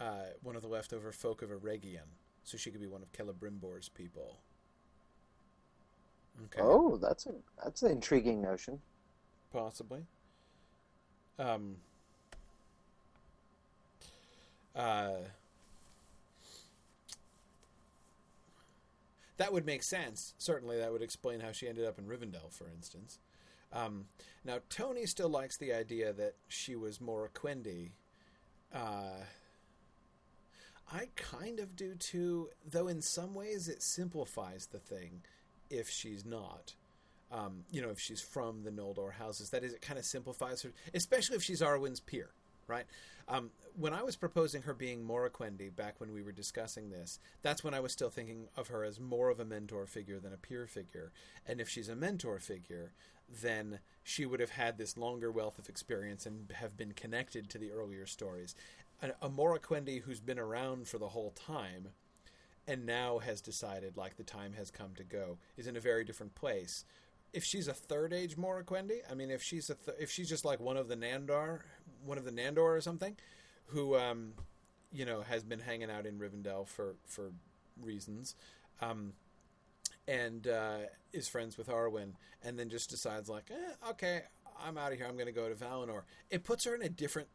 uh, 0.00 0.26
one 0.42 0.56
of 0.56 0.62
the 0.62 0.68
leftover 0.68 1.12
folk 1.12 1.40
of 1.42 1.50
Eregion, 1.50 2.06
so 2.42 2.56
she 2.56 2.70
could 2.70 2.80
be 2.80 2.86
one 2.86 3.02
of 3.02 3.12
Celebrimbor's 3.12 3.88
people. 3.88 4.38
Okay, 6.46 6.60
Oh, 6.62 6.96
that's 6.96 7.26
a 7.26 7.34
that's 7.62 7.82
an 7.82 7.92
intriguing 7.92 8.40
notion. 8.42 8.80
possibly. 9.52 10.04
Um. 11.38 11.76
Uh. 14.74 15.12
That 19.38 19.52
would 19.52 19.66
make 19.66 19.82
sense. 19.82 20.34
Certainly, 20.38 20.78
that 20.78 20.92
would 20.92 21.02
explain 21.02 21.40
how 21.40 21.52
she 21.52 21.68
ended 21.68 21.86
up 21.86 21.98
in 21.98 22.06
Rivendell, 22.06 22.52
for 22.52 22.68
instance. 22.68 23.18
Um, 23.72 24.06
now, 24.44 24.58
Tony 24.68 25.06
still 25.06 25.28
likes 25.28 25.56
the 25.56 25.72
idea 25.72 26.12
that 26.12 26.34
she 26.48 26.76
was 26.76 26.98
Moriquendi. 26.98 27.90
Uh, 28.74 29.24
I 30.92 31.08
kind 31.16 31.60
of 31.60 31.76
do 31.76 31.94
too, 31.94 32.48
though 32.68 32.88
in 32.88 33.02
some 33.02 33.34
ways 33.34 33.68
it 33.68 33.82
simplifies 33.82 34.66
the 34.66 34.78
thing 34.78 35.22
if 35.70 35.88
she's 35.88 36.24
not. 36.24 36.74
Um, 37.30 37.64
you 37.70 37.82
know, 37.82 37.90
if 37.90 38.00
she's 38.00 38.22
from 38.22 38.62
the 38.64 38.70
Noldor 38.70 39.12
houses. 39.12 39.50
That 39.50 39.62
is, 39.62 39.74
it 39.74 39.82
kind 39.82 39.98
of 39.98 40.06
simplifies 40.06 40.62
her, 40.62 40.72
especially 40.94 41.36
if 41.36 41.42
she's 41.42 41.60
Arwen's 41.60 42.00
peer, 42.00 42.30
right? 42.68 42.86
Um, 43.26 43.50
when 43.78 43.92
I 43.92 44.02
was 44.02 44.16
proposing 44.16 44.62
her 44.62 44.74
being 44.74 45.04
Quendi 45.04 45.74
back 45.74 46.00
when 46.00 46.12
we 46.12 46.22
were 46.22 46.32
discussing 46.32 46.90
this, 46.90 47.18
that's 47.42 47.62
when 47.62 47.74
I 47.74 47.80
was 47.80 47.92
still 47.92 48.10
thinking 48.10 48.48
of 48.56 48.68
her 48.68 48.84
as 48.84 48.98
more 48.98 49.28
of 49.30 49.40
a 49.40 49.44
mentor 49.44 49.86
figure 49.86 50.18
than 50.18 50.32
a 50.32 50.38
peer 50.38 50.66
figure. 50.66 51.12
And 51.46 51.60
if 51.60 51.68
she's 51.68 51.88
a 51.88 51.96
mentor 51.96 52.38
figure, 52.38 52.92
then 53.28 53.80
she 54.02 54.24
would 54.24 54.40
have 54.40 54.50
had 54.50 54.78
this 54.78 54.96
longer 54.96 55.30
wealth 55.30 55.58
of 55.58 55.68
experience 55.68 56.26
and 56.26 56.50
have 56.52 56.76
been 56.76 56.92
connected 56.92 57.48
to 57.50 57.58
the 57.58 57.70
earlier 57.70 58.06
stories. 58.06 58.54
A, 59.02 59.10
a 59.22 59.28
Quendi 59.28 60.02
who's 60.02 60.20
been 60.20 60.38
around 60.38 60.88
for 60.88 60.98
the 60.98 61.08
whole 61.08 61.30
time 61.30 61.88
and 62.66 62.84
now 62.84 63.18
has 63.18 63.40
decided 63.40 63.96
like 63.96 64.16
the 64.16 64.22
time 64.22 64.52
has 64.52 64.70
come 64.70 64.94
to 64.94 65.04
go 65.04 65.38
is 65.56 65.66
in 65.66 65.76
a 65.76 65.80
very 65.80 66.04
different 66.04 66.34
place. 66.34 66.84
If 67.32 67.44
she's 67.44 67.68
a 67.68 67.74
third 67.74 68.12
age 68.12 68.36
Moriquendi, 68.36 69.00
I 69.10 69.14
mean, 69.14 69.30
if 69.30 69.42
she's 69.42 69.70
a 69.70 69.74
th- 69.74 69.96
if 70.00 70.10
she's 70.10 70.28
just 70.28 70.44
like 70.44 70.60
one 70.60 70.76
of 70.76 70.88
the 70.88 70.96
Nandor, 70.96 71.60
one 72.08 72.18
of 72.18 72.24
the 72.24 72.32
Nandor 72.32 72.76
or 72.76 72.80
something, 72.80 73.16
who 73.66 73.96
um, 73.96 74.32
you 74.92 75.04
know 75.04 75.20
has 75.22 75.44
been 75.44 75.60
hanging 75.60 75.90
out 75.90 76.06
in 76.06 76.18
Rivendell 76.18 76.66
for 76.66 76.96
for 77.06 77.32
reasons, 77.80 78.34
um, 78.80 79.12
and 80.06 80.46
uh, 80.48 80.78
is 81.12 81.28
friends 81.28 81.58
with 81.58 81.68
Arwen, 81.68 82.12
and 82.42 82.58
then 82.58 82.68
just 82.68 82.90
decides 82.90 83.28
like, 83.28 83.50
eh, 83.50 83.90
okay, 83.90 84.22
I'm 84.64 84.78
out 84.78 84.92
of 84.92 84.98
here. 84.98 85.06
I'm 85.06 85.14
going 85.14 85.26
to 85.26 85.32
go 85.32 85.48
to 85.48 85.54
Valinor. 85.54 86.02
It 86.30 86.44
puts 86.44 86.64
her 86.64 86.74
in 86.74 86.82
a 86.82 86.88
different 86.88 87.28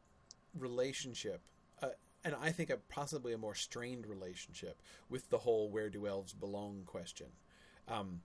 relationship, 0.57 1.41
uh, 1.81 1.89
and 2.25 2.35
I 2.41 2.51
think 2.51 2.69
a 2.69 2.77
possibly 2.77 3.33
a 3.33 3.37
more 3.37 3.55
strained 3.55 4.07
relationship 4.07 4.81
with 5.09 5.29
the 5.29 5.39
whole 5.39 5.69
"where 5.69 5.89
do 5.89 6.07
elves 6.07 6.33
belong" 6.33 6.83
question. 6.85 7.27
Um, 7.87 8.21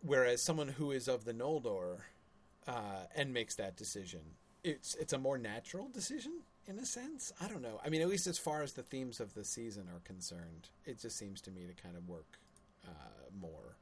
whereas 0.00 0.42
someone 0.42 0.68
who 0.68 0.92
is 0.92 1.08
of 1.08 1.24
the 1.24 1.34
Noldor 1.34 1.98
uh, 2.68 3.06
and 3.16 3.32
makes 3.32 3.54
that 3.56 3.76
decision, 3.76 4.20
it's 4.62 4.94
it's 4.96 5.12
a 5.12 5.18
more 5.18 5.38
natural 5.38 5.88
decision 5.88 6.32
in 6.66 6.78
a 6.78 6.86
sense. 6.86 7.32
I 7.40 7.48
don't 7.48 7.62
know. 7.62 7.80
I 7.84 7.88
mean, 7.88 8.02
at 8.02 8.08
least 8.08 8.26
as 8.26 8.38
far 8.38 8.62
as 8.62 8.74
the 8.74 8.82
themes 8.82 9.20
of 9.20 9.34
the 9.34 9.44
season 9.44 9.88
are 9.94 10.00
concerned, 10.04 10.68
it 10.84 11.00
just 11.00 11.16
seems 11.16 11.40
to 11.42 11.50
me 11.50 11.62
to 11.66 11.82
kind 11.82 11.96
of 11.96 12.06
work 12.08 12.38
uh, 12.86 12.90
more. 13.40 13.76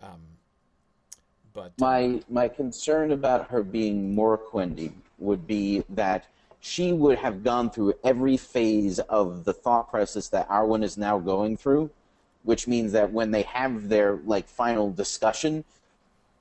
Um, 0.00 0.20
but 1.52 1.72
My 1.78 2.22
my 2.28 2.48
concern 2.48 3.10
about 3.12 3.50
her 3.50 3.62
being 3.62 4.14
Moriquendi 4.14 4.92
would 5.18 5.46
be 5.46 5.82
that 5.90 6.26
she 6.60 6.92
would 6.92 7.18
have 7.18 7.42
gone 7.42 7.70
through 7.70 7.94
every 8.04 8.36
phase 8.36 8.98
of 9.00 9.44
the 9.44 9.52
thought 9.52 9.90
process 9.90 10.28
that 10.28 10.48
Arwen 10.48 10.84
is 10.84 10.96
now 10.96 11.18
going 11.18 11.56
through, 11.56 11.90
which 12.44 12.68
means 12.68 12.92
that 12.92 13.10
when 13.12 13.30
they 13.30 13.42
have 13.42 13.88
their 13.88 14.20
like 14.24 14.46
final 14.46 14.92
discussion, 14.92 15.64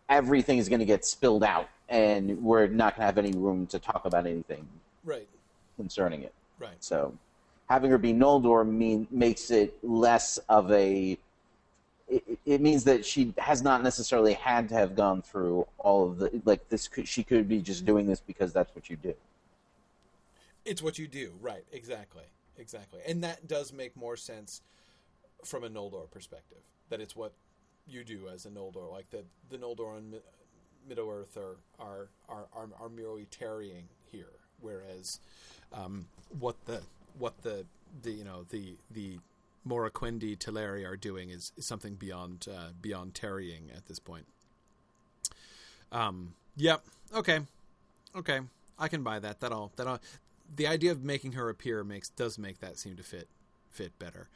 everything 0.10 0.58
is 0.58 0.70
going 0.70 0.80
to 0.80 0.86
get 0.86 1.06
spilled 1.06 1.44
out, 1.44 1.70
and 1.90 2.42
we're 2.42 2.68
not 2.68 2.96
going 2.96 3.02
to 3.02 3.06
have 3.06 3.18
any 3.18 3.32
room 3.32 3.66
to 3.68 3.80
talk 3.80 4.06
about 4.06 4.26
anything 4.26 4.66
right, 5.04 5.28
concerning 5.76 6.22
it. 6.24 6.34
right. 6.60 6.76
So, 6.80 7.14
having 7.68 7.90
her 7.90 7.98
be 7.98 8.14
Noldor 8.14 8.68
mean 8.68 9.08
makes 9.12 9.52
it 9.52 9.78
less 9.84 10.38
of 10.48 10.72
a. 10.72 11.18
It, 12.08 12.40
it 12.46 12.62
means 12.62 12.84
that 12.86 13.06
she 13.06 13.34
has 13.38 13.62
not 13.62 13.84
necessarily 13.84 14.34
had 14.34 14.70
to 14.70 14.76
have 14.76 14.96
gone 14.96 15.22
through 15.22 15.68
all 15.80 16.10
of 16.10 16.20
the 16.20 16.42
like 16.46 16.70
this. 16.70 16.88
Could, 16.88 17.08
she 17.08 17.24
could 17.24 17.48
be 17.48 17.60
just 17.60 17.86
doing 17.86 18.06
this 18.06 18.20
because 18.20 18.54
that's 18.54 18.74
what 18.76 18.90
you 18.90 18.96
do. 18.96 19.14
It's 20.66 20.82
what 20.82 21.00
you 21.00 21.08
do, 21.08 21.34
right? 21.42 21.64
Exactly, 21.72 22.24
exactly, 22.58 23.02
and 23.08 23.24
that 23.24 23.48
does 23.48 23.74
make 23.74 23.98
more 23.98 24.16
sense 24.16 24.62
from 25.44 25.64
a 25.64 25.70
Noldor 25.70 26.10
perspective. 26.12 26.60
That 26.90 27.02
it's 27.02 27.16
what 27.16 27.34
you 27.88 28.04
do 28.04 28.28
as 28.28 28.46
a 28.46 28.50
Noldor, 28.50 28.92
like 28.92 29.10
the 29.10 29.24
the 29.50 29.58
Noldor 29.58 29.98
and 29.98 30.16
Middle 30.88 31.10
Earth 31.10 31.38
are 31.38 31.58
are, 31.80 32.10
are 32.28 32.48
are 32.56 32.70
are 32.80 32.90
merely 32.90 33.26
tarrying 33.26 33.86
here, 34.12 34.32
whereas 34.62 35.20
um, 35.74 36.08
what 36.40 36.56
the 36.66 36.82
what 37.18 37.42
the 37.44 37.66
the 38.02 38.12
you 38.12 38.24
know 38.24 38.46
the 38.50 38.76
the 38.92 39.20
Moriquendi 39.68 40.38
Teleri 40.38 40.88
are 40.88 40.96
doing 40.96 41.30
is, 41.30 41.52
is 41.58 41.66
something 41.66 41.96
beyond 41.96 42.48
uh, 42.52 42.70
beyond 42.82 43.14
tarrying 43.14 43.70
at 43.76 43.88
this 43.88 44.00
point. 44.00 44.26
Um. 45.92 46.34
Yep. 46.56 46.84
Okay. 47.16 47.40
Okay. 48.16 48.40
I 48.78 48.88
can 48.88 49.04
buy 49.04 49.20
that. 49.20 49.40
That 49.40 49.52
all. 49.52 49.72
That 49.76 49.88
all. 49.88 50.00
The 50.56 50.68
idea 50.68 50.92
of 50.92 51.04
making 51.04 51.34
her 51.34 51.50
appear 51.50 51.84
makes 51.84 52.10
does 52.10 52.38
make 52.38 52.60
that 52.60 52.78
seem 52.78 52.96
to 52.96 53.04
fit 53.04 53.28
fit 53.70 53.98
better. 54.00 54.30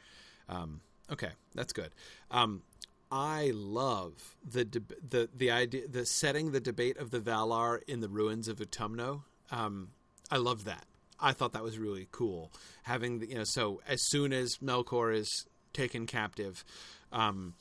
Um, 0.48 0.80
okay, 1.10 1.30
that's 1.54 1.72
good. 1.72 1.90
Um, 2.30 2.62
I 3.10 3.52
love 3.54 4.36
the 4.44 4.64
the 4.64 5.28
the 5.34 5.50
idea 5.50 5.86
the 5.86 6.04
setting 6.04 6.52
the 6.52 6.60
debate 6.60 6.96
of 6.96 7.10
the 7.10 7.20
Valar 7.20 7.80
in 7.86 8.00
the 8.00 8.08
ruins 8.08 8.48
of 8.48 8.58
Utumno. 8.58 9.22
Um, 9.50 9.88
I 10.30 10.38
love 10.38 10.64
that. 10.64 10.86
I 11.20 11.32
thought 11.32 11.52
that 11.52 11.62
was 11.62 11.78
really 11.78 12.08
cool. 12.10 12.50
Having 12.82 13.20
the, 13.20 13.28
you 13.28 13.34
know, 13.36 13.44
so 13.44 13.80
as 13.86 14.00
soon 14.08 14.32
as 14.32 14.56
Melkor 14.56 15.14
is 15.14 15.46
taken 15.72 16.06
captive, 16.06 16.64
um, 17.12 17.54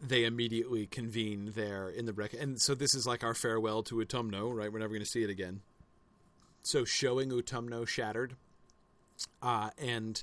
they 0.00 0.24
immediately 0.24 0.86
convene 0.86 1.52
there 1.54 1.88
in 1.88 2.06
the 2.06 2.12
wreck. 2.12 2.32
And 2.34 2.60
so 2.60 2.74
this 2.74 2.94
is 2.94 3.06
like 3.06 3.24
our 3.24 3.34
farewell 3.34 3.82
to 3.84 3.96
Utumno, 3.96 4.54
right? 4.54 4.72
We're 4.72 4.78
never 4.78 4.94
going 4.94 5.02
to 5.02 5.06
see 5.06 5.22
it 5.22 5.30
again. 5.30 5.60
So 6.62 6.84
showing 6.84 7.30
Utumno 7.30 7.86
shattered, 7.86 8.36
uh, 9.42 9.70
and 9.78 10.22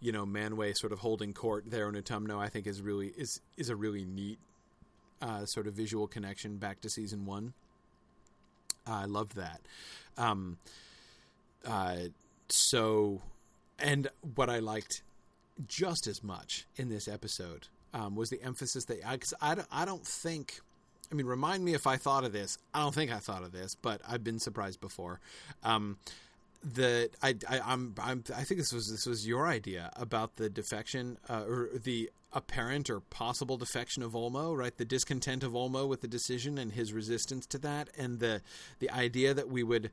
you 0.00 0.12
know 0.12 0.24
Manwë 0.24 0.76
sort 0.76 0.92
of 0.92 1.00
holding 1.00 1.32
court 1.32 1.64
there 1.70 1.88
in 1.88 1.94
Utumno, 1.94 2.38
I 2.38 2.48
think 2.48 2.66
is 2.66 2.80
really 2.80 3.08
is 3.16 3.40
is 3.56 3.68
a 3.68 3.76
really 3.76 4.04
neat 4.04 4.38
uh, 5.22 5.44
sort 5.44 5.66
of 5.66 5.74
visual 5.74 6.06
connection 6.06 6.56
back 6.56 6.80
to 6.80 6.90
season 6.90 7.26
one. 7.26 7.52
Uh, 8.88 8.92
I 8.92 9.04
loved 9.04 9.36
that. 9.36 9.60
Um, 10.16 10.58
uh, 11.66 11.96
so, 12.48 13.20
and 13.78 14.08
what 14.34 14.48
I 14.48 14.60
liked 14.60 15.02
just 15.66 16.06
as 16.06 16.22
much 16.22 16.66
in 16.76 16.88
this 16.88 17.06
episode 17.06 17.68
um, 17.92 18.16
was 18.16 18.30
the 18.30 18.42
emphasis 18.42 18.86
that 18.86 19.00
I, 19.06 19.16
cause 19.18 19.34
I, 19.40 19.56
I 19.70 19.84
don't 19.84 20.06
think. 20.06 20.60
I 21.12 21.16
mean, 21.16 21.26
remind 21.26 21.64
me 21.64 21.74
if 21.74 21.88
I 21.88 21.96
thought 21.96 22.22
of 22.22 22.32
this. 22.32 22.56
I 22.72 22.80
don't 22.80 22.94
think 22.94 23.10
I 23.12 23.18
thought 23.18 23.42
of 23.42 23.50
this, 23.50 23.74
but 23.74 24.00
I've 24.08 24.22
been 24.22 24.38
surprised 24.38 24.80
before. 24.80 25.18
Um, 25.64 25.98
the 26.62 27.10
I, 27.22 27.36
I 27.48 27.60
I'm, 27.60 27.94
I'm 27.98 28.24
I 28.34 28.44
think 28.44 28.60
this 28.60 28.72
was 28.72 28.90
this 28.90 29.06
was 29.06 29.26
your 29.26 29.46
idea 29.46 29.90
about 29.96 30.36
the 30.36 30.50
defection 30.50 31.18
uh, 31.28 31.44
or 31.46 31.70
the 31.74 32.10
apparent 32.32 32.88
or 32.90 33.00
possible 33.00 33.56
defection 33.56 34.02
of 34.02 34.12
Ulmo, 34.12 34.56
right? 34.56 34.76
The 34.76 34.84
discontent 34.84 35.42
of 35.42 35.52
Ulmo 35.52 35.88
with 35.88 36.00
the 36.00 36.08
decision 36.08 36.58
and 36.58 36.72
his 36.72 36.92
resistance 36.92 37.46
to 37.46 37.58
that, 37.58 37.90
and 37.96 38.18
the 38.18 38.42
the 38.78 38.90
idea 38.90 39.34
that 39.34 39.48
we 39.48 39.62
would 39.62 39.90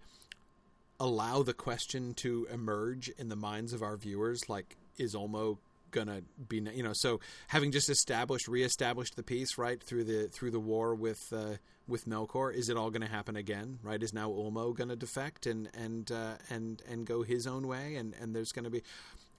allow 0.99 1.43
the 1.43 1.53
question 1.53 2.13
to 2.15 2.47
emerge 2.51 3.09
in 3.17 3.29
the 3.29 3.35
minds 3.35 3.71
of 3.71 3.81
our 3.81 3.97
viewers, 3.97 4.49
like 4.49 4.77
is 4.97 5.15
Ulmo 5.15 5.59
gonna 5.91 6.21
be 6.47 6.57
you 6.73 6.83
know 6.83 6.93
so 6.93 7.19
having 7.47 7.71
just 7.71 7.89
established 7.89 8.47
reestablished 8.47 9.15
the 9.15 9.23
peace 9.23 9.57
right 9.57 9.81
through 9.81 10.03
the 10.03 10.27
through 10.27 10.51
the 10.51 10.59
war 10.59 10.95
with 10.95 11.21
uh, 11.31 11.55
with 11.87 12.05
Melkor 12.05 12.53
is 12.53 12.69
it 12.69 12.77
all 12.77 12.89
going 12.89 13.01
to 13.01 13.07
happen 13.07 13.35
again 13.35 13.79
right? 13.81 14.01
Is 14.01 14.13
now 14.13 14.29
Ulmo 14.29 14.75
going 14.75 14.89
to 14.89 14.95
defect 14.95 15.45
and 15.45 15.69
and 15.73 16.11
uh, 16.11 16.35
and 16.49 16.81
and 16.89 17.05
go 17.05 17.23
his 17.23 17.47
own 17.47 17.67
way? 17.67 17.95
And 17.95 18.13
and 18.21 18.35
there's 18.35 18.51
going 18.51 18.65
to 18.65 18.71
be 18.71 18.83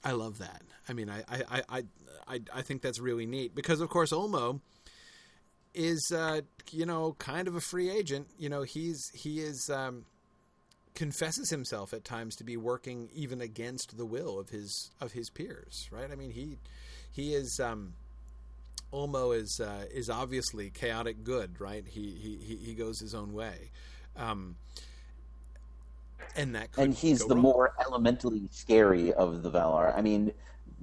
I 0.05 0.13
love 0.13 0.39
that. 0.39 0.63
I 0.89 0.93
mean 0.93 1.11
I 1.11 1.25
I, 1.29 1.63
I 1.69 1.83
I 2.27 2.41
I 2.55 2.63
think 2.63 2.83
that's 2.83 3.01
really 3.01 3.27
neat 3.27 3.55
because 3.55 3.81
of 3.81 3.89
course 3.89 4.13
Ulmo 4.13 4.61
is 5.75 6.11
uh, 6.15 6.41
you 6.71 6.87
know 6.87 7.15
kind 7.19 7.49
of 7.49 7.55
a 7.55 7.61
free 7.61 7.91
agent. 7.91 8.29
You 8.39 8.49
know 8.49 8.63
he's 8.63 9.11
he 9.15 9.41
is 9.41 9.71
um, 9.73 10.05
confesses 10.99 11.49
himself 11.49 11.95
at 11.95 12.05
times 12.05 12.35
to 12.35 12.43
be 12.43 12.57
working 12.57 13.09
even 13.15 13.41
against 13.41 13.97
the 13.97 14.05
will 14.05 14.37
of 14.37 14.49
his 14.49 14.91
of 15.01 15.13
his 15.13 15.31
peers. 15.31 15.89
Right? 15.93 16.11
I 16.11 16.17
mean, 16.17 16.33
he 16.33 16.59
he 17.11 17.35
is. 17.35 17.61
Um, 17.63 17.95
Ulmo 18.93 19.37
is 19.37 19.61
uh, 19.65 19.85
is 19.95 20.11
obviously 20.11 20.71
chaotic 20.71 21.23
good, 21.23 21.61
right? 21.61 21.85
He 21.87 22.39
he 22.43 22.57
he 22.57 22.75
goes 22.75 22.99
his 22.99 23.15
own 23.15 23.33
way, 23.33 23.71
um, 24.17 24.57
and 26.35 26.55
that 26.55 26.71
and 26.77 26.93
he's 26.95 27.21
the 27.21 27.35
wrong. 27.35 27.43
more 27.43 27.73
elementally 27.81 28.49
scary 28.51 29.13
of 29.13 29.43
the 29.43 29.51
Valar. 29.51 29.97
I 29.97 30.01
mean, 30.01 30.33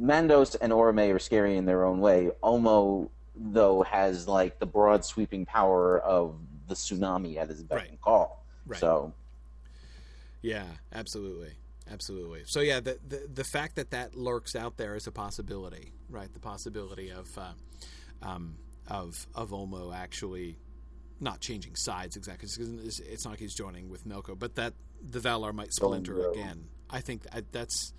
Mandos 0.02 0.56
and 0.62 0.72
Orome 0.72 1.14
are 1.14 1.20
scary 1.20 1.58
in 1.58 1.66
their 1.66 1.84
own 1.84 2.00
way. 2.00 2.30
Ulmo, 2.44 3.10
though, 3.36 3.82
has 3.84 4.28
like 4.28 4.60
the 4.60 4.66
broad 4.68 5.04
sweeping 5.04 5.46
power 5.46 6.00
of 6.00 6.36
the 6.68 6.76
tsunami 6.76 7.38
at 7.38 7.50
his 7.50 7.64
beck 7.64 7.80
Right. 7.80 7.90
and 7.90 8.02
call. 8.02 8.46
Right. 8.68 8.80
So 8.80 9.14
Yeah, 10.46 10.66
absolutely, 10.94 11.54
absolutely. 11.92 12.44
So 12.46 12.60
yeah, 12.60 12.80
the, 12.80 13.00
the 13.08 13.28
the 13.34 13.44
fact 13.44 13.78
that 13.78 13.90
that 13.90 14.16
lurks 14.16 14.56
out 14.56 14.78
there 14.78 14.96
is 14.96 15.08
a 15.08 15.12
possibility, 15.12 15.92
right? 16.08 16.32
The 16.32 16.40
possibility 16.40 17.10
of 17.10 17.28
uh, 17.36 17.54
um, 18.22 18.58
of 18.88 19.26
of 19.34 19.50
Ulmo 19.50 19.96
actually 19.96 20.60
not 21.20 21.40
changing 21.40 21.76
sides 21.76 22.16
exactly. 22.16 22.48
It's, 22.48 23.00
it's 23.00 23.26
not 23.26 23.32
like 23.32 23.40
he's 23.40 23.56
joining 23.56 23.90
with 23.90 24.08
Melko, 24.08 24.38
but 24.38 24.54
that 24.56 24.74
the 25.02 25.20
Valar 25.20 25.52
might 25.52 25.74
splinter 25.74 26.30
again. 26.30 26.68
I 26.92 27.00
think 27.02 27.24
I, 27.34 27.42
that's 27.52 27.94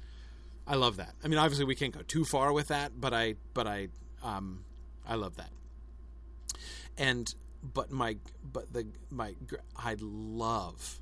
I 0.68 0.76
love 0.76 0.98
that. 0.98 1.14
I 1.24 1.28
mean, 1.28 1.40
obviously 1.40 1.64
we 1.64 1.74
can't 1.74 1.92
go 1.92 2.02
too 2.02 2.24
far 2.24 2.52
with 2.52 2.68
that, 2.68 2.92
but 2.94 3.12
I 3.12 3.34
but 3.54 3.66
I 3.66 3.88
um, 4.22 4.64
I 5.04 5.16
love 5.16 5.34
that. 5.36 5.50
And 6.96 7.26
but 7.60 7.90
my 7.90 8.18
but 8.44 8.72
the 8.72 8.86
my 9.10 9.34
I 9.76 9.96
love 9.98 11.00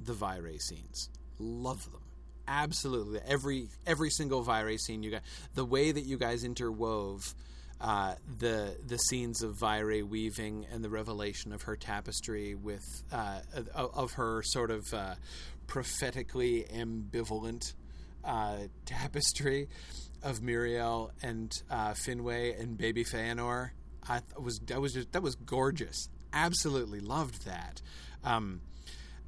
the 0.00 0.12
Vairë 0.12 0.60
scenes. 0.60 1.10
Love 1.38 1.90
them. 1.90 2.00
Absolutely. 2.48 3.20
Every 3.26 3.68
every 3.86 4.10
single 4.10 4.44
Vairë 4.44 4.78
scene 4.78 5.02
you 5.02 5.10
got 5.10 5.22
the 5.54 5.64
way 5.64 5.90
that 5.92 6.04
you 6.04 6.16
guys 6.16 6.44
interwove 6.44 7.34
uh, 7.80 8.14
the 8.38 8.76
the 8.86 8.98
scenes 8.98 9.42
of 9.42 9.56
Vairë 9.56 10.04
weaving 10.04 10.66
and 10.72 10.82
the 10.82 10.88
revelation 10.88 11.52
of 11.52 11.62
her 11.62 11.76
tapestry 11.76 12.54
with 12.54 12.84
uh, 13.12 13.40
of 13.74 14.12
her 14.12 14.42
sort 14.44 14.70
of 14.70 14.84
uh, 14.94 15.14
prophetically 15.66 16.64
ambivalent 16.72 17.74
uh, 18.24 18.56
tapestry 18.84 19.68
of 20.22 20.40
Míriel 20.40 21.10
and 21.22 21.52
uh, 21.70 21.90
Finwë 21.90 22.60
and 22.60 22.78
Baby 22.78 23.04
Feanor. 23.04 23.70
I 24.08 24.20
th- 24.20 24.38
was 24.40 24.58
that 24.66 24.80
was 24.80 24.94
just 24.94 25.12
that 25.12 25.22
was 25.22 25.34
gorgeous. 25.34 26.08
Absolutely 26.32 27.00
loved 27.00 27.44
that. 27.46 27.82
Um, 28.24 28.60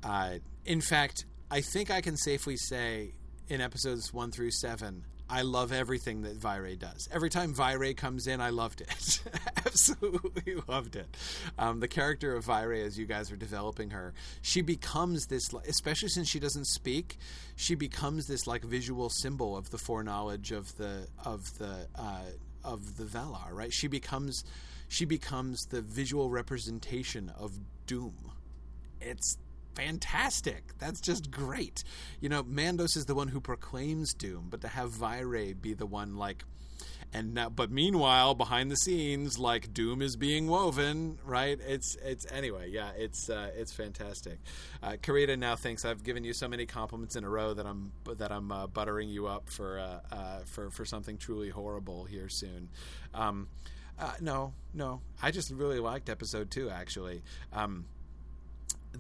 uh, 0.03 0.39
in 0.69 0.83
fact, 0.83 1.25
I 1.51 1.63
think 1.63 1.91
I 1.91 2.03
can 2.03 2.19
safely 2.19 2.59
say 2.59 3.15
in 3.49 3.63
episodes 3.63 4.13
one 4.13 4.31
through 4.31 4.51
seven, 4.51 5.07
I 5.31 5.41
love 5.41 5.73
everything 5.73 6.23
that 6.23 6.39
Vairë 6.39 6.79
does. 6.79 7.09
Every 7.11 7.31
time 7.31 7.55
Vairë 7.55 7.97
comes 7.97 8.27
in, 8.27 8.43
I 8.43 8.51
loved 8.51 8.83
it. 8.83 9.21
Absolutely 9.67 10.57
loved 10.69 10.97
it. 10.97 11.07
Um, 11.59 11.81
the 11.81 11.89
character 11.89 12.37
of 12.37 12.45
Vairë, 12.45 12.85
as 12.85 12.99
you 12.99 13.07
guys 13.07 13.33
are 13.33 13.37
developing 13.37 13.91
her, 13.91 14.13
she 14.43 14.61
becomes 14.61 15.27
this, 15.29 15.51
especially 15.67 16.11
since 16.11 16.29
she 16.29 16.39
doesn't 16.39 16.67
speak, 16.67 17.17
she 17.57 17.75
becomes 17.75 18.27
this 18.27 18.47
like 18.47 18.63
visual 18.63 19.09
symbol 19.09 19.57
of 19.57 19.71
the 19.71 19.79
foreknowledge 19.79 20.53
of 20.53 20.77
the 20.77 21.09
of 21.25 21.57
the 21.57 21.89
uh, 21.95 22.25
of 22.63 22.99
the 22.99 23.05
Valar. 23.05 23.53
Right? 23.53 23.73
She 23.73 23.89
becomes 23.89 24.45
she 24.89 25.07
becomes 25.07 25.63
the 25.71 25.81
visual 25.81 26.29
representation 26.29 27.33
of 27.39 27.53
doom. 27.87 28.33
It's 29.01 29.39
fantastic. 29.79 30.77
That's 30.79 31.01
just 31.01 31.31
great. 31.31 31.85
You 32.21 32.29
know, 32.29 32.43
Mandos 32.43 32.97
is 32.97 33.07
the 33.07 33.15
one 33.15 33.29
who 33.29 33.41
proclaims 33.41 34.13
doom, 34.13 34.49
but 34.51 34.61
to 34.63 34.69
have 34.69 34.91
Vairë 34.91 35.61
be 35.61 35.75
the 35.75 35.87
one 35.87 36.17
like 36.17 36.45
and 37.13 37.33
now 37.33 37.49
but 37.49 37.71
meanwhile 37.71 38.35
behind 38.35 38.71
the 38.71 38.77
scenes 38.77 39.39
like 39.39 39.73
doom 39.73 40.03
is 40.03 40.17
being 40.17 40.47
woven 40.47 41.19
right? 41.25 41.59
It's 41.67 41.97
it's 42.05 42.31
anyway 42.31 42.71
yeah 42.71 42.91
it's 42.97 43.31
uh, 43.31 43.51
it's 43.57 43.73
fantastic. 43.73 44.39
Uh, 44.83 44.97
Karita 45.03 45.39
now 45.39 45.57
thinks 45.57 45.85
I've 45.85 46.03
given 46.03 46.25
you 46.25 46.35
so 46.35 46.49
many 46.49 46.67
compliments 46.67 47.17
in 47.17 47.25
a 47.25 47.29
row 47.31 47.55
that 47.55 47.65
I'm 47.65 47.93
that 48.17 48.31
I'm 48.31 48.53
uh, 48.53 48.67
buttering 48.67 49.09
you 49.09 49.27
up 49.27 49.49
for 49.49 49.79
uh, 49.79 50.15
uh, 50.15 50.39
for 50.45 50.71
for 50.71 50.85
something 50.85 51.17
truly 51.17 51.49
horrible 51.49 52.05
here 52.05 52.29
soon. 52.29 52.69
Um, 53.15 53.49
uh, 53.99 54.13
no 54.21 54.53
no. 54.75 55.01
I 55.23 55.31
just 55.31 55.51
really 55.51 55.79
liked 55.79 56.11
episode 56.11 56.51
two 56.51 56.69
actually. 56.69 57.23
Um, 57.55 57.87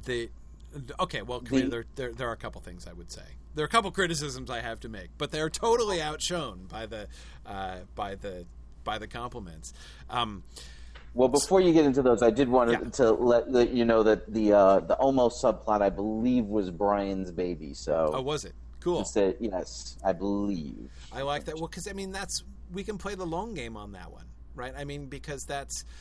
the 0.04 0.30
Okay, 1.00 1.22
well, 1.22 1.40
Commander, 1.40 1.86
there, 1.96 2.08
there 2.08 2.12
there 2.14 2.28
are 2.28 2.32
a 2.32 2.36
couple 2.36 2.60
things 2.60 2.86
I 2.86 2.92
would 2.92 3.10
say. 3.10 3.22
There 3.54 3.62
are 3.64 3.66
a 3.66 3.70
couple 3.70 3.90
criticisms 3.90 4.50
I 4.50 4.60
have 4.60 4.80
to 4.80 4.88
make, 4.88 5.08
but 5.18 5.30
they 5.30 5.40
are 5.40 5.50
totally 5.50 6.00
outshone 6.02 6.66
by 6.70 6.86
the 6.86 7.08
uh, 7.46 7.78
by 7.94 8.14
the 8.16 8.44
by 8.84 8.98
the 8.98 9.06
compliments. 9.06 9.72
Um, 10.10 10.42
Well, 11.14 11.28
before 11.28 11.60
you 11.60 11.72
get 11.72 11.84
into 11.86 12.02
those, 12.02 12.22
I 12.22 12.30
did 12.30 12.48
want 12.48 12.70
Yeah. 12.70 12.80
to 13.00 13.12
let, 13.12 13.50
let 13.50 13.70
you 13.70 13.84
know 13.84 14.02
that 14.02 14.32
the 14.32 14.52
uh, 14.52 14.80
the 14.80 14.96
Ulmo 14.96 15.30
subplot, 15.42 15.80
I 15.82 15.88
believe, 15.90 16.44
was 16.44 16.70
Brian's 16.70 17.30
baby. 17.32 17.72
So 17.74 18.12
oh, 18.14 18.22
was 18.22 18.44
it 18.44 18.52
cool? 18.80 19.00
Instead- 19.00 19.36
yes, 19.40 19.96
I 20.04 20.12
believe. 20.12 20.90
I 21.12 21.22
like 21.22 21.44
that. 21.46 21.54
Well, 21.56 21.68
because 21.68 21.88
I 21.88 21.92
mean, 21.94 22.12
that's 22.12 22.44
we 22.72 22.84
can 22.84 22.98
play 22.98 23.14
the 23.14 23.26
long 23.26 23.54
game 23.54 23.76
on 23.76 23.92
that 23.92 24.12
one, 24.12 24.26
right? 24.54 24.74
I 24.76 24.84
mean, 24.84 25.06
because 25.06 25.44
that's 25.44 25.82
th- 25.82 25.92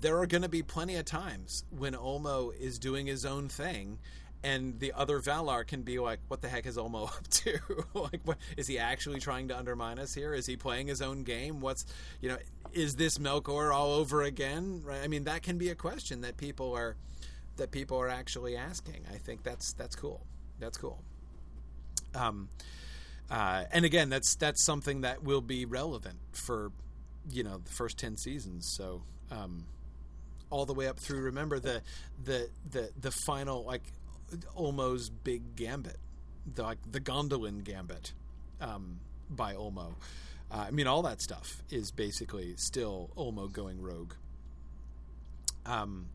there 0.00 0.18
are 0.18 0.26
going 0.26 0.42
to 0.42 0.48
be 0.48 0.62
plenty 0.62 0.96
of 0.96 1.04
times 1.04 1.64
when 1.70 1.94
Ulmo 1.94 2.54
is 2.56 2.78
doing 2.78 3.06
his 3.06 3.24
own 3.24 3.48
thing, 3.48 3.98
and 4.42 4.78
the 4.78 4.92
other 4.92 5.20
Valar 5.20 5.66
can 5.66 5.82
be 5.82 5.98
like, 5.98 6.20
"What 6.28 6.40
the 6.40 6.48
heck 6.48 6.66
is 6.66 6.76
Ulmo 6.76 7.06
up 7.16 7.26
to? 7.28 7.58
like, 7.94 8.20
what 8.24 8.38
is 8.56 8.66
he 8.66 8.78
actually 8.78 9.20
trying 9.20 9.48
to 9.48 9.58
undermine 9.58 9.98
us 9.98 10.14
here? 10.14 10.32
Is 10.34 10.46
he 10.46 10.56
playing 10.56 10.86
his 10.86 11.02
own 11.02 11.24
game? 11.24 11.60
What's 11.60 11.84
you 12.20 12.28
know, 12.28 12.38
is 12.72 12.96
this 12.96 13.18
Melkor 13.18 13.74
all 13.74 13.92
over 13.92 14.22
again? 14.22 14.82
Right? 14.84 15.00
I 15.02 15.08
mean, 15.08 15.24
that 15.24 15.42
can 15.42 15.58
be 15.58 15.70
a 15.70 15.74
question 15.74 16.20
that 16.22 16.36
people 16.36 16.72
are 16.74 16.96
that 17.56 17.70
people 17.70 17.98
are 17.98 18.08
actually 18.08 18.56
asking. 18.56 19.04
I 19.12 19.16
think 19.16 19.42
that's 19.42 19.72
that's 19.72 19.96
cool. 19.96 20.24
That's 20.58 20.78
cool. 20.78 21.02
Um, 22.14 22.48
uh, 23.30 23.64
and 23.72 23.84
again, 23.84 24.08
that's 24.08 24.36
that's 24.36 24.64
something 24.64 25.02
that 25.02 25.22
will 25.22 25.40
be 25.40 25.64
relevant 25.64 26.18
for 26.32 26.70
you 27.30 27.42
know 27.42 27.58
the 27.58 27.72
first 27.72 27.98
ten 27.98 28.16
seasons. 28.16 28.68
So 28.76 29.02
um, 29.30 29.64
all 30.50 30.66
the 30.66 30.74
way 30.74 30.88
up 30.88 30.98
through. 30.98 31.20
Remember 31.20 31.58
the 31.58 31.82
the 32.22 32.48
the 32.70 32.90
the 33.00 33.10
final 33.10 33.64
like 33.64 33.82
Ulmo's 34.56 35.10
big 35.10 35.56
gambit, 35.56 35.98
the 36.54 36.62
like 36.62 36.78
the 36.90 37.00
Gondolin 37.00 37.64
gambit 37.64 38.12
um, 38.60 39.00
by 39.30 39.54
Ulmo. 39.54 39.94
Uh, 40.50 40.66
I 40.68 40.70
mean, 40.70 40.86
all 40.86 41.02
that 41.02 41.20
stuff 41.20 41.62
is 41.70 41.90
basically 41.90 42.54
still 42.56 43.10
Ulmo 43.16 43.50
going 43.52 43.80
rogue. 43.80 44.14
Um, 45.64 46.06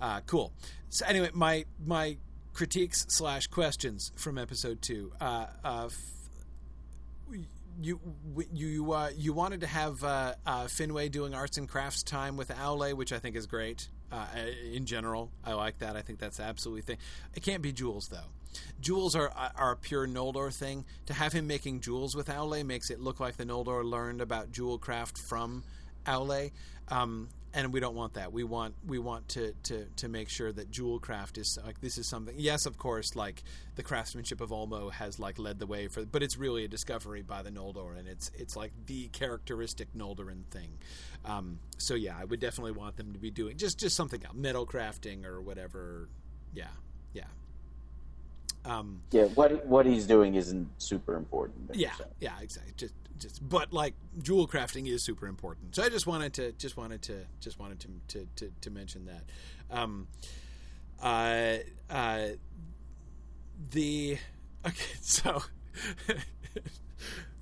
uh, 0.00 0.20
cool. 0.26 0.52
So 0.90 1.06
anyway, 1.06 1.30
my 1.32 1.64
my 1.84 2.16
critiques 2.52 3.06
slash 3.08 3.46
questions 3.46 4.12
from 4.16 4.38
episode 4.38 4.82
two. 4.82 5.12
Uh, 5.20 5.46
uh, 5.64 5.86
f- 5.86 7.38
you 7.80 8.00
you 8.52 8.66
you 8.66 8.92
uh, 8.92 9.10
you 9.16 9.32
wanted 9.32 9.60
to 9.60 9.66
have 9.66 10.02
uh, 10.04 10.34
uh, 10.46 10.64
Finwë 10.64 11.10
doing 11.10 11.34
arts 11.34 11.58
and 11.58 11.68
crafts 11.68 12.02
time 12.02 12.36
with 12.36 12.48
Aule, 12.48 12.94
which 12.94 13.12
I 13.12 13.18
think 13.18 13.36
is 13.36 13.46
great. 13.46 13.88
Uh, 14.12 14.26
in 14.72 14.86
general, 14.86 15.32
I 15.44 15.54
like 15.54 15.78
that. 15.78 15.96
I 15.96 16.02
think 16.02 16.18
that's 16.18 16.38
absolutely 16.38 16.82
thing. 16.82 16.98
It 17.34 17.42
can't 17.42 17.62
be 17.62 17.72
jewels 17.72 18.08
though. 18.08 18.30
Jewels 18.80 19.16
are 19.16 19.32
are 19.56 19.72
a 19.72 19.76
pure 19.76 20.06
Noldor 20.06 20.52
thing. 20.52 20.84
To 21.06 21.14
have 21.14 21.32
him 21.32 21.46
making 21.46 21.80
jewels 21.80 22.14
with 22.14 22.28
Aule 22.28 22.64
makes 22.64 22.90
it 22.90 23.00
look 23.00 23.20
like 23.20 23.36
the 23.36 23.44
Noldor 23.44 23.84
learned 23.84 24.20
about 24.20 24.52
jewel 24.52 24.78
craft 24.78 25.18
from 25.18 25.64
Aule, 26.06 26.52
um, 26.88 27.28
and 27.54 27.72
we 27.72 27.78
don't 27.78 27.94
want 27.94 28.14
that. 28.14 28.32
We 28.32 28.42
want 28.42 28.74
we 28.84 28.98
want 28.98 29.28
to, 29.30 29.52
to 29.64 29.86
to 29.96 30.08
make 30.08 30.28
sure 30.28 30.52
that 30.52 30.70
jewel 30.70 30.98
craft 30.98 31.38
is 31.38 31.56
like 31.64 31.80
this 31.80 31.96
is 31.96 32.06
something. 32.06 32.34
Yes, 32.36 32.66
of 32.66 32.76
course, 32.76 33.14
like 33.14 33.44
the 33.76 33.82
craftsmanship 33.82 34.40
of 34.40 34.50
Ulmo 34.50 34.90
has 34.92 35.18
like 35.20 35.38
led 35.38 35.60
the 35.60 35.66
way 35.66 35.86
for, 35.86 36.04
but 36.04 36.22
it's 36.22 36.36
really 36.36 36.64
a 36.64 36.68
discovery 36.68 37.22
by 37.22 37.42
the 37.42 37.50
Noldor, 37.50 37.96
and 37.96 38.08
it's 38.08 38.30
it's 38.34 38.56
like 38.56 38.72
the 38.86 39.08
characteristic 39.08 39.88
Noldoran 39.96 40.44
thing. 40.50 40.78
Um, 41.24 41.60
so 41.78 41.94
yeah, 41.94 42.16
I 42.20 42.24
would 42.24 42.40
definitely 42.40 42.72
want 42.72 42.96
them 42.96 43.12
to 43.12 43.18
be 43.18 43.30
doing 43.30 43.56
just 43.56 43.78
just 43.78 43.94
something 43.96 44.22
else, 44.24 44.34
metal 44.34 44.66
crafting 44.66 45.24
or 45.24 45.40
whatever. 45.40 46.08
Yeah, 46.52 46.66
yeah. 47.12 47.24
Um, 48.64 49.02
Yeah, 49.12 49.24
what 49.26 49.64
what 49.66 49.86
he's 49.86 50.06
doing 50.06 50.34
isn't 50.34 50.68
super 50.78 51.14
important. 51.16 51.70
yeah, 51.74 51.92
so. 51.92 52.04
yeah, 52.18 52.32
exactly. 52.40 52.72
Just, 52.76 52.94
but 53.40 53.72
like 53.72 53.94
jewel 54.22 54.46
crafting 54.46 54.88
is 54.88 55.02
super 55.02 55.26
important. 55.26 55.76
So 55.76 55.82
I 55.82 55.88
just 55.88 56.06
wanted 56.06 56.34
to, 56.34 56.52
just 56.52 56.76
wanted 56.76 57.02
to, 57.02 57.24
just 57.40 57.58
wanted 57.58 57.80
to, 57.80 57.88
to, 58.08 58.26
to, 58.36 58.52
to 58.60 58.70
mention 58.70 59.06
that. 59.06 59.24
Um, 59.70 60.08
uh, 61.02 61.56
uh, 61.90 62.28
the 63.70 64.18
okay, 64.66 64.84
so 65.00 65.42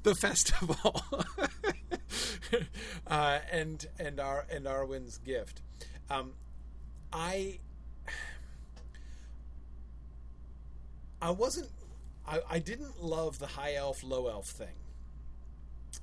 the 0.03 0.15
festival, 0.15 1.03
uh, 3.07 3.39
and 3.51 3.87
and 3.99 4.21
our 4.21 4.47
and 4.51 4.67
Arwen's 4.67 5.19
gift. 5.19 5.63
Um, 6.11 6.33
I 7.13 7.59
I 11.21 11.31
wasn't. 11.31 11.69
I, 12.27 12.41
I 12.51 12.59
didn't 12.59 13.03
love 13.03 13.39
the 13.39 13.47
high 13.47 13.75
elf 13.75 14.03
low 14.03 14.29
elf 14.29 14.47
thing, 14.47 14.75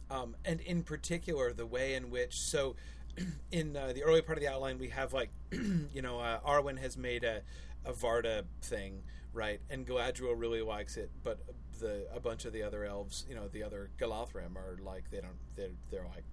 um, 0.10 0.36
and 0.46 0.62
in 0.62 0.84
particular 0.84 1.54
the 1.54 1.66
way 1.66 1.96
in 1.96 2.10
which 2.10 2.38
so. 2.40 2.76
In 3.52 3.76
uh, 3.76 3.92
the 3.92 4.04
early 4.04 4.22
part 4.22 4.38
of 4.38 4.44
the 4.44 4.48
outline, 4.48 4.78
we 4.78 4.90
have 4.90 5.12
like, 5.12 5.30
you 5.52 6.02
know, 6.02 6.20
uh, 6.20 6.40
Arwen 6.42 6.78
has 6.78 6.96
made 6.96 7.24
a, 7.24 7.42
a 7.84 7.92
Varda 7.92 8.44
thing, 8.62 9.02
right? 9.34 9.60
And 9.70 9.86
Galadriel 9.86 10.40
really 10.40 10.62
likes 10.62 10.96
it, 10.96 11.10
but 11.24 11.40
the 11.80 12.08
a 12.14 12.20
bunch 12.20 12.46
of 12.46 12.54
the 12.54 12.64
other 12.64 12.86
elves, 12.86 13.26
you 13.28 13.36
know, 13.36 13.48
the 13.48 13.64
other 13.64 13.90
Galadhrim 14.00 14.56
are 14.56 14.78
like 14.82 15.10
they 15.10 15.20
don't 15.20 15.40
they're 15.56 15.72
they're 15.90 16.08
like 16.16 16.24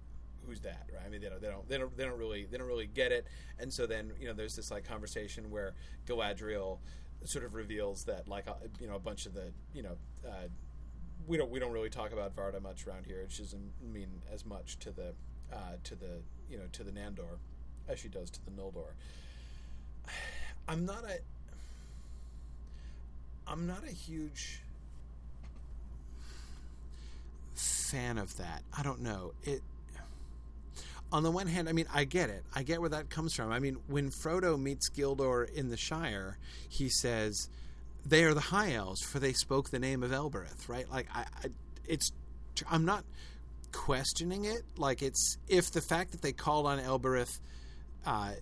who's 0.47 0.61
that 0.61 0.87
right 0.93 1.03
i 1.05 1.09
mean 1.09 1.21
they 1.21 1.27
don't 1.27 1.41
they 1.41 1.47
don't 1.47 1.67
they 1.67 1.77
don't 1.77 1.97
they 1.97 2.05
don't 2.05 2.17
really 2.17 2.47
they 2.49 2.57
don't 2.57 2.67
really 2.67 2.87
get 2.87 3.11
it 3.11 3.27
and 3.59 3.71
so 3.71 3.85
then 3.85 4.11
you 4.19 4.27
know 4.27 4.33
there's 4.33 4.55
this 4.55 4.71
like 4.71 4.87
conversation 4.87 5.51
where 5.51 5.73
galadriel 6.07 6.77
sort 7.25 7.43
of 7.43 7.53
reveals 7.53 8.05
that 8.05 8.27
like 8.27 8.47
uh, 8.47 8.53
you 8.79 8.87
know 8.87 8.95
a 8.95 8.99
bunch 8.99 9.25
of 9.25 9.33
the 9.33 9.51
you 9.73 9.83
know 9.83 9.97
uh, 10.25 10.47
we 11.27 11.37
don't 11.37 11.51
we 11.51 11.59
don't 11.59 11.71
really 11.71 11.89
talk 11.89 12.11
about 12.11 12.35
varda 12.35 12.61
much 12.61 12.87
around 12.87 13.05
here 13.05 13.25
she 13.29 13.43
doesn't 13.43 13.71
mean 13.93 14.09
as 14.33 14.45
much 14.45 14.79
to 14.79 14.91
the 14.91 15.13
uh, 15.53 15.75
to 15.83 15.95
the 15.95 16.21
you 16.49 16.57
know 16.57 16.63
to 16.71 16.83
the 16.83 16.91
nandor 16.91 17.37
as 17.87 17.99
she 17.99 18.07
does 18.07 18.29
to 18.29 18.39
the 18.45 18.51
noldor 18.51 18.91
i'm 20.67 20.85
not 20.85 21.03
a 21.03 21.19
i'm 23.47 23.67
not 23.67 23.83
a 23.83 23.91
huge 23.91 24.61
fan 27.55 28.17
of 28.17 28.35
that 28.37 28.61
i 28.77 28.83
don't 28.83 29.01
know 29.01 29.33
it 29.43 29.61
on 31.11 31.23
the 31.23 31.31
one 31.31 31.47
hand, 31.47 31.69
I 31.69 31.71
mean, 31.71 31.85
I 31.93 32.03
get 32.03 32.29
it. 32.29 32.43
I 32.53 32.63
get 32.63 32.81
where 32.81 32.89
that 32.89 33.09
comes 33.09 33.33
from. 33.33 33.51
I 33.51 33.59
mean, 33.59 33.77
when 33.87 34.09
Frodo 34.09 34.59
meets 34.59 34.89
Gildor 34.89 35.49
in 35.53 35.69
the 35.69 35.77
Shire, 35.77 36.37
he 36.67 36.89
says, 36.89 37.49
"They 38.07 38.23
are 38.23 38.33
the 38.33 38.39
High 38.39 38.73
Elves, 38.73 39.01
for 39.01 39.19
they 39.19 39.33
spoke 39.33 39.69
the 39.69 39.79
name 39.79 40.03
of 40.03 40.11
Elbereth." 40.11 40.69
Right? 40.69 40.89
Like, 40.89 41.07
I, 41.13 41.21
I 41.43 41.47
it's, 41.85 42.11
I'm 42.69 42.85
not 42.85 43.03
questioning 43.71 44.45
it. 44.45 44.61
Like, 44.77 45.01
it's 45.01 45.37
if 45.47 45.71
the 45.71 45.81
fact 45.81 46.11
that 46.11 46.21
they 46.21 46.31
called 46.31 46.65
on 46.65 46.79
Elbereth, 46.79 47.39
uh, 48.05 48.33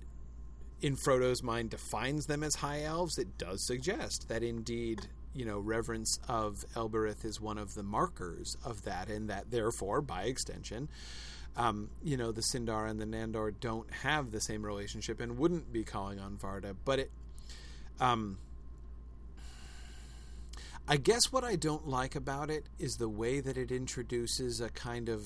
in 0.82 0.95
Frodo's 0.95 1.41
mind, 1.41 1.72
defines 1.72 2.26
them 2.26 2.44
as 2.44 2.56
High 2.56 2.84
Elves, 2.84 3.18
it 3.18 3.38
does 3.38 3.65
suggest 3.65 4.27
that 4.30 4.44
indeed. 4.44 5.07
You 5.38 5.44
know, 5.44 5.60
reverence 5.60 6.18
of 6.30 6.64
Elbereth 6.77 7.26
is 7.26 7.41
one 7.41 7.57
of 7.57 7.73
the 7.73 7.84
markers 7.84 8.56
of 8.64 8.84
that, 8.84 9.10
and 9.10 9.30
that 9.30 9.52
therefore, 9.52 9.99
by 9.99 10.23
extension, 10.23 10.88
um, 11.57 11.89
you 12.03 12.15
know, 12.15 12.31
the 12.31 12.41
Sindar 12.53 12.89
and 12.89 12.99
the 12.99 13.06
Nandor 13.06 13.53
don't 13.60 13.91
have 13.91 14.31
the 14.31 14.39
same 14.39 14.65
relationship 14.65 15.19
and 15.19 15.38
wouldn't 15.38 15.73
be 15.73 15.84
calling 15.84 16.19
on 16.19 16.38
Varda. 16.38 16.73
But 16.85 16.99
it, 16.99 17.11
um, 17.99 18.38
I 20.88 20.98
guess 20.98 21.32
what 21.32 21.44
I 21.44 21.56
don't 21.56 21.88
like 21.88 22.16
about 22.16 22.49
it 22.52 22.66
is 22.78 22.94
the 22.94 23.10
way 23.10 23.40
that 23.40 23.57
it 23.57 23.72
introduces 23.72 24.62
a 24.62 24.70
kind 24.70 25.10
of. 25.10 25.26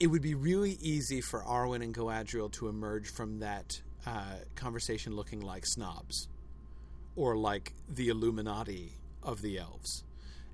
It 0.00 0.06
would 0.08 0.22
be 0.22 0.34
really 0.34 0.78
easy 0.80 1.20
for 1.20 1.42
Arwen 1.42 1.82
and 1.82 1.94
Galadriel 1.94 2.50
to 2.52 2.68
emerge 2.68 3.08
from 3.08 3.40
that 3.40 3.80
uh, 4.06 4.36
conversation 4.54 5.14
looking 5.14 5.40
like 5.40 5.64
snobs, 5.66 6.28
or 7.14 7.36
like 7.36 7.72
the 7.88 8.08
Illuminati 8.08 8.92
of 9.22 9.42
the 9.42 9.58
elves 9.58 10.04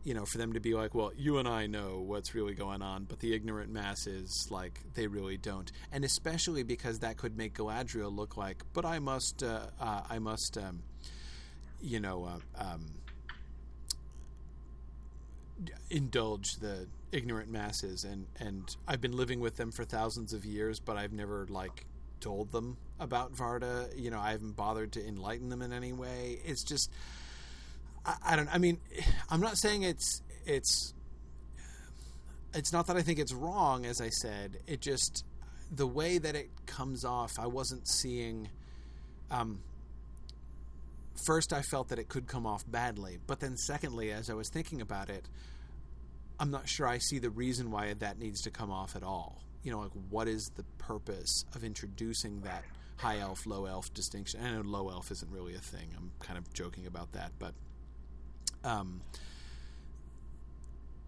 you 0.05 0.15
know, 0.15 0.24
for 0.24 0.39
them 0.39 0.53
to 0.53 0.61
be 0.61 0.74
like, 0.74 0.95
well, 0.95 1.12
you 1.16 1.39
and 1.39 1.47
I 1.47 1.66
know 1.66 2.03
what's 2.05 2.35
really 2.35 2.55
going 2.55 2.83
on, 2.83 3.05
but 3.05 3.20
the 3.20 3.35
ignorant 3.35 3.70
masses, 3.70 4.49
like, 4.51 4.81
they 4.95 5.07
really 5.07 5.37
don't. 5.37 5.70
And 5.93 6.05
especially 6.05 6.65
because 6.65 7.01
that 7.01 7.16
could 7.16 7.37
make 7.37 7.55
Galadriel 7.55 8.15
look 8.15 8.37
like, 8.37 8.65
but 8.73 8.85
I 8.85 8.99
must, 8.99 9.43
uh, 9.43 9.61
uh, 9.81 10.03
I 10.11 10.19
must, 10.19 10.59
um, 10.59 10.83
you 11.82 12.00
know, 12.00 12.24
uh, 12.24 12.62
um, 12.62 12.86
indulge 15.90 16.56
the 16.56 16.86
ignorant 17.10 17.50
masses. 17.50 18.04
And, 18.04 18.26
and 18.38 18.74
I've 18.88 19.00
been 19.00 19.16
living 19.16 19.40
with 19.40 19.56
them 19.56 19.72
for 19.72 19.84
thousands 19.84 20.32
of 20.32 20.44
years, 20.44 20.80
but 20.80 20.96
I've 20.96 21.12
never, 21.12 21.46
like, 21.50 21.86
told 22.22 22.52
them 22.52 22.78
about 22.98 23.34
Varda. 23.34 23.88
You 23.98 24.10
know, 24.10 24.20
I 24.20 24.30
haven't 24.30 24.56
bothered 24.56 24.92
to 24.92 25.06
enlighten 25.06 25.50
them 25.50 25.60
in 25.60 25.72
any 25.72 25.92
way. 25.92 26.40
It's 26.44 26.62
just. 26.62 26.90
I, 28.06 28.14
I 28.24 28.36
don't. 28.36 28.48
I 28.54 28.59
mean, 28.59 28.78
I'm 29.28 29.40
not 29.40 29.59
saying 29.59 29.82
it's 29.82 30.22
it's. 30.46 30.94
It's 32.54 32.72
not 32.72 32.86
that 32.86 32.96
I 32.96 33.02
think 33.02 33.18
it's 33.18 33.32
wrong, 33.32 33.84
as 33.86 34.00
I 34.00 34.09
said. 34.09 34.59
It 34.66 34.80
just 34.80 35.24
the 35.74 35.86
way 35.86 36.18
that 36.18 36.36
it 36.36 36.48
comes 36.66 37.04
off. 37.04 37.32
I 37.38 37.46
wasn't 37.46 37.88
seeing. 37.88 38.48
Um, 39.30 39.60
first 41.26 41.52
I 41.52 41.62
felt 41.62 41.89
that 41.89 41.98
it 41.98 42.09
could 42.09 42.26
come 42.26 42.47
off 42.47 42.64
badly, 42.66 43.18
but 43.26 43.40
then 43.40 43.56
secondly, 43.56 44.12
as 44.12 44.30
I 44.30 44.34
was 44.34 44.48
thinking 44.48 44.80
about 44.80 45.10
it, 45.10 45.28
I'm 46.39 46.51
not 46.51 46.68
sure 46.68 46.86
I 46.86 46.98
see 46.98 47.18
the 47.18 47.30
reason 47.30 47.70
why 47.70 47.93
that 47.94 48.18
needs 48.18 48.43
to 48.43 48.51
come 48.51 48.70
off 48.70 48.97
at 48.97 49.02
all. 49.02 49.43
You 49.62 49.70
know, 49.70 49.80
like 49.80 49.93
what 50.10 50.28
is 50.28 50.51
the 50.56 50.64
purpose 50.78 51.44
of 51.55 51.62
introducing 51.62 52.40
that 52.40 52.64
high 52.97 53.18
elf, 53.18 53.47
low 53.47 53.66
elf 53.66 53.93
distinction? 53.94 54.40
I 54.44 54.51
know 54.51 54.62
low 54.62 54.89
elf 54.89 55.10
isn't 55.10 55.30
really 55.30 55.55
a 55.55 55.60
thing. 55.60 55.89
I'm 55.97 56.10
kind 56.20 56.39
of 56.39 56.52
joking 56.52 56.86
about 56.86 57.12
that, 57.12 57.32
but 57.39 57.55
um, 58.64 59.02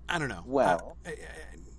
I 0.09 0.19
don't 0.19 0.29
know. 0.29 0.43
Well, 0.47 0.97
I, 1.05 1.15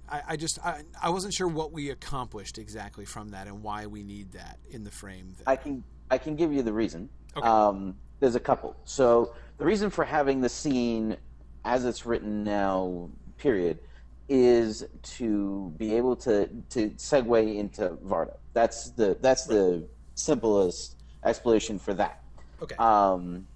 I, 0.09 0.21
I 0.29 0.35
just 0.35 0.59
I, 0.63 0.81
I 1.01 1.09
wasn't 1.09 1.33
sure 1.33 1.47
what 1.47 1.71
we 1.71 1.91
accomplished 1.91 2.57
exactly 2.57 3.05
from 3.05 3.29
that 3.29 3.47
and 3.47 3.63
why 3.63 3.85
we 3.85 4.03
need 4.03 4.33
that 4.33 4.59
in 4.69 4.83
the 4.83 4.91
frame. 4.91 5.33
That, 5.37 5.47
I 5.47 5.55
can 5.55 5.83
I 6.11 6.17
can 6.17 6.35
give 6.35 6.51
you 6.51 6.61
the 6.61 6.73
reason. 6.73 7.09
Okay. 7.37 7.47
Um, 7.47 7.95
there's 8.19 8.35
a 8.35 8.39
couple. 8.39 8.75
So 8.85 9.33
the 9.57 9.65
reason 9.65 9.89
for 9.89 10.03
having 10.03 10.41
the 10.41 10.49
scene 10.49 11.17
as 11.63 11.83
it's 11.85 12.05
written 12.05 12.43
now, 12.43 13.09
period, 13.37 13.79
is 14.29 14.85
to 15.03 15.73
be 15.77 15.95
able 15.95 16.15
to 16.15 16.47
to 16.69 16.89
segue 16.91 17.55
into 17.55 17.89
Varda. 18.05 18.37
That's 18.53 18.91
the 18.91 19.17
that's 19.21 19.45
the 19.45 19.83
simplest 20.15 20.95
explanation 21.23 21.79
for 21.79 21.93
that. 21.95 22.23
okay. 22.61 22.75
Um, 22.75 23.47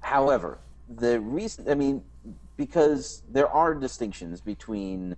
however, 0.00 0.58
the 0.88 1.20
reason, 1.20 1.70
I 1.70 1.74
mean, 1.74 2.02
because 2.56 3.22
there 3.30 3.48
are 3.48 3.74
distinctions 3.74 4.40
between 4.40 5.16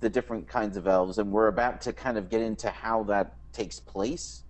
the 0.00 0.08
different 0.08 0.48
kinds 0.48 0.76
of 0.76 0.86
elves, 0.86 1.18
and 1.18 1.30
we're 1.30 1.48
about 1.48 1.80
to 1.82 1.92
kind 1.92 2.18
of 2.18 2.28
get 2.28 2.40
into 2.40 2.70
how 2.70 3.04
that 3.04 3.34
takes 3.52 3.78
place. 3.78 4.42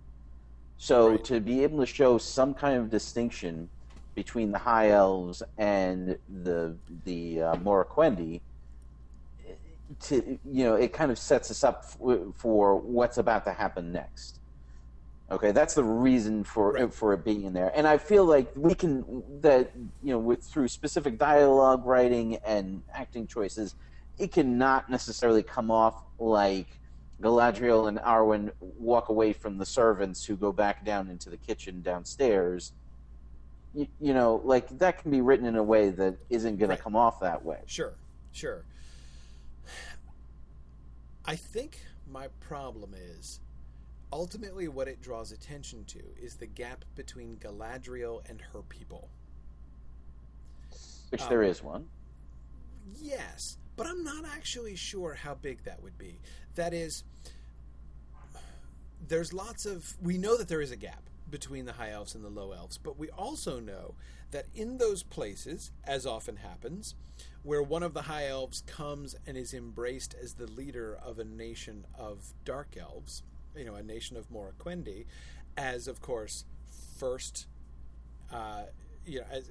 So, 0.81 1.11
Right. 1.11 1.23
to 1.25 1.39
be 1.39 1.61
able 1.63 1.77
to 1.79 1.85
show 1.85 2.17
some 2.17 2.55
kind 2.55 2.75
of 2.79 2.89
distinction 2.89 3.69
between 4.15 4.51
the 4.51 4.57
high 4.57 4.89
elves 4.89 5.43
and 5.55 6.17
the 6.27 6.79
the 7.05 7.41
uh, 7.43 7.55
Moriquendi, 7.57 8.41
to 9.99 10.39
you 10.43 10.63
know, 10.63 10.73
it 10.73 10.91
kind 10.91 11.11
of 11.11 11.19
sets 11.19 11.51
us 11.51 11.63
up 11.63 11.85
for, 11.85 12.33
for 12.35 12.77
what's 12.81 13.19
about 13.19 13.45
to 13.45 13.53
happen 13.53 13.91
next. 13.91 14.39
Okay, 15.31 15.51
that's 15.51 15.75
the 15.75 15.83
reason 15.83 16.43
for 16.43 16.73
Right. 16.73 16.91
for 16.93 17.13
it 17.13 17.23
being 17.23 17.43
in 17.43 17.53
there, 17.53 17.71
and 17.75 17.87
I 17.87 17.99
feel 17.99 18.25
like 18.25 18.51
we 18.55 18.73
can 18.73 19.23
that 19.41 19.73
you 19.75 20.13
know 20.13 20.19
with 20.19 20.43
through 20.43 20.67
specific 20.69 21.19
dialogue 21.19 21.85
writing 21.85 22.37
and 22.43 22.83
acting 22.91 23.27
choices, 23.27 23.75
it 24.17 24.31
cannot 24.33 24.89
necessarily 24.89 25.43
come 25.43 25.69
off 25.69 26.01
like 26.19 26.80
Galadriel 27.21 27.87
and 27.87 27.99
Arwen 27.99 28.51
walk 28.59 29.09
away 29.09 29.33
from 29.33 29.57
the 29.57 29.65
servants 29.65 30.25
who 30.25 30.35
go 30.35 30.51
back 30.51 30.83
down 30.83 31.09
into 31.09 31.29
the 31.29 31.37
kitchen 31.37 31.81
downstairs. 31.81 32.73
You, 33.73 33.87
you 33.99 34.13
know, 34.13 34.41
like 34.43 34.67
that 34.79 34.97
can 35.01 35.11
be 35.11 35.21
written 35.21 35.45
in 35.45 35.55
a 35.55 35.63
way 35.63 35.89
that 35.89 36.17
isn't 36.29 36.57
going 36.57 36.69
Right. 36.69 36.77
to 36.77 36.83
come 36.83 36.95
off 36.95 37.19
that 37.21 37.45
way. 37.45 37.61
Sure, 37.67 37.93
sure. 38.31 38.63
I 41.25 41.35
think 41.35 41.79
my 42.09 42.27
problem 42.39 42.93
is 42.95 43.39
ultimately 44.11 44.67
what 44.67 44.87
it 44.87 45.01
draws 45.01 45.31
attention 45.31 45.85
to 45.85 45.99
is 46.21 46.35
the 46.35 46.47
gap 46.47 46.83
between 46.95 47.37
Galadriel 47.37 48.27
and 48.29 48.41
her 48.41 48.61
people. 48.63 49.09
Which 51.09 51.21
Um, 51.21 51.29
there 51.29 51.43
is 51.43 51.61
one. 51.63 51.87
Yes, 52.95 53.57
but 53.77 53.85
I'm 53.87 54.03
not 54.03 54.25
actually 54.25 54.75
sure 54.75 55.13
how 55.13 55.35
big 55.35 55.63
that 55.63 55.81
would 55.81 55.97
be. 55.97 56.19
That 56.55 56.73
is, 56.73 57.03
there's 59.07 59.33
lots 59.33 59.65
of. 59.65 59.95
We 60.01 60.17
know 60.17 60.37
that 60.37 60.47
there 60.47 60.61
is 60.61 60.71
a 60.71 60.75
gap 60.75 61.03
between 61.29 61.65
the 61.65 61.73
high 61.73 61.91
elves 61.91 62.13
and 62.13 62.23
the 62.23 62.29
low 62.29 62.51
elves, 62.51 62.77
but 62.77 62.97
we 62.99 63.09
also 63.09 63.59
know 63.59 63.95
that 64.31 64.45
in 64.53 64.77
those 64.77 65.03
places, 65.03 65.71
as 65.85 66.05
often 66.05 66.37
happens, 66.37 66.95
where 67.43 67.61
one 67.61 67.83
of 67.83 67.93
the 67.93 68.03
high 68.03 68.27
elves 68.27 68.63
comes 68.67 69.15
and 69.25 69.37
is 69.37 69.53
embraced 69.53 70.13
as 70.21 70.33
the 70.33 70.47
leader 70.47 70.97
of 71.03 71.19
a 71.19 71.23
nation 71.23 71.85
of 71.97 72.33
dark 72.45 72.75
elves, 72.79 73.23
you 73.55 73.65
know, 73.65 73.75
a 73.75 73.83
nation 73.83 74.17
of 74.17 74.29
Moriquendi, 74.29 75.05
as 75.57 75.87
of 75.87 76.01
course, 76.01 76.45
first 76.97 77.47
uh, 78.31 78.63
you 79.05 79.19
know, 79.19 79.25
as 79.31 79.49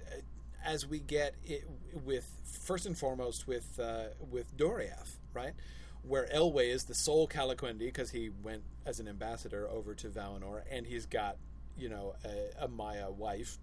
as 0.65 0.87
we 0.87 1.01
get 1.01 1.35
it 1.45 1.65
with 2.05 2.31
first 2.45 2.87
and 2.87 2.97
foremost 2.97 3.47
with 3.47 3.79
uh, 3.79 4.09
with 4.31 4.57
Doriath, 4.57 5.19
right, 5.35 5.55
where 6.03 6.29
Elwë 6.35 6.69
is 6.69 6.85
the 6.85 6.95
sole 6.95 7.29
Calaquendi 7.29 7.81
because 7.81 8.11
he 8.11 8.31
went 8.43 8.63
as 8.87 9.01
an 9.01 9.09
ambassador 9.09 9.69
over 9.69 9.95
to 9.95 10.09
Valinor, 10.09 10.63
and 10.71 10.87
he's 10.87 11.07
got 11.07 11.37
you 11.77 11.89
know 11.89 12.15
a, 12.25 12.65
a 12.65 12.69
Maia 12.69 13.11
wife, 13.11 13.59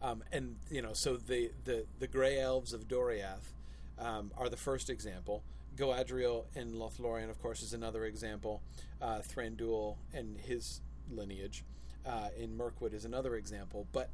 um, 0.00 0.22
and 0.32 0.56
you 0.70 0.82
know 0.82 0.92
so 0.92 1.16
the 1.16 1.50
the 1.64 1.86
the 1.98 2.06
Grey 2.06 2.40
Elves 2.40 2.72
of 2.72 2.88
Doriath 2.88 3.52
um, 3.98 4.32
are 4.36 4.48
the 4.48 4.56
first 4.56 4.90
example. 4.90 5.42
Galadriel 5.76 6.44
and 6.54 6.74
Lothlorien, 6.74 7.30
of 7.30 7.40
course, 7.40 7.62
is 7.62 7.72
another 7.72 8.04
example. 8.04 8.60
Uh, 9.00 9.20
Thranduil 9.20 9.96
and 10.12 10.36
his 10.36 10.82
lineage 11.10 11.64
uh, 12.06 12.28
in 12.38 12.56
Mirkwood 12.56 12.92
is 12.92 13.04
another 13.04 13.36
example. 13.36 13.86
But 13.92 14.10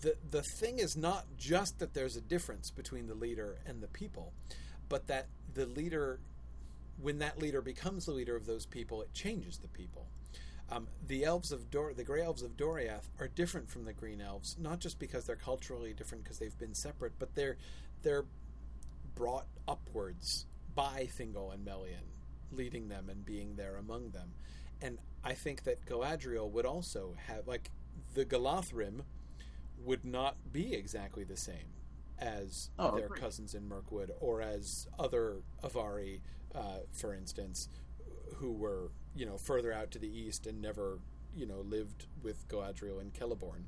the 0.00 0.16
the 0.30 0.42
thing 0.42 0.78
is 0.78 0.96
not 0.96 1.26
just 1.36 1.78
that 1.78 1.94
there's 1.94 2.16
a 2.16 2.20
difference 2.20 2.70
between 2.70 3.06
the 3.06 3.14
leader 3.14 3.58
and 3.66 3.82
the 3.82 3.88
people, 3.88 4.32
but 4.88 5.06
that 5.08 5.26
the 5.54 5.66
leader, 5.66 6.18
when 7.00 7.18
that 7.18 7.38
leader 7.40 7.60
becomes 7.62 8.06
the 8.06 8.12
leader 8.12 8.36
of 8.36 8.46
those 8.46 8.66
people, 8.66 9.02
it 9.02 9.12
changes 9.12 9.58
the 9.58 9.68
people. 9.68 10.06
Um, 10.70 10.88
the 11.06 11.24
elves 11.24 11.52
of 11.52 11.70
Dor- 11.70 11.92
the 11.92 12.04
gray 12.04 12.22
elves 12.22 12.42
of 12.42 12.56
Doriath 12.56 13.08
are 13.20 13.28
different 13.28 13.68
from 13.68 13.84
the 13.84 13.92
green 13.92 14.20
elves, 14.20 14.56
not 14.58 14.80
just 14.80 14.98
because 14.98 15.24
they're 15.24 15.36
culturally 15.36 15.92
different 15.92 16.24
because 16.24 16.38
they've 16.38 16.58
been 16.58 16.74
separate, 16.74 17.12
but 17.18 17.34
they're 17.34 17.58
they're 18.02 18.24
brought 19.14 19.46
upwards 19.68 20.46
by 20.74 21.08
Thingol 21.18 21.52
and 21.52 21.64
Melian, 21.64 22.04
leading 22.50 22.88
them 22.88 23.08
and 23.10 23.24
being 23.24 23.56
there 23.56 23.76
among 23.76 24.10
them. 24.10 24.32
And 24.80 24.98
I 25.22 25.34
think 25.34 25.64
that 25.64 25.84
Galadriel 25.86 26.50
would 26.50 26.66
also 26.66 27.14
have 27.28 27.46
like 27.46 27.70
the 28.14 28.24
Galadhrim 28.24 29.02
would 29.84 30.04
not 30.04 30.36
be 30.52 30.74
exactly 30.74 31.24
the 31.24 31.36
same 31.36 31.72
as 32.18 32.70
Oh, 32.78 32.96
their 32.96 33.06
agreed. 33.06 33.20
cousins 33.20 33.54
in 33.54 33.68
Mirkwood 33.68 34.12
or 34.18 34.40
as 34.40 34.88
other 34.98 35.42
Avari, 35.62 36.20
uh, 36.54 36.78
for 36.92 37.14
instance, 37.14 37.68
who 38.36 38.52
were 38.52 38.90
you 39.14 39.26
know 39.26 39.36
further 39.36 39.72
out 39.72 39.90
to 39.92 39.98
the 39.98 40.08
east 40.08 40.46
and 40.46 40.60
never 40.60 40.98
you 41.36 41.46
know 41.46 41.60
lived 41.60 42.06
with 42.22 42.46
Galadriel 42.48 43.00
and 43.00 43.12
Celeborn. 43.12 43.64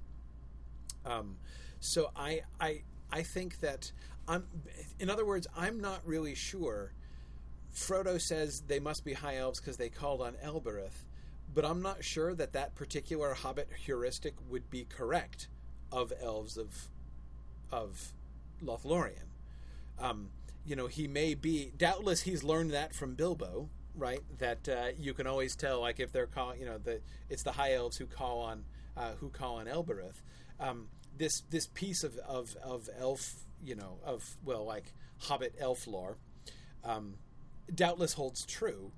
Um, 1.05 1.37
so 1.81 2.11
I 2.17 2.43
I 2.61 2.83
I 3.13 3.23
think 3.23 3.61
that 3.61 3.93
I'm 4.29 4.47
in 4.99 5.11
other 5.11 5.25
words 5.25 5.47
I'm 5.57 5.81
not 5.81 6.01
really 6.05 6.35
sure. 6.35 6.93
Frodo 7.75 8.21
says 8.21 8.63
they 8.67 8.81
must 8.81 9.05
be 9.05 9.13
high 9.13 9.37
elves 9.37 9.61
because 9.61 9.77
they 9.77 9.91
called 9.91 10.23
on 10.23 10.35
Elbereth, 10.43 11.05
but 11.55 11.65
I'm 11.65 11.83
not 11.83 12.03
sure 12.03 12.35
that 12.35 12.55
that 12.55 12.75
particular 12.75 13.35
Hobbit 13.35 13.69
heuristic 13.85 14.35
would 14.49 14.71
be 14.71 14.85
correct 14.85 15.49
of 15.93 16.13
elves 16.23 16.57
of 16.57 16.89
of 17.71 18.13
Lothlorien. 18.65 19.27
Um, 19.99 20.31
you 20.67 20.75
know, 20.75 20.89
he 20.89 21.07
may 21.07 21.35
be 21.35 21.73
doubtless 21.77 22.23
he's 22.23 22.43
learned 22.43 22.73
that 22.73 22.95
from 22.95 23.15
Bilbo, 23.15 23.71
right? 23.95 24.21
That 24.39 24.69
uh, 24.69 24.89
you 24.99 25.15
can 25.15 25.27
always 25.27 25.55
tell, 25.55 25.81
like 25.81 26.01
if 26.01 26.13
they're 26.13 26.27
calling, 26.27 26.61
you 26.61 26.67
know, 26.67 26.79
the 26.79 27.01
it's 27.31 27.45
the 27.45 27.53
high 27.53 27.75
elves 27.75 27.97
who 27.97 28.07
call 28.07 28.41
on 28.41 28.65
uh, 28.97 29.13
who 29.21 29.31
call 29.31 29.57
on 29.57 29.69
Elbereth. 29.69 30.23
Um, 30.59 30.89
this 31.17 31.43
this 31.51 31.67
piece 31.67 32.03
of, 32.03 32.17
of 32.19 32.57
of 32.63 32.91
elf, 32.99 33.35
you 33.65 33.77
know, 33.77 33.99
of 34.05 34.37
well, 34.45 34.65
like 34.65 34.93
Hobbit 35.19 35.55
elf 35.59 35.87
lore, 35.87 36.19
um, 36.85 37.15
doubtless 37.73 38.15
holds 38.15 38.45
true. 38.45 38.93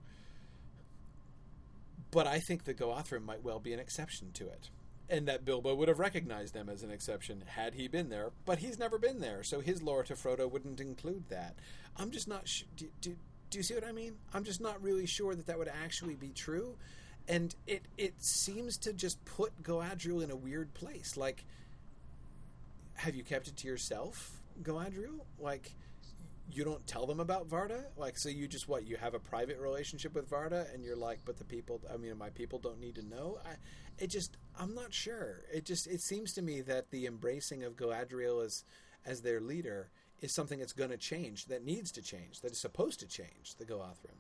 But 2.10 2.26
I 2.26 2.38
think 2.38 2.64
the 2.64 2.72
Galadhrim 2.72 3.22
might 3.22 3.42
well 3.42 3.60
be 3.60 3.74
an 3.74 3.78
exception 3.78 4.32
to 4.32 4.48
it. 4.48 4.70
And 5.10 5.26
that 5.26 5.44
Bilbo 5.44 5.74
would 5.74 5.88
have 5.88 5.98
recognized 5.98 6.52
them 6.52 6.68
as 6.68 6.82
an 6.82 6.90
exception 6.90 7.42
had 7.46 7.74
he 7.74 7.88
been 7.88 8.10
there, 8.10 8.30
but 8.44 8.58
he's 8.58 8.78
never 8.78 8.98
been 8.98 9.20
there, 9.20 9.42
so 9.42 9.60
his 9.60 9.82
lore 9.82 10.02
to 10.04 10.14
Frodo 10.14 10.50
wouldn't 10.50 10.80
include 10.80 11.30
that. 11.30 11.54
I'm 11.96 12.10
just 12.10 12.28
not. 12.28 12.46
Sh- 12.46 12.64
do, 12.76 12.88
do, 13.00 13.16
do 13.48 13.58
you 13.58 13.62
see 13.62 13.74
what 13.74 13.86
I 13.86 13.92
mean? 13.92 14.16
I'm 14.34 14.44
just 14.44 14.60
not 14.60 14.82
really 14.82 15.06
sure 15.06 15.34
that 15.34 15.46
that 15.46 15.58
would 15.58 15.68
actually 15.82 16.14
be 16.14 16.28
true, 16.28 16.76
and 17.26 17.54
it 17.66 17.86
it 17.96 18.14
seems 18.22 18.76
to 18.78 18.92
just 18.92 19.24
put 19.24 19.62
Galadriel 19.62 20.22
in 20.22 20.30
a 20.30 20.36
weird 20.36 20.74
place. 20.74 21.16
Like, 21.16 21.44
have 22.94 23.14
you 23.14 23.24
kept 23.24 23.48
it 23.48 23.56
to 23.56 23.66
yourself, 23.66 24.42
Galadriel? 24.62 25.20
Like, 25.38 25.74
you 26.50 26.64
don't 26.64 26.86
tell 26.86 27.06
them 27.06 27.20
about 27.20 27.48
Varda? 27.48 27.84
Like, 27.96 28.16
so 28.16 28.28
you 28.28 28.48
just 28.48 28.68
what? 28.68 28.86
You 28.86 28.96
have 28.96 29.14
a 29.14 29.18
private 29.18 29.58
relationship 29.58 30.14
with 30.14 30.30
Varda, 30.30 30.72
and 30.74 30.82
you're 30.84 30.96
like, 30.96 31.20
but 31.24 31.36
the 31.36 31.44
people, 31.44 31.80
I 31.92 31.96
mean, 31.96 32.16
my 32.16 32.30
people 32.30 32.58
don't 32.58 32.80
need 32.80 32.94
to 32.96 33.06
know. 33.06 33.38
I, 33.44 33.56
it 33.98 34.08
just, 34.08 34.36
I'm 34.58 34.74
not 34.74 34.92
sure. 34.92 35.44
It 35.52 35.64
just, 35.64 35.86
it 35.86 36.00
seems 36.00 36.32
to 36.34 36.42
me 36.42 36.60
that 36.62 36.90
the 36.90 37.06
embracing 37.06 37.64
of 37.64 37.76
Galadriel 37.76 38.44
as, 38.44 38.64
as 39.04 39.20
their 39.22 39.40
leader 39.40 39.90
is 40.20 40.32
something 40.32 40.58
that's 40.58 40.72
going 40.72 40.90
to 40.90 40.96
change, 40.96 41.46
that 41.46 41.64
needs 41.64 41.92
to 41.92 42.02
change, 42.02 42.40
that 42.40 42.52
is 42.52 42.58
supposed 42.58 43.00
to 43.00 43.06
change 43.06 43.56
the 43.58 43.64
Galadhrim. 43.64 44.18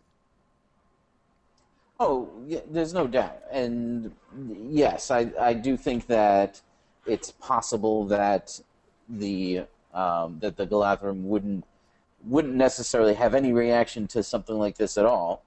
Oh, 2.00 2.28
yeah, 2.46 2.60
there's 2.70 2.94
no 2.94 3.08
doubt, 3.08 3.42
and 3.50 4.14
yes, 4.70 5.10
I 5.10 5.32
I 5.40 5.52
do 5.52 5.76
think 5.76 6.06
that 6.06 6.60
it's 7.06 7.32
possible 7.32 8.04
that 8.04 8.60
the 9.08 9.64
um, 9.92 10.38
that 10.38 10.56
the 10.56 10.64
Galadhrim 10.64 11.22
wouldn't 11.22 11.64
wouldn't 12.28 12.54
necessarily 12.54 13.14
have 13.14 13.34
any 13.34 13.52
reaction 13.52 14.06
to 14.08 14.22
something 14.22 14.56
like 14.56 14.76
this 14.76 14.98
at 14.98 15.06
all. 15.06 15.42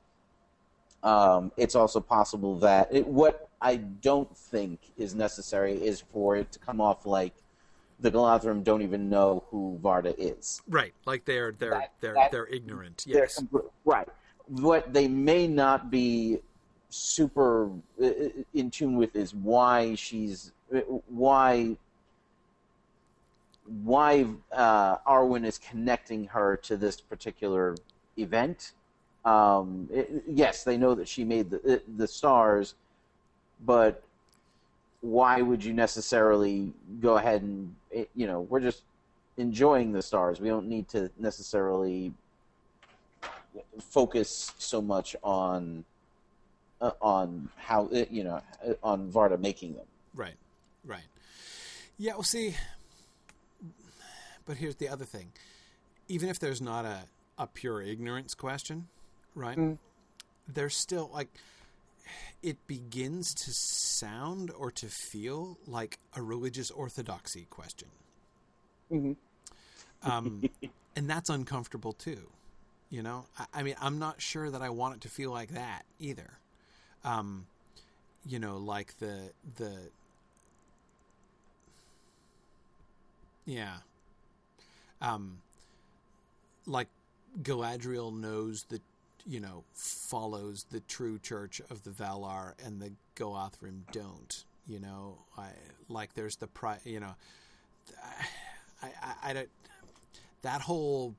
Um, 1.04 1.52
it's 1.58 1.76
also 1.76 2.00
possible 2.00 2.58
that 2.60 2.90
it, 2.92 3.08
what 3.08 3.50
I 3.62 3.76
don't 3.78 4.36
think 4.36 4.80
is 4.98 5.16
necessary 5.16 5.74
is 5.74 6.02
for 6.12 6.36
it 6.36 6.52
to 6.52 6.60
come 6.60 6.82
off 6.82 7.06
like 7.06 7.34
the 8.00 8.12
Galadhrim 8.12 8.64
don't 8.64 8.82
even 8.82 9.10
know 9.10 9.44
who 9.50 9.80
Varda 9.82 10.16
is. 10.18 10.62
Right, 10.68 10.94
like 11.06 11.26
they're 11.26 11.52
they're 11.52 11.72
That- 11.72 11.94
they're 12.02 12.14
that- 12.16 12.32
they're 12.32 12.48
ignorant. 12.48 13.06
They're 13.08 13.24
Yes, 13.24 13.40
compl- 13.42 13.70
right. 13.86 14.08
What 14.48 14.92
they 14.94 15.08
may 15.08 15.48
not 15.48 15.90
be 15.92 16.40
super 16.90 17.70
in 18.54 18.70
tune 18.72 18.96
with 18.96 19.16
is 19.16 19.34
why 19.34 19.96
she's 19.96 20.52
why 21.08 21.78
why 23.84 24.26
uh, 24.52 24.98
Arwen 25.08 25.46
is 25.46 25.58
connecting 25.58 26.26
her 26.26 26.58
to 26.58 26.76
this 26.78 27.00
particular 27.00 27.76
event. 28.18 28.74
Um, 29.24 29.88
it- 29.92 30.24
yes, 30.28 30.64
they 30.64 30.78
know 30.78 30.94
that 30.96 31.08
she 31.08 31.24
made 31.24 31.50
the 31.50 31.82
the 31.96 32.08
stars, 32.08 32.76
but 33.66 34.04
why 35.02 35.42
would 35.42 35.64
you 35.64 35.74
necessarily 35.74 36.74
go 37.00 37.18
ahead 37.18 37.42
and 37.42 37.76
eh, 37.94 38.06
you 38.16 38.28
know 38.28 38.42
we're 38.42 38.60
just 38.60 38.84
enjoying 39.38 39.92
the 39.94 40.02
stars. 40.02 40.40
We 40.42 40.50
don't 40.50 40.68
need 40.68 40.88
to 40.90 41.10
necessarily 41.18 42.14
focus 43.80 44.54
so 44.58 44.82
much 44.82 45.16
on 45.24 45.86
uh, 46.82 46.92
on 47.02 47.50
how 47.58 47.88
uh, 47.88 48.06
you 48.10 48.24
know 48.24 48.42
on 48.84 49.12
Varda 49.12 49.40
making 49.40 49.76
them. 49.76 49.86
right, 50.16 50.36
right. 50.86 51.04
Yeah, 51.98 52.14
well, 52.14 52.24
see, 52.24 52.56
but 54.52 54.58
here's 54.58 54.76
the 54.76 54.90
other 54.90 55.06
thing: 55.06 55.32
even 56.10 56.28
if 56.28 56.38
there's 56.38 56.60
not 56.62 56.84
a 56.84 57.04
a 57.38 57.48
pure 57.48 57.82
ignorance 57.82 58.34
question, 58.34 58.90
right? 59.34 59.58
Mm. 59.58 59.78
There's 60.46 60.76
still 60.76 61.10
like 61.14 61.30
it 62.44 62.58
begins 62.68 63.34
to 63.34 63.52
sound 63.54 64.52
or 64.52 64.70
to 64.72 64.88
feel 64.88 65.58
like 65.66 66.00
a 66.18 66.22
religious 66.22 66.70
orthodoxy 66.70 67.48
question. 67.50 67.88
Mhm. 68.92 69.16
Um, 70.04 70.44
and 70.98 71.10
that's 71.10 71.30
uncomfortable 71.30 71.94
too. 71.94 72.30
You 72.90 73.04
know, 73.04 73.28
I, 73.40 73.46
I 73.54 73.64
mean, 73.64 73.76
I'm 73.80 74.00
not 74.00 74.22
sure 74.22 74.52
that 74.52 74.62
I 74.62 74.70
want 74.70 74.96
it 74.96 75.02
to 75.04 75.08
feel 75.08 75.32
like 75.32 75.52
that 75.52 75.86
either. 75.98 76.40
Um, 77.06 77.48
you 78.26 78.38
know, 78.38 78.58
like 78.58 79.00
the 79.00 79.32
the 79.56 79.78
yeah, 83.46 83.78
um, 85.02 85.40
like 86.66 86.88
Galadriel 87.42 88.14
knows 88.14 88.66
the 88.70 88.80
you 89.26 89.40
know 89.40 89.64
follows 89.74 90.66
the 90.72 90.80
true 90.82 91.20
church 91.20 91.62
of 91.70 91.84
the 91.84 91.92
Valar, 91.92 92.54
and 92.66 92.82
the 92.82 92.92
Galadhrim 93.16 93.82
don't. 93.92 94.44
You 94.68 94.80
know, 94.80 95.18
I 95.38 95.50
like 95.90 96.14
there's 96.14 96.36
the 96.36 96.48
pri 96.48 96.78
you 96.86 97.00
know, 97.00 97.16
I 98.82 98.88
I, 99.02 99.14
I 99.24 99.34
don't 99.34 99.50
that 100.42 100.62
whole 100.62 101.16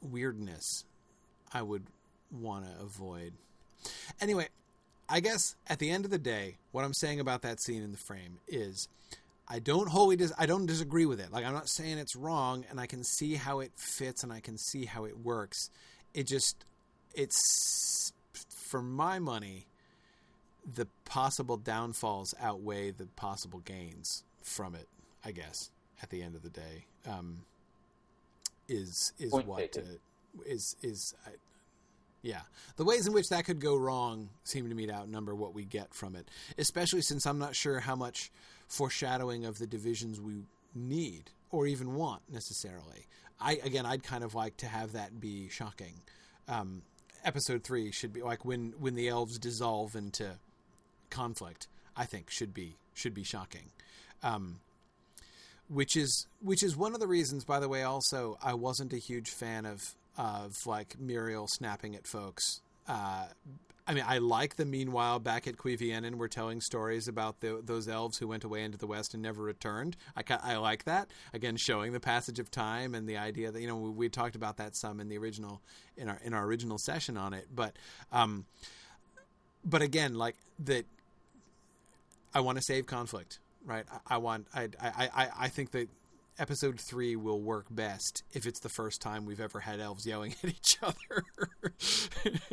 weirdness 0.00 0.84
I 1.52 1.62
would 1.62 1.84
want 2.30 2.64
to 2.64 2.82
avoid. 2.82 3.32
Anyway, 4.20 4.48
I 5.08 5.20
guess 5.20 5.54
at 5.68 5.78
the 5.78 5.90
end 5.90 6.04
of 6.04 6.10
the 6.10 6.18
day, 6.18 6.56
what 6.72 6.84
I'm 6.84 6.94
saying 6.94 7.20
about 7.20 7.42
that 7.42 7.60
scene 7.60 7.82
in 7.82 7.92
the 7.92 7.98
frame 7.98 8.38
is 8.48 8.88
I 9.52 9.58
don't 9.58 9.86
wholly 9.86 10.16
dis- 10.16 10.32
I 10.38 10.46
don't 10.46 10.64
disagree 10.64 11.04
with 11.04 11.20
it. 11.20 11.30
Like 11.30 11.44
I'm 11.44 11.52
not 11.52 11.68
saying 11.68 11.98
it's 11.98 12.16
wrong 12.16 12.64
and 12.70 12.80
I 12.80 12.86
can 12.86 13.04
see 13.04 13.34
how 13.34 13.60
it 13.60 13.70
fits 13.76 14.22
and 14.22 14.32
I 14.32 14.40
can 14.40 14.56
see 14.56 14.86
how 14.86 15.04
it 15.04 15.18
works. 15.18 15.68
It 16.14 16.26
just 16.26 16.64
it's 17.14 18.14
for 18.48 18.80
my 18.80 19.18
money 19.18 19.66
the 20.74 20.86
possible 21.04 21.58
downfalls 21.58 22.34
outweigh 22.40 22.92
the 22.92 23.04
possible 23.14 23.58
gains 23.58 24.24
from 24.40 24.74
it, 24.74 24.88
I 25.22 25.32
guess, 25.32 25.70
at 26.02 26.08
the 26.08 26.22
end 26.22 26.34
of 26.34 26.42
the 26.42 26.48
day. 26.48 26.86
Um, 27.06 27.42
is 28.68 29.12
is 29.18 29.32
Point 29.32 29.46
what 29.46 29.76
uh, 29.76 29.82
is 30.46 30.76
is 30.82 31.14
I, 31.26 31.30
yeah 32.22 32.40
the 32.76 32.84
ways 32.84 33.06
in 33.06 33.12
which 33.12 33.28
that 33.28 33.44
could 33.44 33.60
go 33.60 33.76
wrong 33.76 34.30
seem 34.44 34.66
to 34.70 34.74
me 34.74 34.86
to 34.86 34.94
outnumber 34.94 35.34
what 35.34 35.52
we 35.52 35.64
get 35.64 35.92
from 35.92 36.16
it 36.16 36.28
especially 36.56 37.02
since 37.02 37.26
i'm 37.26 37.38
not 37.38 37.56
sure 37.56 37.80
how 37.80 37.96
much 37.96 38.30
foreshadowing 38.76 39.44
of 39.44 39.58
the 39.58 39.66
divisions 39.66 40.20
we 40.20 40.44
need 40.74 41.30
or 41.50 41.66
even 41.66 41.94
want 41.94 42.22
necessarily. 42.30 43.06
I 43.40 43.58
again 43.64 43.86
i'd 43.86 44.02
kind 44.02 44.24
of 44.24 44.34
like 44.34 44.56
to 44.58 44.66
have 44.66 44.92
that 44.92 45.20
be 45.20 45.48
shocking. 45.48 45.94
Um, 46.48 46.82
episode 47.24 47.64
three 47.64 47.92
should 47.92 48.12
be 48.12 48.22
like 48.22 48.44
when 48.44 48.74
when 48.78 48.94
the 48.94 49.08
elves 49.08 49.38
dissolve 49.38 49.94
into 49.94 50.38
conflict 51.10 51.68
i 51.96 52.04
think 52.04 52.30
should 52.30 52.54
be 52.54 52.76
should 52.94 53.14
be 53.14 53.24
shocking. 53.24 53.70
Um, 54.22 54.60
which 55.68 55.96
is 55.96 56.26
which 56.40 56.62
is 56.62 56.76
one 56.76 56.94
of 56.94 57.00
the 57.00 57.06
reasons 57.06 57.44
by 57.44 57.58
the 57.60 57.68
way 57.68 57.82
also 57.82 58.38
I 58.42 58.54
wasn't 58.54 58.92
a 58.92 58.98
huge 58.98 59.30
fan 59.30 59.66
of 59.66 59.82
of 60.16 60.54
like 60.66 60.96
Míriel 61.02 61.48
snapping 61.48 61.96
at 61.96 62.06
folks 62.06 62.60
uh, 62.88 63.26
I 63.86 63.94
mean 63.94 64.04
I 64.06 64.18
like 64.18 64.56
the 64.56 64.64
meanwhile 64.64 65.18
back 65.18 65.46
at 65.46 65.56
Cuiviénen 65.56 66.14
we're 66.14 66.28
telling 66.28 66.60
stories 66.60 67.08
about 67.08 67.40
the, 67.40 67.60
those 67.64 67.88
elves 67.88 68.18
who 68.18 68.28
went 68.28 68.44
away 68.44 68.62
into 68.62 68.78
the 68.78 68.86
west 68.86 69.14
and 69.14 69.22
never 69.22 69.42
returned. 69.42 69.96
I 70.16 70.22
I 70.42 70.56
like 70.56 70.84
that. 70.84 71.10
Again 71.32 71.56
showing 71.56 71.92
the 71.92 72.00
passage 72.00 72.38
of 72.38 72.50
time 72.50 72.94
and 72.94 73.08
the 73.08 73.16
idea 73.16 73.50
that 73.50 73.60
you 73.60 73.66
know 73.66 73.76
we, 73.76 73.90
we 73.90 74.08
talked 74.08 74.36
about 74.36 74.56
that 74.58 74.76
some 74.76 75.00
in 75.00 75.08
the 75.08 75.18
original 75.18 75.60
in 75.96 76.08
our 76.08 76.18
in 76.22 76.32
our 76.34 76.44
original 76.44 76.78
session 76.78 77.16
on 77.16 77.34
it. 77.34 77.48
But 77.54 77.76
um 78.12 78.46
but 79.64 79.82
again 79.82 80.14
like 80.14 80.36
that 80.60 80.86
I 82.34 82.40
want 82.40 82.56
to 82.58 82.62
save 82.62 82.86
conflict, 82.86 83.40
right? 83.64 83.84
I, 83.92 84.14
I 84.14 84.18
want 84.18 84.46
I, 84.54 84.68
I 84.80 85.10
I 85.14 85.28
I 85.40 85.48
think 85.48 85.72
that 85.72 85.88
episode 86.38 86.80
three 86.80 87.16
will 87.16 87.40
work 87.40 87.66
best 87.70 88.22
if 88.32 88.46
it's 88.46 88.60
the 88.60 88.68
first 88.68 89.00
time 89.00 89.24
we've 89.24 89.40
ever 89.40 89.60
had 89.60 89.80
elves 89.80 90.06
yelling 90.06 90.34
at 90.42 90.50
each 90.50 90.78
other. 90.82 91.24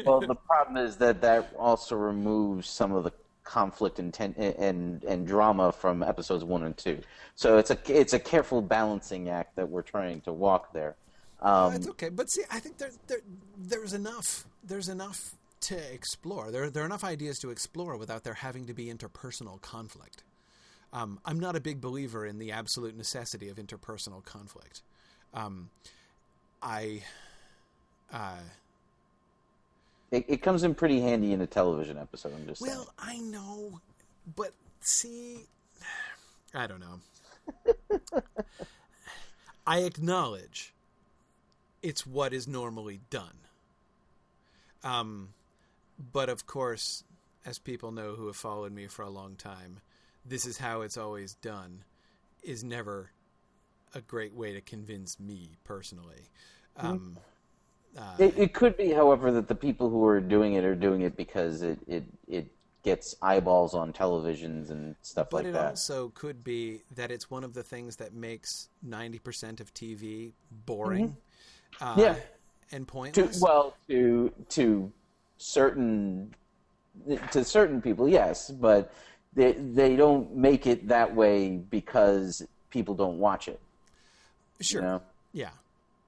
Well, 0.06 0.22
the 0.22 0.35
problem 0.35 0.77
is 0.77 0.97
that 0.97 1.22
that 1.22 1.53
also 1.57 1.95
removes 1.95 2.69
some 2.69 2.93
of 2.93 3.03
the 3.03 3.11
conflict 3.43 3.97
and 3.97 4.14
ten- 4.14 4.35
and 4.38 5.03
and 5.03 5.26
drama 5.26 5.72
from 5.72 6.03
episodes 6.03 6.43
one 6.43 6.64
and 6.64 6.77
two. 6.77 6.99
So 7.35 7.57
it's 7.57 7.72
a 7.72 7.77
it's 7.88 8.14
a 8.14 8.19
careful 8.19 8.61
balancing 8.61 9.30
act 9.30 9.56
that 9.56 9.68
we're 9.68 9.81
trying 9.81 10.22
to 10.22 10.34
walk 10.34 10.72
there. 10.73 10.95
Um, 11.41 11.73
it's 11.73 11.88
okay, 11.88 12.10
but 12.10 12.30
see, 12.30 12.43
I 12.51 12.60
think 12.60 12.77
there, 12.77 12.91
there 13.07 13.22
there's 13.57 13.93
enough. 13.93 14.45
There's 14.64 14.89
enough 14.89 15.35
to 15.61 15.93
explore. 15.93 16.51
There 16.51 16.69
there 16.69 16.84
are 16.84 16.85
enough 16.85 17.03
ideas 17.03 17.39
to 17.39 17.49
explore 17.49 17.97
without 17.97 18.23
there 18.23 18.35
having 18.35 18.68
to 18.68 18.73
be 18.73 18.85
interpersonal 18.85 19.60
conflict. 19.61 20.23
Um, 20.91 21.19
I'm 21.25 21.39
not 21.39 21.55
a 21.55 21.59
big 21.59 21.81
believer 21.81 22.25
in 22.25 22.39
the 22.39 22.51
absolute 22.51 22.97
necessity 22.97 23.49
of 23.49 23.57
interpersonal 23.57 24.23
conflict. 24.23 24.81
Um, 25.33 25.69
I. 26.61 27.03
Uh, 28.11 28.37
it, 30.11 30.25
it 30.27 30.41
comes 30.41 30.63
in 30.63 30.73
pretty 30.73 30.99
handy 31.01 31.31
in 31.33 31.41
a 31.41 31.47
television 31.47 31.97
episode. 31.97 32.33
I'm 32.33 32.47
just 32.47 32.63
saying. 32.63 32.75
Well, 32.75 32.91
I 32.97 33.19
know, 33.19 33.79
but 34.35 34.53
see, 34.81 35.45
I 36.55 36.65
don't 36.65 36.79
know. 36.79 38.21
I 39.67 39.79
acknowledge 39.81 40.73
it's 41.83 42.07
what 42.07 42.33
is 42.33 42.47
normally 42.47 43.01
done. 43.11 43.37
Um, 44.83 45.29
but 46.11 46.29
of 46.29 46.47
course, 46.47 47.03
as 47.45 47.59
people 47.59 47.91
know 47.91 48.15
who 48.15 48.27
have 48.27 48.35
followed 48.35 48.71
me 48.71 48.87
for 48.87 49.03
a 49.03 49.09
long 49.09 49.35
time, 49.35 49.81
this 50.25 50.45
is 50.45 50.57
how 50.57 50.81
it's 50.81 50.97
always 50.97 51.33
done 51.35 51.83
is 52.43 52.63
never 52.63 53.11
a 53.93 54.01
great 54.01 54.35
way 54.35 54.53
to 54.53 54.61
convince 54.61 55.19
me 55.19 55.57
personally. 55.63 56.29
Um, 56.77 57.17
uh, 57.97 58.19
It, 58.19 58.37
it 58.37 58.53
could 58.53 58.77
be, 58.77 58.91
however, 58.91 59.31
that 59.31 59.47
the 59.47 59.55
people 59.55 59.89
who 59.89 60.05
are 60.05 60.19
doing 60.21 60.53
it 60.53 60.63
are 60.63 60.75
doing 60.75 61.01
it 61.01 61.15
because 61.15 61.61
it 61.61 61.79
it, 61.87 62.05
it 62.27 62.51
gets 62.83 63.15
eyeballs 63.21 63.73
on 63.73 63.93
televisions 63.93 64.69
and 64.69 64.95
stuff 65.01 65.33
But 65.33 65.33
like 65.33 65.45
it 65.45 65.53
that. 65.53 65.55
also 65.55 66.09
could 66.09 66.43
be 66.43 66.81
that 66.95 67.11
it's 67.11 67.29
one 67.29 67.43
of 67.43 67.53
the 67.53 67.63
things 67.63 67.95
that 67.97 68.13
makes 68.13 68.69
90% 68.81 69.59
of 69.59 69.73
TV 69.73 70.33
boring 70.65 71.17
uh, 71.81 72.03
Yeah. 72.03 72.15
and 72.71 72.87
to, 73.13 73.23
pointless. 73.23 73.41
well, 73.41 73.75
to 73.87 74.31
to 74.49 74.91
certain 75.37 76.33
to 77.31 77.43
certain 77.43 77.81
people, 77.81 78.07
yes, 78.07 78.51
but 78.51 78.91
they 79.34 79.53
they 79.53 79.95
don't 79.95 80.35
make 80.35 80.68
it 80.68 80.88
that 80.88 81.15
way 81.15 81.57
because 81.57 82.45
people 82.69 82.95
don't 82.95 83.19
watch 83.19 83.47
it. 83.47 83.60
sure. 84.61 84.81
You 84.81 84.88
know? 84.88 85.01
Yeah. 85.34 85.49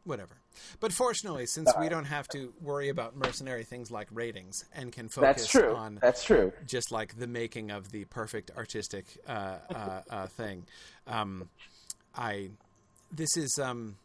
Whatever. 0.04 0.36
But 0.80 0.92
fortunately, 0.92 1.46
since 1.46 1.72
we 1.80 1.90
don't 1.90 2.06
have 2.06 2.28
to 2.30 2.54
worry 2.62 2.90
about 2.90 3.16
mercenary 3.16 3.64
things 3.64 3.92
like 3.92 4.08
ratings 4.12 4.66
and 4.76 4.92
can 4.92 5.10
focus 5.10 5.38
That's 5.38 5.48
true. 5.48 5.76
on 5.76 6.00
That's 6.02 6.24
true. 6.24 6.52
just 6.68 6.92
like 6.92 7.18
the 7.18 7.28
making 7.28 7.72
of 7.72 7.92
the 7.92 8.06
perfect 8.06 8.52
artistic 8.58 9.06
uh, 9.28 9.58
uh, 9.74 10.02
uh, 10.10 10.28
thing, 10.28 10.66
um, 11.08 11.50
I 12.16 12.50
this 13.12 13.38
is 13.38 13.60
um, 13.60 13.96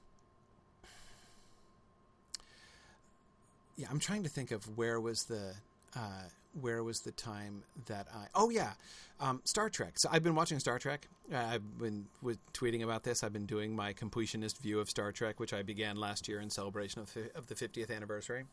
yeah. 3.77 3.87
I'm 3.91 3.99
trying 3.99 4.23
to 4.23 4.29
think 4.29 4.51
of 4.51 4.77
where 4.77 5.01
was 5.01 5.19
the 5.29 5.55
uh, 5.97 6.23
where 6.61 6.83
was 6.83 7.01
the 7.01 7.13
time 7.13 7.63
that 7.87 8.07
I 8.15 8.27
oh 8.35 8.51
yeah 8.51 8.73
um, 9.21 9.41
Star 9.45 9.71
Trek. 9.71 9.95
So 9.97 10.09
I've 10.13 10.23
been 10.23 10.35
watching 10.35 10.59
Star 10.59 10.79
Trek. 10.79 11.09
Uh, 11.33 11.37
I've 11.37 11.79
been 11.79 12.07
with 12.23 12.39
tweeting 12.53 12.83
about 12.83 13.03
this. 13.03 13.23
I've 13.23 13.33
been 13.33 13.47
doing 13.47 13.75
my 13.75 13.93
completionist 13.93 14.59
view 14.59 14.79
of 14.81 14.89
Star 14.91 15.13
Trek, 15.13 15.41
which 15.41 15.53
I 15.53 15.63
began 15.63 15.97
last 15.97 16.29
year 16.29 16.41
in 16.41 16.51
celebration 16.51 17.01
of, 17.01 17.17
of 17.35 17.47
the 17.47 17.55
50th 17.55 17.95
anniversary. 17.95 18.45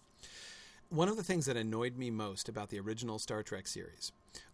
One 0.90 1.10
of 1.10 1.18
the 1.18 1.24
things 1.24 1.46
that 1.48 1.58
annoyed 1.58 1.98
me 1.98 2.12
most 2.12 2.48
about 2.48 2.70
the 2.70 2.80
original 2.80 3.20
Star 3.20 3.44
Trek 3.44 3.68
series 3.68 4.12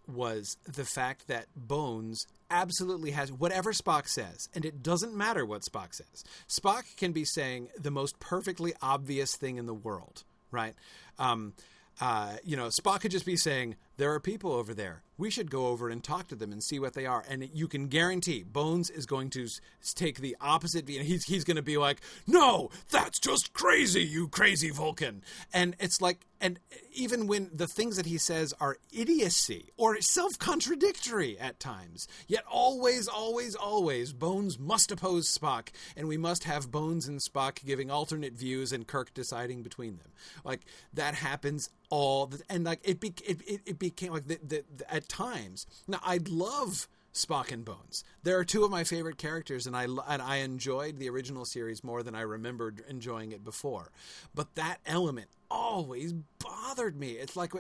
was 0.07 0.57
the 0.65 0.85
fact 0.85 1.27
that 1.27 1.45
Bones 1.55 2.25
absolutely 2.49 3.11
has 3.11 3.31
whatever 3.31 3.71
Spock 3.73 4.07
says, 4.07 4.49
and 4.55 4.65
it 4.65 4.81
doesn't 4.81 5.13
matter 5.13 5.45
what 5.45 5.61
Spock 5.61 5.93
says. 5.93 6.23
Spock 6.47 6.95
can 6.97 7.11
be 7.11 7.25
saying 7.25 7.69
the 7.79 7.91
most 7.91 8.19
perfectly 8.19 8.73
obvious 8.81 9.35
thing 9.35 9.57
in 9.57 9.67
the 9.67 9.73
world, 9.73 10.23
right? 10.49 10.73
Um, 11.19 11.53
uh, 12.01 12.37
you 12.43 12.55
know, 12.55 12.67
Spock 12.67 13.01
could 13.01 13.11
just 13.11 13.25
be 13.25 13.35
saying, 13.35 13.75
There 13.97 14.13
are 14.13 14.19
people 14.19 14.51
over 14.51 14.73
there. 14.73 15.03
We 15.19 15.29
should 15.29 15.51
go 15.51 15.67
over 15.67 15.89
and 15.89 16.01
talk 16.01 16.29
to 16.29 16.35
them 16.35 16.53
and 16.53 16.63
see 16.63 16.79
what 16.79 16.93
they 16.93 17.05
are. 17.05 17.23
And 17.29 17.47
you 17.53 17.67
can 17.67 17.87
guarantee 17.87 18.43
Bones 18.43 18.89
is 18.89 19.05
going 19.05 19.29
to 19.31 19.47
take 19.93 20.19
the 20.19 20.37
opposite 20.39 20.85
view. 20.85 21.03
He's, 21.03 21.25
he's 21.25 21.43
going 21.43 21.57
to 21.57 21.61
be 21.61 21.77
like, 21.77 21.99
No, 22.25 22.69
that's 22.89 23.19
just 23.19 23.53
crazy, 23.53 24.03
you 24.03 24.29
crazy 24.29 24.69
Vulcan. 24.69 25.21
And 25.53 25.75
it's 25.79 26.01
like, 26.01 26.25
and 26.41 26.59
even 26.93 27.27
when 27.27 27.49
the 27.53 27.67
things 27.67 27.97
that 27.97 28.05
he 28.05 28.17
says 28.17 28.53
are 28.61 28.77
idiocy 28.93 29.71
or 29.77 29.99
self 29.99 30.39
contradictory 30.39 31.37
at 31.37 31.59
times, 31.59 32.07
yet 32.27 32.45
always, 32.49 33.07
always, 33.07 33.55
always, 33.55 34.13
Bones 34.13 34.57
must 34.57 34.91
oppose 34.91 35.27
Spock, 35.37 35.69
and 35.97 36.07
we 36.07 36.17
must 36.17 36.45
have 36.45 36.71
Bones 36.71 37.07
and 37.07 37.19
Spock 37.19 37.63
giving 37.65 37.91
alternate 37.91 38.33
views 38.33 38.71
and 38.71 38.87
Kirk 38.87 39.13
deciding 39.13 39.63
between 39.63 39.97
them. 39.97 40.11
Like, 40.45 40.61
that 40.93 41.15
happens 41.15 41.69
all 41.89 42.27
the 42.27 42.39
and 42.49 42.63
like 42.65 42.79
it 42.83 42.99
be, 42.99 43.13
it, 43.25 43.41
it, 43.47 43.61
it 43.65 43.79
became 43.79 44.13
like 44.13 44.27
the, 44.27 44.39
the, 44.43 44.63
the, 44.77 44.93
at 44.93 45.08
times. 45.09 45.65
Now 45.87 45.99
i'd 46.05 46.29
love 46.29 46.87
spock 47.13 47.51
and 47.51 47.65
bones. 47.65 48.03
There 48.23 48.37
are 48.37 48.45
two 48.45 48.63
of 48.63 48.71
my 48.71 48.83
favorite 48.83 49.17
characters 49.17 49.67
and 49.67 49.75
i 49.75 49.83
and 49.83 50.21
i 50.21 50.37
enjoyed 50.37 50.97
the 50.97 51.09
original 51.09 51.43
series 51.43 51.83
more 51.83 52.03
than 52.03 52.15
i 52.15 52.21
remembered 52.21 52.83
enjoying 52.87 53.31
it 53.31 53.43
before. 53.43 53.91
But 54.33 54.55
that 54.55 54.77
element 54.85 55.27
always 55.51 56.13
bothered 56.37 56.95
me. 56.95 57.13
It's 57.13 57.35
like 57.35 57.53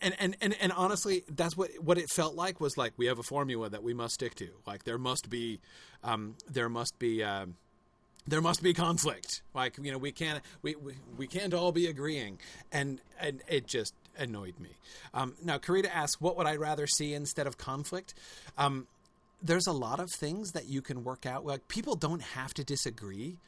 and 0.00 0.14
and 0.18 0.36
and, 0.40 0.54
and 0.60 0.72
honestly 0.72 1.24
that's 1.28 1.56
what 1.56 1.70
what 1.80 1.98
it 1.98 2.10
felt 2.10 2.34
like 2.36 2.60
was 2.60 2.76
like 2.76 2.92
we 2.96 3.06
have 3.06 3.18
a 3.18 3.24
formula 3.24 3.68
that 3.70 3.82
we 3.82 3.94
must 3.94 4.14
stick 4.14 4.34
to. 4.36 4.50
Like 4.66 4.84
there 4.84 4.98
must 4.98 5.28
be 5.30 5.60
um 6.04 6.36
there 6.48 6.68
must 6.68 6.98
be 6.98 7.24
um 7.24 7.56
there 8.26 8.40
must 8.40 8.62
be 8.62 8.72
conflict. 8.72 9.42
Like 9.54 9.78
you 9.80 9.90
know, 9.90 9.98
we 9.98 10.12
can't 10.12 10.42
we, 10.62 10.76
we, 10.76 10.94
we 11.16 11.26
can't 11.26 11.52
all 11.54 11.72
be 11.72 11.86
agreeing, 11.86 12.38
and 12.70 13.00
and 13.20 13.42
it 13.48 13.66
just 13.66 13.94
annoyed 14.18 14.58
me. 14.58 14.70
Um, 15.14 15.34
now, 15.42 15.58
Karita 15.58 15.90
asks, 15.92 16.20
what 16.20 16.36
would 16.36 16.46
I 16.46 16.56
rather 16.56 16.86
see 16.86 17.14
instead 17.14 17.46
of 17.46 17.58
conflict? 17.58 18.14
Um, 18.58 18.86
there's 19.42 19.66
a 19.66 19.72
lot 19.72 20.00
of 20.00 20.10
things 20.10 20.52
that 20.52 20.66
you 20.66 20.82
can 20.82 21.04
work 21.04 21.26
out. 21.26 21.44
Like 21.44 21.68
people 21.68 21.96
don't 21.96 22.22
have 22.22 22.54
to 22.54 22.64
disagree. 22.64 23.38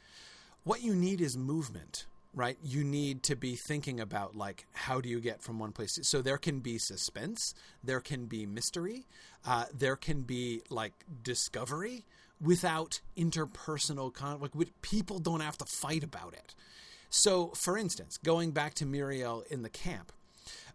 What 0.63 0.83
you 0.83 0.93
need 0.95 1.21
is 1.21 1.37
movement. 1.37 2.05
Right, 2.37 2.57
you 2.61 2.83
need 2.83 3.23
to 3.23 3.37
be 3.37 3.55
thinking 3.55 4.01
about 4.01 4.35
like 4.35 4.65
how 4.73 4.99
do 4.99 5.07
you 5.07 5.21
get 5.21 5.41
from 5.41 5.57
one 5.57 5.71
place. 5.71 5.93
To, 5.93 6.03
so 6.03 6.21
there 6.21 6.37
can 6.37 6.59
be 6.59 6.77
suspense, 6.77 7.53
there 7.81 8.01
can 8.01 8.25
be 8.25 8.45
mystery, 8.45 9.05
uh, 9.47 9.67
there 9.73 9.95
can 9.95 10.23
be 10.23 10.61
like 10.69 10.91
discovery, 11.23 12.03
without 12.41 12.99
interpersonal 13.17 14.13
conflict. 14.13 14.55
Like, 14.55 14.81
people 14.81 15.19
don't 15.19 15.39
have 15.39 15.57
to 15.59 15.65
fight 15.81 16.03
about 16.03 16.33
it. 16.33 16.53
So, 17.09 17.53
for 17.55 17.77
instance, 17.77 18.17
going 18.17 18.51
back 18.51 18.73
to 18.75 18.85
Míriel 18.85 19.47
in 19.47 19.61
the 19.61 19.69
camp, 19.69 20.11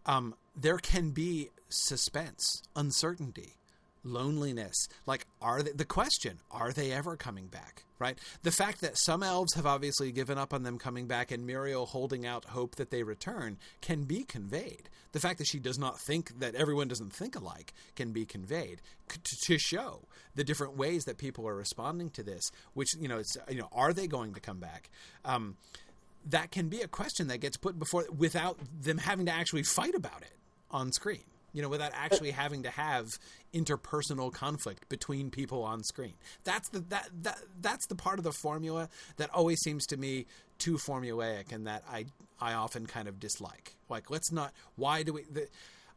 um, 0.07 0.35
there 0.57 0.79
can 0.79 1.11
be 1.11 1.51
suspense, 1.69 2.63
uncertainty, 2.75 3.57
loneliness. 4.05 4.89
Like, 5.07 5.27
are 5.41 5.63
they, 5.63 5.73
the 5.73 5.85
question, 5.85 6.39
are 6.51 6.73
they 6.73 6.93
ever 6.93 7.17
coming 7.17 7.47
back? 7.47 7.85
Right? 7.99 8.19
The 8.43 8.51
fact 8.51 8.81
that 8.81 8.97
some 8.97 9.23
elves 9.23 9.55
have 9.55 9.67
obviously 9.67 10.11
given 10.11 10.39
up 10.39 10.55
on 10.55 10.63
them 10.63 10.79
coming 10.79 11.07
back 11.07 11.31
and 11.31 11.47
Míriel 11.47 11.87
holding 11.87 12.25
out 12.25 12.47
hope 12.47 12.77
that 12.77 12.91
they 12.91 13.03
return 13.03 13.59
can 13.83 14.05
be 14.05 14.25
conveyed. 14.25 14.89
The 15.13 15.21
fact 15.21 15.39
that 15.39 15.47
she 15.47 15.59
does 15.59 15.79
not 15.79 16.01
think 16.01 16.39
that 16.39 16.55
everyone 16.55 16.89
doesn't 16.89 17.13
think 17.13 17.37
alike 17.37 17.75
can 17.97 18.13
be 18.13 18.25
conveyed 18.25 18.81
to, 19.09 19.37
to 19.47 19.59
show 19.59 20.07
the 20.35 20.45
different 20.45 20.79
ways 20.79 21.05
that 21.05 21.19
people 21.19 21.47
are 21.47 21.55
responding 21.55 22.09
to 22.11 22.23
this. 22.23 22.51
Which 22.73 22.95
you 22.99 23.09
know, 23.09 23.19
it's 23.19 23.37
you 23.51 23.59
know, 23.59 23.69
are 23.73 23.93
they 23.93 24.07
going 24.07 24.33
to 24.33 24.41
come 24.41 24.61
back? 24.61 24.89
Um, 25.25 25.57
that 26.27 26.51
can 26.51 26.69
be 26.69 26.81
a 26.81 26.89
question 26.89 27.29
that 27.29 27.39
gets 27.39 27.57
put 27.57 27.79
before 27.79 28.07
without 28.17 28.59
them 28.81 28.99
having 28.99 29.27
to 29.27 29.33
actually 29.33 29.63
fight 29.63 29.95
about 29.95 30.23
it 30.23 30.37
on 30.71 30.93
screen. 30.93 31.25
You 31.53 31.63
know, 31.63 31.69
without 31.69 31.91
actually 31.95 32.31
having 32.31 32.63
to 32.63 32.71
have 32.71 33.09
interpersonal 33.53 34.33
conflict 34.33 34.89
between 34.89 35.31
people 35.31 35.65
on 35.65 35.83
screen. 35.83 36.15
That's 36.45 36.69
the 36.69 36.79
that, 36.91 37.09
that 37.23 37.39
that's 37.61 37.87
the 37.89 37.97
part 37.97 38.19
of 38.21 38.25
the 38.25 38.33
formula 38.33 38.89
that 39.17 39.31
always 39.35 39.59
seems 39.61 39.85
to 39.87 39.97
me 39.97 40.27
too 40.59 40.77
formulaic 40.77 41.51
and 41.53 41.67
that 41.67 41.83
I 41.91 42.05
I 42.41 42.55
often 42.55 42.87
kind 42.87 43.09
of 43.09 43.19
dislike. 43.19 43.75
Like, 43.89 44.11
let's 44.11 44.31
not. 44.31 44.53
Why 44.77 45.03
do 45.03 45.15
we? 45.15 45.25
The, 45.25 45.49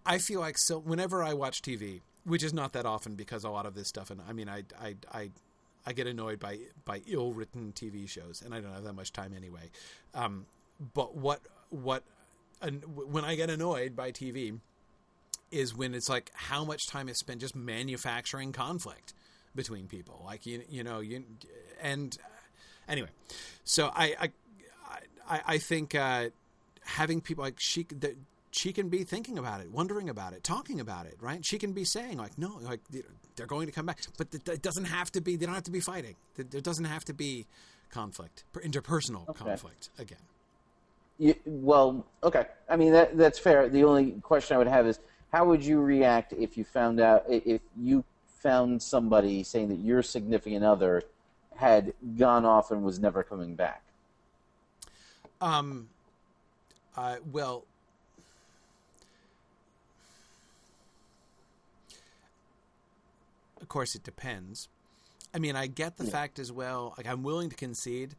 I 0.06 0.18
feel 0.18 0.40
like 0.40 0.56
so. 0.58 0.80
Whenever 0.80 1.22
I 1.22 1.34
watch 1.34 1.62
TV, 1.62 2.02
which 2.24 2.44
is 2.44 2.54
not 2.54 2.74
that 2.74 2.88
often 2.88 3.14
because 3.16 3.44
a 3.44 3.50
lot 3.50 3.68
of 3.68 3.76
this 3.76 3.88
stuff, 3.88 4.10
and 4.10 4.22
I 4.28 4.34
mean, 4.34 4.50
I 4.50 4.64
I 4.82 4.95
I 5.12 5.30
I 5.85 5.93
get 5.93 6.07
annoyed 6.07 6.39
by 6.39 6.60
by 6.85 7.01
ill 7.07 7.34
written 7.34 7.73
TV 7.73 8.07
shows, 8.07 8.41
and 8.41 8.53
I 8.53 8.61
don't 8.61 8.73
have 8.73 8.84
that 8.84 8.93
much 8.93 9.11
time 9.11 9.34
anyway. 9.35 9.69
Um, 10.14 10.45
but 10.93 11.15
what 11.15 11.41
what 11.69 12.03
when 12.95 13.26
I 13.26 13.35
get 13.35 13.49
annoyed 13.49 13.95
by 13.95 14.11
TV 14.11 14.60
is 15.51 15.76
when 15.76 15.93
it's 15.93 16.10
like 16.10 16.31
how 16.34 16.64
much 16.64 16.88
time 16.88 17.10
is 17.10 17.18
spent 17.18 17.41
just 17.41 17.55
manufacturing 17.55 18.51
conflict 18.51 19.14
between 19.55 19.88
people, 19.88 20.22
like 20.26 20.45
you 20.45 20.64
you 20.69 20.84
know 20.84 20.99
you 20.99 21.23
and 21.81 22.18
anyway. 22.88 23.10
So 23.64 23.91
I 23.93 24.15
I 24.19 24.31
I, 25.30 25.41
I 25.45 25.57
think 25.57 25.95
uh, 25.95 26.30
having 26.85 27.22
people 27.22 27.43
like 27.43 27.60
she 27.60 27.85
that 27.99 28.15
she 28.54 28.72
can 28.72 28.88
be 28.88 29.04
thinking 29.04 29.40
about 29.40 29.62
it, 29.62 29.72
wondering 29.72 30.10
about 30.10 30.34
it, 30.34 30.44
talking 30.44 30.80
about 30.80 31.08
it, 31.08 31.18
right? 31.20 31.44
She 31.44 31.58
can 31.58 31.74
be 31.74 31.84
saying 31.84 32.18
like, 32.18 32.38
no, 32.38 32.60
like 32.62 32.82
they're 33.36 33.48
going 33.48 33.66
to 33.66 33.72
come 33.72 33.88
back, 33.88 34.00
but 34.18 34.28
it 34.34 34.62
doesn't 34.62 34.86
have 34.86 35.12
to 35.14 35.22
be. 35.22 35.36
They 35.36 35.46
don't 35.46 35.56
have 35.56 35.64
to 35.64 35.72
be 35.72 35.80
fighting. 35.80 36.16
There 36.36 36.62
doesn't 36.62 36.86
have 36.86 37.04
to 37.06 37.14
be 37.14 37.48
conflict, 37.90 38.44
interpersonal 38.56 39.28
okay. 39.30 39.44
conflict 39.44 39.90
again. 39.98 40.20
You, 41.18 41.36
well, 41.46 42.06
okay. 42.24 42.46
I 42.70 42.76
mean 42.76 42.92
that 42.94 43.18
that's 43.18 43.40
fair. 43.40 43.70
The 43.70 43.84
only 43.84 44.12
question 44.22 44.56
I 44.56 44.58
would 44.60 44.68
have 44.68 44.86
is 44.86 45.00
how 45.32 45.46
would 45.46 45.66
you 45.66 45.80
react 45.80 46.34
if 46.34 46.56
you 46.56 46.64
found 46.64 47.00
out 47.00 47.26
if 47.28 47.62
you 47.76 48.04
found 48.28 48.82
somebody 48.82 49.44
saying 49.44 49.70
that 49.70 49.80
your 49.80 50.04
significant 50.04 50.64
other 50.64 51.02
had 51.56 51.94
gone 52.18 52.46
off 52.46 52.70
and 52.70 52.84
was 52.84 53.00
never 53.00 53.24
coming 53.24 53.56
back? 53.56 53.82
Um. 55.42 55.90
Uh, 56.96 57.16
well, 57.32 57.66
of 63.64 63.69
course, 63.69 63.95
it 63.95 64.03
depends. 64.03 64.68
I 65.34 65.40
mean, 65.40 65.56
I 65.56 65.68
get 65.68 65.95
the 65.95 66.03
yeah. 66.03 66.11
fact 66.11 66.38
as 66.38 66.52
well. 66.52 66.94
Like, 66.98 67.07
I'm 67.07 67.23
willing 67.23 67.49
to 67.49 67.56
concede. 67.56 68.15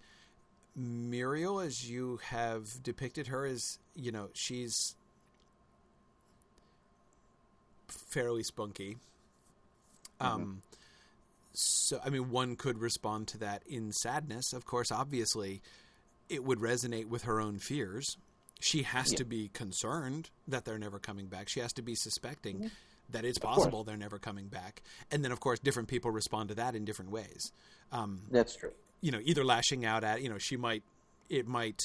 Muriel, 0.74 1.60
as 1.60 1.88
you 1.88 2.18
have 2.30 2.82
depicted 2.82 3.28
her, 3.28 3.46
is 3.46 3.78
you 3.94 4.10
know 4.10 4.30
she's 4.32 4.96
fairly 7.86 8.42
spunky. 8.42 8.96
Mm-hmm. 10.18 10.26
Um, 10.26 10.62
so 11.52 12.00
I 12.02 12.08
mean, 12.08 12.30
one 12.30 12.56
could 12.56 12.78
respond 12.78 13.28
to 13.28 13.38
that 13.38 13.62
in 13.68 13.92
sadness. 13.92 14.54
Of 14.54 14.64
course, 14.64 14.90
obviously, 14.90 15.60
it 16.30 16.42
would 16.42 16.58
resonate 16.58 17.06
with 17.06 17.24
her 17.24 17.38
own 17.38 17.58
fears. 17.58 18.16
She 18.60 18.82
has 18.82 19.12
yeah. 19.12 19.18
to 19.18 19.24
be 19.24 19.50
concerned 19.52 20.30
that 20.48 20.64
they're 20.64 20.78
never 20.78 20.98
coming 20.98 21.26
back. 21.26 21.50
She 21.50 21.60
has 21.60 21.74
to 21.74 21.82
be 21.82 21.94
suspecting. 21.94 22.56
Mm-hmm 22.56 22.66
that 23.14 23.24
it's 23.24 23.38
possible 23.38 23.84
they're 23.84 23.96
never 23.96 24.18
coming 24.18 24.48
back. 24.48 24.82
And 25.10 25.24
then, 25.24 25.32
of 25.32 25.40
course, 25.40 25.58
different 25.58 25.88
people 25.88 26.10
respond 26.10 26.50
to 26.50 26.54
that 26.56 26.74
in 26.74 26.84
different 26.84 27.10
ways. 27.10 27.52
Um, 27.90 28.20
That's 28.30 28.54
true. 28.54 28.72
You 29.00 29.12
know, 29.12 29.20
either 29.22 29.44
lashing 29.44 29.84
out 29.84 30.04
at, 30.04 30.20
you 30.22 30.28
know, 30.28 30.38
she 30.38 30.56
might, 30.56 30.82
it 31.30 31.46
might, 31.46 31.80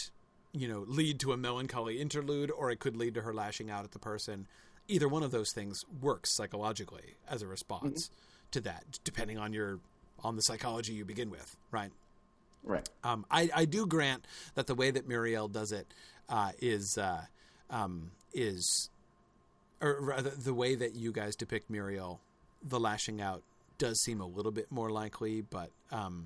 you 0.52 0.68
know, 0.68 0.84
lead 0.88 1.20
to 1.22 1.32
a 1.32 1.38
melancholy 1.38 2.02
interlude, 2.02 2.52
or 2.52 2.72
it 2.72 2.80
could 2.80 2.98
lead 2.98 3.14
to 3.14 3.22
her 3.22 3.34
lashing 3.34 3.70
out 3.70 3.84
at 3.84 3.92
the 3.92 4.00
person. 4.00 4.48
Either 4.88 5.08
one 5.08 5.24
of 5.24 5.32
those 5.32 5.52
things 5.54 5.80
works 6.02 6.36
psychologically 6.36 7.16
as 7.30 7.42
a 7.42 7.48
response 7.48 8.08
mm-hmm. 8.08 8.50
to 8.52 8.62
that, 8.62 8.84
depending 9.04 9.38
on 9.38 9.54
your, 9.54 9.80
on 10.24 10.36
the 10.36 10.42
psychology 10.42 10.94
you 10.94 11.06
begin 11.06 11.30
with, 11.30 11.56
right? 11.72 11.92
Right. 12.64 12.90
Um, 13.04 13.26
I, 13.30 13.50
I 13.56 13.66
do 13.66 13.86
grant 13.86 14.26
that 14.56 14.68
the 14.68 14.76
way 14.76 14.92
that 14.92 15.08
Míriel 15.08 15.52
does 15.52 15.72
it 15.72 15.94
uh, 16.28 16.52
is 16.60 16.98
uh, 16.98 17.22
um, 17.70 18.12
is, 18.34 18.90
or 19.82 19.98
rather, 20.02 20.30
the 20.30 20.54
way 20.54 20.76
that 20.76 20.96
you 20.96 21.12
guys 21.12 21.36
depict 21.36 21.70
Muriel, 21.70 22.20
the 22.62 22.80
lashing 22.80 23.22
out 23.22 23.44
does 23.78 24.02
seem 24.02 24.22
a 24.22 24.26
little 24.28 24.52
bit 24.52 24.72
more 24.72 24.90
likely, 24.90 25.42
but 25.42 25.72
um, 25.92 26.26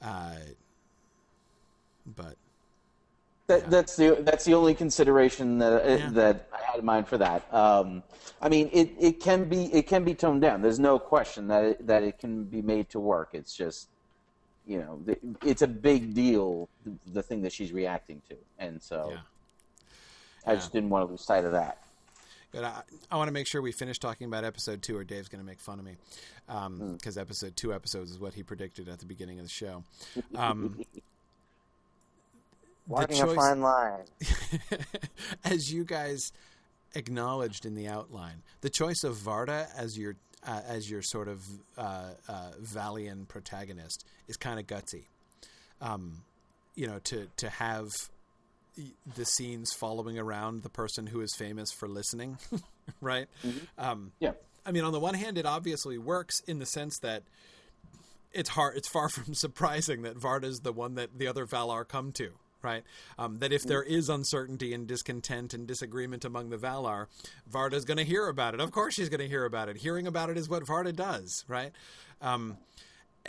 uh, 0.00 0.36
but 2.16 2.36
That, 3.48 3.68
That's 3.68 3.96
the 3.96 4.18
that's 4.20 4.44
the 4.44 4.54
only 4.54 4.74
consideration 4.74 5.58
that 5.58 5.84
Yeah. 5.84 6.10
that 6.10 6.48
I 6.52 6.62
had 6.62 6.78
in 6.78 6.84
mind 6.84 7.08
for 7.08 7.18
that. 7.18 7.52
Um, 7.52 8.02
I 8.40 8.48
mean, 8.48 8.70
it, 8.72 8.94
it 8.98 9.20
can 9.20 9.48
be 9.48 9.64
it 9.74 9.86
can 9.86 10.04
be 10.04 10.14
toned 10.14 10.42
down. 10.42 10.62
There's 10.62 10.78
no 10.78 10.98
question 10.98 11.48
that 11.48 11.64
it, 11.64 11.86
that 11.86 12.02
it 12.02 12.18
can 12.18 12.44
be 12.44 12.62
made 12.62 12.88
to 12.90 13.00
work. 13.00 13.30
It's 13.32 13.54
just, 13.54 13.88
you 14.66 14.78
know, 14.78 15.16
it's 15.44 15.62
a 15.62 15.66
big 15.68 16.14
deal. 16.14 16.68
The, 16.84 16.92
the 17.12 17.22
thing 17.22 17.42
that 17.42 17.52
she's 17.52 17.72
reacting 17.72 18.22
to, 18.28 18.36
and 18.58 18.80
so 18.80 19.10
yeah. 19.10 19.18
I 20.46 20.54
just 20.54 20.72
didn't 20.72 20.90
want 20.90 21.06
to 21.06 21.10
lose 21.10 21.24
sight 21.24 21.44
of 21.44 21.52
that. 21.52 21.78
But 22.52 22.64
I, 22.64 22.82
I 23.10 23.16
want 23.16 23.28
to 23.28 23.32
make 23.32 23.46
sure 23.46 23.62
we 23.62 23.72
finish 23.72 23.98
talking 23.98 24.26
about 24.26 24.44
episode 24.44 24.82
two, 24.82 24.96
or 24.96 25.04
Dave's 25.04 25.28
going 25.28 25.40
to 25.42 25.46
make 25.46 25.60
fun 25.60 25.78
of 25.78 25.84
me. 25.84 25.96
Because 26.92 27.16
episode 27.16 27.56
two 27.56 27.72
episodes 27.72 28.10
is 28.10 28.18
what 28.18 28.34
he 28.34 28.42
predicted 28.42 28.88
at 28.88 28.98
the 28.98 29.06
beginning 29.06 29.38
of 29.38 29.44
the 29.44 29.50
show. 29.50 29.84
Um, 30.36 30.82
Walking 32.88 33.16
choice- 33.16 33.32
a 33.32 33.34
fine 33.34 33.60
line. 33.60 34.04
as 35.44 35.72
you 35.72 35.84
guys 35.84 36.32
acknowledged 36.94 37.64
in 37.64 37.74
the 37.74 37.86
outline, 37.88 38.42
the 38.60 38.70
choice 38.70 39.04
of 39.04 39.16
Varda 39.16 39.68
as 39.76 39.96
your 39.96 40.16
uh, 40.44 40.60
as 40.66 40.90
your 40.90 41.00
sort 41.02 41.28
of 41.28 41.44
uh, 41.78 42.10
uh, 42.28 42.50
Valian 42.60 43.28
protagonist 43.28 44.04
is 44.26 44.36
kind 44.36 44.58
of 44.58 44.66
gutsy. 44.66 45.04
Um, 45.80 46.22
you 46.74 46.88
know, 46.88 46.98
to 47.04 47.28
to 47.36 47.48
have 47.48 47.88
the 49.14 49.24
scenes 49.24 49.72
following 49.72 50.18
around 50.18 50.62
the 50.62 50.68
person 50.70 51.06
who 51.08 51.20
is 51.20 51.34
famous 51.36 51.70
for 51.72 51.88
listening, 51.88 52.38
right? 53.00 53.26
Um, 53.78 54.12
Yeah. 54.18 54.32
I 54.64 54.70
mean, 54.70 54.84
on 54.84 54.92
the 54.92 55.00
one 55.00 55.14
hand, 55.14 55.38
it 55.38 55.46
obviously 55.46 55.98
works 55.98 56.40
in 56.46 56.58
the 56.60 56.66
sense 56.66 56.98
that 57.00 57.24
it's 58.32 58.50
hard. 58.50 58.76
It's 58.76 58.88
far 58.88 59.08
from 59.10 59.34
surprising 59.34 60.02
that 60.02 60.16
Varda 60.16 60.44
is 60.44 60.60
the 60.60 60.72
one 60.72 60.94
that 60.94 61.18
the 61.18 61.26
other 61.26 61.46
Valar 61.46 61.86
come 61.86 62.12
to, 62.12 62.30
right? 62.62 62.84
Um, 63.18 63.38
that 63.40 63.52
if 63.52 63.62
there 63.64 63.82
is 63.82 64.08
uncertainty 64.08 64.72
and 64.72 64.86
discontent 64.86 65.52
and 65.52 65.66
disagreement 65.66 66.24
among 66.24 66.50
the 66.50 66.56
Valar, 66.58 67.06
Varda's 67.50 67.84
going 67.84 67.98
to 67.98 68.04
hear 68.04 68.28
about 68.28 68.54
it. 68.54 68.60
Of 68.60 68.70
course, 68.70 68.94
she's 68.94 69.08
going 69.08 69.20
to 69.20 69.28
hear 69.28 69.44
about 69.44 69.68
it. 69.68 69.78
Hearing 69.78 70.06
about 70.06 70.30
it 70.30 70.38
is 70.38 70.48
what 70.48 70.62
Varda 70.64 70.94
does, 70.94 71.44
right? 71.48 71.72
Um, 72.20 72.56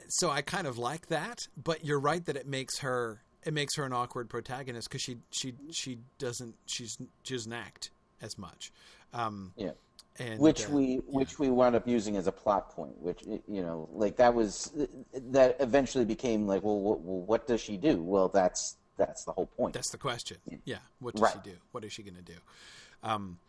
so 0.07 0.29
I 0.29 0.41
kind 0.41 0.67
of 0.67 0.77
like 0.77 1.07
that, 1.07 1.39
but 1.61 1.83
you're 1.83 1.99
right 1.99 2.23
that 2.25 2.35
it 2.35 2.47
makes 2.47 2.79
her 2.79 3.21
it 3.45 3.53
makes 3.53 3.75
her 3.75 3.83
an 3.83 3.93
awkward 3.93 4.29
protagonist 4.29 4.89
because 4.89 5.01
she 5.01 5.17
she 5.31 5.53
she 5.71 5.99
doesn't 6.17 6.55
she's 6.65 6.97
she 7.23 7.33
doesn't 7.35 7.53
act 7.53 7.91
as 8.21 8.37
much. 8.37 8.71
Um, 9.13 9.53
Yeah. 9.57 9.71
and 10.19 10.39
which 10.39 10.65
uh, 10.65 10.69
we 10.71 10.95
which 11.07 11.39
we 11.39 11.49
wound 11.49 11.75
up 11.75 11.87
using 11.87 12.17
as 12.17 12.27
a 12.27 12.31
plot 12.31 12.69
point 12.71 12.97
which 13.01 13.21
you 13.25 13.61
know 13.61 13.89
like 13.93 14.15
that 14.17 14.33
was 14.33 14.71
that 15.13 15.55
eventually 15.59 16.05
became 16.05 16.47
like 16.47 16.63
well 16.63 16.79
what, 16.79 17.01
well, 17.01 17.21
what 17.21 17.47
does 17.47 17.61
she 17.61 17.77
do 17.77 18.01
well 18.01 18.27
that's 18.29 18.77
that's 18.97 19.23
the 19.25 19.31
whole 19.31 19.47
point 19.47 19.73
That's 19.73 19.89
the 19.89 19.97
question. 19.97 20.37
Yeah. 20.65 20.77
What 20.99 21.15
does 21.15 21.21
Right. 21.23 21.33
she 21.43 21.49
do? 21.51 21.57
What 21.71 21.83
is 21.83 21.91
she 21.91 22.03
going 22.03 22.15
to 22.15 22.21
do? 22.21 22.37
Um, 23.01 23.39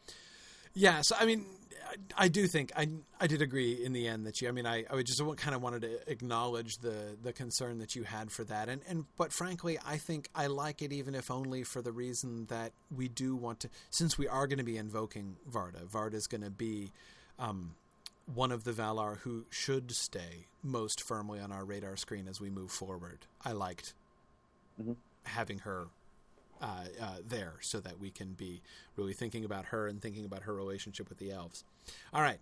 yeah. 0.74 1.00
So 1.02 1.16
I 1.18 1.26
mean, 1.26 1.44
I, 1.88 2.24
I 2.24 2.28
do 2.28 2.46
think 2.46 2.72
I 2.76 2.88
I 3.20 3.26
did 3.26 3.42
agree 3.42 3.84
in 3.84 3.92
the 3.92 4.08
end 4.08 4.26
that 4.26 4.40
you. 4.40 4.48
I 4.48 4.52
mean, 4.52 4.66
I 4.66 4.84
I 4.90 5.02
just 5.02 5.22
kind 5.36 5.54
of 5.54 5.62
wanted 5.62 5.82
to 5.82 6.10
acknowledge 6.10 6.78
the 6.78 7.16
the 7.22 7.32
concern 7.32 7.78
that 7.78 7.94
you 7.94 8.02
had 8.02 8.30
for 8.30 8.44
that, 8.44 8.68
and 8.68 8.82
and 8.88 9.04
but 9.16 9.32
frankly, 9.32 9.78
I 9.84 9.96
think 9.96 10.28
I 10.34 10.46
like 10.46 10.82
it 10.82 10.92
even 10.92 11.14
if 11.14 11.30
only 11.30 11.62
for 11.62 11.82
the 11.82 11.92
reason 11.92 12.46
that 12.46 12.72
we 12.94 13.08
do 13.08 13.36
want 13.36 13.60
to, 13.60 13.68
since 13.90 14.18
we 14.18 14.28
are 14.28 14.46
going 14.46 14.58
to 14.58 14.64
be 14.64 14.76
invoking 14.76 15.36
Varda. 15.50 15.86
Varda 15.86 16.14
is 16.14 16.26
going 16.26 16.42
to 16.42 16.50
be. 16.50 16.90
Um, 17.38 17.74
one 18.32 18.52
of 18.52 18.64
the 18.64 18.72
Valar 18.72 19.18
who 19.18 19.44
should 19.50 19.92
stay 19.92 20.46
most 20.62 21.02
firmly 21.02 21.40
on 21.40 21.52
our 21.52 21.62
radar 21.62 21.94
screen 21.96 22.26
as 22.26 22.40
we 22.40 22.48
move 22.48 22.70
forward. 22.70 23.26
I 23.44 23.52
liked 23.52 23.92
having 25.24 25.58
her 25.58 25.88
uh, 26.60 26.84
uh, 27.00 27.16
there 27.26 27.54
so 27.60 27.80
that 27.80 27.98
we 27.98 28.10
can 28.10 28.32
be 28.32 28.62
really 28.96 29.12
thinking 29.12 29.44
about 29.44 29.66
her 29.66 29.86
and 29.86 30.00
thinking 30.00 30.24
about 30.24 30.42
her 30.42 30.54
relationship 30.54 31.08
with 31.08 31.18
the 31.18 31.30
elves. 31.30 31.64
All 32.12 32.22
right. 32.22 32.38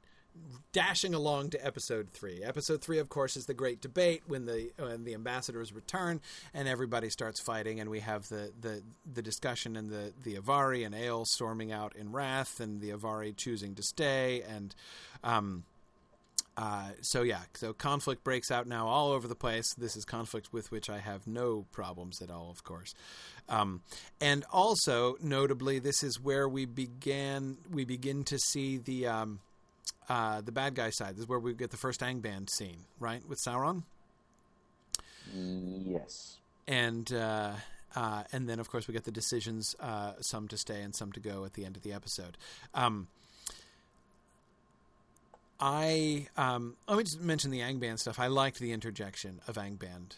Dashing 0.72 1.12
along 1.12 1.50
to 1.50 1.66
episode 1.66 2.08
three. 2.10 2.42
Episode 2.42 2.80
three, 2.80 2.98
of 2.98 3.10
course, 3.10 3.36
is 3.36 3.44
the 3.44 3.52
great 3.52 3.82
debate 3.82 4.22
when 4.26 4.46
the 4.46 4.72
when 4.78 5.04
the 5.04 5.12
ambassadors 5.12 5.74
return 5.74 6.22
and 6.54 6.66
everybody 6.66 7.10
starts 7.10 7.38
fighting, 7.38 7.80
and 7.80 7.90
we 7.90 8.00
have 8.00 8.30
the 8.30 8.50
the, 8.58 8.82
the 9.12 9.20
discussion 9.20 9.76
and 9.76 9.90
the 9.90 10.14
the 10.22 10.36
Avari 10.36 10.86
and 10.86 10.94
Ael 10.94 11.26
storming 11.26 11.70
out 11.70 11.94
in 11.94 12.12
wrath, 12.12 12.60
and 12.60 12.80
the 12.80 12.88
Avari 12.90 13.36
choosing 13.36 13.74
to 13.74 13.82
stay, 13.82 14.42
and 14.48 14.74
um, 15.22 15.64
uh, 16.56 16.90
so 17.00 17.22
yeah, 17.22 17.40
so 17.54 17.72
conflict 17.72 18.24
breaks 18.24 18.50
out 18.50 18.66
now 18.66 18.86
all 18.86 19.12
over 19.12 19.26
the 19.26 19.34
place. 19.34 19.66
This 19.76 19.96
is 19.96 20.04
conflict 20.04 20.52
with 20.52 20.70
which 20.70 20.90
I 20.90 20.98
have 20.98 21.26
no 21.26 21.66
problems 21.72 22.20
at 22.20 22.30
all, 22.30 22.50
of 22.50 22.62
course. 22.64 22.94
Um, 23.48 23.82
and 24.20 24.44
also, 24.52 25.16
notably, 25.20 25.78
this 25.78 26.02
is 26.02 26.20
where 26.20 26.48
we 26.48 26.64
began. 26.64 27.58
We 27.70 27.84
begin 27.84 28.24
to 28.24 28.38
see 28.38 28.78
the 28.78 29.06
um, 29.06 29.40
uh, 30.08 30.40
the 30.40 30.52
bad 30.52 30.74
guy 30.74 30.90
side. 30.90 31.14
This 31.14 31.22
is 31.22 31.28
where 31.28 31.38
we 31.38 31.54
get 31.54 31.70
the 31.70 31.76
first 31.76 32.00
Angband 32.00 32.50
scene, 32.50 32.84
right, 33.00 33.26
with 33.28 33.38
Sauron, 33.46 33.84
yes 35.34 36.38
and 36.68 37.12
uh, 37.12 37.52
uh, 37.94 38.22
and 38.32 38.48
then 38.48 38.60
of 38.60 38.70
course 38.70 38.88
we 38.88 38.94
get 38.94 39.04
the 39.04 39.10
decisions, 39.10 39.74
uh, 39.80 40.12
some 40.20 40.48
to 40.48 40.56
stay 40.56 40.80
and 40.82 40.94
some 40.94 41.12
to 41.12 41.20
go 41.20 41.44
at 41.44 41.54
the 41.54 41.64
end 41.64 41.76
of 41.76 41.82
the 41.82 41.92
episode. 41.92 42.36
Um, 42.74 43.08
I 45.64 46.26
um, 46.36 46.74
let 46.88 46.98
me 46.98 47.04
just 47.04 47.20
mention 47.20 47.52
the 47.52 47.60
Angband 47.60 48.00
stuff. 48.00 48.18
I 48.18 48.26
liked 48.26 48.58
the 48.58 48.72
interjection 48.72 49.40
of 49.46 49.54
Angband 49.54 50.16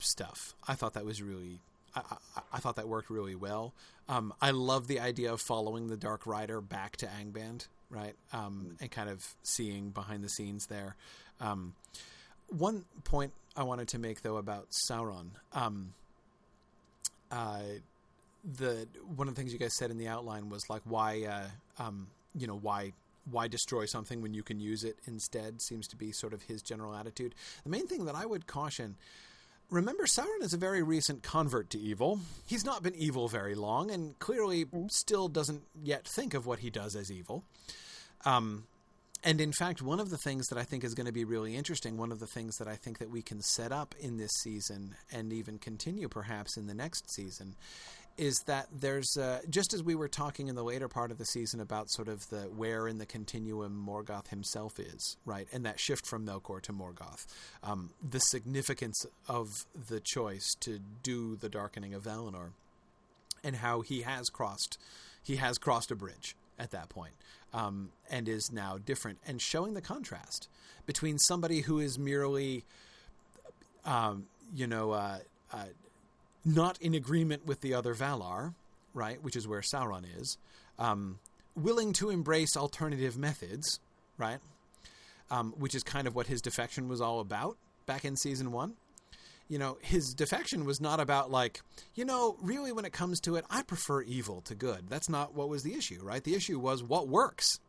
stuff. 0.00 0.56
I 0.66 0.74
thought 0.74 0.94
that 0.94 1.04
was 1.04 1.22
really. 1.22 1.60
I, 1.94 2.00
I, 2.36 2.40
I 2.54 2.58
thought 2.58 2.74
that 2.74 2.88
worked 2.88 3.08
really 3.08 3.36
well. 3.36 3.72
Um, 4.08 4.34
I 4.42 4.50
love 4.50 4.88
the 4.88 4.98
idea 4.98 5.32
of 5.32 5.40
following 5.40 5.86
the 5.86 5.96
Dark 5.96 6.26
Rider 6.26 6.60
back 6.60 6.96
to 6.96 7.06
Angband, 7.06 7.68
right? 7.90 8.14
Um, 8.32 8.76
and 8.80 8.90
kind 8.90 9.08
of 9.08 9.24
seeing 9.44 9.90
behind 9.90 10.24
the 10.24 10.28
scenes 10.28 10.66
there. 10.66 10.96
Um, 11.40 11.74
one 12.48 12.84
point 13.04 13.32
I 13.56 13.62
wanted 13.62 13.86
to 13.88 14.00
make 14.00 14.22
though 14.22 14.36
about 14.36 14.66
Sauron. 14.90 15.28
Um, 15.52 15.94
uh, 17.30 17.60
the 18.58 18.88
one 19.14 19.28
of 19.28 19.34
the 19.36 19.40
things 19.40 19.52
you 19.52 19.60
guys 19.60 19.76
said 19.76 19.92
in 19.92 19.98
the 19.98 20.08
outline 20.08 20.48
was 20.48 20.68
like 20.68 20.82
why 20.84 21.22
uh, 21.22 21.82
um, 21.82 22.08
you 22.36 22.48
know 22.48 22.58
why 22.60 22.92
why 23.30 23.48
destroy 23.48 23.86
something 23.86 24.22
when 24.22 24.34
you 24.34 24.42
can 24.42 24.60
use 24.60 24.84
it 24.84 24.98
instead 25.06 25.60
seems 25.60 25.86
to 25.88 25.96
be 25.96 26.12
sort 26.12 26.32
of 26.32 26.42
his 26.42 26.62
general 26.62 26.94
attitude. 26.94 27.34
The 27.64 27.70
main 27.70 27.86
thing 27.86 28.04
that 28.06 28.14
I 28.14 28.26
would 28.26 28.46
caution 28.46 28.96
remember 29.70 30.04
Sauron 30.04 30.42
is 30.42 30.52
a 30.52 30.58
very 30.58 30.82
recent 30.82 31.22
convert 31.22 31.70
to 31.70 31.78
evil. 31.78 32.20
He's 32.46 32.64
not 32.64 32.82
been 32.82 32.94
evil 32.94 33.28
very 33.28 33.54
long 33.54 33.90
and 33.90 34.18
clearly 34.18 34.66
still 34.90 35.28
doesn't 35.28 35.62
yet 35.82 36.06
think 36.06 36.34
of 36.34 36.46
what 36.46 36.60
he 36.60 36.70
does 36.70 36.94
as 36.94 37.10
evil. 37.10 37.44
Um, 38.24 38.64
and 39.24 39.40
in 39.40 39.52
fact, 39.52 39.82
one 39.82 39.98
of 39.98 40.10
the 40.10 40.18
things 40.18 40.46
that 40.48 40.58
I 40.58 40.62
think 40.62 40.84
is 40.84 40.94
going 40.94 41.06
to 41.06 41.12
be 41.12 41.24
really 41.24 41.56
interesting, 41.56 41.96
one 41.96 42.12
of 42.12 42.20
the 42.20 42.26
things 42.28 42.56
that 42.58 42.68
I 42.68 42.76
think 42.76 42.98
that 42.98 43.10
we 43.10 43.22
can 43.22 43.40
set 43.42 43.72
up 43.72 43.94
in 43.98 44.18
this 44.18 44.30
season 44.42 44.94
and 45.12 45.32
even 45.32 45.58
continue 45.58 46.08
perhaps 46.08 46.56
in 46.56 46.66
the 46.66 46.74
next 46.74 47.10
season 47.12 47.56
is 48.18 48.38
that 48.46 48.66
there's 48.72 49.16
uh, 49.16 49.40
just 49.50 49.74
as 49.74 49.82
we 49.82 49.94
were 49.94 50.08
talking 50.08 50.48
in 50.48 50.54
the 50.54 50.64
later 50.64 50.88
part 50.88 51.10
of 51.10 51.18
the 51.18 51.24
season 51.24 51.60
about 51.60 51.90
sort 51.90 52.08
of 52.08 52.28
the 52.30 52.42
where 52.42 52.88
in 52.88 52.98
the 52.98 53.06
continuum 53.06 53.84
Morgoth 53.86 54.28
himself 54.28 54.78
is, 54.78 55.16
right, 55.26 55.46
and 55.52 55.64
that 55.66 55.78
shift 55.78 56.06
from 56.06 56.26
Melkor 56.26 56.62
to 56.62 56.72
Morgoth, 56.72 57.26
um, 57.62 57.90
the 58.08 58.20
significance 58.20 59.04
of 59.28 59.50
the 59.88 60.00
choice 60.00 60.54
to 60.60 60.80
do 61.02 61.36
the 61.36 61.48
darkening 61.48 61.92
of 61.92 62.04
Valinor, 62.04 62.50
and 63.44 63.56
how 63.56 63.82
he 63.82 64.02
has 64.02 64.28
crossed, 64.30 64.78
he 65.22 65.36
has 65.36 65.58
crossed 65.58 65.90
a 65.90 65.96
bridge 65.96 66.36
at 66.58 66.70
that 66.70 66.88
point, 66.88 67.12
um, 67.52 67.90
and 68.10 68.28
is 68.28 68.50
now 68.50 68.78
different, 68.78 69.18
and 69.26 69.42
showing 69.42 69.74
the 69.74 69.82
contrast 69.82 70.48
between 70.86 71.18
somebody 71.18 71.60
who 71.60 71.80
is 71.80 71.98
merely, 71.98 72.64
um, 73.84 74.24
you 74.54 74.66
know. 74.66 74.92
Uh, 74.92 75.18
uh, 75.52 75.66
not 76.46 76.80
in 76.80 76.94
agreement 76.94 77.44
with 77.44 77.60
the 77.60 77.74
other 77.74 77.94
Valar, 77.94 78.54
right, 78.94 79.22
which 79.22 79.36
is 79.36 79.46
where 79.48 79.60
Sauron 79.60 80.04
is, 80.18 80.38
um, 80.78 81.18
willing 81.56 81.92
to 81.94 82.08
embrace 82.08 82.56
alternative 82.56 83.18
methods, 83.18 83.80
right, 84.16 84.38
um, 85.30 85.52
which 85.58 85.74
is 85.74 85.82
kind 85.82 86.06
of 86.06 86.14
what 86.14 86.28
his 86.28 86.40
defection 86.40 86.88
was 86.88 87.00
all 87.00 87.20
about 87.20 87.56
back 87.84 88.04
in 88.04 88.16
season 88.16 88.52
one. 88.52 88.74
You 89.48 89.58
know, 89.58 89.78
his 89.80 90.12
defection 90.14 90.64
was 90.64 90.80
not 90.80 91.00
about 91.00 91.30
like, 91.30 91.60
you 91.94 92.04
know, 92.04 92.36
really 92.40 92.72
when 92.72 92.84
it 92.84 92.92
comes 92.92 93.20
to 93.20 93.36
it, 93.36 93.44
I 93.50 93.62
prefer 93.62 94.02
evil 94.02 94.40
to 94.42 94.54
good. 94.54 94.88
That's 94.88 95.08
not 95.08 95.34
what 95.34 95.48
was 95.48 95.62
the 95.62 95.74
issue, 95.74 96.00
right? 96.02 96.22
The 96.22 96.34
issue 96.34 96.58
was 96.58 96.82
what 96.82 97.08
works. 97.08 97.60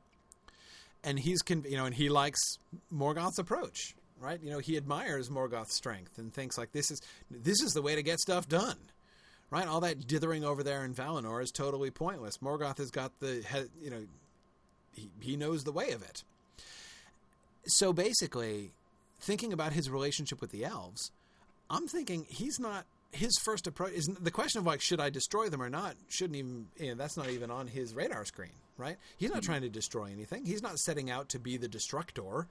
And 1.04 1.20
he's, 1.20 1.40
you 1.48 1.78
know, 1.78 1.86
and 1.86 1.94
he 1.94 2.10
likes 2.10 2.40
Morgoth's 2.92 3.38
approach, 3.38 3.96
right? 4.20 4.42
You 4.42 4.52
know, 4.52 4.60
he 4.60 4.78
admires 4.78 5.30
Morgoth's 5.30 5.76
strength 5.76 6.18
and 6.18 6.34
thinks 6.34 6.58
like 6.58 6.72
this 6.72 6.92
is 6.92 7.02
this 7.30 7.62
is 7.62 7.74
the 7.74 7.82
way 7.82 7.96
to 7.96 8.04
get 8.04 8.20
stuff 8.20 8.48
done, 8.48 8.78
right? 9.52 9.68
All 9.68 9.82
that 9.82 10.08
dithering 10.08 10.44
over 10.44 10.64
there 10.64 10.84
in 10.84 10.94
Valinor 10.94 11.42
is 11.42 11.52
totally 11.52 11.92
pointless. 11.92 12.38
Morgoth 12.38 12.78
has 12.78 12.92
got 12.92 13.20
the 13.20 13.44
you 13.82 13.90
know 13.90 14.04
he, 14.94 15.10
he 15.20 15.38
knows 15.38 15.64
the 15.64 15.72
way 15.72 15.92
of 15.92 16.02
it. 16.02 16.24
So 17.66 17.94
basically, 17.94 18.72
thinking 19.20 19.54
about 19.54 19.74
his 19.74 19.90
relationship 19.90 20.42
with 20.42 20.52
the 20.52 20.66
elves, 20.66 21.12
I'm 21.70 21.88
thinking 21.88 22.26
he's 22.30 22.60
not 22.60 22.86
his 23.12 23.38
first 23.44 23.68
approach 23.68 23.94
is 23.94 24.06
the 24.06 24.32
question 24.32 24.60
of 24.60 24.66
like 24.66 24.82
should 24.82 25.00
I 25.00 25.10
destroy 25.10 25.50
them 25.50 25.62
or 25.62 25.70
not 25.70 25.96
shouldn't 26.10 26.38
even 26.38 26.68
you 26.78 26.90
know, 26.90 26.96
that's 26.96 27.18
not 27.18 27.30
even 27.30 27.50
on 27.50 27.68
his 27.68 27.94
radar 27.94 28.26
screen, 28.26 28.52
right? 28.78 28.98
He's 29.18 29.30
not 29.30 29.42
mm-hmm. 29.42 29.46
trying 29.46 29.62
to 29.62 29.70
destroy 29.70 30.06
anything. 30.06 30.46
He's 30.46 30.62
not 30.62 30.78
setting 30.80 31.10
out 31.10 31.30
to 31.30 31.40
be 31.40 31.58
the 31.58 31.68
destructor. 31.68 32.48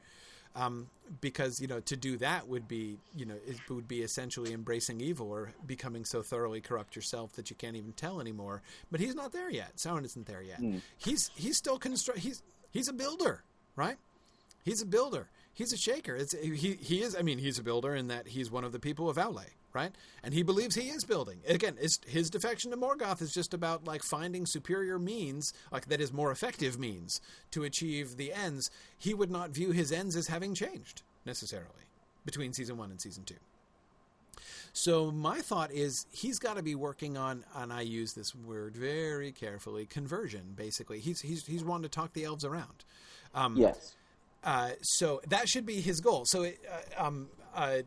Um, 0.56 0.88
because 1.20 1.60
you 1.60 1.68
know 1.68 1.80
to 1.80 1.96
do 1.96 2.16
that 2.16 2.48
would 2.48 2.66
be 2.66 2.98
you 3.14 3.26
know 3.26 3.36
it 3.46 3.58
would 3.70 3.86
be 3.86 4.02
essentially 4.02 4.52
embracing 4.52 5.00
evil 5.00 5.30
or 5.30 5.52
becoming 5.66 6.04
so 6.04 6.22
thoroughly 6.22 6.60
corrupt 6.60 6.96
yourself 6.96 7.32
that 7.34 7.50
you 7.50 7.56
can't 7.56 7.76
even 7.76 7.92
tell 7.92 8.20
anymore. 8.20 8.62
But 8.90 9.00
he's 9.00 9.14
not 9.14 9.32
there 9.32 9.50
yet. 9.50 9.76
Sauron 9.76 10.04
isn't 10.04 10.26
there 10.26 10.42
yet. 10.42 10.60
Mm. 10.60 10.80
He's 10.96 11.30
he's 11.36 11.56
still 11.56 11.78
construct. 11.78 12.20
He's 12.20 12.42
he's 12.70 12.88
a 12.88 12.92
builder, 12.92 13.44
right? 13.76 13.96
He's 14.64 14.82
a 14.82 14.86
builder. 14.86 15.28
He's 15.52 15.72
a 15.72 15.76
shaker. 15.76 16.16
It's 16.16 16.32
he 16.32 16.78
he 16.80 17.02
is. 17.02 17.14
I 17.14 17.22
mean, 17.22 17.38
he's 17.38 17.58
a 17.58 17.62
builder 17.62 17.94
in 17.94 18.08
that 18.08 18.26
he's 18.26 18.50
one 18.50 18.64
of 18.64 18.72
the 18.72 18.80
people 18.80 19.08
of 19.08 19.16
Aule, 19.16 19.44
right? 19.76 19.92
And 20.24 20.32
he 20.32 20.42
believes 20.42 20.74
he 20.74 20.88
is 20.88 21.04
building. 21.04 21.40
Again, 21.46 21.76
his 22.06 22.30
defection 22.30 22.70
to 22.70 22.78
Morgoth 22.78 23.20
is 23.20 23.30
just 23.30 23.52
about 23.52 23.84
like 23.84 24.02
finding 24.02 24.46
superior 24.46 24.98
means, 24.98 25.52
like 25.70 25.86
that 25.88 26.00
is 26.00 26.14
more 26.14 26.32
effective 26.32 26.78
means 26.78 27.20
to 27.50 27.62
achieve 27.62 28.16
the 28.16 28.32
ends. 28.32 28.70
He 28.96 29.12
would 29.12 29.30
not 29.30 29.50
view 29.50 29.72
his 29.72 29.92
ends 29.92 30.16
as 30.16 30.28
having 30.28 30.54
changed 30.54 31.02
necessarily 31.26 31.84
between 32.24 32.54
season 32.54 32.78
one 32.78 32.90
and 32.90 33.00
season 33.00 33.24
two. 33.24 33.36
So 34.72 35.10
my 35.10 35.40
thought 35.40 35.70
is 35.72 36.06
he's 36.10 36.38
got 36.38 36.56
to 36.56 36.62
be 36.62 36.74
working 36.74 37.18
on, 37.18 37.44
and 37.54 37.70
I 37.72 37.82
use 37.82 38.14
this 38.14 38.34
word 38.34 38.76
very 38.76 39.32
carefully, 39.32 39.84
conversion. 39.84 40.54
Basically, 40.56 41.00
he's 41.00 41.20
he's 41.20 41.44
he's 41.46 41.64
wanting 41.64 41.84
to 41.84 41.88
talk 41.88 42.14
the 42.14 42.24
elves 42.24 42.44
around. 42.44 42.84
Um, 43.34 43.56
yes. 43.56 43.94
Uh, 44.42 44.70
so 44.80 45.20
that 45.28 45.48
should 45.48 45.66
be 45.66 45.80
his 45.80 46.00
goal. 46.00 46.24
So 46.26 46.44
it, 46.44 46.60
uh, 46.70 47.06
um, 47.06 47.28
uh, 47.54 47.78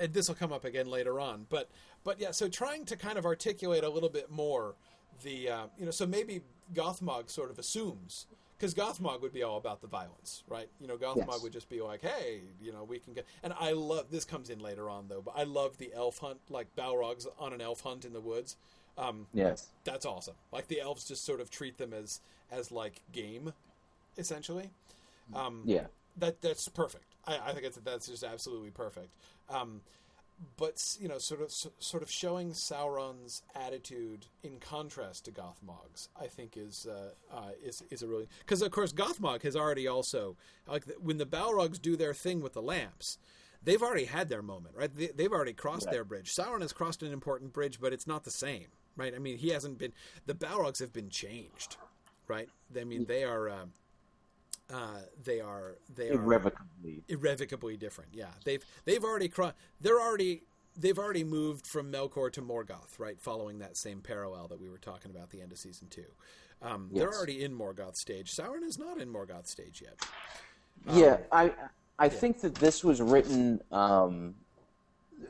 and 0.00 0.12
this 0.12 0.28
will 0.28 0.34
come 0.34 0.52
up 0.52 0.64
again 0.64 0.88
later 0.88 1.20
on. 1.20 1.46
But 1.48 1.70
but 2.02 2.20
yeah, 2.20 2.30
so 2.30 2.48
trying 2.48 2.84
to 2.86 2.96
kind 2.96 3.18
of 3.18 3.24
articulate 3.24 3.84
a 3.84 3.88
little 3.88 4.08
bit 4.08 4.30
more 4.30 4.74
the 5.22 5.48
uh, 5.48 5.66
you 5.78 5.84
know 5.84 5.90
so 5.90 6.06
maybe 6.06 6.42
Gothmog 6.74 7.30
sort 7.30 7.50
of 7.50 7.58
assumes 7.58 8.26
because 8.56 8.74
Gothmog 8.74 9.20
would 9.20 9.32
be 9.32 9.42
all 9.42 9.58
about 9.58 9.80
the 9.80 9.86
violence, 9.86 10.42
right? 10.48 10.68
You 10.80 10.86
know, 10.86 10.96
Gothmog 10.96 11.26
yes. 11.28 11.42
would 11.42 11.52
just 11.52 11.68
be 11.68 11.80
like, 11.80 12.02
hey, 12.02 12.40
you 12.62 12.72
know, 12.72 12.84
we 12.84 12.98
can 12.98 13.12
get. 13.12 13.26
And 13.42 13.52
I 13.58 13.72
love 13.72 14.06
this 14.10 14.24
comes 14.24 14.48
in 14.48 14.60
later 14.60 14.88
on 14.88 15.08
though, 15.08 15.22
but 15.22 15.34
I 15.36 15.44
love 15.44 15.76
the 15.78 15.92
elf 15.94 16.18
hunt, 16.18 16.38
like 16.48 16.74
Balrogs 16.76 17.26
on 17.38 17.52
an 17.52 17.60
elf 17.60 17.80
hunt 17.80 18.04
in 18.04 18.12
the 18.12 18.20
woods. 18.20 18.56
Um, 18.96 19.26
yes, 19.34 19.68
that's 19.84 20.06
awesome. 20.06 20.34
Like 20.52 20.68
the 20.68 20.80
elves 20.80 21.04
just 21.04 21.24
sort 21.24 21.40
of 21.40 21.50
treat 21.50 21.78
them 21.78 21.92
as 21.92 22.20
as 22.50 22.70
like 22.70 23.02
game, 23.12 23.52
essentially. 24.16 24.70
Um, 25.34 25.62
yeah, 25.64 25.86
that 26.16 26.40
that's 26.40 26.68
perfect. 26.68 27.04
I, 27.26 27.38
I 27.46 27.52
think 27.52 27.64
it's, 27.64 27.76
that's 27.78 28.06
just 28.06 28.22
absolutely 28.22 28.70
perfect. 28.70 29.14
Um, 29.48 29.82
but 30.56 30.96
you 31.00 31.08
know, 31.08 31.18
sort 31.18 31.40
of 31.40 31.52
sort 31.52 32.02
of 32.02 32.10
showing 32.10 32.52
Sauron's 32.52 33.42
attitude 33.54 34.26
in 34.42 34.58
contrast 34.58 35.24
to 35.26 35.32
Gothmog's, 35.32 36.08
I 36.20 36.26
think 36.26 36.56
is 36.56 36.86
uh, 36.86 37.10
uh, 37.32 37.50
is 37.62 37.82
is 37.90 38.02
a 38.02 38.08
really 38.08 38.28
because 38.40 38.62
of 38.62 38.70
course 38.70 38.92
Gothmog 38.92 39.42
has 39.42 39.56
already 39.56 39.86
also 39.86 40.36
like 40.66 40.84
when 41.00 41.18
the 41.18 41.26
Balrogs 41.26 41.80
do 41.80 41.96
their 41.96 42.14
thing 42.14 42.40
with 42.40 42.52
the 42.52 42.62
lamps, 42.62 43.18
they've 43.62 43.82
already 43.82 44.04
had 44.06 44.28
their 44.28 44.42
moment, 44.42 44.74
right? 44.76 44.90
They, 44.94 45.22
have 45.22 45.32
already 45.32 45.52
crossed 45.52 45.86
right. 45.86 45.92
their 45.92 46.04
bridge. 46.04 46.34
Sauron 46.34 46.62
has 46.62 46.72
crossed 46.72 47.02
an 47.02 47.12
important 47.12 47.52
bridge, 47.52 47.80
but 47.80 47.92
it's 47.92 48.06
not 48.06 48.24
the 48.24 48.30
same, 48.30 48.66
right? 48.96 49.14
I 49.14 49.18
mean, 49.18 49.38
he 49.38 49.50
hasn't 49.50 49.78
been. 49.78 49.92
The 50.26 50.34
Balrogs 50.34 50.80
have 50.80 50.92
been 50.92 51.10
changed, 51.10 51.76
right? 52.28 52.48
I 52.78 52.84
mean, 52.84 53.06
they 53.06 53.24
are. 53.24 53.48
Uh, 53.48 53.66
uh, 54.72 55.00
they 55.22 55.40
are 55.40 55.76
they 55.94 56.08
irrevocably 56.08 57.02
are 57.10 57.14
irrevocably 57.14 57.76
different. 57.76 58.10
Yeah, 58.14 58.30
they've 58.44 58.64
they've 58.84 59.04
already 59.04 59.28
cro- 59.28 59.52
they're 59.80 60.00
already 60.00 60.42
they've 60.76 60.98
already 60.98 61.24
moved 61.24 61.66
from 61.66 61.92
Melkor 61.92 62.32
to 62.32 62.42
Morgoth, 62.42 62.98
right? 62.98 63.20
Following 63.20 63.58
that 63.58 63.76
same 63.76 64.00
parallel 64.00 64.48
that 64.48 64.60
we 64.60 64.68
were 64.68 64.78
talking 64.78 65.10
about 65.10 65.24
at 65.24 65.30
the 65.30 65.40
end 65.40 65.52
of 65.52 65.58
season 65.58 65.88
two. 65.88 66.04
Um, 66.62 66.88
yes. 66.90 67.00
They're 67.00 67.14
already 67.14 67.44
in 67.44 67.56
Morgoth 67.56 67.96
stage. 67.96 68.32
Sauron 68.34 68.62
is 68.62 68.78
not 68.78 69.00
in 69.00 69.12
Morgoth 69.12 69.46
stage 69.46 69.82
yet. 69.82 69.98
Um, 70.88 70.98
yeah, 70.98 71.18
I 71.30 71.52
I 71.98 72.04
yeah. 72.04 72.08
think 72.08 72.40
that 72.40 72.54
this 72.54 72.82
was 72.82 73.02
written. 73.02 73.60
Um, 73.70 74.34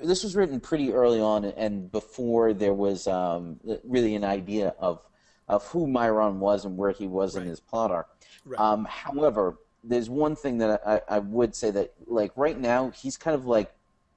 this 0.02 0.22
was 0.22 0.34
written 0.34 0.60
pretty 0.60 0.92
early 0.92 1.20
on, 1.20 1.44
and 1.44 1.90
before 1.90 2.52
there 2.52 2.74
was 2.74 3.06
um, 3.06 3.60
really 3.84 4.14
an 4.14 4.24
idea 4.24 4.74
of 4.78 5.04
of 5.48 5.66
who 5.68 5.86
Mairon 5.86 6.36
was 6.36 6.64
and 6.64 6.76
where 6.76 6.92
he 6.92 7.06
was 7.06 7.34
right. 7.34 7.42
in 7.42 7.48
his 7.48 7.60
plot 7.60 7.90
arc. 7.90 8.08
Right. 8.44 8.60
Um, 8.60 8.86
however, 8.88 9.56
there's 9.82 10.08
one 10.08 10.36
thing 10.36 10.58
that 10.58 10.80
I, 10.86 11.00
I 11.08 11.18
would 11.18 11.54
say 11.54 11.70
that 11.70 11.92
like 12.06 12.32
right 12.36 12.58
now 12.58 12.90
he's 12.90 13.16
kind 13.16 13.34
of 13.34 13.46
like 13.46 13.72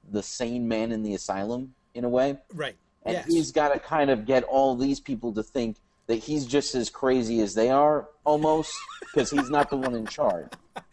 the 0.10 0.24
sane 0.24 0.68
man 0.68 0.92
in 0.92 1.04
the 1.04 1.14
asylum 1.14 1.74
in 1.94 2.06
a 2.06 2.10
way. 2.10 2.40
Right. 2.54 2.76
And 3.04 3.16
yes. 3.16 3.26
he's 3.28 3.52
got 3.52 3.74
to 3.74 3.80
kind 3.80 4.10
of 4.10 4.26
get 4.26 4.44
all 4.44 4.76
these 4.76 5.00
people 5.00 5.34
to 5.34 5.44
think 5.44 5.78
that 6.08 6.16
he's 6.16 6.46
just 6.46 6.74
as 6.76 6.90
crazy 6.90 7.42
as 7.42 7.54
they 7.54 7.70
are 7.70 8.08
almost 8.24 8.74
because 9.02 9.30
he's 9.30 9.50
not 9.50 9.70
the 9.70 9.78
one 9.78 9.96
in 9.96 10.06
charge. 10.08 10.52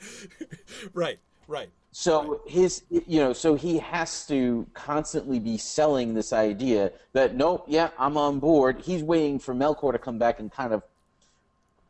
Right. 0.94 1.18
Right. 1.46 1.70
So 1.92 2.42
his, 2.46 2.82
you 2.90 3.20
know, 3.20 3.32
so 3.32 3.54
he 3.54 3.78
has 3.78 4.26
to 4.26 4.66
constantly 4.74 5.38
be 5.38 5.56
selling 5.56 6.12
this 6.12 6.32
idea 6.32 6.90
that 7.12 7.36
nope, 7.36 7.66
yeah, 7.68 7.90
I'm 7.98 8.16
on 8.16 8.40
board. 8.40 8.80
He's 8.80 9.02
waiting 9.02 9.38
for 9.38 9.54
Melkor 9.54 9.92
to 9.92 9.98
come 9.98 10.18
back 10.18 10.40
and 10.40 10.50
kind 10.50 10.72
of 10.72 10.82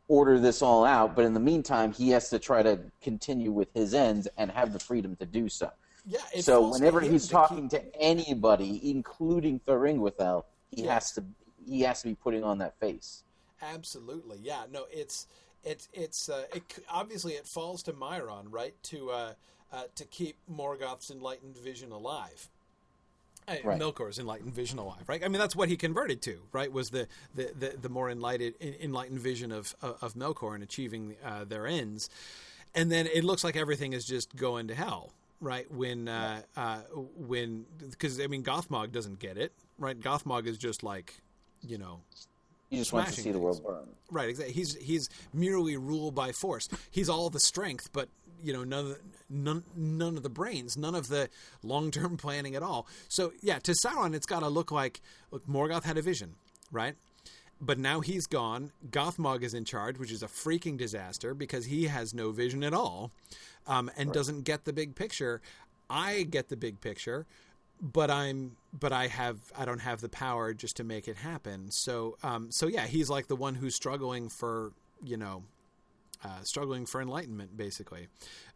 order 0.07 0.39
this 0.39 0.61
all 0.61 0.85
out, 0.85 1.15
but 1.15 1.25
in 1.25 1.33
the 1.33 1.39
meantime, 1.39 1.91
he 1.91 2.09
has 2.09 2.29
to 2.29 2.39
try 2.39 2.61
to 2.61 2.79
continue 3.01 3.51
with 3.51 3.73
his 3.73 3.93
ends 3.93 4.27
and 4.37 4.51
have 4.51 4.73
the 4.73 4.79
freedom 4.79 5.15
to 5.15 5.25
do 5.25 5.49
so. 5.49 5.71
Yeah. 6.05 6.19
So 6.39 6.71
whenever 6.71 7.01
he's 7.01 7.27
talking 7.27 7.67
to 7.69 7.81
anybody, 7.99 8.91
including 8.91 9.59
Thuringwethil, 9.61 10.43
he 10.69 10.83
yeah. 10.83 10.93
has 10.93 11.11
to 11.13 11.23
he 11.65 11.81
has 11.81 12.03
to 12.03 12.09
be 12.09 12.15
putting 12.15 12.43
on 12.43 12.59
that 12.59 12.79
face. 12.79 13.23
Absolutely. 13.61 14.37
Yeah. 14.43 14.65
No. 14.71 14.85
It's 14.91 15.25
it's 15.65 15.89
it's 15.93 16.29
uh, 16.29 16.45
it, 16.53 16.63
obviously 16.89 17.33
it 17.33 17.47
falls 17.47 17.83
to 17.83 17.93
Mairon, 17.93 18.45
right, 18.49 18.73
to 18.83 19.11
uh, 19.11 19.33
uh, 19.73 19.83
to 19.95 20.05
keep 20.05 20.37
Morgoth's 20.51 21.11
enlightened 21.11 21.57
vision 21.57 21.91
alive 21.91 22.49
right. 23.47 23.79
Melkor's 23.79 24.19
enlightened 24.19 24.53
vision 24.53 24.79
alive, 24.79 25.07
right? 25.07 25.23
I 25.23 25.27
mean, 25.27 25.39
that's 25.39 25.55
what 25.55 25.69
he 25.69 25.77
converted 25.77 26.21
to, 26.23 26.39
right? 26.51 26.71
Was 26.71 26.89
the 26.89 27.07
the, 27.33 27.51
the, 27.57 27.75
the 27.81 27.89
more 27.89 28.09
enlightened 28.09 28.55
enlightened 28.61 29.19
vision 29.19 29.51
of 29.51 29.75
of 29.81 30.13
Melkor 30.13 30.55
and 30.55 30.63
achieving 30.63 31.15
uh, 31.23 31.45
their 31.45 31.67
ends, 31.67 32.09
and 32.73 32.91
then 32.91 33.07
it 33.07 33.23
looks 33.23 33.43
like 33.43 33.55
everything 33.55 33.93
is 33.93 34.05
just 34.05 34.35
going 34.35 34.67
to 34.67 34.75
hell, 34.75 35.11
right? 35.39 35.69
When 35.71 36.07
uh, 36.07 36.41
uh, 36.55 36.79
when 37.17 37.65
because 37.89 38.19
I 38.19 38.27
mean, 38.27 38.43
Gothmog 38.43 38.91
doesn't 38.91 39.19
get 39.19 39.37
it, 39.37 39.51
right? 39.77 39.99
Gothmog 39.99 40.47
is 40.47 40.57
just 40.57 40.83
like, 40.83 41.21
you 41.61 41.77
know, 41.77 42.01
he 42.69 42.77
just 42.77 42.93
wants 42.93 43.11
to 43.11 43.17
see 43.17 43.23
things. 43.23 43.35
the 43.35 43.39
world 43.39 43.63
burn. 43.63 43.87
Right, 44.11 44.29
exactly. 44.29 44.53
He's 44.53 44.75
he's 44.75 45.09
merely 45.33 45.77
ruled 45.77 46.15
by 46.15 46.31
force. 46.31 46.67
He's 46.91 47.09
all 47.09 47.29
the 47.29 47.39
strength, 47.39 47.91
but 47.93 48.09
you 48.43 48.53
know 48.53 48.63
none 48.63 48.85
of 48.85 48.89
the, 48.89 48.99
none 49.29 49.63
none 49.75 50.17
of 50.17 50.23
the 50.23 50.29
brains, 50.29 50.77
none 50.77 50.95
of 50.95 51.07
the 51.07 51.29
long 51.63 51.91
term 51.91 52.17
planning 52.25 52.55
at 52.55 52.63
all. 52.63 52.87
So 53.09 53.33
yeah, 53.41 53.59
to 53.59 53.73
Sauron, 53.85 54.13
it's 54.15 54.25
got 54.25 54.39
to 54.39 54.49
look 54.49 54.71
like 54.71 55.01
look. 55.31 55.45
Morgoth 55.47 55.83
had 55.83 55.97
a 55.97 56.01
vision, 56.01 56.35
right? 56.71 56.95
But 57.61 57.79
now 57.79 58.01
he's 58.01 58.27
gone. 58.27 58.71
Gothmog 58.89 59.41
is 59.41 59.53
in 59.53 59.63
charge, 59.63 59.97
which 59.97 60.11
is 60.11 60.21
a 60.21 60.27
freaking 60.27 60.77
disaster 60.77 61.33
because 61.33 61.65
he 61.65 61.85
has 61.85 62.13
no 62.13 62.31
vision 62.31 62.63
at 62.63 62.73
all, 62.73 63.11
um, 63.65 63.89
and 63.97 64.09
right. 64.09 64.13
doesn't 64.13 64.41
get 64.43 64.65
the 64.65 64.73
big 64.73 64.95
picture. 64.95 65.41
I 65.89 66.23
get 66.23 66.49
the 66.49 66.57
big 66.57 66.81
picture, 66.81 67.25
but 67.81 68.09
I'm 68.09 68.55
but 68.77 68.91
I 68.91 69.07
have 69.07 69.37
I 69.57 69.65
don't 69.65 69.79
have 69.79 70.01
the 70.01 70.09
power 70.09 70.53
just 70.53 70.77
to 70.77 70.83
make 70.83 71.07
it 71.07 71.17
happen. 71.17 71.71
So 71.71 72.17
um, 72.23 72.51
so 72.51 72.67
yeah, 72.67 72.87
he's 72.87 73.09
like 73.09 73.27
the 73.27 73.35
one 73.35 73.55
who's 73.55 73.75
struggling 73.75 74.29
for 74.29 74.71
you 75.03 75.17
know 75.17 75.43
uh, 76.23 76.41
struggling 76.43 76.85
for 76.85 77.01
enlightenment, 77.01 77.55
basically. 77.55 78.07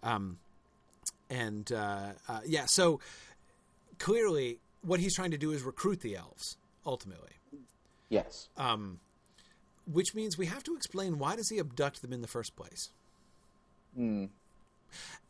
Um, 0.03 0.39
and 1.29 1.71
uh, 1.71 2.13
uh, 2.27 2.39
yeah, 2.45 2.65
so 2.65 2.99
clearly, 3.99 4.59
what 4.81 4.99
he's 4.99 5.15
trying 5.15 5.31
to 5.31 5.37
do 5.37 5.51
is 5.51 5.63
recruit 5.63 6.01
the 6.01 6.15
elves 6.15 6.57
ultimately. 6.85 7.31
Yes. 8.09 8.47
Um, 8.57 8.99
which 9.91 10.15
means 10.15 10.37
we 10.37 10.47
have 10.47 10.63
to 10.63 10.75
explain 10.75 11.19
why 11.19 11.35
does 11.35 11.49
he 11.49 11.59
abduct 11.59 12.01
them 12.01 12.13
in 12.13 12.21
the 12.21 12.27
first 12.27 12.55
place. 12.55 12.89
Hmm. 13.95 14.25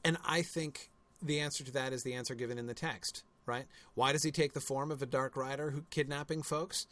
And 0.03 0.17
I 0.25 0.41
think 0.41 0.89
the 1.21 1.39
answer 1.39 1.63
to 1.63 1.71
that 1.71 1.91
is 1.91 2.03
the 2.03 2.13
answer 2.13 2.35
given 2.35 2.57
in 2.57 2.67
the 2.67 2.73
text. 2.73 3.23
Right? 3.49 3.65
Why 3.95 4.11
does 4.11 4.23
he 4.23 4.31
take 4.31 4.53
the 4.53 4.61
form 4.61 4.91
of 4.91 5.01
a 5.01 5.07
dark 5.07 5.35
rider 5.35 5.71
who 5.71 5.83
kidnapping 5.89 6.43
folks? 6.43 6.85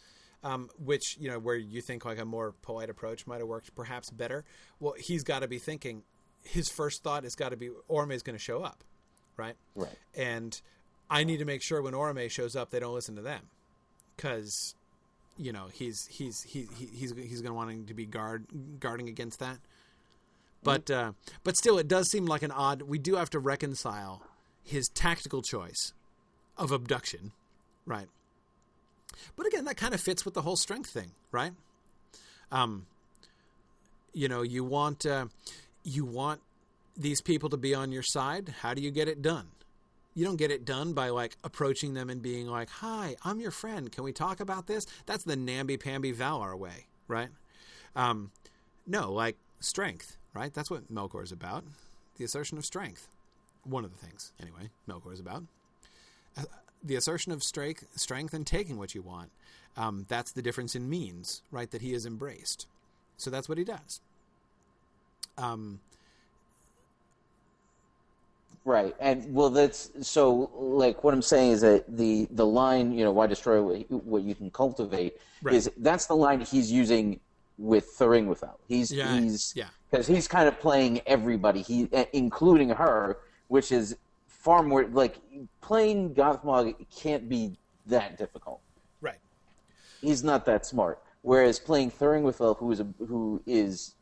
um, 0.43 0.69
which 0.83 1.17
you 1.19 1.29
know 1.29 1.39
where 1.39 1.55
you 1.55 1.81
think 1.81 2.05
like 2.05 2.19
a 2.19 2.25
more 2.25 2.53
polite 2.61 2.89
approach 2.89 3.25
might 3.27 3.39
have 3.39 3.47
worked 3.47 3.75
perhaps 3.75 4.09
better. 4.09 4.45
Well, 4.79 4.93
he's 4.97 5.23
got 5.23 5.39
to 5.39 5.47
be 5.47 5.57
thinking 5.57 6.03
his 6.43 6.69
first 6.69 7.03
thought 7.03 7.23
has 7.23 7.35
got 7.35 7.49
to 7.49 7.57
be 7.57 7.69
Oromë 7.89 8.13
is 8.13 8.23
going 8.23 8.37
to 8.37 8.43
show 8.43 8.63
up, 8.63 8.83
right? 9.35 9.55
Right. 9.75 9.95
And 10.15 10.59
I 11.09 11.23
need 11.23 11.37
to 11.37 11.45
make 11.45 11.63
sure 11.63 11.81
when 11.81 11.93
Oromë 11.93 12.29
shows 12.31 12.55
up, 12.55 12.69
they 12.69 12.79
don't 12.79 12.93
listen 12.93 13.15
to 13.15 13.21
them, 13.21 13.41
because 14.15 14.75
you 15.37 15.51
know 15.51 15.67
he's 15.73 16.05
he's 16.09 16.41
he, 16.43 16.67
he 16.77 16.85
he's 16.85 17.13
he's 17.15 17.41
going 17.41 17.51
to 17.51 17.57
wanting 17.57 17.85
to 17.87 17.93
be 17.93 18.05
guard 18.05 18.45
guarding 18.79 19.09
against 19.09 19.39
that. 19.39 19.57
But 20.63 20.89
uh, 20.91 21.13
but 21.43 21.55
still, 21.57 21.77
it 21.77 21.87
does 21.87 22.09
seem 22.09 22.25
like 22.25 22.43
an 22.43 22.51
odd. 22.51 22.83
We 22.83 22.99
do 22.99 23.15
have 23.15 23.29
to 23.31 23.39
reconcile 23.39 24.23
his 24.63 24.87
tactical 24.93 25.41
choice 25.41 25.93
of 26.57 26.71
abduction, 26.71 27.31
right? 27.85 28.07
But 29.35 29.47
again, 29.47 29.65
that 29.65 29.77
kind 29.77 29.93
of 29.93 30.01
fits 30.01 30.25
with 30.25 30.33
the 30.33 30.41
whole 30.41 30.55
strength 30.55 30.89
thing, 30.89 31.11
right? 31.31 31.53
Um, 32.51 32.85
you 34.13 34.27
know, 34.27 34.41
you 34.41 34.63
want 34.63 35.05
uh, 35.05 35.25
you 35.83 36.05
want 36.05 36.41
these 36.95 37.21
people 37.21 37.49
to 37.49 37.57
be 37.57 37.73
on 37.73 37.91
your 37.91 38.03
side. 38.03 38.55
How 38.61 38.73
do 38.73 38.81
you 38.81 38.91
get 38.91 39.07
it 39.07 39.21
done? 39.21 39.47
You 40.15 40.25
don't 40.25 40.37
get 40.37 40.49
it 40.49 40.65
done 40.65 40.93
by 40.93 41.09
like 41.09 41.37
approaching 41.43 41.93
them 41.93 42.09
and 42.09 42.21
being 42.21 42.47
like, 42.47 42.69
"Hi, 42.69 43.15
I'm 43.23 43.39
your 43.39 43.51
friend. 43.51 43.91
Can 43.91 44.03
we 44.03 44.13
talk 44.13 44.39
about 44.39 44.67
this?" 44.67 44.85
That's 45.05 45.23
the 45.23 45.35
namby-pamby 45.35 46.13
Valar 46.13 46.57
way, 46.57 46.87
right? 47.07 47.29
Um, 47.95 48.31
no, 48.85 49.11
like 49.11 49.37
strength, 49.59 50.17
right? 50.33 50.53
That's 50.53 50.71
what 50.71 50.91
Melkor 50.91 51.23
is 51.23 51.31
about. 51.31 51.65
The 52.17 52.23
assertion 52.23 52.57
of 52.57 52.65
strength. 52.65 53.09
One 53.63 53.83
of 53.85 53.91
the 53.91 54.03
things, 54.03 54.31
anyway, 54.39 54.69
Melkor 54.89 55.13
is 55.13 55.19
about. 55.19 55.43
The 56.83 56.95
assertion 56.95 57.31
of 57.31 57.43
strength, 57.43 57.85
strength 57.95 58.33
and 58.33 58.45
taking 58.45 58.77
what 58.77 58.95
you 58.95 59.01
want. 59.01 59.31
Um, 59.75 60.05
that's 60.07 60.31
the 60.31 60.41
difference 60.41 60.75
in 60.75 60.89
means, 60.89 61.41
right? 61.51 61.69
That 61.69 61.81
he 61.81 61.93
has 61.93 62.05
embraced. 62.05 62.65
So 63.17 63.29
that's 63.29 63.49
what 63.49 63.57
he 63.57 63.63
does. 63.63 63.99
Um, 65.37 65.79
Right, 68.65 68.93
and 68.99 69.33
well, 69.33 69.49
that's 69.49 69.89
so. 70.01 70.51
Like 70.53 71.01
what 71.01 71.13
I'm 71.13 71.21
saying 71.21 71.51
is 71.53 71.61
that 71.61 71.85
the 71.87 72.27
the 72.31 72.45
line, 72.45 72.91
you 72.91 73.05
know, 73.05 73.13
why 73.13 73.25
destroy 73.25 73.61
what, 73.61 74.23
you 74.23 74.35
can 74.35 74.51
cultivate 74.51 75.13
Right. 75.41 75.55
is 75.55 75.71
that's 75.77 76.07
the 76.07 76.17
line 76.17 76.41
he's 76.41 76.69
using 76.69 77.21
with 77.57 77.97
Thuringwethil. 77.97 78.55
He's 78.67 78.91
Yeah, 78.91 79.17
he's 79.21 79.53
yeah. 79.55 79.67
because 79.89 80.05
he's 80.05 80.27
kind 80.27 80.49
of 80.49 80.59
playing 80.59 80.99
everybody, 81.05 81.61
he 81.61 81.87
uh, 81.93 82.03
including 82.11 82.67
her, 82.71 83.19
which 83.47 83.71
is 83.71 83.95
far 84.47 84.63
more 84.63 84.85
like 84.87 85.17
playing 85.59 86.13
Gothmog 86.13 86.73
can't 86.95 87.27
be 87.27 87.57
that 87.87 88.17
difficult. 88.17 88.61
right. 89.01 89.19
He's 89.99 90.23
not 90.23 90.45
that 90.45 90.65
smart. 90.65 91.03
Whereas 91.21 91.59
playing 91.59 91.91
Thuringwethil, 91.91 92.57
who 92.57 92.71
is 92.71 92.79
a, 92.79 92.87
who 93.09 93.41
is 93.45 93.95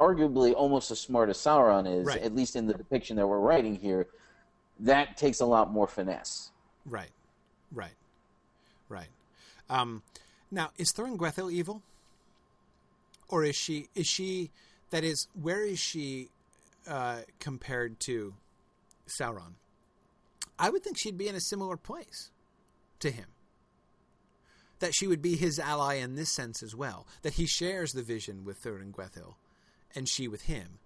arguably 0.00 0.54
almost 0.54 0.90
as 0.90 0.98
smart 0.98 1.28
as 1.28 1.36
Sauron 1.36 1.86
is, 2.00 2.06
Right. 2.06 2.22
at 2.22 2.34
least 2.34 2.56
in 2.56 2.66
the 2.66 2.72
depiction 2.72 3.16
that 3.18 3.26
we're 3.26 3.38
writing 3.38 3.74
here, 3.76 4.06
that 4.80 5.18
takes 5.18 5.40
a 5.40 5.44
lot 5.44 5.70
more 5.70 5.86
finesse. 5.86 6.52
Right, 6.86 7.10
right, 7.70 7.96
right. 8.88 9.08
Um, 9.68 10.02
now, 10.50 10.70
is 10.78 10.90
Thuringwethil 10.96 11.52
evil, 11.52 11.82
or 13.28 13.44
is 13.44 13.56
she? 13.56 13.88
Is 13.94 14.06
she? 14.06 14.50
That 14.90 15.04
is, 15.04 15.26
where 15.38 15.62
is 15.66 15.78
she 15.80 16.28
uh, 16.88 17.18
compared 17.40 18.00
to 18.06 18.32
Sauron? 19.20 19.52
I 20.58 20.70
would 20.70 20.82
think 20.82 20.96
she'd 20.98 21.18
be 21.18 21.28
in 21.28 21.34
a 21.34 21.40
similar 21.40 21.76
place 21.76 22.30
to 23.00 23.10
him. 23.10 23.26
That 24.78 24.94
she 24.94 25.06
would 25.06 25.22
be 25.22 25.36
his 25.36 25.58
ally 25.58 25.94
in 25.94 26.14
this 26.16 26.34
sense 26.34 26.62
as 26.62 26.74
well. 26.74 27.06
That 27.22 27.34
he 27.34 27.46
shares 27.46 27.92
the 27.92 28.02
vision 28.02 28.44
with 28.44 28.60
Thuringwethil, 28.62 29.34
and 29.94 30.08
she 30.08 30.28
with 30.28 30.42
him. 30.42 30.78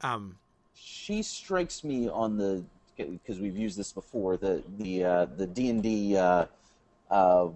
Um, 0.00 0.38
She 0.74 1.22
strikes 1.22 1.84
me 1.84 2.08
on 2.08 2.38
the 2.38 2.64
because 2.96 3.38
we've 3.40 3.56
used 3.56 3.76
this 3.78 3.92
before 3.92 4.36
the 4.36 4.62
the 4.78 5.04
uh, 5.04 5.24
the 5.36 5.46
D 5.46 5.68
and 5.70 5.82
D. 5.82 6.16
Uh, 6.16 6.46
uh, 7.10 7.48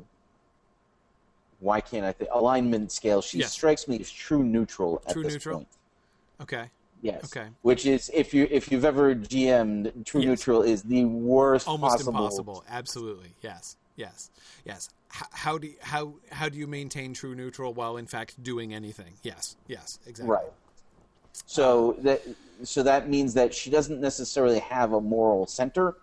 why 1.60 1.80
can't 1.80 2.04
I 2.04 2.12
think 2.12 2.28
alignment 2.32 2.92
scale? 2.92 3.22
She 3.22 3.38
Yes. 3.38 3.52
strikes 3.52 3.88
me 3.88 3.98
as 3.98 4.10
true 4.10 4.44
neutral 4.44 5.02
at 5.06 5.14
True 5.14 5.22
this 5.22 5.32
neutral? 5.34 5.56
point. 5.56 5.68
okay, 6.42 6.70
Yes. 7.02 7.24
Okay. 7.24 7.48
Which 7.62 7.86
is 7.86 8.10
if 8.14 8.32
you 8.32 8.48
if 8.51 8.70
you've 8.70 8.85
ever 8.85 9.14
GM'd, 9.14 10.06
true 10.06 10.20
Yes. 10.20 10.28
neutral 10.28 10.62
is 10.62 10.82
the 10.82 11.05
worst 11.05 11.68
almost 11.68 11.93
possible. 11.98 12.12
impossible. 12.12 12.64
Absolutely, 12.68 13.35
yes, 13.43 13.77
yes, 13.97 14.31
yes. 14.64 14.89
H- 15.14 15.28
how 15.32 15.59
do 15.59 15.68
you, 15.68 15.77
how 15.82 16.14
how 16.31 16.48
do 16.48 16.59
you 16.59 16.66
maintain 16.66 17.12
true 17.12 17.35
neutral 17.35 17.74
while 17.74 17.97
in 17.97 18.06
fact 18.06 18.43
doing 18.43 18.73
anything? 18.74 19.14
Yes, 19.23 19.56
yes, 19.68 19.98
exactly. 20.06 20.32
Right. 20.32 20.52
So 21.44 21.97
that 22.01 22.23
so 22.62 22.82
that 22.82 23.09
means 23.09 23.35
that 23.35 23.55
she 23.55 23.70
doesn't 23.70 24.01
necessarily 24.01 24.59
have 24.60 24.93
a 24.93 25.01
moral 25.01 25.47
center, 25.47 25.97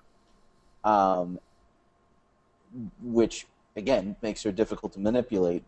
um, 0.84 1.40
which 3.02 3.48
again 3.76 4.16
makes 4.22 4.44
her 4.44 4.52
difficult 4.52 4.94
to 4.94 5.00
manipulate, 5.00 5.64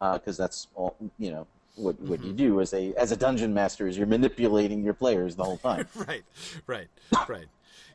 because 0.00 0.36
that's 0.36 0.68
all 0.74 0.94
you 1.18 1.30
know. 1.30 1.46
What 1.78 2.00
what 2.00 2.18
Mm-hmm. 2.20 2.26
you 2.28 2.32
do 2.34 2.60
as 2.60 2.74
a 2.74 2.92
as 2.94 3.12
a 3.12 3.16
dungeon 3.16 3.54
master 3.54 3.86
is 3.86 3.96
you're 3.96 4.06
manipulating 4.06 4.82
your 4.82 4.94
players 4.94 5.36
the 5.36 5.44
whole 5.44 5.58
time. 5.58 5.86
right, 5.94 6.22
right, 6.66 6.88
right. 7.28 7.46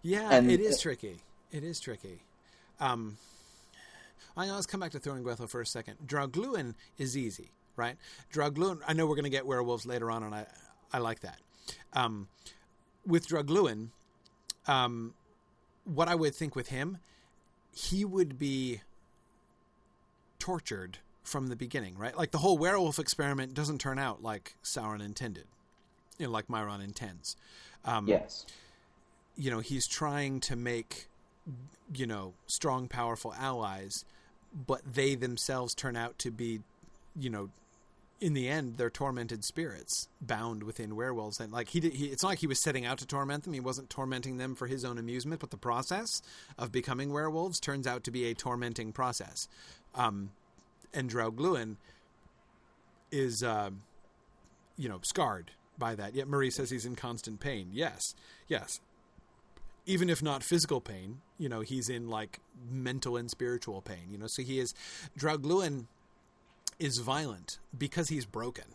Yeah, 0.02 0.30
And- 0.32 0.50
it 0.50 0.60
is 0.60 0.80
tricky. 0.82 1.18
It 1.52 1.64
is 1.64 1.80
tricky. 1.80 2.22
Um, 2.80 3.18
I 4.36 4.50
let's 4.50 4.66
come 4.66 4.80
back 4.80 4.92
to 4.92 5.00
Thuringwethil 5.00 5.50
for 5.50 5.62
a 5.62 5.66
second. 5.66 5.98
Draugluin 6.08 6.74
is 6.98 7.16
easy, 7.18 7.52
right? 7.76 7.98
Draugluin. 8.34 8.80
I 8.88 8.94
know 8.94 9.06
we're 9.06 9.16
going 9.16 9.24
to 9.26 9.30
get 9.30 9.46
werewolves 9.46 9.86
later 9.86 10.10
on, 10.10 10.24
and 10.24 10.34
I 10.34 10.48
I 10.92 10.98
like 11.00 11.20
that. 11.20 11.38
Um, 11.94 12.28
with 13.06 13.28
Draugluin, 13.28 13.90
um, 14.68 15.14
what 15.86 16.08
I 16.08 16.16
would 16.16 16.34
think 16.34 16.56
with 16.56 16.70
him, 16.70 16.98
he 17.76 18.04
would 18.06 18.40
be 18.40 18.82
tortured 20.40 20.98
from 21.24 21.48
the 21.48 21.56
beginning, 21.56 21.98
right? 21.98 22.16
Like 22.18 22.32
the 22.32 22.38
whole 22.40 22.58
werewolf 22.58 23.00
experiment 23.00 23.54
doesn't 23.54 23.80
turn 23.80 23.98
out 24.00 24.22
like 24.22 24.56
Sauron 24.64 25.04
intended, 25.04 25.46
you 26.18 26.26
know, 26.28 26.32
like 26.32 26.48
Mairon 26.48 26.84
intends. 26.84 27.36
Um, 27.86 28.08
yes. 28.08 28.46
you 29.36 29.52
know 29.52 29.60
he's 29.60 29.88
trying 29.88 30.40
to 30.42 30.56
make 30.56 31.08
you 31.94 32.08
know 32.08 32.34
strong 32.48 32.88
powerful 32.88 33.34
allies 33.34 34.06
but 34.68 34.82
they 34.86 35.16
themselves 35.16 35.74
turn 35.74 35.96
out 35.98 36.18
to 36.20 36.32
be 36.32 36.62
you 37.20 37.30
know 37.30 37.50
in 38.22 38.34
the 38.34 38.48
end 38.48 38.78
they're 38.78 38.90
tormented 38.90 39.44
spirits 39.44 40.08
bound 40.22 40.64
within 40.64 40.96
werewolves 40.96 41.42
and 41.42 41.52
like 41.52 41.68
he, 41.70 41.82
did, 41.82 41.94
he 41.94 42.06
it's 42.06 42.24
not 42.24 42.30
like 42.30 42.40
he 42.40 42.48
was 42.48 42.64
setting 42.64 42.86
out 42.86 43.00
to 43.00 43.06
torment 43.06 43.44
them 43.44 43.52
he 43.52 43.60
wasn't 43.60 43.90
tormenting 43.90 44.38
them 44.38 44.56
for 44.56 44.68
his 44.68 44.86
own 44.86 44.98
amusement 44.98 45.42
but 45.42 45.52
the 45.52 45.58
process 45.58 46.22
of 46.58 46.72
becoming 46.72 47.12
werewolves 47.12 47.60
turns 47.60 47.86
out 47.86 48.04
to 48.06 48.12
be 48.12 48.26
a 48.26 48.34
tormenting 48.34 48.94
process 48.94 49.50
um 49.96 50.30
and 50.94 51.10
Draugluin 51.10 51.78
is 53.12 53.44
uh, 53.44 53.70
you 54.78 54.90
know 54.90 55.00
scarred 55.04 55.52
by 55.78 55.96
that 55.96 56.16
yet 56.16 56.28
Marie 56.28 56.52
says 56.52 56.70
he's 56.70 56.86
in 56.86 56.96
constant 56.96 57.40
pain 57.40 57.70
yes 57.72 58.16
yes 58.48 58.80
even 59.86 60.10
if 60.10 60.24
not 60.24 60.44
physical 60.44 60.80
pain, 60.80 61.22
you 61.38 61.50
know, 61.50 61.62
he's 61.62 61.90
in 61.90 62.10
like 62.10 62.40
mental 62.70 63.18
and 63.18 63.30
spiritual 63.30 63.82
pain, 63.82 64.08
you 64.12 64.18
know. 64.18 64.28
So 64.28 64.42
he 64.42 64.60
is 64.60 64.74
Draugluin 65.18 65.86
is 66.80 67.00
violent 67.00 67.60
because 67.78 68.10
he's 68.10 68.26
broken. 68.26 68.66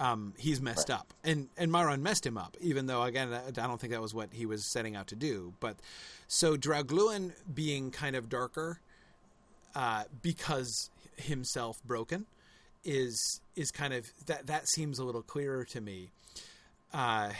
Um, 0.00 0.34
he's 0.36 0.60
messed 0.60 0.90
up, 0.90 1.14
and 1.22 1.48
and 1.56 1.70
Mairon 1.70 2.00
messed 2.00 2.26
him 2.26 2.36
up. 2.36 2.56
Even 2.60 2.86
though, 2.86 3.02
again, 3.02 3.32
I 3.32 3.48
I 3.48 3.66
don't 3.66 3.80
think 3.80 3.92
that 3.92 4.02
was 4.02 4.12
what 4.14 4.32
he 4.32 4.44
was 4.46 4.72
setting 4.72 4.96
out 4.96 5.06
to 5.08 5.16
do. 5.16 5.52
But 5.60 5.76
so 6.26 6.56
Draugluin 6.56 7.32
being 7.52 7.90
kind 7.90 8.16
of 8.16 8.28
darker 8.28 8.80
uh, 9.76 10.04
because 10.20 10.90
himself 11.18 11.76
broken 11.84 12.26
is 12.84 13.40
is 13.56 13.70
kind 13.70 13.94
of 13.94 14.04
that 14.26 14.46
that 14.46 14.68
seems 14.68 14.98
a 14.98 15.04
little 15.04 15.22
clearer 15.22 15.64
to 15.64 15.80
me. 15.80 16.10
Uh, 16.92 17.32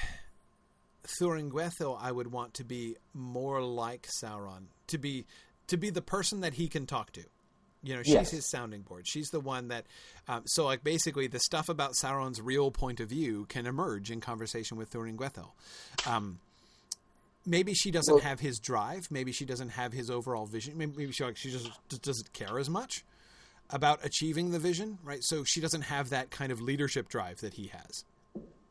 Thuringwethil, 1.21 1.99
I 2.01 2.11
would 2.13 2.33
want 2.33 2.55
to 2.55 2.65
be 2.65 2.97
more 3.13 3.61
like 3.63 4.09
Sauron, 4.23 4.65
to 4.89 4.99
be 4.99 5.27
to 5.67 5.77
be 5.77 5.91
the 5.91 6.03
person 6.03 6.41
that 6.41 6.55
he 6.55 6.69
can 6.69 6.87
talk 6.87 7.13
to. 7.13 7.23
You 7.83 7.95
know, 7.97 8.03
she's 8.03 8.15
Yes. 8.15 8.31
his 8.31 8.51
sounding 8.51 8.81
board. 8.81 9.07
She's 9.07 9.29
the 9.29 9.41
one 9.41 9.69
that. 9.69 9.85
Um, 10.27 10.45
so, 10.47 10.65
like, 10.65 10.83
basically, 10.83 11.27
the 11.27 11.41
stuff 11.41 11.69
about 11.69 11.93
Sauron's 12.03 12.41
real 12.41 12.71
point 12.71 12.99
of 13.01 13.11
view 13.11 13.45
can 13.51 13.67
emerge 13.67 14.11
in 14.11 14.23
conversation 14.23 14.79
with 14.79 14.91
Thuringwethil. 14.91 15.51
Um, 16.07 16.41
maybe 17.45 17.75
she 17.75 17.91
doesn't 17.91 18.15
Well- 18.15 18.23
have 18.23 18.41
his 18.41 18.59
drive. 18.59 19.11
Maybe 19.11 19.33
she 19.33 19.45
doesn't 19.45 19.71
have 19.71 19.93
his 19.93 20.09
overall 20.09 20.47
vision. 20.47 20.79
Maybe, 20.79 20.95
maybe 20.97 21.13
she 21.13 21.25
like 21.25 21.37
she 21.37 21.51
just 21.51 21.69
just 21.91 22.01
doesn't 22.03 22.33
care 22.33 22.59
as 22.59 22.71
much 22.71 23.05
about 23.71 24.05
achieving 24.05 24.51
the 24.51 24.59
vision, 24.59 24.99
right? 25.03 25.23
So 25.23 25.45
she 25.45 25.61
doesn't 25.61 25.83
have 25.83 26.11
that 26.11 26.31
kind 26.31 26.53
of 26.53 26.61
leadership 26.61 27.09
drive 27.09 27.41
that 27.41 27.55
he 27.55 27.69
has. 27.69 28.05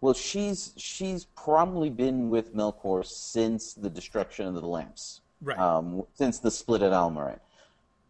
Well, 0.02 0.14
she's 0.14 0.74
she's 0.76 1.26
probably 1.36 1.90
been 1.90 2.30
with 2.30 2.54
Melkor 2.54 3.06
since 3.06 3.74
the 3.74 3.90
destruction 3.90 4.46
of 4.48 4.54
the 4.56 4.68
lamps, 4.68 5.22
Right. 5.42 5.58
Um, 5.58 6.04
since 6.14 6.40
the 6.40 6.52
split 6.52 6.82
at 6.82 6.92
Almaren. 6.92 7.40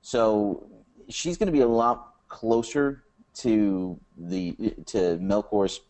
So 0.01 0.67
she's 1.09 1.37
going 1.37 1.47
to 1.47 1.53
be 1.53 1.61
a 1.61 1.67
lot 1.67 2.13
closer 2.27 3.03
to 3.35 3.99
the 4.17 4.51
to 4.87 5.17
Melkor's 5.17 5.81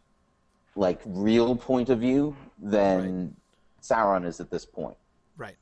like 0.75 1.01
real 1.05 1.55
point 1.55 1.89
of 1.89 1.99
view 1.99 2.35
than 2.61 3.35
Sauron 3.81 4.25
is 4.25 4.39
at 4.39 4.49
this 4.49 4.65
point. 4.65 4.97
right. 5.37 5.55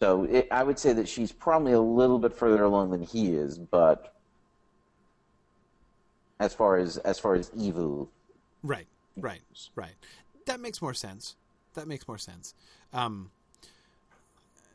So 0.00 0.24
it, 0.24 0.48
I 0.50 0.62
would 0.64 0.78
say 0.78 0.92
that 0.92 1.08
she's 1.08 1.32
probably 1.32 1.72
a 1.72 1.80
little 1.80 2.18
bit 2.18 2.32
further 2.32 2.64
along 2.64 2.90
than 2.90 3.02
he 3.02 3.32
is, 3.34 3.58
but 3.58 4.13
as 6.40 6.54
far 6.54 6.76
as 6.76 6.96
as 6.98 7.18
far 7.18 7.34
as 7.34 7.50
evil, 7.56 8.10
Right, 8.64 8.86
right, 9.16 9.42
right. 9.76 9.94
That 10.46 10.58
makes 10.58 10.80
more 10.80 10.94
sense. 10.94 11.36
That 11.74 11.86
makes 11.86 12.08
more 12.08 12.18
sense. 12.18 12.54
Um, 12.92 13.30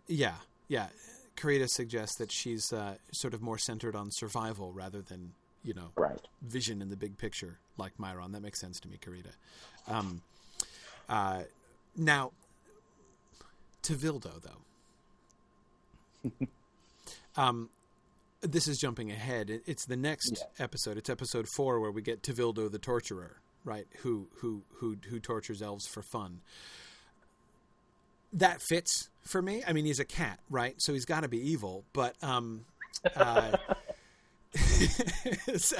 yeah, 0.08 0.36
yeah. 0.68 0.88
Karita 1.36 1.68
suggests 1.68 2.18
that 2.18 2.32
she's 2.32 2.72
uh, 2.72 2.96
sort 3.14 3.34
of 3.34 3.42
more 3.42 3.58
centered 3.58 3.96
on 3.96 4.10
survival 4.12 4.72
rather 4.74 5.02
than 5.02 5.32
you 5.64 5.74
know 5.74 5.92
right? 5.96 6.20
vision 6.42 6.82
in 6.82 6.90
the 6.90 6.96
big 6.96 7.18
picture 7.18 7.58
like 7.78 7.94
Mairon. 7.98 8.34
That 8.34 8.42
makes 8.42 8.62
sense 8.62 8.80
to 8.82 8.88
me, 8.88 8.98
Karita. 9.04 9.34
Um, 9.88 10.22
uh, 11.08 11.44
now, 11.98 12.32
Tevildo, 13.82 14.32
though. 16.24 16.48
um, 17.42 17.70
this 18.42 18.68
is 18.68 18.78
jumping 18.78 19.12
ahead. 19.12 19.62
It's 19.66 19.86
the 19.86 19.98
next 19.98 20.32
Yeah. 20.58 20.64
episode. 20.64 20.98
It's 20.98 21.10
episode 21.10 21.48
four 21.48 21.80
where 21.80 21.92
we 21.92 22.02
get 22.02 22.22
Tevildo 22.24 22.72
the 22.72 22.80
torturer, 22.80 23.38
right? 23.66 23.88
Who 24.00 24.28
who 24.38 24.64
who 24.76 24.98
who 25.10 25.20
tortures 25.20 25.62
elves 25.62 25.88
for 25.88 26.02
fun. 26.02 26.42
That 28.32 28.62
fits 28.62 29.10
for 29.24 29.42
me. 29.42 29.64
I 29.68 29.74
mean, 29.74 29.86
he's 29.86 30.00
a 30.00 30.06
cat, 30.06 30.40
right? 30.50 30.76
So 30.82 30.94
he's 30.94 31.06
got 31.06 31.22
to 31.22 31.28
be 31.28 31.40
evil. 31.40 31.84
But 31.94 32.16
um, 32.24 32.66
uh, 33.16 33.58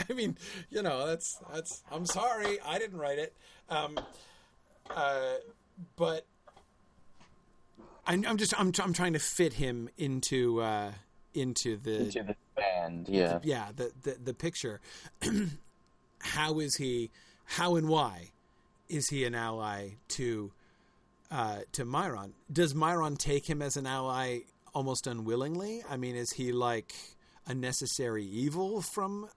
I 0.10 0.14
mean, 0.14 0.38
you 0.70 0.82
know, 0.82 1.06
that's 1.08 1.38
that's. 1.54 1.84
I'm 1.92 2.06
sorry, 2.06 2.60
I 2.62 2.80
didn't 2.80 2.98
write 2.98 3.20
it. 3.20 3.34
Um, 3.70 4.00
uh, 4.90 5.36
but 5.96 6.26
I'm, 8.08 8.26
I'm 8.28 8.38
just 8.38 8.60
I'm 8.60 8.72
I'm 8.82 8.94
trying 8.94 9.14
to 9.14 9.20
fit 9.20 9.54
him 9.54 9.90
into 9.98 10.62
uh, 10.62 10.92
into 11.34 11.78
the 11.78 12.00
Into 12.02 12.24
the 12.24 12.36
band, 12.56 13.08
yeah. 13.10 13.40
yeah 13.44 13.68
the 13.76 13.92
the, 14.04 14.18
the 14.24 14.34
picture. 14.34 14.80
how 16.20 16.60
is 16.60 16.76
he? 16.76 17.12
How 17.46 17.76
and 17.76 17.88
why 17.88 18.32
is 18.90 19.08
he 19.10 19.26
an 19.26 19.36
ally 19.36 19.92
to 20.10 20.52
uh, 21.32 21.60
to 21.74 21.86
Mairon? 21.86 22.32
Does 22.52 22.74
Mairon 22.74 23.18
take 23.18 23.50
him 23.50 23.62
as 23.62 23.78
an 23.78 23.86
ally 23.86 24.40
almost 24.74 25.08
unwillingly? 25.08 25.84
I 25.90 25.98
mean, 25.98 26.16
is 26.16 26.32
he 26.32 26.52
like 26.52 26.94
a 27.48 27.54
necessary 27.54 28.26
evil 28.26 28.82
from 28.82 29.30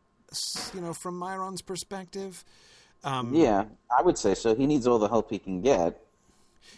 you 0.74 0.80
know 0.80 0.94
from 0.94 1.18
Mairon's 1.18 1.62
perspective? 1.62 2.44
Um, 3.04 3.34
Yeah, 3.34 3.64
I 3.96 4.02
would 4.02 4.16
say 4.16 4.34
so. 4.34 4.54
He 4.54 4.66
needs 4.66 4.86
all 4.86 4.98
the 4.98 5.08
help 5.08 5.30
he 5.30 5.38
can 5.38 5.60
get, 5.60 6.00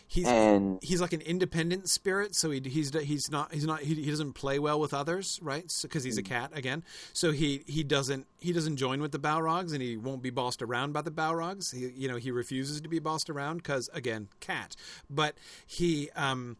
he's 0.06 0.26
and 0.26 0.78
he's 0.82 1.00
like 1.00 1.12
an 1.12 1.20
independent 1.20 1.88
spirit, 1.88 2.34
so 2.34 2.50
he, 2.50 2.60
he's 2.64 2.92
he's 2.94 3.30
not 3.30 3.52
he's 3.52 3.66
not 3.66 3.80
he, 3.80 3.94
he 3.94 4.10
doesn't 4.10 4.32
play 4.32 4.58
well 4.58 4.78
with 4.80 4.94
others, 4.94 5.38
right? 5.42 5.64
Because 5.82 6.04
he's 6.04 6.18
a 6.18 6.22
cat 6.22 6.50
again, 6.54 6.84
so 7.12 7.32
he 7.32 7.62
he 7.66 7.82
doesn't 7.82 8.26
he 8.40 8.52
doesn't 8.52 8.76
join 8.76 9.00
with 9.00 9.12
the 9.12 9.18
Balrogs, 9.18 9.72
and 9.72 9.82
he 9.82 9.96
won't 9.96 10.22
be 10.22 10.30
bossed 10.30 10.62
around 10.62 10.92
by 10.92 11.02
the 11.02 11.10
Balrogs. 11.10 11.74
He, 11.74 11.88
you 11.88 12.08
know, 12.08 12.16
he 12.16 12.30
refuses 12.30 12.80
to 12.80 12.88
be 12.88 12.98
bossed 12.98 13.30
around 13.30 13.58
because 13.58 13.88
again, 13.92 14.28
cat. 14.40 14.76
But 15.10 15.34
he 15.66 16.10
um, 16.16 16.56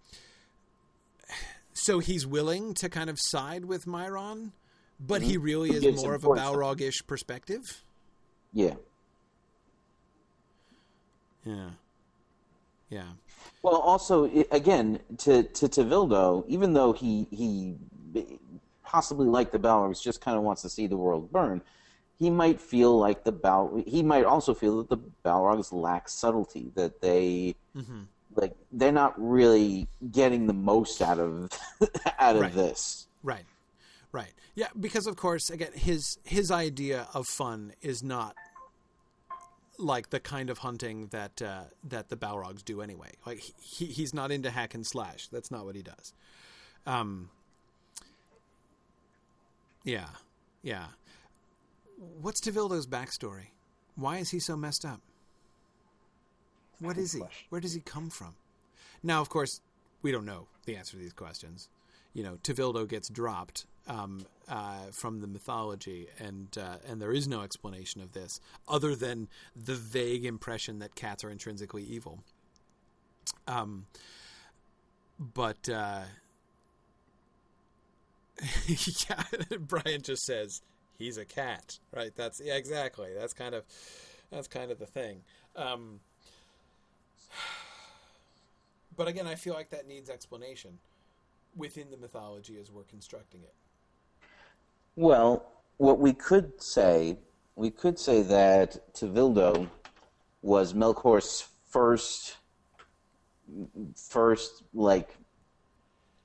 so 1.73 1.99
he's 1.99 2.27
willing 2.27 2.75
to 2.75 2.89
kind 2.89 3.11
of 3.11 3.19
side 3.21 3.65
with 3.65 3.85
Mairon, 3.87 4.53
but 5.01 5.23
he 5.23 5.37
really 5.37 5.71
is 5.71 6.03
more 6.03 6.15
of 6.15 6.25
a. 6.25 6.29
Balrog-ish 6.29 7.07
perspective. 7.07 7.83
yeah. 8.53 8.75
Yeah, 11.47 11.71
yeah, 12.91 13.09
Well, 13.63 13.77
also 13.77 14.25
again 14.51 15.01
to 15.19 15.43
to 15.43 15.69
Tevildo, 15.69 16.45
even 16.49 16.73
though 16.75 16.93
he 16.93 17.27
he 17.31 17.77
possibly 18.85 19.27
like 19.27 19.51
the 19.51 19.59
Balrogs, 19.59 20.03
just 20.03 20.21
kind 20.21 20.37
of 20.37 20.43
wants 20.45 20.63
to 20.63 20.69
see 20.69 20.87
the 20.87 20.97
world 20.97 21.33
burn. 21.33 21.63
He 22.19 22.31
might 22.31 22.61
feel 22.61 22.97
like 22.97 23.25
the 23.25 23.33
Bal. 23.33 23.83
He 23.87 24.03
might 24.03 24.25
also 24.25 24.55
feel 24.55 24.79
that 24.79 24.89
the 24.89 24.99
Balrogs 25.25 25.73
lack 25.73 26.09
subtlety. 26.09 26.71
That 26.77 27.01
they 27.01 27.57
mm-hmm. 27.77 28.03
like 28.37 28.55
they're 28.71 28.93
not 28.93 29.15
really 29.17 29.89
getting 30.13 30.47
the 30.47 30.53
most 30.53 31.03
out 31.03 31.19
of 31.19 31.51
out 32.19 32.37
of 32.37 32.43
Right. 32.43 32.55
this. 32.55 33.09
Right. 33.23 33.45
Right. 34.13 34.33
Yeah, 34.55 34.69
because 34.79 35.09
of 35.09 35.17
course, 35.17 35.51
again, 35.51 35.73
his 35.75 36.19
his 36.23 36.53
idea 36.53 37.09
of 37.15 37.27
fun 37.27 37.73
is 37.83 38.05
not 38.05 38.37
like 39.79 40.11
the 40.11 40.21
kind 40.21 40.51
of 40.51 40.59
hunting 40.59 41.09
that 41.09 41.43
uh, 41.43 41.65
that 41.85 42.09
the 42.09 42.17
Balrogs 42.17 42.65
do 42.65 42.81
anyway. 42.81 43.13
Like 43.27 43.39
he 43.39 43.87
he's 43.87 44.15
not 44.15 44.31
into 44.31 44.51
hack 44.51 44.75
and 44.75 44.87
slash. 44.87 45.29
That's 45.29 45.51
not 45.51 45.65
what 45.65 45.77
he 45.77 45.83
does. 45.83 46.13
Um. 46.87 47.31
Yeah. 49.85 50.09
Yeah. 50.63 50.87
What's 52.21 52.41
Tevildo's 52.41 52.87
backstory? 52.87 53.49
Why 53.97 54.19
is 54.19 54.31
he 54.31 54.41
so 54.41 54.57
messed 54.57 54.85
up? 54.85 55.01
What 56.81 56.97
is 56.97 57.13
he? 57.13 57.23
Where 57.51 57.61
does 57.61 57.75
he 57.75 57.81
come 57.81 58.11
from? 58.11 58.35
Now, 59.03 59.21
of 59.21 59.29
course, 59.29 59.61
we 60.03 60.11
don't 60.11 60.25
know 60.25 60.49
the 60.65 60.77
answer 60.77 60.93
to 60.93 60.99
these 60.99 61.13
questions. 61.13 61.69
You 62.15 62.25
know, 62.25 62.39
Tevildo 62.43 62.89
gets 62.89 63.09
dropped 63.09 63.67
um, 63.87 64.27
uh, 64.49 64.87
from 64.93 65.21
the 65.21 65.27
mythology, 65.27 66.09
and 66.19 66.57
uh, 66.59 66.77
and 66.89 67.01
there 67.01 67.13
is 67.13 67.29
no 67.29 67.43
explanation 67.43 68.01
of 68.01 68.13
this 68.13 68.41
other 68.69 68.95
than 68.95 69.29
the 69.57 69.75
vague 69.75 70.25
impression 70.25 70.79
that 70.79 70.95
cats 70.95 71.25
are 71.25 71.31
intrinsically 71.31 71.83
evil. 71.83 72.21
Um, 73.47 73.87
but 75.19 75.69
uh, 75.69 76.03
yeah, 78.67 79.23
Brian 79.59 80.03
just 80.03 80.25
says 80.25 80.63
he's 80.99 81.19
a 81.19 81.25
cat, 81.25 81.79
right? 81.93 82.13
That's 82.15 82.41
yeah, 82.43 82.57
exactly. 82.57 83.11
That's 83.17 83.33
kind 83.33 83.55
of 83.55 83.65
that's 84.31 84.49
kind 84.49 84.71
of 84.71 84.79
the 84.79 84.87
thing. 84.87 85.23
Um, 85.57 86.01
but 88.97 89.09
again, 89.09 89.27
I 89.27 89.35
feel 89.35 89.55
like 89.55 89.71
that 89.71 89.87
needs 89.87 90.11
explanation 90.11 90.79
within 91.57 91.91
the 91.91 91.97
mythology 91.97 92.59
as 92.61 92.71
we're 92.71 92.83
constructing 92.85 93.43
it. 93.43 93.55
Well, 94.97 95.45
what 95.77 95.99
we 95.99 96.13
could 96.13 96.63
say, 96.63 97.19
we 97.57 97.71
could 97.71 97.99
say 97.99 98.23
that 98.23 98.95
Tevildo 98.95 99.69
was 100.43 100.73
Melkor's 100.73 101.49
first, 101.69 102.37
first 103.97 104.63
like, 104.73 105.17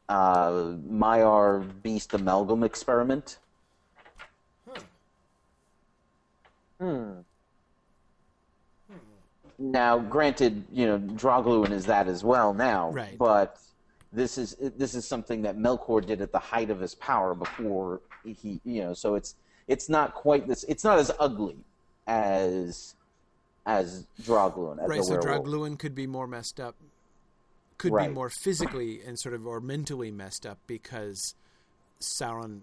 uh, 0.08 0.76
Maiar 0.90 1.68
Beast 1.82 2.14
amalgam 2.14 2.64
experiment. 2.64 3.38
Hmm. 6.80 7.20
Now, 9.58 10.00
granted, 10.00 10.64
you 10.72 10.86
know, 10.86 10.98
Draugluin 10.98 11.72
is 11.72 11.86
that 11.88 12.08
as 12.08 12.24
well 12.24 12.54
now, 12.54 12.92
Right. 12.92 13.18
but 13.18 13.60
this 14.12 14.38
is 14.38 14.56
this 14.78 14.96
is 14.96 15.08
something 15.08 15.42
that 15.44 15.58
Melkor 15.58 16.06
did 16.06 16.22
at 16.22 16.32
the 16.32 16.40
height 16.40 16.70
of 16.70 16.80
his 16.80 16.96
power 16.96 17.36
before 17.36 18.02
he, 18.24 18.60
you 18.64 18.82
know, 18.82 18.94
so 18.94 19.16
it's 19.16 19.36
it's 19.68 19.88
not 19.90 20.14
quite 20.16 20.48
this. 20.48 20.64
It's 20.68 20.84
not 20.84 21.00
as 21.00 21.12
ugly 21.20 21.58
as 22.08 22.96
as 23.66 24.08
Draugluin 24.24 24.82
as 24.82 24.90
right, 24.90 25.04
so 25.04 25.12
werewolf. 25.20 25.46
Draugluin 25.46 25.78
could 25.78 25.94
be 25.94 26.08
more 26.08 26.26
messed 26.26 26.60
up, 26.60 26.76
could 27.78 27.96
be 27.96 28.08
more 28.08 28.30
physically 28.44 29.02
and 29.06 29.20
sort 29.20 29.36
of 29.36 29.46
or 29.46 29.60
mentally 29.62 30.10
messed 30.10 30.46
up 30.46 30.58
because 30.66 31.36
Sauron, 32.02 32.62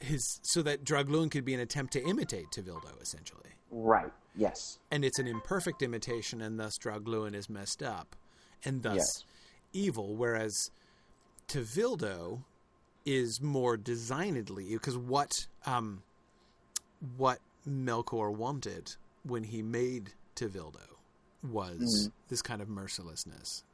his 0.00 0.40
so 0.42 0.62
that 0.62 0.84
Draugluin 0.84 1.30
could 1.30 1.44
be 1.44 1.54
an 1.54 1.60
attempt 1.60 1.92
to 1.92 2.02
imitate 2.02 2.46
Tevildo 2.50 3.00
essentially, 3.00 3.50
Right. 3.70 4.10
Yes. 4.34 4.78
and 4.90 5.04
it's 5.04 5.20
an 5.20 5.28
imperfect 5.28 5.82
imitation, 5.82 6.40
and 6.40 6.58
thus 6.58 6.76
Draugluin 6.78 7.34
is 7.34 7.48
messed 7.48 7.82
up, 7.82 8.16
and 8.64 8.82
thus 8.82 8.96
Yes. 8.96 9.24
evil, 9.72 10.16
whereas 10.16 10.70
Tevildo 11.50 12.44
is 13.04 13.40
more 13.40 13.76
designedly 13.76 14.72
because 14.72 14.96
what 14.96 15.46
um, 15.66 16.04
what 17.16 17.40
Melkor 17.68 18.32
wanted 18.32 18.94
when 19.24 19.42
he 19.42 19.60
made 19.60 20.12
Tevildo 20.36 20.86
was 21.42 22.10
this 22.28 22.40
kind 22.40 22.62
of 22.62 22.68
mercilessness. 22.68 23.64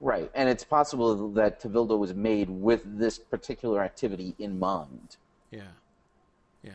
Right. 0.00 0.30
And 0.34 0.48
it's 0.48 0.64
possible 0.64 1.28
that 1.32 1.60
Tevildo 1.60 1.98
was 1.98 2.14
made 2.14 2.48
with 2.48 2.98
this 2.98 3.18
particular 3.18 3.82
activity 3.82 4.34
in 4.38 4.58
mind. 4.58 5.16
Yeah, 5.50 5.62
yeah. 6.64 6.72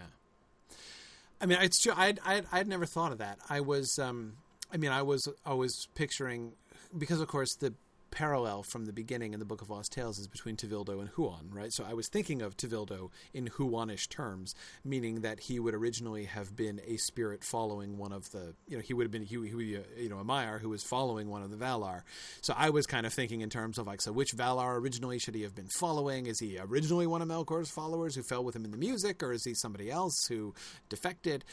I 1.42 1.48
mean, 1.48 1.58
it's 1.62 1.82
true. 1.82 1.94
I'd, 1.96 2.20
I'd 2.24 2.46
I'd 2.52 2.68
never 2.68 2.86
thought 2.86 3.12
of 3.12 3.18
that. 3.18 3.40
I 3.50 3.62
was, 3.62 3.98
um, 3.98 4.34
I 4.72 4.78
mean, 4.78 4.92
I 4.92 5.02
was 5.02 5.28
I 5.46 5.56
was 5.56 5.88
picturing 5.96 6.54
because 6.96 7.22
of 7.22 7.28
course 7.28 7.56
the 7.56 7.74
parallel 8.12 8.64
from 8.64 8.86
the 8.86 8.94
beginning 8.94 9.34
in 9.34 9.40
the 9.40 9.46
Book 9.46 9.62
of 9.62 9.70
Lost 9.70 9.92
Tales 9.92 10.20
is 10.20 10.28
between 10.28 10.56
Tevildo 10.56 11.00
and 11.00 11.10
Huan, 11.10 11.50
right? 11.52 11.72
So 11.72 11.86
I 11.88 11.94
was 11.94 12.08
thinking 12.08 12.42
of 12.42 12.58
Tevildo 12.58 13.10
in 13.34 13.48
Huanish 13.48 14.10
terms, 14.10 14.56
meaning 14.84 15.22
that 15.22 15.40
he 15.40 15.60
would 15.60 15.74
originally 15.74 16.26
have 16.26 16.56
been 16.56 16.82
a 16.86 16.98
spirit 16.98 17.44
following 17.44 17.98
one 17.98 18.12
of 18.12 18.32
the, 18.32 18.54
you 18.68 18.78
know, 18.78 18.84
he 18.84 18.94
would 18.94 19.04
have 19.04 19.12
been, 19.12 19.24
he, 19.24 19.36
he 19.48 19.78
you 19.98 20.10
know, 20.10 20.20
a 20.20 20.26
Maiar 20.26 20.60
who 20.60 20.70
was 20.70 20.84
following 20.84 21.30
one 21.30 21.44
of 21.44 21.52
the 21.52 21.58
Valar. 21.58 22.02
So 22.42 22.54
I 22.58 22.70
was 22.70 22.86
kind 22.86 23.06
of 23.06 23.14
thinking 23.14 23.42
in 23.42 23.50
terms 23.50 23.78
of 23.78 23.88
like, 23.88 24.02
so 24.02 24.12
which 24.12 24.36
Valar 24.36 24.80
originally 24.80 25.20
should 25.20 25.36
he 25.36 25.44
have 25.44 25.56
been 25.56 25.70
following? 25.80 26.26
Is 26.28 26.40
he 26.40 26.58
originally 26.60 27.08
one 27.08 27.22
of 27.22 27.28
Melkor's 27.28 27.70
followers 27.70 28.16
who 28.16 28.24
fell 28.24 28.44
with 28.44 28.56
him 28.56 28.66
in 28.66 28.72
the 28.72 28.78
music, 28.78 29.22
or 29.24 29.32
is 29.32 29.44
he 29.44 29.54
somebody 29.54 29.92
else 29.92 30.26
who 30.28 30.54
defected? 30.90 31.44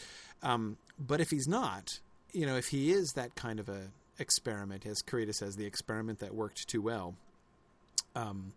Um, 0.42 0.76
but 0.98 1.20
if 1.20 1.30
he's 1.30 1.48
not, 1.48 2.00
you 2.32 2.46
know, 2.46 2.56
if 2.56 2.66
he 2.66 2.92
is 2.92 3.12
that 3.14 3.34
kind 3.34 3.60
of 3.60 3.68
a 3.68 3.90
experiment, 4.18 4.86
as 4.86 5.02
Karita 5.02 5.34
says, 5.34 5.56
the 5.56 5.66
experiment 5.66 6.20
that 6.20 6.34
worked 6.34 6.68
too 6.68 6.82
well, 6.82 7.14
um, 8.14 8.52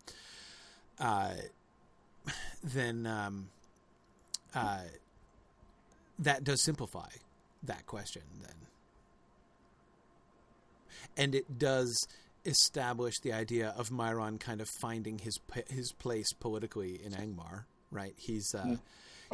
uh, 1.00 1.34
then 2.62 3.06
um, 3.06 3.48
uh, 4.54 4.82
that 6.18 6.44
does 6.44 6.62
simplify 6.62 7.08
that 7.62 7.86
question 7.86 8.22
then. 8.42 8.54
And 11.16 11.34
it 11.34 11.58
does 11.58 11.96
establish 12.44 13.14
the 13.22 13.32
idea 13.32 13.74
of 13.76 13.90
Mairon 13.90 14.38
kind 14.38 14.60
of 14.60 14.68
finding 14.80 15.18
his 15.18 15.38
his 15.68 15.92
place 15.92 16.32
politically 16.38 17.00
in 17.04 17.12
Angmar, 17.12 17.64
right? 17.90 18.14
He's 18.16 18.54
uh, 18.54 18.64
mm. 18.64 18.80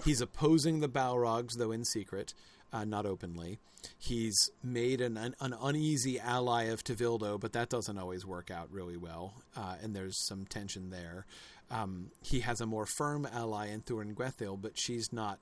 he's 0.04 0.20
opposing 0.20 0.80
the 0.80 0.88
Balrogs, 0.88 1.52
though 1.58 1.72
in 1.72 1.84
secret, 1.84 2.32
uh, 2.72 2.84
not 2.84 3.06
openly. 3.06 3.58
He's 3.98 4.50
made 4.62 5.00
an, 5.00 5.16
an, 5.16 5.34
an, 5.40 5.54
uneasy 5.60 6.18
ally 6.18 6.64
of 6.64 6.82
Tevildo, 6.82 7.38
but 7.38 7.52
that 7.52 7.68
doesn't 7.68 7.98
always 7.98 8.24
work 8.24 8.50
out 8.50 8.72
really 8.72 8.96
well, 8.96 9.34
uh, 9.56 9.76
and 9.82 9.94
there's 9.94 10.26
some 10.26 10.46
tension 10.46 10.90
there. 10.90 11.26
Um, 11.70 12.10
he 12.22 12.40
has 12.40 12.60
a 12.60 12.66
more 12.66 12.86
firm 12.86 13.28
ally 13.30 13.68
in 13.68 13.82
Thuringwethil, 13.82 14.60
but 14.60 14.72
she's 14.74 15.12
not 15.12 15.38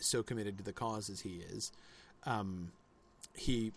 so 0.00 0.22
committed 0.22 0.58
to 0.58 0.64
the 0.64 0.72
cause 0.72 1.08
as 1.10 1.20
he 1.20 1.42
is. 1.50 1.72
Um, 2.24 2.70
he 3.34 3.72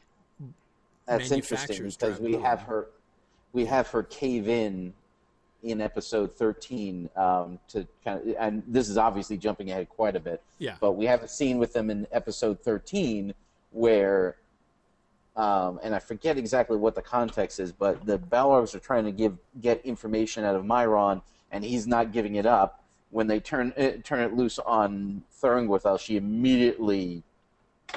that's 1.06 1.32
interesting 1.32 1.86
because 1.88 2.20
we 2.20 2.34
have 2.34 2.62
her 2.64 2.90
we 3.54 3.66
have 3.66 3.88
her 3.90 4.04
cave 4.04 4.48
in 4.48 4.94
in 5.64 5.82
episode 5.82 6.34
13 6.34 7.10
um, 7.16 7.60
to 7.70 7.88
kind 8.04 8.22
of, 8.22 8.36
and 8.40 8.64
this 8.68 8.90
is 8.90 8.98
obviously 8.98 9.38
jumping 9.38 9.72
ahead 9.72 9.90
quite 9.90 10.16
a 10.16 10.20
bit. 10.20 10.42
Yeah. 10.60 10.76
But 10.80 10.94
we 10.94 11.06
have 11.06 11.24
a 11.24 11.28
scene 11.28 11.58
with 11.58 11.74
them 11.74 11.90
in 11.90 12.08
episode 12.12 12.62
13 12.62 13.34
where, 13.72 14.38
um, 15.36 15.80
and 15.84 15.94
I 15.94 16.00
forget 16.00 16.38
exactly 16.38 16.78
what 16.78 16.96
the 16.96 17.02
context 17.02 17.60
is, 17.60 17.72
but 17.72 18.06
the 18.06 18.18
Balrogs 18.18 18.76
are 18.76 18.80
trying 18.80 19.06
to 19.06 19.12
give 19.12 19.38
get 19.62 19.84
information 19.86 20.44
out 20.44 20.56
of 20.56 20.64
Mairon, 20.64 21.22
and 21.52 21.64
he's 21.64 21.88
not 21.88 22.12
giving 22.12 22.36
it 22.36 22.46
up. 22.46 22.84
When 23.10 23.28
they 23.28 23.40
turn 23.40 23.74
it, 23.78 24.00
uh, 24.00 24.02
turn 24.04 24.20
it 24.20 24.34
loose 24.34 24.60
on 24.60 25.24
Thuringwethil, 25.42 26.00
she 26.00 26.18
immediately 26.18 27.24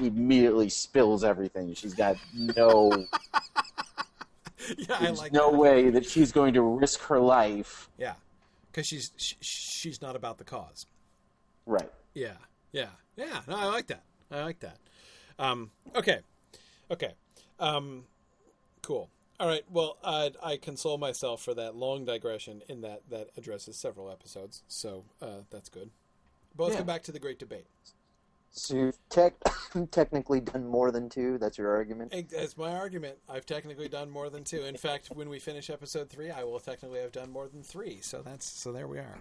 immediately 0.00 0.68
spills 0.68 1.24
everything. 1.24 1.74
She's 1.74 1.94
got 1.94 2.16
no 2.34 2.92
yeah, 4.78 4.98
There's 5.00 5.18
like 5.18 5.32
no 5.32 5.50
that. 5.50 5.58
way 5.58 5.90
that 5.90 6.04
she's 6.06 6.32
going 6.32 6.54
to 6.54 6.62
risk 6.62 7.00
her 7.02 7.20
life. 7.20 7.88
Yeah, 7.98 8.14
because 8.70 8.86
she's 8.86 9.12
she, 9.16 9.36
she's 9.40 10.02
not 10.02 10.16
about 10.16 10.38
the 10.38 10.44
cause. 10.44 10.86
Right. 11.66 11.90
Yeah. 12.14 12.34
Yeah. 12.72 12.88
Yeah. 13.16 13.40
No, 13.46 13.56
I 13.56 13.66
like 13.66 13.86
that. 13.88 14.02
I 14.30 14.42
like 14.42 14.60
that. 14.60 14.78
Um, 15.38 15.70
okay. 15.94 16.20
Okay. 16.90 17.12
Um, 17.58 18.04
cool. 18.82 19.10
All 19.38 19.48
right. 19.48 19.62
Well, 19.70 19.96
I, 20.04 20.32
I 20.42 20.56
console 20.56 20.98
myself 20.98 21.42
for 21.42 21.54
that 21.54 21.74
long 21.74 22.04
digression 22.04 22.62
in 22.68 22.82
that 22.82 23.02
that 23.10 23.28
addresses 23.36 23.76
several 23.76 24.10
episodes, 24.10 24.62
so 24.68 25.04
uh, 25.22 25.42
that's 25.50 25.68
good. 25.68 25.90
But 26.56 26.64
let's 26.64 26.74
yeah. 26.74 26.80
go 26.80 26.86
back 26.86 27.02
to 27.04 27.12
the 27.12 27.18
great 27.18 27.38
debate. 27.38 27.66
So 28.52 28.74
you've 28.74 28.98
tech, 29.08 29.34
technically 29.90 30.40
done 30.40 30.66
more 30.66 30.90
than 30.90 31.08
two. 31.08 31.38
That's 31.38 31.56
your 31.56 31.70
argument. 31.70 32.12
That's 32.30 32.56
my 32.56 32.72
argument. 32.74 33.18
I've 33.28 33.46
technically 33.46 33.88
done 33.88 34.10
more 34.10 34.28
than 34.28 34.44
two. 34.44 34.64
In 34.64 34.76
fact, 34.76 35.08
when 35.12 35.28
we 35.28 35.38
finish 35.38 35.70
episode 35.70 36.10
three, 36.10 36.30
I 36.30 36.42
will 36.42 36.58
technically 36.58 37.00
have 37.00 37.12
done 37.12 37.30
more 37.30 37.48
than 37.48 37.62
three. 37.62 38.00
So 38.02 38.22
that's 38.22 38.60
so 38.60 38.72
there 38.72 38.88
we 38.88 38.98
are. 38.98 39.16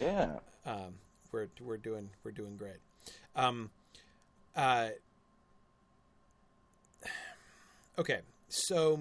Yeah. 0.00 0.38
Um, 0.64 0.94
we're 1.32 1.48
we're 1.60 1.76
doing 1.76 2.08
we're 2.24 2.32
doing 2.32 2.56
great. 2.56 2.78
Um, 3.34 3.70
uh, 4.54 4.88
okay, 7.98 8.20
so 8.48 9.00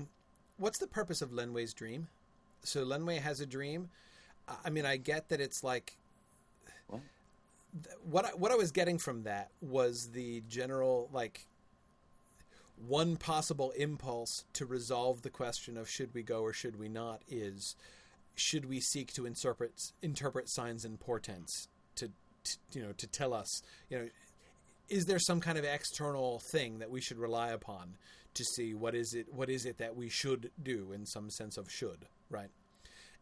what's 0.57 0.80
the 0.80 0.88
purpose 0.88 1.22
of 1.22 1.32
Lenwë's 1.32 1.73
dream? 1.73 2.10
So 2.64 2.86
Lenwë 2.86 3.22
has 3.22 3.40
a 3.40 3.45
dream. 3.45 3.90
I 4.64 4.69
mean, 4.69 4.86
I 4.86 4.98
get 4.98 5.30
that 5.30 5.40
it's 5.40 5.64
like 5.64 5.98
what 8.03 8.26
I, 8.26 8.30
what 8.30 8.52
I 8.52 8.56
was 8.56 8.72
getting 8.72 8.97
from 8.97 9.23
that 9.23 9.52
was 9.61 10.10
the 10.14 10.43
general 10.47 11.10
like 11.11 11.47
one 12.88 13.15
possible 13.15 13.72
impulse 13.72 14.43
to 14.53 14.65
resolve 14.65 15.22
the 15.22 15.30
question 15.30 15.77
of 15.77 15.89
should 15.89 16.14
we 16.14 16.23
go 16.23 16.41
or 16.41 16.53
should 16.53 16.77
we 16.77 16.89
not 16.89 17.22
is 17.27 17.76
should 18.35 18.65
we 18.65 18.81
seek 18.81 19.14
to 19.14 19.26
interpret 19.26 19.72
interpret 20.02 20.49
signs 20.49 20.84
and 20.84 20.99
portents 20.99 21.68
to, 21.95 22.07
to 22.43 22.57
you 22.73 22.81
know 22.81 22.91
to 22.97 23.07
tell 23.07 23.34
us 23.34 23.61
you 23.89 23.97
know 23.97 24.07
is 24.89 25.06
there 25.06 25.19
some 25.19 25.39
kind 25.39 25.57
of 25.57 25.64
external 25.64 26.39
thing 26.52 26.80
that 26.80 26.91
we 26.91 27.02
should 27.02 27.18
rely 27.18 27.49
upon 27.49 27.95
to 28.34 28.43
see 28.43 28.73
what 28.73 28.93
is 28.93 29.14
it 29.14 29.34
what 29.34 29.49
is 29.49 29.65
it 29.65 29.77
that 29.77 29.95
we 29.95 30.10
should 30.10 30.52
do 30.61 30.91
in 30.91 31.06
some 31.06 31.30
sense 31.30 31.57
of 31.57 31.72
should 31.72 32.06
right? 32.30 32.49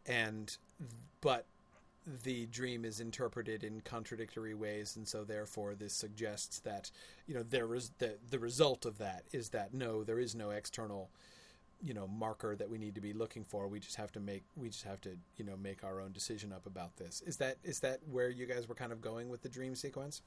And 0.06 0.50
but 1.20 1.46
the 2.22 2.46
dream 2.46 2.84
is 2.84 3.00
interpreted 3.00 3.64
in 3.64 3.80
contradictory 3.80 4.54
ways, 4.54 4.96
and 4.96 5.06
so 5.08 5.24
therefore 5.24 5.74
this 5.74 5.94
suggests 5.94 6.58
that 6.60 6.90
you 7.26 7.34
know 7.34 7.42
there 7.42 7.74
is 7.74 7.92
the 7.98 8.16
the 8.30 8.38
result 8.38 8.84
of 8.84 8.98
that 8.98 9.24
is 9.32 9.50
that 9.50 9.72
no, 9.72 10.04
there 10.04 10.18
is 10.18 10.34
no 10.34 10.50
external 10.50 11.10
you 11.82 11.94
know 11.94 12.06
marker 12.06 12.56
that 12.56 12.68
we 12.68 12.78
need 12.78 12.94
to 12.94 13.00
be 13.00 13.12
looking 13.12 13.44
for. 13.44 13.68
We 13.68 13.80
just 13.80 13.96
have 13.96 14.12
to 14.12 14.20
make 14.20 14.44
we 14.56 14.68
just 14.68 14.84
have 14.84 15.00
to 15.02 15.10
you 15.36 15.44
know 15.44 15.56
make 15.56 15.84
our 15.84 16.00
own 16.00 16.12
decision 16.12 16.52
up 16.52 16.66
about 16.66 16.96
this. 16.96 17.22
Is 17.26 17.36
that 17.38 17.56
is 17.64 17.80
that 17.80 18.00
where 18.10 18.28
you 18.28 18.46
guys 18.46 18.68
were 18.68 18.74
kind 18.74 18.92
of 18.92 19.00
going 19.00 19.28
with 19.28 19.42
the 19.42 19.48
dream 19.48 19.74
sequence? 19.74 20.22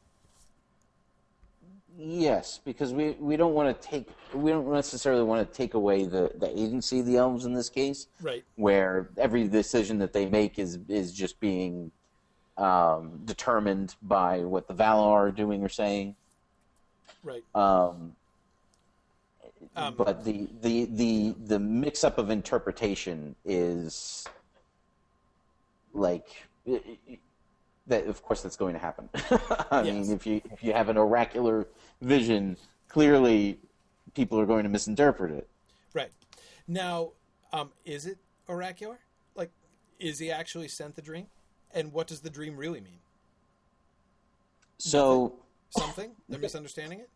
Yes, 2.00 2.60
because 2.64 2.94
we, 2.94 3.12
we 3.20 3.38
don't 3.38 3.54
want 3.54 3.82
to 3.82 3.88
take 3.88 4.08
we 4.34 4.52
don't 4.52 4.72
necessarily 4.72 5.24
want 5.24 5.48
to 5.48 5.58
take 5.58 5.74
away 5.74 6.06
the, 6.06 6.32
the 6.36 6.48
agency 6.48 7.00
of 7.00 7.08
the 7.08 7.18
elves 7.18 7.46
in 7.46 7.54
this 7.54 7.70
case, 7.70 8.08
right? 8.22 8.44
Where 8.56 9.10
every 9.18 9.48
decision 9.48 9.98
that 10.00 10.14
they 10.14 10.28
make 10.28 10.60
is 10.60 10.78
is 10.88 11.12
just 11.12 11.40
being 11.40 11.92
um, 12.58 13.22
determined 13.26 13.96
by 14.04 14.40
what 14.42 14.68
the 14.68 14.76
Valar 14.76 15.12
are 15.12 15.32
doing 15.32 15.64
or 15.64 15.70
saying, 15.70 16.16
right? 17.24 17.44
Um, 17.56 18.16
um, 19.76 19.96
but 19.96 20.24
the, 20.24 20.48
the 20.62 20.86
the 20.86 21.36
the 21.46 21.60
mix 21.60 22.04
up 22.04 22.20
of 22.20 22.30
interpretation 22.30 23.36
is 23.44 24.28
like 25.94 26.28
that 27.88 28.06
of 28.08 28.22
course 28.24 28.42
that's 28.42 28.56
going 28.56 28.74
to 28.74 28.80
happen. 28.80 29.10
I 29.72 29.82
yes. 29.84 30.08
mean, 30.08 30.16
if 30.16 30.26
you 30.26 30.42
if 30.52 30.64
you 30.64 30.74
have 30.74 30.90
an 30.90 30.98
oracular 30.98 31.68
vision, 32.02 32.58
clearly 32.88 33.60
people 34.14 34.40
are 34.40 34.46
going 34.46 34.64
to 34.64 34.70
misinterpret 34.70 35.32
it. 35.32 35.48
Right. 35.94 36.12
Now, 36.68 37.12
um, 37.54 37.72
is 37.86 38.06
it 38.06 38.18
oracular? 38.48 39.00
Like, 39.36 39.52
is 40.00 40.20
he 40.20 40.32
actually 40.32 40.68
sent 40.68 40.96
the 40.96 41.02
dream? 41.02 41.28
And 41.72 41.94
what 41.94 42.08
does 42.08 42.22
the 42.22 42.30
dream 42.30 42.56
really 42.58 42.82
mean? 42.82 43.00
So 44.78 45.40
something 45.70 46.12
they're 46.30 46.40
misunderstanding 46.40 47.00
it. 47.00 47.10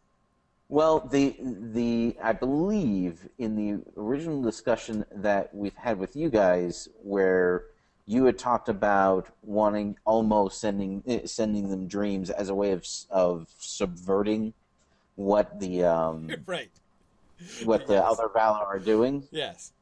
Well, 0.70 1.00
the 1.12 1.36
the 1.42 2.16
I 2.24 2.32
believe 2.32 3.28
in 3.38 3.56
the 3.56 3.84
original 4.00 4.42
discussion 4.42 5.06
that 5.16 5.54
we've 5.54 5.76
had 5.76 6.00
with 6.00 6.16
you 6.16 6.30
guys, 6.30 6.88
where 7.04 7.66
you 8.06 8.26
had 8.26 8.38
talked 8.38 8.70
about 8.70 9.28
wanting 9.42 9.98
almost 10.06 10.60
sending 10.60 11.04
eh, 11.08 11.26
sending 11.26 11.70
them 11.70 11.88
dreams 11.88 12.30
as 12.30 12.50
a 12.50 12.56
way 12.56 12.72
of 12.72 12.86
of 13.10 13.48
subverting 13.60 14.54
what 15.16 15.60
the 15.60 15.84
um, 15.84 16.30
right 16.46 16.72
what 17.64 17.88
the 17.88 18.04
other 18.04 18.28
Valar 18.28 18.66
are 18.66 18.80
doing. 18.80 19.28
Yes. 19.32 19.74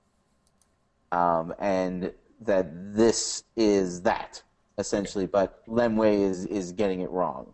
Um, 1.12 1.54
and 1.60 2.14
that 2.42 2.96
this 2.96 3.44
is 3.56 4.02
that 4.04 4.42
essentially, 4.78 5.26
okay. 5.26 5.32
but 5.32 5.68
Lenwë 5.68 6.22
is 6.30 6.46
is 6.46 6.72
getting 6.72 7.02
it 7.02 7.10
wrong. 7.10 7.54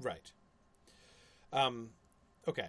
Right. 0.00 0.32
Um, 1.52 1.90
okay. 2.46 2.68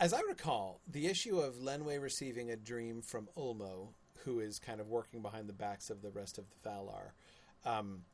As 0.00 0.12
I 0.12 0.20
recall, 0.20 0.80
the 0.86 1.06
issue 1.06 1.40
of 1.40 1.56
Lenwë 1.56 2.00
receiving 2.00 2.50
a 2.50 2.56
dream 2.56 3.02
from 3.02 3.28
Ulmo 3.36 3.88
who 4.28 4.40
is 4.40 4.58
kind 4.58 4.78
of 4.78 4.88
working 4.88 5.22
behind 5.22 5.48
the 5.48 5.54
backs 5.54 5.88
of 5.88 6.02
the 6.02 6.10
rest 6.10 6.36
of 6.36 6.44
the 6.50 6.68
Valar. 6.68 7.12
Um, 7.64 8.04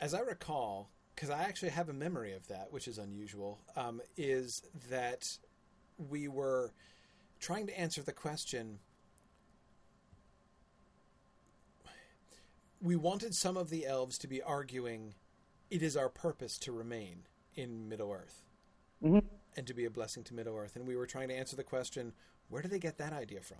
as 0.00 0.14
I 0.14 0.20
recall, 0.20 0.88
because 1.14 1.28
I 1.28 1.42
actually 1.42 1.68
have 1.68 1.90
a 1.90 1.92
memory 1.92 2.32
of 2.32 2.48
that, 2.48 2.72
which 2.72 2.88
is 2.88 2.96
unusual, 2.96 3.60
um, 3.76 4.00
is 4.16 4.62
that 4.88 5.22
we 5.98 6.28
were 6.28 6.72
trying 7.40 7.66
to 7.66 7.78
answer 7.78 8.02
the 8.02 8.12
question. 8.12 8.78
We 12.80 12.96
wanted 12.96 13.34
some 13.34 13.58
of 13.58 13.68
the 13.68 13.84
elves 13.84 14.16
to 14.18 14.26
be 14.26 14.40
arguing, 14.42 15.14
"It 15.68 15.82
is 15.82 15.94
our 15.94 16.08
purpose 16.08 16.56
to 16.60 16.72
remain 16.72 17.26
in 17.54 17.88
Middle 17.88 18.12
Earth." 18.12 18.42
Mhm. 19.02 19.24
and 19.56 19.66
to 19.66 19.74
be 19.74 19.84
a 19.84 19.90
blessing 19.90 20.24
to 20.24 20.34
Middle 20.34 20.56
Earth. 20.56 20.74
And 20.74 20.86
we 20.86 20.96
were 20.96 21.06
trying 21.06 21.28
to 21.28 21.34
answer 21.34 21.54
the 21.54 21.62
question 21.62 22.12
where 22.48 22.62
do 22.62 22.68
they 22.68 22.78
get 22.78 22.96
that 22.98 23.12
idea 23.12 23.40
from? 23.40 23.58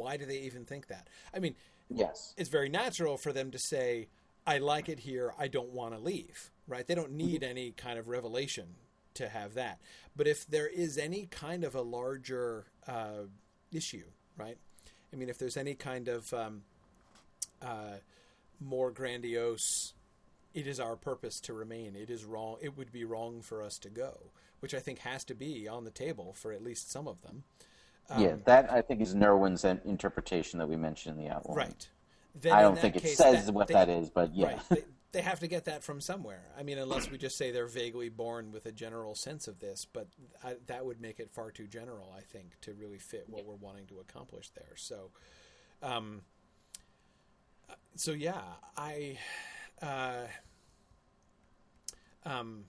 Why 0.00 0.16
do 0.16 0.24
they 0.24 0.38
even 0.38 0.64
think 0.64 0.86
that? 0.86 1.08
I 1.34 1.38
mean, 1.38 1.54
Yes. 1.90 2.34
it's 2.38 2.48
very 2.48 2.68
natural 2.68 3.18
for 3.18 3.32
them 3.32 3.50
to 3.50 3.58
say, 3.58 4.08
I 4.46 4.58
like 4.58 4.88
it 4.88 5.00
here, 5.00 5.34
I 5.38 5.48
don't 5.48 5.70
want 5.70 5.94
to 5.94 6.00
leave, 6.00 6.50
right? 6.66 6.86
They 6.86 6.94
don't 6.94 7.12
need 7.12 7.42
any 7.42 7.72
kind 7.72 7.98
of 7.98 8.08
revelation 8.08 8.76
to 9.14 9.28
have 9.28 9.54
that. 9.54 9.80
But 10.16 10.26
if 10.26 10.46
there 10.46 10.68
is 10.68 10.96
any 10.96 11.26
kind 11.26 11.64
of 11.64 11.74
a 11.74 11.82
larger 11.82 12.64
uh, 12.88 13.24
issue, 13.70 14.06
right? 14.38 14.56
I 15.12 15.16
mean, 15.16 15.28
if 15.28 15.36
there's 15.36 15.56
any 15.56 15.74
kind 15.74 16.08
of 16.08 16.32
um, 16.32 16.62
uh, 17.60 17.96
more 18.60 18.90
grandiose 18.90 19.92
it 20.52 20.66
is 20.66 20.80
our 20.80 20.96
purpose 20.96 21.38
to 21.40 21.54
remain. 21.54 21.94
It 21.94 22.10
is 22.10 22.24
wrong. 22.24 22.56
It 22.60 22.76
would 22.76 22.90
be 22.90 23.04
wrong 23.04 23.40
for 23.40 23.62
us 23.62 23.78
to 23.78 23.88
go, 23.88 24.32
which 24.58 24.74
I 24.74 24.80
think 24.80 24.98
has 25.00 25.24
to 25.26 25.34
be 25.34 25.68
on 25.68 25.84
the 25.84 25.92
table 25.92 26.34
for 26.36 26.52
at 26.52 26.62
least 26.62 26.90
some 26.90 27.06
of 27.06 27.22
them. 27.22 27.44
Yeah, 28.18 28.36
that 28.44 28.70
I 28.72 28.82
think 28.82 29.00
is 29.00 29.14
Nerwin's 29.14 29.64
interpretation 29.64 30.58
that 30.58 30.68
we 30.68 30.76
mentioned 30.76 31.18
in 31.18 31.24
the 31.24 31.30
outline. 31.30 31.56
Right. 31.56 31.88
Then 32.34 32.52
I 32.52 32.62
don't 32.62 32.78
think 32.78 32.96
it 32.96 33.02
case, 33.02 33.16
says 33.16 33.46
that- 33.46 33.52
what 33.52 33.68
they- 33.68 33.74
that 33.74 33.88
is, 33.88 34.10
but 34.10 34.34
yeah. 34.34 34.46
Right. 34.46 34.60
They, 34.70 34.84
they 35.12 35.22
have 35.22 35.40
to 35.40 35.48
get 35.48 35.64
that 35.64 35.82
from 35.82 36.00
somewhere. 36.00 36.44
I 36.56 36.62
mean, 36.62 36.78
unless 36.78 37.10
we 37.10 37.18
just 37.18 37.36
say 37.36 37.50
they're 37.50 37.66
vaguely 37.66 38.08
born 38.08 38.52
with 38.52 38.66
a 38.66 38.72
general 38.72 39.16
sense 39.16 39.48
of 39.48 39.58
this, 39.58 39.84
but 39.84 40.06
I, 40.44 40.54
that 40.66 40.86
would 40.86 41.00
make 41.00 41.18
it 41.18 41.32
far 41.32 41.50
too 41.50 41.66
general, 41.66 42.14
I 42.16 42.20
think, 42.20 42.60
to 42.60 42.74
really 42.74 42.98
fit 42.98 43.24
what 43.28 43.44
we're 43.44 43.56
wanting 43.56 43.86
to 43.88 43.98
accomplish 43.98 44.50
there. 44.50 44.76
So, 44.76 45.10
um, 45.82 46.22
so 47.96 48.12
yeah, 48.12 48.40
I, 48.76 49.18
uh, 49.82 50.26
um, 52.24 52.66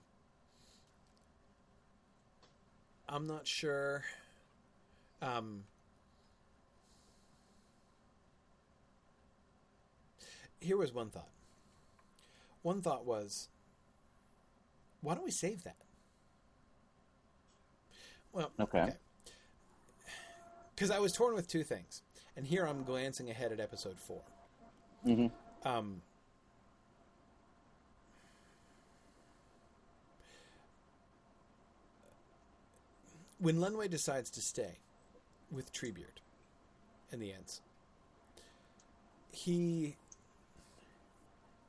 I'm 3.08 3.28
not 3.28 3.46
sure. 3.46 4.02
Um, 5.22 5.62
here 10.60 10.76
was 10.76 10.92
one 10.92 11.10
thought. 11.10 11.28
One 12.62 12.82
thought 12.82 13.06
was, 13.06 13.48
why 15.00 15.14
don't 15.14 15.24
we 15.24 15.30
save 15.30 15.62
that? 15.64 15.76
Well, 18.32 18.50
Okay. 18.58 18.94
Because 20.74 20.90
I 20.90 20.98
was 20.98 21.12
torn 21.12 21.34
with 21.34 21.46
two 21.48 21.62
things, 21.62 22.02
and 22.36 22.46
here 22.46 22.66
I'm 22.66 22.82
glancing 22.82 23.30
ahead 23.30 23.52
at 23.52 23.60
episode 23.60 24.00
4 24.00 24.20
hmm 25.04 25.26
Um, 25.64 26.02
when 33.38 33.56
Lenwë 33.56 33.90
decides 33.90 34.30
to 34.30 34.40
stay 34.40 34.78
with 35.52 35.72
Treebeard 35.72 36.20
and 37.10 37.20
the 37.20 37.30
Ents, 37.32 37.60
he 39.30 39.96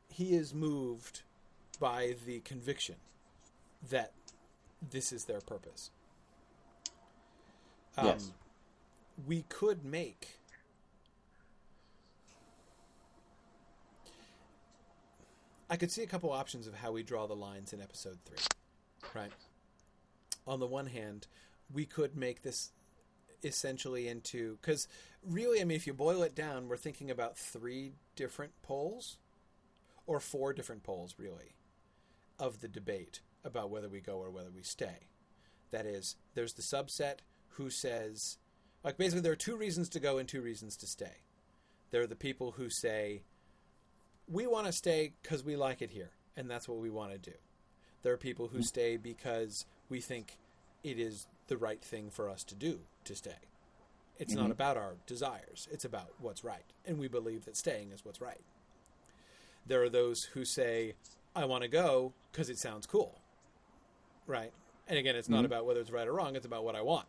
he 0.10 0.36
is 0.36 0.54
moved 0.54 1.22
by 1.80 2.16
the 2.26 2.40
conviction 2.42 2.96
that 3.90 4.12
this 4.92 5.12
is 5.12 5.26
their 5.26 5.42
purpose. 5.42 5.90
Um, 7.98 8.06
Yes. 8.06 8.32
We 9.28 9.44
could 9.50 9.84
make 9.86 10.38
I 15.70 15.76
could 15.76 15.92
see 15.92 16.04
a 16.04 16.08
couple 16.08 16.32
options 16.32 16.68
of 16.68 16.76
how 16.76 16.92
we 16.92 17.02
draw 17.02 17.26
the 17.26 17.36
lines 17.36 17.74
in 17.74 17.82
episode 17.82 18.18
three. 18.26 18.38
Right. 19.16 19.32
On 20.46 20.60
the 20.60 20.68
one 20.68 20.86
hand, 20.88 21.28
we 21.74 21.86
could 21.86 22.16
make 22.16 22.44
this 22.44 22.72
essentially 23.44 24.08
into 24.08 24.58
because 24.62 24.88
really, 25.28 25.62
I 25.62 25.64
mean, 25.64 25.76
if 25.76 25.88
you 25.88 25.94
boil 25.94 26.24
it 26.24 26.36
down, 26.36 26.68
we're 26.68 26.78
thinking 26.78 27.12
about 27.12 27.38
three 27.38 27.94
different 28.16 28.54
poles 28.62 29.18
or 30.06 30.20
four 30.20 30.54
different 30.54 30.84
poles, 30.84 31.16
really, 31.18 31.56
of 32.40 32.62
the 32.62 32.68
debate 32.68 33.22
about 33.44 33.70
whether 33.70 33.90
we 33.90 34.02
go 34.02 34.18
or 34.18 34.30
whether 34.30 34.52
we 34.54 34.64
stay. 34.64 35.08
That 35.72 35.86
is, 35.86 36.16
there's 36.36 36.54
the 36.54 36.62
subset 36.62 37.20
who 37.50 37.70
says, 37.70 38.38
like, 38.84 38.98
basically, 38.98 39.22
there 39.22 39.32
are 39.32 39.38
two 39.38 39.56
reasons 39.56 39.90
to 39.90 40.00
go 40.00 40.18
and 40.18 40.28
two 40.28 40.42
reasons 40.42 40.76
to 40.78 40.88
stay. 40.88 41.22
There 41.92 42.02
are 42.02 42.08
the 42.08 42.16
people 42.16 42.52
who 42.52 42.70
say, 42.70 43.24
we 44.28 44.48
want 44.48 44.68
to 44.68 44.74
stay 44.74 45.14
because 45.22 45.44
we 45.44 45.56
like 45.56 45.82
it 45.82 45.92
here, 45.92 46.12
and 46.36 46.50
that's 46.50 46.68
what 46.68 46.80
we 46.80 46.90
want 46.90 47.12
to 47.12 47.18
do. 47.18 47.36
There 48.02 48.14
are 48.14 48.18
people 48.18 48.48
who 48.48 48.62
stay 48.62 48.98
because 48.98 49.66
we 49.90 50.02
think 50.02 50.38
it 50.84 51.00
is 51.00 51.28
the 51.48 51.58
right 51.58 51.82
thing 51.84 52.10
for 52.10 52.30
us 52.30 52.44
to 52.46 52.56
do 52.56 52.82
to 53.06 53.16
stay. 53.16 53.40
It's 54.18 54.34
not 54.34 54.48
Mhm. 54.48 54.52
about 54.52 54.78
our 54.78 54.96
desires, 55.06 55.68
it's 55.72 55.86
about 55.86 56.14
what's 56.20 56.44
right, 56.44 56.66
and 56.86 57.00
we 57.00 57.08
believe 57.08 57.46
that 57.46 57.58
staying 57.58 57.92
is 57.92 58.06
what's 58.06 58.22
right. 58.22 58.44
There 59.66 59.82
are 59.84 59.90
those 59.90 60.24
who 60.26 60.46
say, 60.46 60.96
I 61.36 61.46
want 61.46 61.64
to 61.64 61.68
go 61.68 62.14
because 62.32 62.50
it 62.50 62.60
sounds 62.60 62.86
cool. 62.86 63.20
Right? 64.28 64.54
And 64.88 64.98
again, 65.00 65.16
it's 65.16 65.30
not 65.30 65.42
Mhm. 65.44 65.46
about 65.46 65.66
whether 65.66 65.82
it's 65.82 65.92
right 65.92 66.08
or 66.08 66.14
wrong, 66.14 66.36
it's 66.36 66.46
about 66.46 66.64
what 66.64 66.76
I 66.76 66.82
want. 66.82 67.08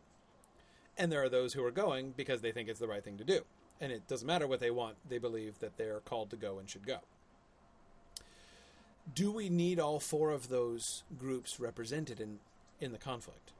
And 0.97 1.11
there 1.12 1.23
are 1.23 1.28
those 1.28 1.52
who 1.55 1.65
are 1.65 1.70
going 1.73 2.12
because 2.12 2.40
they 2.40 2.52
think 2.52 2.69
it's 2.69 2.81
the 2.81 2.89
right 2.89 3.02
thing 3.05 3.19
to 3.19 3.24
do. 3.24 3.44
And 3.81 3.93
it 3.93 4.06
doesn't 4.06 4.27
matter 4.27 4.47
what 4.47 4.61
they 4.61 4.70
want, 4.70 4.97
they 5.09 5.19
believe 5.19 5.59
that 5.59 5.77
they're 5.77 6.01
called 6.01 6.31
to 6.31 6.36
go 6.36 6.59
and 6.59 6.70
should 6.70 6.86
go. 6.86 7.01
Do 9.12 9.31
we 9.31 9.48
need 9.48 9.78
all 9.78 10.01
four 10.01 10.31
of 10.31 10.48
those 10.48 11.02
groups 11.19 11.61
represented 11.61 12.20
in, 12.20 12.40
in 12.81 12.93
the 12.93 12.98
conflict? 12.98 13.52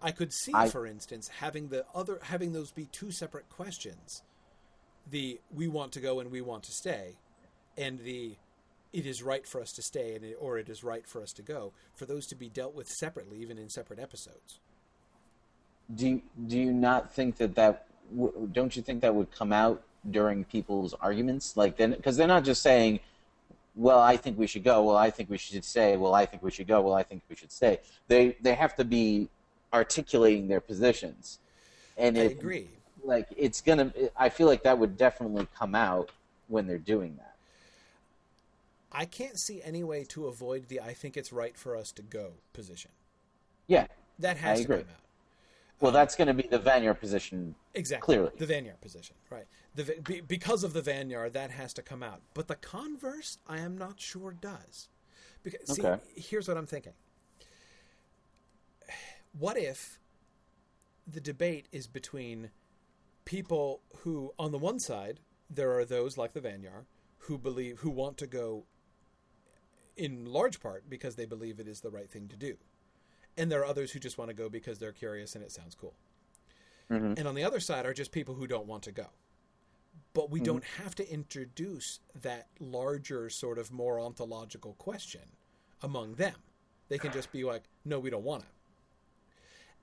I 0.00 0.12
could 0.12 0.32
see, 0.32 0.52
I- 0.54 0.68
for 0.68 0.86
instance, 0.86 1.28
having 1.28 1.68
the 1.68 1.84
other 1.94 2.20
having 2.22 2.52
those 2.52 2.70
be 2.70 2.86
two 2.86 3.10
separate 3.10 3.48
questions. 3.48 4.22
The 5.10 5.40
we 5.54 5.68
want 5.68 5.92
to 5.92 6.00
go 6.00 6.20
and 6.20 6.30
we 6.30 6.40
want 6.40 6.64
to 6.64 6.72
stay, 6.72 7.16
and 7.76 7.98
the 8.00 8.36
it 8.92 9.06
is 9.06 9.22
right 9.22 9.46
for 9.46 9.60
us 9.60 9.72
to 9.72 9.82
stay 9.82 10.14
and 10.14 10.24
it, 10.24 10.36
or 10.40 10.58
it 10.58 10.68
is 10.68 10.82
right 10.82 11.06
for 11.06 11.22
us 11.22 11.32
to 11.32 11.42
go. 11.42 11.72
For 11.94 12.06
those 12.06 12.26
to 12.28 12.34
be 12.34 12.48
dealt 12.48 12.74
with 12.74 12.88
separately, 12.88 13.38
even 13.38 13.58
in 13.58 13.68
separate 13.68 13.98
episodes. 13.98 14.60
Do 15.94 16.08
you, 16.08 16.22
do 16.46 16.58
you 16.58 16.72
not 16.72 17.12
think 17.12 17.36
that 17.38 17.54
that 17.54 17.86
don't 18.52 18.74
you 18.76 18.82
think 18.82 19.00
that 19.02 19.14
would 19.14 19.30
come 19.30 19.52
out 19.52 19.82
during 20.10 20.44
people's 20.44 20.94
arguments 20.94 21.56
like 21.56 21.76
then 21.76 21.90
because 21.90 22.16
they're 22.16 22.26
not 22.26 22.44
just 22.44 22.62
saying 22.62 23.00
well 23.74 23.98
I 24.00 24.16
think 24.16 24.38
we 24.38 24.46
should 24.46 24.64
go 24.64 24.82
well 24.84 24.96
I 24.96 25.10
think 25.10 25.28
we 25.28 25.36
should 25.36 25.62
stay 25.64 25.96
well 25.96 26.14
I 26.14 26.24
think 26.24 26.42
we 26.42 26.50
should 26.50 26.66
go 26.66 26.80
well 26.80 26.94
I 26.94 27.02
think 27.02 27.22
we 27.28 27.36
should 27.36 27.52
stay 27.52 27.80
they 28.06 28.36
they 28.40 28.54
have 28.54 28.74
to 28.76 28.84
be 28.84 29.28
articulating 29.72 30.48
their 30.48 30.60
positions 30.60 31.38
and 31.96 32.16
I 32.16 32.22
if, 32.22 32.32
agree. 32.32 32.68
like 33.04 33.28
it's 33.36 33.60
gonna 33.60 33.92
I 34.16 34.28
feel 34.28 34.46
like 34.46 34.62
that 34.62 34.78
would 34.78 34.96
definitely 34.96 35.46
come 35.56 35.74
out 35.74 36.10
when 36.48 36.66
they're 36.66 36.78
doing 36.78 37.16
that 37.16 37.34
I 38.90 39.04
can't 39.04 39.38
see 39.38 39.60
any 39.62 39.84
way 39.84 40.04
to 40.04 40.26
avoid 40.28 40.68
the 40.68 40.80
"I 40.80 40.94
think 40.94 41.16
it's 41.16 41.32
right 41.32 41.56
for 41.56 41.76
us 41.76 41.92
to 41.92 42.02
go" 42.02 42.32
position. 42.54 42.90
yeah 43.66 43.86
That 44.18 44.38
has 44.38 44.60
I 44.60 44.62
to 44.62 44.64
agree. 44.64 44.76
come 44.78 44.86
out. 44.90 45.00
well 45.80 45.88
um, 45.90 45.94
that's 45.94 46.16
going 46.16 46.28
to 46.28 46.34
be 46.34 46.48
the 46.48 46.58
Vanyar 46.58 46.98
position 46.98 47.54
Exactly. 47.74 48.16
Clearly. 48.16 48.32
The 48.36 48.46
Vanyar 48.46 48.80
position, 48.80 49.14
right. 49.30 49.46
The, 49.76 49.84
be, 50.04 50.20
because 50.20 50.64
of 50.64 50.72
the 50.72 50.82
Vanyar, 50.82 51.30
that 51.32 51.50
has 51.52 51.72
to 51.74 51.82
come 51.82 52.02
out. 52.02 52.20
But 52.34 52.48
the 52.48 52.56
converse, 52.56 53.38
I 53.46 53.58
am 53.58 53.78
not 53.78 54.00
sure 54.00 54.32
does. 54.32 54.88
Because, 55.44 55.68
see, 55.76 55.82
here's 56.16 56.48
what 56.48 56.56
I'm 56.56 56.66
thinking. 56.66 56.94
What 59.38 59.56
if 59.56 59.98
the 61.06 61.20
debate 61.20 61.68
is 61.70 61.86
between 61.86 62.50
people 63.24 63.82
who, 63.98 64.32
on 64.38 64.52
the 64.52 64.58
one 64.58 64.80
side, 64.80 65.20
there 65.48 65.72
are 65.78 65.84
those 65.84 66.18
like 66.18 66.32
the 66.32 66.40
Vanyar 66.40 66.86
who 67.18 67.38
believe, 67.38 67.78
who 67.80 67.90
want 67.90 68.18
to 68.18 68.26
go 68.26 68.64
in 69.96 70.26
large 70.26 70.60
part 70.60 70.88
because 70.88 71.16
they 71.16 71.24
believe 71.24 71.60
it 71.60 71.68
is 71.68 71.80
the 71.80 71.90
right 71.90 72.10
thing 72.10 72.28
to 72.28 72.36
do. 72.36 72.56
And 73.36 73.50
there 73.50 73.60
are 73.60 73.66
others 73.66 73.92
who 73.92 74.00
just 74.00 74.18
want 74.18 74.28
to 74.28 74.34
go 74.34 74.48
because 74.48 74.78
they're 74.78 74.92
curious 74.92 75.34
and 75.34 75.44
it 75.44 75.52
sounds 75.52 75.74
cool. 75.74 75.94
Mhm. 76.90 77.18
And 77.18 77.28
on 77.28 77.34
the 77.34 77.44
other 77.44 77.60
side 77.60 77.86
are 77.86 77.94
just 77.94 78.12
people 78.12 78.34
who 78.34 78.46
don't 78.46 78.66
want 78.66 78.82
to 78.84 78.92
go. 78.92 79.10
But 80.14 80.30
we 80.30 80.40
don't 80.40 80.64
have 80.64 80.94
to 80.96 81.08
introduce 81.08 82.00
that 82.14 82.48
larger, 82.58 83.30
sort 83.30 83.58
of 83.58 83.70
more 83.70 84.00
ontological 84.00 84.74
question 84.74 85.36
among 85.82 86.14
them. 86.14 86.42
They 86.88 86.98
can 86.98 87.12
just 87.12 87.30
be 87.30 87.44
like, 87.44 87.68
no, 87.84 88.00
we 88.00 88.10
don't 88.10 88.24
want 88.24 88.42
to. 88.42 88.48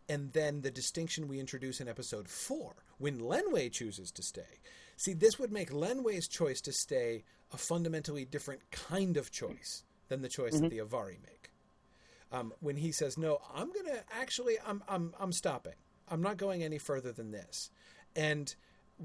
And 0.07 0.31
then 0.33 0.61
the 0.61 0.71
distinction 0.71 1.27
we 1.27 1.39
introduce 1.39 1.81
in 1.81 1.87
episode 1.87 2.27
four, 2.27 2.75
when 2.99 3.19
Lenwë 3.19 3.71
chooses 3.71 4.11
to 4.11 4.21
stay. 4.23 4.59
See, 4.97 5.13
this 5.13 5.39
would 5.39 5.51
make 5.51 5.71
Lenwë's 5.71 6.27
choice 6.27 6.61
to 6.61 6.71
stay 6.71 7.23
a 7.51 7.57
fundamentally 7.57 8.25
different 8.25 8.61
kind 8.71 9.17
of 9.17 9.31
choice 9.31 9.83
than 10.09 10.21
the 10.21 10.29
choice 10.29 10.59
that 10.59 10.69
the 10.69 10.79
Avari 10.79 11.17
make. 11.23 11.51
Um, 12.31 12.53
when 12.59 12.77
he 12.77 12.91
says, 12.91 13.17
"No, 13.17 13.41
I'm 13.53 13.71
gonna 13.71 14.03
actually, 14.11 14.57
I'm, 14.65 14.83
I'm, 14.87 15.13
I'm 15.19 15.31
stopping. 15.31 15.75
I'm 16.09 16.21
not 16.21 16.37
going 16.37 16.63
any 16.63 16.77
further 16.77 17.11
than 17.11 17.31
this," 17.31 17.69
and 18.15 18.53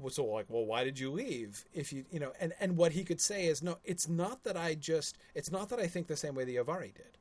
so 0.09 0.25
like, 0.25 0.45
well, 0.49 0.65
why 0.65 0.83
did 0.83 0.99
you 0.99 1.11
leave? 1.11 1.65
If 1.73 1.91
you, 1.91 2.05
you 2.11 2.19
know, 2.19 2.31
and 2.39 2.53
and 2.59 2.77
what 2.77 2.93
he 2.93 3.03
could 3.03 3.21
say 3.21 3.45
is, 3.47 3.61
no, 3.61 3.77
it's 3.83 4.07
not 4.07 4.43
that 4.43 4.57
I 4.57 4.75
just, 4.75 5.17
it's 5.35 5.51
not 5.51 5.69
that 5.69 5.79
I 5.79 5.87
think 5.87 6.07
the 6.07 6.15
same 6.15 6.35
way 6.35 6.45
the 6.45 6.57
Avari 6.57 6.93
did. 6.93 7.17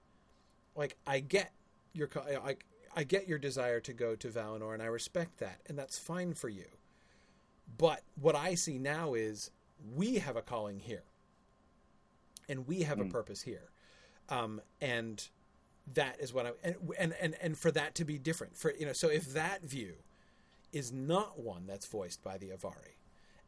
Like, 0.77 0.97
I 1.07 1.21
get 1.21 1.53
your, 1.93 2.09
I, 2.17 2.57
I 2.95 3.05
get 3.05 3.29
your 3.29 3.39
desire 3.39 3.81
to 3.81 3.93
go 3.93 4.17
to 4.17 4.29
Valinor, 4.29 4.75
and 4.75 4.83
I 4.83 4.87
respect 4.87 5.39
that, 5.39 5.61
and 5.67 5.79
that's 5.79 5.99
fine 5.99 6.35
for 6.35 6.49
you. 6.49 6.67
But 7.79 8.03
what 8.21 8.35
I 8.35 8.55
see 8.55 8.79
now 8.79 9.15
is 9.15 9.51
we 9.95 10.17
have 10.17 10.37
a 10.37 10.43
calling 10.43 10.81
here, 10.81 11.05
and 12.49 12.67
we 12.67 12.83
have 12.83 12.99
mm. 12.99 13.09
a 13.09 13.11
purpose 13.11 13.43
here, 13.43 13.71
um, 14.29 14.61
and 14.81 15.29
that 15.95 16.21
is 16.21 16.35
what 16.35 16.47
I 16.47 16.51
and, 16.65 16.77
and 16.99 17.15
and 17.21 17.37
and 17.41 17.59
for 17.59 17.71
that 17.71 17.95
to 17.97 18.05
be 18.05 18.19
different 18.19 18.57
for 18.57 18.73
you 18.79 18.87
know 18.87 18.93
so 18.93 19.09
if 19.09 19.33
that 19.33 19.63
view 19.63 19.95
is 20.73 20.93
not 20.93 21.39
one 21.39 21.67
that's 21.67 21.87
voiced 21.87 22.23
by 22.23 22.39
the 22.39 22.51
Avari, 22.51 22.97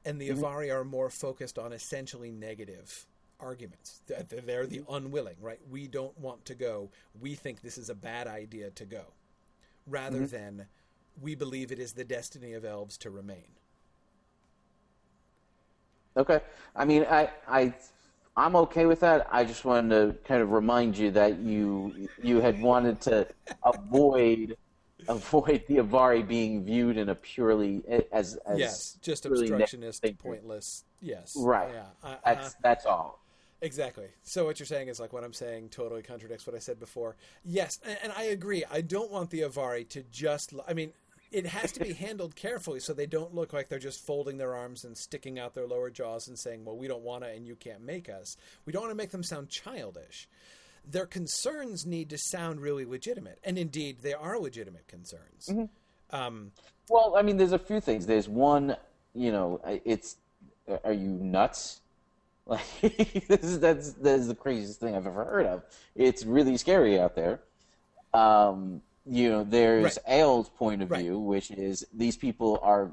and 0.05 0.21
the 0.21 0.31
mm-hmm. 0.31 0.43
Avari 0.43 0.75
are 0.75 0.85
more 0.85 1.11
focused 1.11 1.59
on 1.59 1.73
essentially 1.73 2.31
negative 2.31 3.07
arguments. 3.39 4.01
They're 4.07 4.67
the 4.67 4.83
unwilling, 4.89 5.37
right? 5.41 5.61
We 5.71 5.89
don't 5.89 6.17
want 6.19 6.45
to 6.47 6.55
go. 6.55 6.91
We 7.21 7.35
think 7.35 7.61
this 7.61 7.79
is 7.79 7.91
a 7.91 7.95
bad 7.95 8.27
idea 8.27 8.71
to 8.71 8.85
go, 8.85 9.05
rather 9.87 10.19
mm-hmm. 10.19 10.27
than 10.27 10.67
we 11.21 11.35
believe 11.35 11.73
it 11.73 11.79
is 11.79 11.93
the 11.93 12.05
destiny 12.05 12.53
of 12.53 12.65
elves 12.65 12.97
to 12.99 13.11
remain. 13.11 13.57
Okay, 16.17 16.41
I 16.77 16.85
mean, 16.85 17.07
I, 17.09 17.31
I, 17.49 17.73
I'm 18.37 18.55
okay 18.57 18.87
with 18.87 19.01
that. 19.01 19.27
I 19.31 19.45
just 19.45 19.65
wanted 19.65 19.89
to 19.91 20.19
kind 20.25 20.43
of 20.43 20.51
remind 20.51 20.97
you 20.97 21.11
that 21.13 21.39
you, 21.39 22.09
you 22.23 22.41
had 22.41 22.61
wanted 22.61 23.01
to 23.03 23.27
avoid, 23.65 24.57
avoid 25.09 25.65
the 25.69 25.79
Avari 25.79 26.27
being 26.27 26.65
viewed 26.65 26.99
in 26.99 27.09
a 27.09 27.15
purely 27.15 27.83
as, 28.13 28.37
as 28.47 28.59
yes, 28.59 28.99
just 29.01 29.25
obstructionist, 29.25 30.05
pointless. 30.19 30.85
Yes, 31.01 31.35
right. 31.37 31.71
Yeah, 31.73 32.17
that's 32.25 32.55
that's 32.63 32.85
all. 32.85 33.22
Exactly. 33.63 34.07
So 34.25 34.45
what 34.45 34.59
you're 34.59 34.67
saying 34.67 34.89
is 34.89 34.99
like 34.99 35.13
what 35.13 35.23
I'm 35.23 35.33
saying 35.33 35.69
totally 35.69 36.03
contradicts 36.03 36.47
what 36.47 36.57
I 36.57 36.59
said 36.59 36.81
before. 36.81 37.17
Yes, 37.45 37.79
and, 37.87 37.97
and 38.03 38.13
I 38.17 38.25
agree. 38.25 38.65
I 38.71 38.81
don't 38.81 39.11
want 39.11 39.31
the 39.31 39.41
Avari 39.41 39.89
to 39.91 40.03
just. 40.11 40.53
I 40.67 40.75
mean, 40.75 40.93
it 41.31 41.47
has 41.47 41.71
to 41.73 41.81
be 41.81 41.93
handled 42.07 42.35
carefully 42.35 42.81
so 42.81 42.93
they 42.93 43.07
don't 43.07 43.35
look 43.35 43.53
like 43.53 43.69
they're 43.69 43.79
just 43.79 44.05
folding 44.05 44.37
their 44.37 44.55
arms 44.55 44.85
and 44.85 44.99
sticking 44.99 45.39
out 45.39 45.55
their 45.55 45.67
lower 45.67 45.91
jaws 45.91 46.27
and 46.27 46.37
saying, 46.37 46.65
"Well, 46.65 46.77
we 46.77 46.89
don't 46.89 47.05
want 47.05 47.23
to, 47.23 47.31
and 47.31 47.47
you 47.47 47.55
can't 47.55 47.83
make 47.83 48.09
us." 48.09 48.37
We 48.67 48.73
don't 48.73 48.83
want 48.83 48.91
to 48.91 48.97
make 48.97 49.13
them 49.13 49.23
sound 49.23 49.49
childish. 49.49 50.29
Their 50.85 51.07
concerns 51.07 51.87
need 51.87 52.11
to 52.11 52.19
sound 52.19 52.61
really 52.61 52.85
legitimate, 52.85 53.39
and 53.45 53.57
indeed, 53.57 53.99
they 54.03 54.15
are 54.15 54.41
legitimate 54.41 54.89
concerns. 54.89 55.47
Mm-hmm. 55.49 56.17
Um, 56.17 56.51
well, 56.89 57.15
I 57.17 57.23
mean, 57.23 57.37
there's 57.37 57.53
a 57.53 57.59
few 57.59 57.81
things. 57.81 58.07
There's 58.07 58.29
one, 58.29 58.77
you 59.15 59.31
know, 59.31 59.61
it's 59.85 60.17
are 60.85 60.93
you 60.93 61.09
nuts? 61.09 61.82
Like 62.47 62.61
is 62.83 63.61
that's 63.61 63.93
that 63.93 64.19
is 64.19 64.29
the 64.29 64.35
craziest 64.35 64.81
thing 64.81 64.97
I've 64.97 65.07
ever 65.07 65.25
heard 65.25 65.47
of. 65.47 65.63
It's 65.95 66.25
really 66.25 66.57
scary 66.57 66.99
out 66.99 67.15
there. 67.15 67.41
Um, 68.15 68.83
you 69.07 69.31
know, 69.31 69.45
there's 69.45 69.99
right. 70.07 70.47
point 70.57 70.83
of 70.83 70.91
right. 70.91 71.03
view, 71.03 71.19
which 71.19 71.51
is 71.51 71.87
these 71.93 72.17
people 72.17 72.59
are 72.63 72.91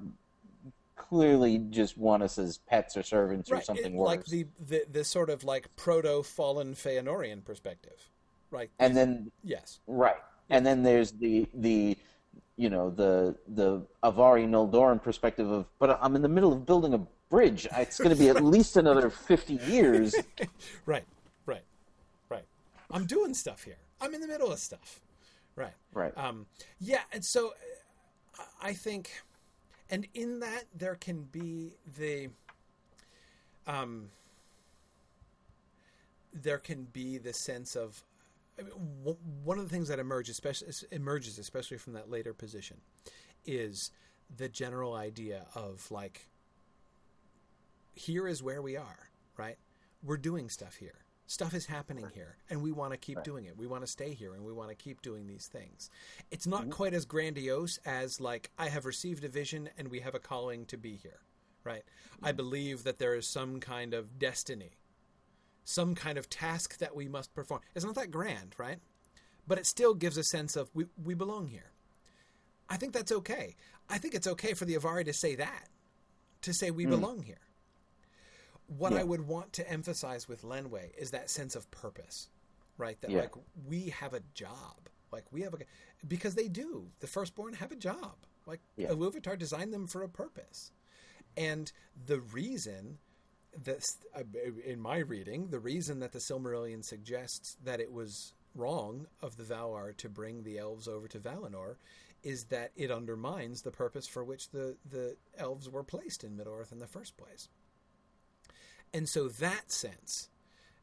clearly 0.96 1.58
just 1.70 1.98
want 1.98 2.22
us 2.22 2.38
as 2.38 2.58
pets 2.58 2.96
or 2.96 3.04
servants 3.04 3.50
right. 3.50 3.60
or 3.60 3.64
something 3.64 3.94
it, 3.94 3.98
worse. 3.98 4.08
Like 4.08 4.26
the, 4.26 4.46
the 4.68 4.84
the 4.92 5.04
sort 5.04 5.30
of 5.30 5.44
like 5.44 5.76
proto 5.76 6.24
fallen 6.24 6.76
Feanorian 6.76 7.44
perspective, 7.44 8.10
right? 8.52 8.70
And 8.80 8.96
then 8.96 9.32
yes, 9.44 9.80
right, 9.88 10.16
yeah. 10.50 10.58
and 10.58 10.66
then 10.66 10.84
there's 10.84 11.12
the 11.14 11.48
the 11.54 11.98
you 12.58 12.70
know 12.70 12.90
the 12.90 13.36
the 13.48 13.82
Avari 14.04 14.48
Noldorin 14.48 15.02
perspective 15.02 15.50
of, 15.50 15.66
but 15.80 15.98
I'm 16.02 16.16
in 16.16 16.22
the 16.22 16.30
middle 16.30 16.54
of 16.54 16.66
building 16.66 16.94
a 16.94 17.02
bridge. 17.30 17.68
It's 17.72 17.98
going 17.98 18.16
to 18.16 18.20
be 18.20 18.30
at 18.30 18.44
least 18.44 18.78
another 18.78 19.10
fifty 19.10 19.56
years. 19.56 20.16
right, 20.86 21.06
right, 21.46 21.64
right. 22.30 22.46
I'm 22.92 23.06
doing 23.06 23.34
stuff 23.34 23.64
here. 23.64 23.78
I'm 24.02 24.14
in 24.14 24.22
the 24.22 24.28
middle 24.28 24.52
of 24.52 24.60
stuff. 24.60 25.02
Right. 25.56 25.74
Right. 25.94 26.18
Um, 26.18 26.46
yeah, 26.80 27.02
and 27.12 27.24
so 27.24 27.54
uh, 28.40 28.44
I 28.62 28.74
think, 28.74 29.12
and 29.90 30.08
in 30.14 30.40
that 30.40 30.66
there 30.74 30.96
can 30.96 31.24
be 31.24 31.74
the, 31.98 32.30
um, 33.68 34.10
there 36.34 36.60
can 36.60 36.86
be 36.94 37.18
the 37.18 37.34
sense 37.34 37.76
of 37.76 38.04
I 38.60 38.64
mean, 38.64 38.72
w- 39.04 39.18
one 39.44 39.58
of 39.58 39.64
the 39.68 39.70
things 39.70 39.88
that 39.88 40.00
emerges, 40.00 40.36
especially 40.36 40.70
emerges, 40.92 41.40
especially 41.40 41.78
from 41.78 41.94
that 41.94 42.10
later 42.10 42.34
position, 42.34 42.78
is 43.46 43.92
the 44.36 44.50
general 44.50 44.94
idea 44.96 45.46
of 45.56 45.90
like, 45.92 46.28
here 47.94 48.28
is 48.28 48.42
where 48.42 48.62
we 48.62 48.78
are, 48.78 49.10
right? 49.38 49.58
We're 50.04 50.18
doing 50.18 50.50
stuff 50.50 50.76
here 50.76 51.06
stuff 51.30 51.54
is 51.54 51.68
happening 51.68 52.06
right. 52.06 52.14
here 52.14 52.38
and 52.50 52.60
we 52.64 52.72
want 52.72 52.92
to 52.92 52.98
keep 52.98 53.18
right. 53.18 53.26
doing 53.26 53.46
it 53.46 53.56
we 53.56 53.68
want 53.68 53.84
to 53.84 53.88
stay 53.88 54.14
here 54.16 54.34
and 54.34 54.44
we 54.44 54.52
want 54.52 54.70
to 54.70 54.76
keep 54.76 55.00
doing 55.04 55.28
these 55.28 55.48
things 55.48 55.92
it's 56.32 56.48
not 56.48 56.62
mm-hmm. 56.62 56.72
quite 56.72 56.94
as 56.94 57.06
grandiose 57.06 57.78
as 57.86 58.20
like 58.20 58.50
i 58.58 58.68
have 58.68 58.84
received 58.84 59.24
a 59.24 59.30
vision 59.30 59.70
and 59.78 59.90
we 59.90 60.00
have 60.00 60.16
a 60.16 60.20
calling 60.20 60.66
to 60.66 60.76
be 60.76 60.96
here 60.96 61.20
right 61.64 61.84
mm-hmm. 62.16 62.26
i 62.26 62.32
believe 62.32 62.84
that 62.84 62.98
there 62.98 63.14
is 63.14 63.32
some 63.32 63.60
kind 63.60 63.94
of 63.94 64.18
destiny 64.18 64.72
some 65.64 65.94
kind 65.94 66.18
of 66.18 66.28
task 66.32 66.80
that 66.80 66.96
we 66.96 67.08
must 67.08 67.34
perform 67.36 67.62
it's 67.76 67.86
not 67.86 67.94
that 67.94 68.10
grand 68.10 68.56
right 68.58 68.80
but 69.48 69.60
it 69.60 69.68
still 69.68 69.94
gives 69.94 70.18
a 70.18 70.24
sense 70.24 70.56
of 70.56 70.68
we, 70.74 70.86
we 71.04 71.14
belong 71.14 71.46
here 71.46 71.72
i 72.70 72.76
think 72.76 72.92
that's 72.92 73.12
okay 73.12 73.56
i 73.88 74.00
think 74.00 74.16
it's 74.16 74.28
okay 74.28 74.56
for 74.56 74.66
the 74.66 74.74
avari 74.74 75.06
to 75.06 75.14
say 75.14 75.36
that 75.36 75.70
to 76.42 76.56
say 76.56 76.72
we 76.72 76.88
mm. 76.88 76.90
belong 76.90 77.22
here 77.22 77.49
what 78.78 78.94
yeah. 78.94 79.00
I 79.00 79.04
would 79.04 79.28
want 79.28 79.54
to 79.54 79.70
emphasize 79.70 80.28
with 80.28 80.44
Lenwë 80.44 80.92
is 80.98 81.12
that 81.12 81.30
sense 81.30 81.56
of 81.56 81.70
purpose, 81.72 82.30
right? 82.78 83.00
That 83.02 83.12
yeah. 83.12 83.22
like 83.22 83.34
we 83.68 83.90
have 83.90 84.14
a 84.14 84.22
job, 84.34 84.90
like 85.12 85.26
we 85.32 85.42
have 85.42 85.54
a 85.54 85.58
because 86.08 86.36
they 86.36 86.48
do. 86.48 86.88
The 87.00 87.08
firstborn 87.08 87.54
have 87.54 87.72
a 87.72 87.76
job. 87.76 88.16
Like 88.46 88.62
yeah. 88.78 88.90
Iluvatar 88.90 89.38
designed 89.38 89.74
them 89.74 89.88
for 89.88 90.04
a 90.04 90.10
purpose, 90.10 90.72
and 91.36 91.72
the 92.06 92.20
reason 92.20 93.00
that, 93.64 93.84
uh, 94.16 94.24
in 94.66 94.80
my 94.80 94.98
reading, 94.98 95.50
the 95.50 95.60
reason 95.60 96.00
that 96.00 96.12
the 96.12 96.20
Silmarillion 96.20 96.84
suggests 96.84 97.58
that 97.64 97.80
it 97.80 97.92
was 97.92 98.34
wrong 98.56 99.08
of 99.22 99.38
the 99.38 99.44
Valar 99.44 99.96
to 99.98 100.10
bring 100.10 100.44
the 100.44 100.58
elves 100.58 100.88
over 100.88 101.08
to 101.08 101.20
Valinor 101.20 101.76
is 102.24 102.46
that 102.46 102.72
it 102.76 102.92
undermines 102.92 103.62
the 103.62 103.72
purpose 103.72 104.08
for 104.08 104.24
which 104.24 104.50
the, 104.50 104.76
the 104.90 105.16
elves 105.38 105.70
were 105.70 105.84
placed 105.84 106.24
in 106.24 106.36
Middle 106.36 106.54
Earth 106.54 106.72
in 106.72 106.80
the 106.80 106.88
first 106.88 107.16
place. 107.18 107.48
And 108.94 109.08
so 109.08 109.28
that 109.28 109.72
sense, 109.72 110.30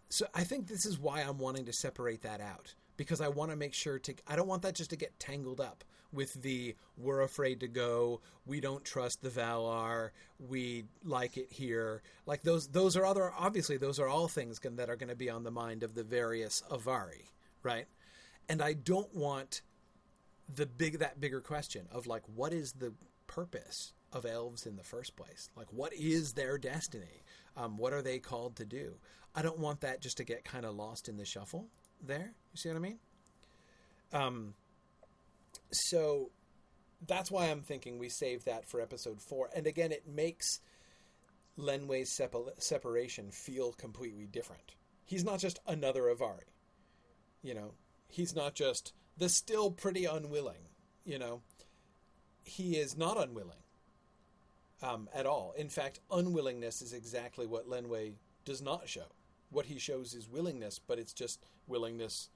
so 0.08 0.26
I 0.34 0.44
think 0.44 0.68
this 0.68 0.86
is 0.86 0.98
why 0.98 1.20
I'm 1.20 1.38
wanting 1.38 1.64
to 1.66 1.72
separate 1.72 2.22
that 2.22 2.40
out 2.40 2.74
because 2.96 3.20
I 3.20 3.28
want 3.28 3.50
to 3.50 3.56
make 3.56 3.74
sure 3.74 3.98
to 3.98 4.14
I 4.26 4.36
don't 4.36 4.48
want 4.48 4.62
that 4.62 4.74
just 4.74 4.90
to 4.90 4.96
get 4.96 5.18
tangled 5.18 5.60
up 5.60 5.84
with 6.12 6.34
the 6.42 6.74
we're 6.96 7.22
afraid 7.22 7.60
to 7.60 7.68
go, 7.68 8.20
we 8.44 8.60
don't 8.60 8.84
trust 8.84 9.22
the 9.22 9.28
Valar, 9.28 10.10
we 10.38 10.84
like 11.04 11.36
it 11.36 11.52
here. 11.52 12.02
Like 12.24 12.42
those 12.42 12.68
those 12.68 12.96
are 12.96 13.04
other 13.04 13.32
obviously 13.38 13.76
those 13.76 13.98
are 13.98 14.08
all 14.08 14.28
things 14.28 14.58
can, 14.58 14.76
that 14.76 14.88
are 14.88 14.96
going 14.96 15.08
to 15.08 15.16
be 15.16 15.30
on 15.30 15.44
the 15.44 15.50
mind 15.50 15.82
of 15.82 15.94
the 15.94 16.04
various 16.04 16.62
Avari, 16.70 17.30
right? 17.62 17.86
And 18.48 18.62
I 18.62 18.72
don't 18.74 19.14
want 19.14 19.62
the 20.52 20.66
big 20.66 21.00
that 21.00 21.20
bigger 21.20 21.40
question 21.40 21.86
of 21.90 22.06
like 22.06 22.22
what 22.34 22.52
is 22.52 22.72
the 22.72 22.94
purpose 23.26 23.92
of 24.12 24.24
elves 24.24 24.66
in 24.66 24.76
the 24.76 24.84
first 24.84 25.16
place? 25.16 25.50
Like 25.56 25.72
what 25.72 25.92
is 25.92 26.32
their 26.32 26.58
destiny? 26.58 27.22
Um, 27.56 27.76
what 27.76 27.92
are 27.92 28.02
they 28.02 28.18
called 28.18 28.56
to 28.56 28.64
do? 28.64 28.94
I 29.34 29.42
don't 29.42 29.58
want 29.58 29.80
that 29.80 30.00
just 30.00 30.16
to 30.18 30.24
get 30.24 30.44
kind 30.44 30.64
of 30.64 30.74
lost 30.74 31.08
in 31.08 31.16
the 31.16 31.24
shuffle 31.24 31.68
there. 32.02 32.32
You 32.52 32.56
see 32.56 32.68
what 32.68 32.76
I 32.76 32.80
mean? 32.80 32.98
Um, 34.12 34.54
so 35.72 36.30
that's 37.06 37.30
why 37.30 37.50
I'm 37.50 37.62
thinking 37.62 37.98
we 37.98 38.08
save 38.08 38.44
that 38.44 38.66
for 38.66 38.80
episode 38.80 39.20
four. 39.20 39.50
And 39.54 39.66
again, 39.66 39.92
it 39.92 40.06
makes 40.06 40.60
Lenwë's 41.58 42.18
separation 42.58 43.30
feel 43.30 43.72
completely 43.72 44.26
different. 44.26 44.74
He's 45.04 45.24
not 45.24 45.38
just 45.38 45.60
another 45.66 46.02
Avari. 46.04 46.48
You 47.42 47.54
know, 47.54 47.72
he's 48.08 48.34
not 48.34 48.54
just 48.54 48.92
the 49.16 49.28
still 49.28 49.70
pretty 49.70 50.04
unwilling. 50.04 50.68
You 51.04 51.18
know, 51.18 51.42
he 52.42 52.76
is 52.76 52.96
not 52.96 53.16
unwilling 53.16 53.62
um, 54.82 55.08
at 55.14 55.26
all. 55.26 55.54
In 55.56 55.68
fact, 55.68 56.00
unwillingness 56.10 56.82
is 56.82 56.92
exactly 56.92 57.46
what 57.46 57.68
Lenwë 57.68 58.14
does 58.44 58.60
not 58.62 58.88
show. 58.88 59.06
What 59.50 59.66
he 59.66 59.78
shows 59.78 60.14
is 60.14 60.28
willingness, 60.28 60.78
but 60.78 60.98
it's 60.98 61.12
just 61.12 61.40
willingness 61.66 62.28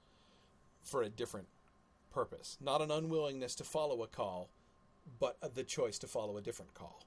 for 0.83 1.03
a 1.03 1.09
different 1.09 1.47
purpose. 2.11 2.57
Not 2.59 2.81
an 2.81 2.89
unwillingness 2.91 3.55
to 3.55 3.63
follow 3.63 4.01
a 4.03 4.07
call, 4.07 4.49
but 5.19 5.37
the 5.55 5.63
choice 5.63 5.99
to 5.99 6.07
follow 6.07 6.37
a 6.37 6.41
different 6.41 6.73
call. 6.73 7.03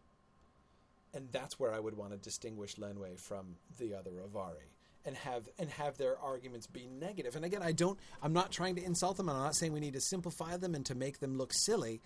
And 1.12 1.28
that's 1.32 1.58
where 1.60 1.72
I 1.72 1.78
would 1.78 1.96
want 1.96 2.12
to 2.12 2.18
distinguish 2.18 2.76
Lenwë 2.76 3.20
from 3.20 3.56
the 3.78 3.94
other 3.94 4.10
Avari. 4.10 4.70
and 5.04 5.16
have 5.16 5.48
and 5.58 5.68
have 5.70 5.98
their 5.98 6.18
arguments 6.18 6.66
be 6.66 6.86
negative. 6.86 7.36
And 7.36 7.44
again, 7.44 7.62
I 7.62 7.72
don't. 7.72 7.98
I'm 8.22 8.32
not 8.32 8.50
trying 8.50 8.74
to 8.76 8.84
insult 8.84 9.16
them. 9.16 9.28
I'm 9.28 9.36
not 9.36 9.54
saying 9.54 9.72
we 9.72 9.80
need 9.80 9.92
to 9.94 10.00
simplify 10.00 10.56
them 10.56 10.74
and 10.74 10.84
to 10.86 10.94
make 10.94 11.20
them 11.20 11.36
look 11.36 11.52
silly, 11.52 12.00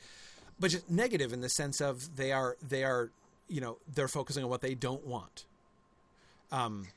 but 0.60 0.70
just 0.70 0.90
negative 0.90 1.32
in 1.32 1.40
the 1.40 1.48
sense 1.48 1.80
of 1.80 2.16
they 2.16 2.32
are 2.32 2.56
they 2.66 2.84
are 2.84 3.10
you 3.48 3.60
know 3.60 3.78
they're 3.94 4.08
focusing 4.08 4.44
on 4.44 4.50
what 4.50 4.60
they 4.60 4.74
don't 4.74 5.06
want. 5.06 5.44
Um, 6.50 6.88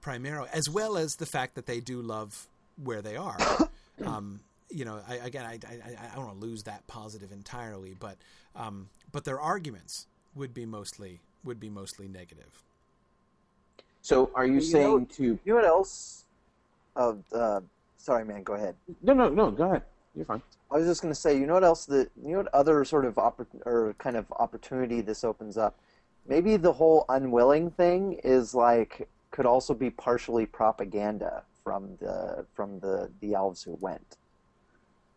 primarily, 0.00 0.48
as 0.52 0.68
well 0.70 0.96
as 0.96 1.12
the 1.18 1.26
fact 1.26 1.54
that 1.56 1.66
they 1.66 1.80
do 1.80 2.00
love 2.00 2.46
where 2.82 3.02
they 3.02 3.16
are. 3.16 3.38
Um, 4.04 4.40
you 4.70 4.84
know, 4.84 4.98
I, 5.08 5.14
again, 5.24 5.44
I, 5.46 5.52
I, 5.68 6.10
I 6.10 6.16
don't 6.16 6.26
want 6.26 6.40
to 6.40 6.44
lose 6.44 6.64
that 6.64 6.84
positive 6.88 7.30
entirely, 7.30 7.94
but 7.96 8.16
um, 8.56 8.88
but 9.12 9.24
their 9.24 9.40
arguments 9.40 10.06
would 10.34 10.52
be 10.52 10.66
mostly 10.66 11.20
would 11.44 11.60
be 11.60 11.70
mostly 11.70 12.08
negative. 12.08 12.64
So, 14.02 14.30
are 14.34 14.44
you, 14.44 14.54
You 14.54 14.60
saying 14.60 14.98
know- 14.98 15.04
to? 15.04 15.22
You 15.22 15.38
know 15.46 15.54
what 15.54 15.64
else? 15.64 16.24
Uh, 16.96 17.12
uh, 17.32 17.60
sorry, 17.98 18.24
man. 18.24 18.42
Go 18.42 18.54
ahead. 18.54 18.74
No, 19.00 19.12
no, 19.12 19.28
no. 19.28 19.52
Go 19.52 19.64
ahead. 19.70 19.82
You're 20.14 20.26
fine. 20.26 20.42
I 20.70 20.78
was 20.78 20.86
just 20.86 21.02
going 21.02 21.12
to 21.12 21.18
say, 21.20 21.38
you 21.38 21.46
know 21.46 21.54
what 21.54 21.64
else? 21.64 21.84
The 21.86 22.08
you 22.22 22.32
know 22.32 22.38
what 22.38 22.54
other 22.54 22.84
sort 22.84 23.04
of 23.04 23.14
oppor- 23.14 23.46
or 23.66 23.94
kind 23.98 24.16
of 24.16 24.26
opportunity 24.38 25.00
this 25.00 25.24
opens 25.24 25.56
up. 25.56 25.76
Maybe 26.26 26.56
the 26.56 26.72
whole 26.72 27.04
unwilling 27.08 27.70
thing 27.70 28.20
is 28.24 28.54
like 28.54 29.08
could 29.30 29.46
also 29.46 29.74
be 29.74 29.90
partially 29.90 30.46
propaganda 30.46 31.42
from 31.62 31.96
the 32.00 32.46
from 32.54 32.78
the 32.80 33.10
the 33.20 33.34
elves 33.34 33.62
who 33.62 33.76
went, 33.80 34.16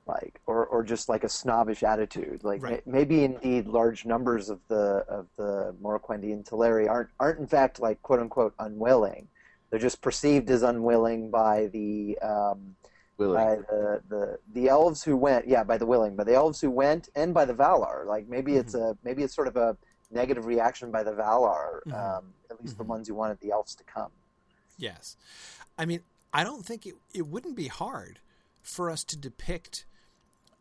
like 0.08 0.40
or 0.48 0.66
or 0.66 0.84
just 0.84 1.10
like 1.10 1.24
a 1.24 1.30
snobbish 1.30 1.84
attitude. 1.84 2.44
Like 2.44 2.62
Right. 2.62 2.86
ma- 2.86 2.94
maybe 2.94 3.24
indeed 3.24 3.68
large 3.68 4.06
numbers 4.06 4.50
of 4.50 4.60
the 4.68 5.06
of 5.08 5.28
the 5.38 5.76
Moriquendi 5.82 6.34
and 6.34 6.44
Teleri 6.44 6.90
aren't 6.90 7.10
aren't 7.20 7.40
in 7.40 7.48
fact 7.48 7.80
like 7.80 8.02
quote 8.02 8.20
unquote 8.20 8.54
unwilling. 8.60 9.28
They're 9.70 9.80
just 9.80 10.02
perceived 10.02 10.50
as 10.50 10.64
unwilling 10.64 11.30
by 11.30 11.68
the 11.68 12.18
um, 12.22 12.76
Willie. 13.18 13.36
by 13.36 13.56
the, 13.56 14.02
the 14.10 14.40
the 14.54 14.68
elves 14.70 15.04
who 15.04 15.16
went 15.18 15.48
yeah 15.48 15.64
by 15.64 15.78
the 15.78 15.86
willing 15.86 16.16
by 16.16 16.24
the 16.24 16.34
elves 16.34 16.62
who 16.62 16.70
went 16.70 17.10
and 17.16 17.34
by 17.34 17.46
the 17.46 17.54
valar 17.54 18.06
like 18.06 18.28
maybe 18.28 18.56
it's 18.56 18.74
a 18.76 18.98
maybe 19.04 19.24
it's 19.24 19.36
sort 19.36 19.48
of 19.48 19.56
a 19.58 19.76
negative 20.12 20.46
reaction 20.46 20.92
by 20.92 21.04
the 21.04 21.12
valar 21.12 21.82
Mhm. 21.88 21.94
um, 22.18 22.34
at 22.50 22.62
least 22.62 22.78
the 22.78 22.84
Mhm. 22.84 22.88
ones 22.90 23.08
who 23.08 23.16
wanted 23.16 23.40
the 23.40 23.52
elves 23.52 23.76
to 23.76 23.84
come 23.84 24.12
Yes. 24.80 25.18
I 25.76 25.86
mean, 25.86 26.02
I 26.32 26.44
don't 26.44 26.64
think 26.64 26.86
it, 26.86 26.94
it 27.12 27.26
wouldn't 27.28 27.56
be 27.56 27.68
hard 27.68 28.20
for 28.62 28.92
us 28.92 29.04
to 29.06 29.18
depict. 29.18 29.86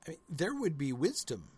I 0.07 0.13
mean, 0.13 0.19
there 0.27 0.55
would 0.55 0.79
be 0.79 0.91
wisdom 0.91 1.49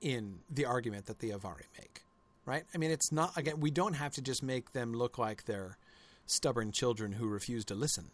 in 0.00 0.40
the 0.50 0.64
argument 0.64 1.06
that 1.06 1.20
the 1.20 1.30
Avari 1.30 1.66
make, 1.78 2.02
right? 2.44 2.64
I 2.74 2.78
mean, 2.78 2.90
it's 2.90 3.12
not, 3.12 3.36
again, 3.38 3.60
we 3.60 3.70
don't 3.70 3.92
have 3.94 4.12
to 4.14 4.20
just 4.22 4.42
make 4.42 4.72
them 4.72 4.92
look 4.92 5.18
like 5.18 5.44
they're 5.44 5.78
stubborn 6.26 6.72
children 6.72 7.12
who 7.12 7.28
refuse 7.28 7.64
to 7.66 7.76
listen. 7.76 8.10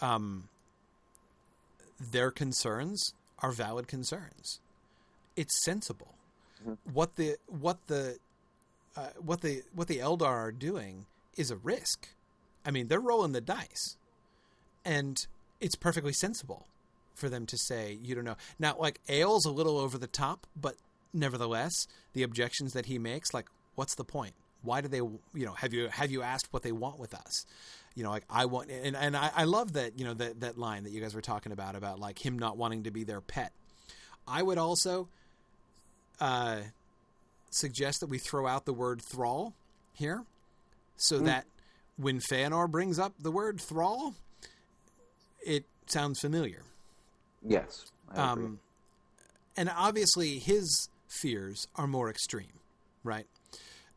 Um, 0.00 0.48
their 2.00 2.30
concerns 2.30 3.12
are 3.40 3.52
valid 3.52 3.86
concerns. 3.86 4.60
It's 5.36 5.62
sensible. 5.64 6.14
Mhm. 6.64 6.78
What 6.92 7.16
the 7.16 7.36
what 7.46 7.86
the 7.86 8.18
uh, 8.96 9.08
what 9.18 9.40
the 9.42 9.62
what 9.74 9.88
the 9.88 9.98
Eldar 9.98 10.26
are 10.26 10.52
doing 10.52 11.06
is 11.36 11.50
a 11.50 11.56
risk. 11.56 12.08
I 12.64 12.70
mean, 12.70 12.88
they're 12.88 13.00
rolling 13.00 13.32
the 13.32 13.40
dice, 13.40 13.96
and 14.84 15.16
it's 15.60 15.76
perfectly 15.76 16.12
sensible 16.12 16.66
for 17.14 17.28
them 17.28 17.46
to 17.46 17.56
say 17.56 17.98
you 18.02 18.14
don't 18.14 18.24
know. 18.24 18.36
Now, 18.58 18.76
like 18.78 19.00
Ael's 19.08 19.46
a 19.46 19.50
little 19.50 19.78
over 19.78 19.96
the 19.98 20.06
top, 20.06 20.46
but 20.56 20.76
nevertheless, 21.12 21.72
the 22.12 22.22
objections 22.22 22.72
that 22.72 22.86
he 22.86 22.98
makes, 22.98 23.32
like, 23.34 23.46
what's 23.74 23.94
the 23.94 24.04
point? 24.04 24.34
Why 24.62 24.80
do 24.80 24.88
they, 24.88 24.98
you 24.98 25.20
know, 25.34 25.52
have 25.54 25.72
you 25.72 25.88
have 25.88 26.10
you 26.10 26.22
asked 26.22 26.48
what 26.52 26.62
they 26.62 26.72
want 26.72 26.98
with 26.98 27.14
us? 27.14 27.44
You 27.94 28.04
know, 28.04 28.10
like 28.10 28.24
I 28.30 28.44
want, 28.44 28.70
and 28.70 28.96
and 28.96 29.16
I, 29.16 29.30
I 29.34 29.44
love 29.44 29.72
that 29.72 29.98
you 29.98 30.04
know 30.04 30.14
that 30.14 30.40
that 30.40 30.58
line 30.58 30.84
that 30.84 30.90
you 30.90 31.00
guys 31.00 31.14
were 31.14 31.20
talking 31.20 31.52
about 31.52 31.74
about 31.74 31.98
like 31.98 32.24
him 32.24 32.38
not 32.38 32.56
wanting 32.56 32.84
to 32.84 32.90
be 32.90 33.04
their 33.04 33.20
pet. 33.20 33.52
I 34.28 34.42
would 34.42 34.58
also 34.58 35.08
uh, 36.20 36.58
suggest 37.50 38.00
that 38.00 38.08
we 38.08 38.18
throw 38.18 38.46
out 38.46 38.64
the 38.64 38.72
word 38.72 39.00
thrall 39.10 39.54
here, 39.92 40.24
so 40.96 41.18
that 41.20 41.46
when 41.96 42.20
Feanor 42.20 42.70
brings 42.70 42.98
up 42.98 43.14
the 43.18 43.30
word 43.30 43.60
thrall, 43.60 44.14
it 45.44 45.64
sounds 45.86 46.20
familiar. 46.20 46.62
yes. 47.46 47.90
Um, 48.14 48.58
and 49.56 49.70
obviously, 49.76 50.38
his 50.38 50.88
fears 51.08 51.66
are 51.76 51.86
more 51.86 52.08
extreme, 52.10 52.60
right? 53.04 53.26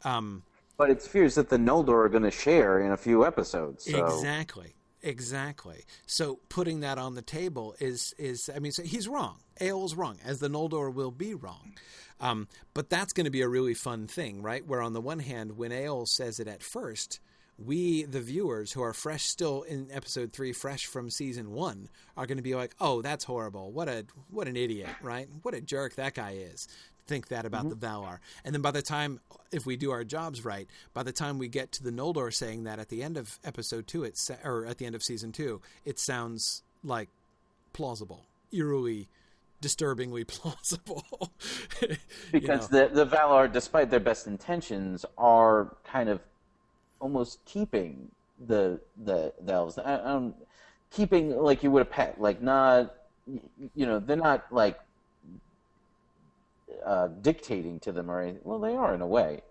Um, 0.03 0.43
but 0.77 0.89
it's 0.89 1.07
fears 1.07 1.35
that 1.35 1.49
the 1.49 1.57
Noldor 1.57 2.05
are 2.05 2.09
going 2.09 2.23
to 2.23 2.31
share 2.31 2.79
in 2.79 2.91
a 2.91 2.97
few 2.97 3.25
episodes. 3.25 3.85
So. 3.85 4.05
Exactly. 4.05 4.75
Exactly. 5.03 5.83
So 6.05 6.39
putting 6.47 6.79
that 6.79 6.97
on 6.97 7.13
the 7.15 7.21
table 7.21 7.75
is 7.79 8.15
is 8.17 8.49
I 8.53 8.59
mean 8.59 8.71
so 8.71 8.83
he's 8.83 9.07
wrong. 9.07 9.39
Ael's 9.59 9.95
wrong, 9.95 10.17
as 10.23 10.39
the 10.39 10.47
Noldor 10.47 10.93
will 10.93 11.11
be 11.11 11.33
wrong. 11.33 11.73
Um, 12.21 12.47
but 12.73 12.89
that's 12.89 13.11
going 13.11 13.25
to 13.25 13.31
be 13.31 13.41
a 13.41 13.49
really 13.49 13.73
fun 13.73 14.07
thing, 14.07 14.41
right? 14.41 14.65
Where 14.65 14.81
on 14.81 14.93
the 14.93 15.01
one 15.01 15.19
hand, 15.19 15.57
when 15.57 15.73
Ael 15.73 16.05
says 16.05 16.39
it 16.39 16.47
at 16.47 16.63
first, 16.63 17.19
we 17.57 18.03
the 18.03 18.21
viewers 18.21 18.71
who 18.71 18.81
are 18.81 18.93
fresh 18.93 19.25
still 19.25 19.63
in 19.63 19.89
episode 19.91 20.31
three, 20.31 20.53
fresh 20.53 20.85
from 20.85 21.09
season 21.09 21.51
one, 21.51 21.89
are 22.17 22.25
going 22.25 22.37
to 22.37 22.43
be 22.43 22.55
like, 22.55 22.73
"Oh, 22.79 23.01
that's 23.01 23.25
horrible! 23.25 23.71
What 23.71 23.87
a 23.89 24.05
what 24.29 24.47
an 24.47 24.55
idiot! 24.55 24.89
Right? 25.01 25.27
What 25.41 25.53
a 25.53 25.61
jerk 25.61 25.95
that 25.95 26.15
guy 26.15 26.31
is." 26.31 26.67
Think 27.05 27.27
that 27.27 27.45
about 27.45 27.69
the 27.69 27.75
mm-hmm. 27.75 28.05
Valar, 28.05 28.19
and 28.45 28.55
then 28.55 28.61
by 28.61 28.71
the 28.71 28.81
time, 28.81 29.19
if 29.51 29.65
we 29.65 29.75
do 29.75 29.91
our 29.91 30.03
jobs 30.03 30.45
right, 30.45 30.67
by 30.93 31.03
the 31.03 31.11
time 31.11 31.37
we 31.37 31.49
get 31.49 31.71
to 31.73 31.83
the 31.83 31.91
Noldor 31.91 32.33
saying 32.33 32.63
that 32.63 32.79
at 32.79 32.89
the 32.89 33.03
end 33.03 33.17
of 33.17 33.39
episode 33.43 33.87
two, 33.87 34.03
it's 34.03 34.31
or 34.43 34.65
at 34.65 34.77
the 34.77 34.85
end 34.85 34.95
of 34.95 35.03
season 35.03 35.31
two, 35.31 35.61
it 35.83 35.99
sounds 35.99 36.63
like 36.83 37.09
plausible, 37.73 38.25
eerily, 38.51 39.09
disturbingly 39.61 40.23
plausible. 40.27 41.03
Because 42.31 42.71
know? 42.71 42.87
the 42.87 43.03
the 43.03 43.05
Valar, 43.05 43.51
despite 43.51 43.89
their 43.89 43.99
best 43.99 44.27
intentions, 44.27 45.05
are 45.17 45.75
kind 45.83 46.09
of 46.09 46.21
almost 46.99 47.43
keeping 47.45 48.09
the 48.47 48.79
the, 49.03 49.33
the 49.41 49.53
elves. 49.53 49.77
I, 49.77 49.97
don't, 49.97 50.35
keeping 50.89 51.35
like 51.35 51.63
you 51.63 51.71
would 51.71 51.81
a 51.81 51.85
pet, 51.85 52.19
like 52.19 52.41
not 52.41 52.95
you 53.27 53.85
know 53.85 53.99
they're 53.99 54.15
not 54.15 54.45
like 54.51 54.79
uh, 56.85 57.07
dictating 57.21 57.79
to 57.81 57.91
them 57.91 58.09
or 58.09 58.21
anything. 58.21 58.41
Well, 58.43 58.59
they 58.59 58.75
are 58.75 58.93
in 58.93 59.01
a 59.01 59.07
way, 59.07 59.41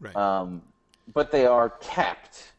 right? 0.00 0.16
um, 0.16 0.62
but 1.12 1.30
they 1.30 1.46
are 1.46 1.70
kept 1.70 2.52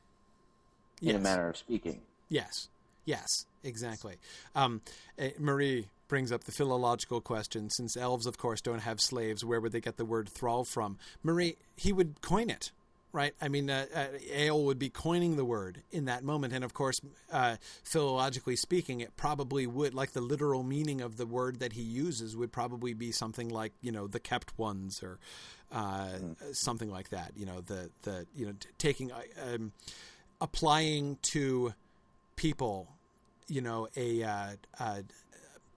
in 1.02 1.16
a 1.16 1.20
manner 1.20 1.50
of 1.50 1.58
speaking. 1.58 2.02
Yes, 2.30 2.70
yes, 3.06 3.28
exactly. 3.64 4.16
Um, 4.56 4.82
eh, 5.18 5.32
Marie 5.38 5.88
brings 6.08 6.32
up 6.32 6.46
the 6.46 6.52
philological 6.52 7.22
question. 7.22 7.70
Since 7.70 7.98
elves, 7.98 8.26
of 8.26 8.38
course, 8.38 8.62
don't 8.62 8.80
have 8.80 9.00
slaves, 9.02 9.44
where 9.44 9.60
would 9.60 9.72
they 9.72 9.82
get 9.82 9.98
the 9.98 10.06
word 10.06 10.30
thrall 10.30 10.64
from? 10.64 10.98
Marie, 11.24 11.58
he 11.76 11.92
would 11.92 12.22
coin 12.22 12.50
it, 12.50 12.72
right? 13.18 13.34
I 13.42 13.48
mean, 13.48 13.68
uh, 13.70 13.88
uh, 13.96 14.06
Ael 14.32 14.64
would 14.66 14.78
be 14.78 14.90
coining 14.90 15.38
the 15.38 15.44
word 15.44 15.82
in 15.92 16.06
that 16.06 16.24
moment, 16.24 16.54
and 16.54 16.64
of 16.64 16.76
course, 16.76 17.00
uh, 17.32 17.56
philologically 17.84 18.56
speaking, 18.56 19.02
it 19.02 19.18
probably 19.18 19.66
would, 19.66 19.96
like 19.96 20.12
the 20.12 20.22
literal 20.22 20.62
meaning 20.62 21.02
of 21.02 21.18
the 21.18 21.26
word 21.26 21.58
that 21.60 21.74
he 21.74 21.82
uses, 21.82 22.38
would 22.38 22.52
probably 22.52 22.94
be 22.94 23.12
something 23.12 23.50
like, 23.50 23.74
you 23.82 23.92
know, 23.92 24.06
the 24.06 24.20
kept 24.20 24.58
ones 24.60 25.02
or 25.02 25.18
uh, 25.72 26.10
something 26.52 26.92
like 26.92 27.10
that. 27.10 27.32
You 27.36 27.48
know, 27.48 27.62
the 27.62 27.90
the 28.04 28.28
you 28.36 28.46
know 28.46 28.54
t- 28.54 28.70
taking. 28.78 29.12
uh, 29.12 29.22
Um, 29.56 29.72
applying 30.40 31.18
to 31.24 31.74
people, 32.36 32.88
you 33.48 33.60
know, 33.60 33.88
a 33.96 34.22
uh, 34.22 34.50
uh, 34.80 35.02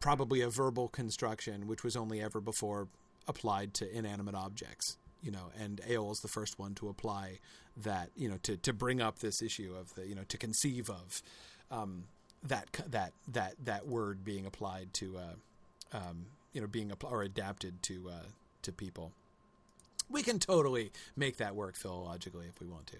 probably 0.00 0.42
a 0.42 0.50
verbal 0.50 0.88
construction, 0.88 1.66
which 1.66 1.82
was 1.82 1.96
only 1.96 2.20
ever 2.20 2.42
before 2.42 2.88
applied 3.26 3.72
to 3.72 3.90
inanimate 3.90 4.34
objects. 4.34 4.98
You 5.22 5.30
know, 5.32 5.50
and 5.58 5.80
Aol 5.88 6.12
is 6.12 6.20
the 6.20 6.28
first 6.28 6.58
one 6.58 6.74
to 6.76 6.88
apply 6.88 7.38
that. 7.76 8.10
You 8.16 8.28
know, 8.28 8.38
to 8.44 8.56
to 8.58 8.72
bring 8.72 9.00
up 9.00 9.18
this 9.18 9.42
issue 9.42 9.74
of 9.78 9.94
the 9.94 10.06
you 10.06 10.14
know 10.14 10.24
to 10.28 10.38
conceive 10.38 10.90
of 10.90 11.22
um, 11.70 12.04
that 12.42 12.68
that 12.88 13.12
that 13.28 13.54
that 13.64 13.86
word 13.86 14.24
being 14.24 14.46
applied 14.46 14.92
to 14.94 15.18
uh, 15.18 15.96
um, 15.96 16.26
you 16.52 16.60
know 16.60 16.66
being 16.66 16.90
apl- 16.90 17.10
or 17.10 17.22
adapted 17.22 17.82
to 17.84 18.10
uh, 18.10 18.26
to 18.62 18.72
people. 18.72 19.12
We 20.08 20.22
can 20.22 20.40
totally 20.40 20.90
make 21.16 21.36
that 21.36 21.54
work 21.54 21.76
philologically 21.76 22.48
if 22.48 22.60
we 22.60 22.66
want 22.66 22.88
to. 22.88 22.96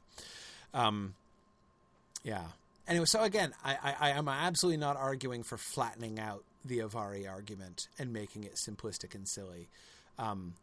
Um, 0.72 1.14
yeah. 2.22 2.44
Anyway, 2.86 3.06
so 3.06 3.22
again, 3.22 3.52
I, 3.64 3.76
I, 3.82 3.94
I 4.00 4.10
am 4.10 4.28
absolutely 4.28 4.78
not 4.78 4.96
arguing 4.96 5.42
for 5.42 5.56
flattening 5.56 6.18
out 6.18 6.44
the 6.64 6.78
Avari 6.78 7.28
argument 7.28 7.88
and 7.98 8.12
making 8.12 8.44
it 8.44 8.56
simplistic 8.68 9.14
and 9.14 9.28
silly. 9.28 9.68
Um, 10.18 10.54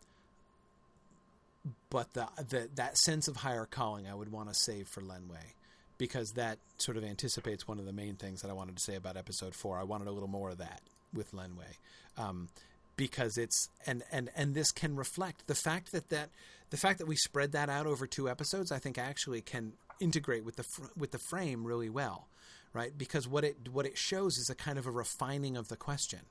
but 1.90 2.14
the, 2.14 2.28
the 2.50 2.70
that 2.76 2.98
sense 2.98 3.28
of 3.28 3.38
higher 3.38 3.66
calling 3.66 4.08
I 4.08 4.14
would 4.14 4.32
want 4.32 4.50
to 4.50 4.56
save 4.56 4.88
for 4.88 5.02
Lenwë 5.02 5.54
because 5.98 6.32
that 6.36 6.60
sort 6.78 6.98
of 6.98 7.04
anticipates 7.04 7.68
one 7.68 7.80
of 7.80 7.86
the 7.86 7.94
main 7.94 8.16
things 8.16 8.42
that 8.42 8.50
I 8.50 8.54
wanted 8.54 8.76
to 8.78 8.84
say 8.84 8.96
about 8.96 9.18
episode 9.18 9.56
four. 9.56 9.78
I 9.78 9.84
wanted 9.84 10.08
a 10.08 10.12
little 10.12 10.30
more 10.30 10.50
of 10.50 10.60
that 10.60 10.82
with 11.14 11.32
Lenwë. 11.32 11.78
Um, 12.18 12.50
because 12.96 13.38
it's 13.38 13.70
and, 13.86 14.04
and 14.12 14.30
and 14.36 14.56
this 14.56 14.72
can 14.72 14.96
reflect 14.96 15.48
the 15.48 15.56
fact 15.56 15.92
that 15.92 16.10
that 16.10 16.30
the 16.72 16.78
fact 16.78 16.98
that 17.00 17.08
we 17.08 17.16
spread 17.16 17.54
that 17.54 17.70
out 17.70 17.86
over 17.86 18.08
two 18.08 18.28
episodes 18.28 18.72
I 18.72 18.80
think 18.80 18.98
actually 18.98 19.42
can 19.42 19.74
integrate 20.00 20.44
with 20.44 20.58
the 20.58 20.64
fr- 20.64 20.92
with 20.98 21.12
the 21.12 21.20
frame 21.30 21.66
really 21.66 21.90
well, 21.90 22.28
right? 22.74 22.98
Because 22.98 23.28
what 23.28 23.44
it 23.44 23.70
what 23.72 23.86
it 23.86 23.98
shows 23.98 24.38
is 24.38 24.50
a 24.50 24.56
kind 24.56 24.78
of 24.78 24.88
a 24.88 24.92
refining 24.92 25.56
of 25.56 25.70
the 25.70 25.78
question. 25.78 26.22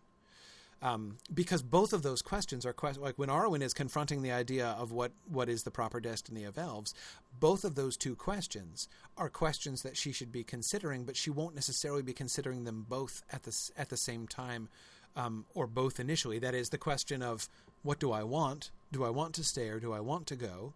Um, 0.83 1.17
because 1.33 1.63
both 1.63 1.95
of 1.95 2.03
those 2.03 2.21
questions 2.21 2.67
are 2.67 2.75
que- 2.75 3.01
like 3.01 3.19
when 3.19 3.31
Arwen 3.31 3.63
is 3.63 3.73
confronting 3.73 4.23
the 4.23 4.33
idea 4.33 4.69
of 4.79 4.93
what 4.93 5.13
what 5.27 5.49
is 5.49 5.63
the 5.63 5.71
proper 5.71 6.01
destiny 6.01 6.45
of 6.45 6.59
elves. 6.59 6.95
Both 7.41 7.65
of 7.65 7.75
those 7.75 7.97
two 7.97 8.15
questions 8.15 8.89
are 9.17 9.31
questions 9.31 9.83
that 9.83 9.97
she 9.97 10.13
should 10.13 10.31
be 10.31 10.45
considering, 10.45 11.05
but 11.05 11.17
she 11.17 11.31
won't 11.31 11.55
necessarily 11.55 12.03
be 12.03 12.13
considering 12.13 12.65
them 12.65 12.85
both 12.89 13.23
at 13.33 13.45
the 13.45 13.57
at 13.77 13.89
the 13.89 13.97
same 13.97 14.29
time, 14.29 14.69
um, 15.17 15.47
or 15.55 15.67
both 15.67 15.99
initially. 15.99 16.39
That 16.39 16.55
is 16.55 16.69
the 16.69 16.79
question 16.79 17.23
of 17.23 17.49
what 17.83 17.99
do 17.99 18.13
I 18.13 18.23
want? 18.23 18.71
Do 18.93 19.03
I 19.05 19.11
want 19.11 19.35
to 19.37 19.45
stay 19.45 19.69
or 19.69 19.81
do 19.81 19.93
I 19.93 20.01
want 20.01 20.27
to 20.27 20.37
go? 20.37 20.75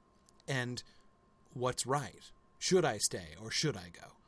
And 0.49 0.83
what's 1.53 1.87
right? 1.87 2.31
Should 2.59 2.85
I 2.85 2.99
stay 2.99 3.35
or 3.43 3.51
should 3.51 3.77
I 3.77 3.91
go? 3.93 4.20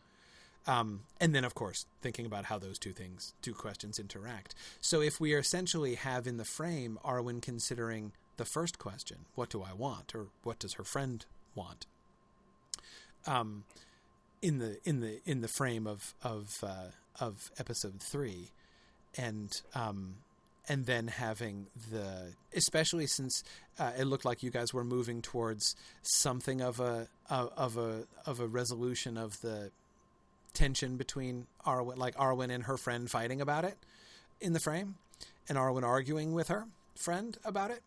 Um, 0.67 1.01
and 1.21 1.35
then, 1.35 1.45
of 1.45 1.55
course, 1.55 1.87
thinking 2.01 2.25
about 2.25 2.45
how 2.45 2.59
those 2.59 2.79
two 2.79 2.93
things, 2.93 3.35
two 3.43 3.55
questions 3.55 3.99
interact. 3.99 4.55
So, 4.81 5.01
if 5.01 5.21
we 5.21 5.35
essentially 5.35 5.97
have 5.97 6.27
in 6.27 6.37
the 6.37 6.45
frame 6.45 6.99
Arwen 7.05 7.43
considering 7.43 8.13
the 8.37 8.45
first 8.45 8.79
question, 8.79 9.19
what 9.35 9.51
do 9.51 9.63
I 9.63 9.73
want, 9.73 10.15
or 10.15 10.27
what 10.45 10.59
does 10.59 10.75
her 10.75 10.85
friend 10.85 11.25
want? 11.55 11.87
Um, 13.27 13.65
in 14.41 14.59
the 14.59 14.79
in 14.85 15.01
the 15.01 15.21
in 15.25 15.41
the 15.41 15.49
frame 15.49 15.87
of 15.87 16.15
of 16.23 16.63
uh, 16.63 16.91
of 17.21 17.51
episode 17.59 18.01
three, 18.01 18.51
and 19.17 19.51
um, 19.75 20.17
and 20.69 20.87
then 20.87 21.09
having 21.09 21.67
the 21.91 22.35
especially 22.55 23.07
since 23.07 23.43
uh, 23.79 23.93
it 23.99 24.05
looked 24.05 24.25
like 24.25 24.43
you 24.43 24.51
guys 24.51 24.73
were 24.73 24.85
moving 24.85 25.23
towards 25.23 25.75
something 26.03 26.61
of 26.61 26.81
a 26.81 27.09
of 27.29 27.77
a 27.77 28.05
of 28.27 28.41
a 28.41 28.47
resolution 28.47 29.17
of 29.17 29.41
the 29.41 29.71
tension 30.55 30.97
between 30.97 31.47
Arwen 31.67 31.97
like 31.97 32.15
Arwen 32.17 32.51
and 32.51 32.65
her 32.65 32.77
friend 32.77 33.11
fighting 33.11 33.41
about 33.41 33.65
it 33.65 33.77
in 34.41 34.53
the 34.53 34.61
frame 34.61 34.97
and 35.49 35.57
Arwen 35.57 35.83
arguing 35.83 36.33
with 36.33 36.49
her 36.49 36.67
friend 36.97 37.39
about 37.45 37.71
it 37.71 37.83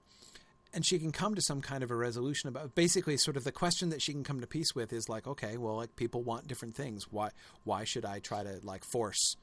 and 0.73 0.85
she 0.85 0.99
can 0.99 1.11
come 1.11 1.35
to 1.35 1.41
some 1.41 1.61
kind 1.61 1.83
of 1.83 1.91
a 1.91 1.95
resolution 1.95 2.49
about 2.49 2.75
basically 2.75 3.17
sort 3.17 3.37
of 3.37 3.43
the 3.43 3.51
question 3.51 3.89
that 3.89 4.01
she 4.01 4.11
can 4.11 4.23
come 4.23 4.41
to 4.41 4.47
peace 4.47 4.73
with 4.73 4.91
is 4.91 5.07
like 5.07 5.27
okay 5.27 5.57
well 5.57 5.75
like 5.75 5.95
people 5.95 6.23
want 6.23 6.47
different 6.47 6.75
things 6.75 7.11
why 7.11 7.29
why 7.63 7.83
should 7.83 8.05
I 8.05 8.19
try 8.19 8.43
to 8.43 8.59
like 8.63 8.83
force 8.91 9.35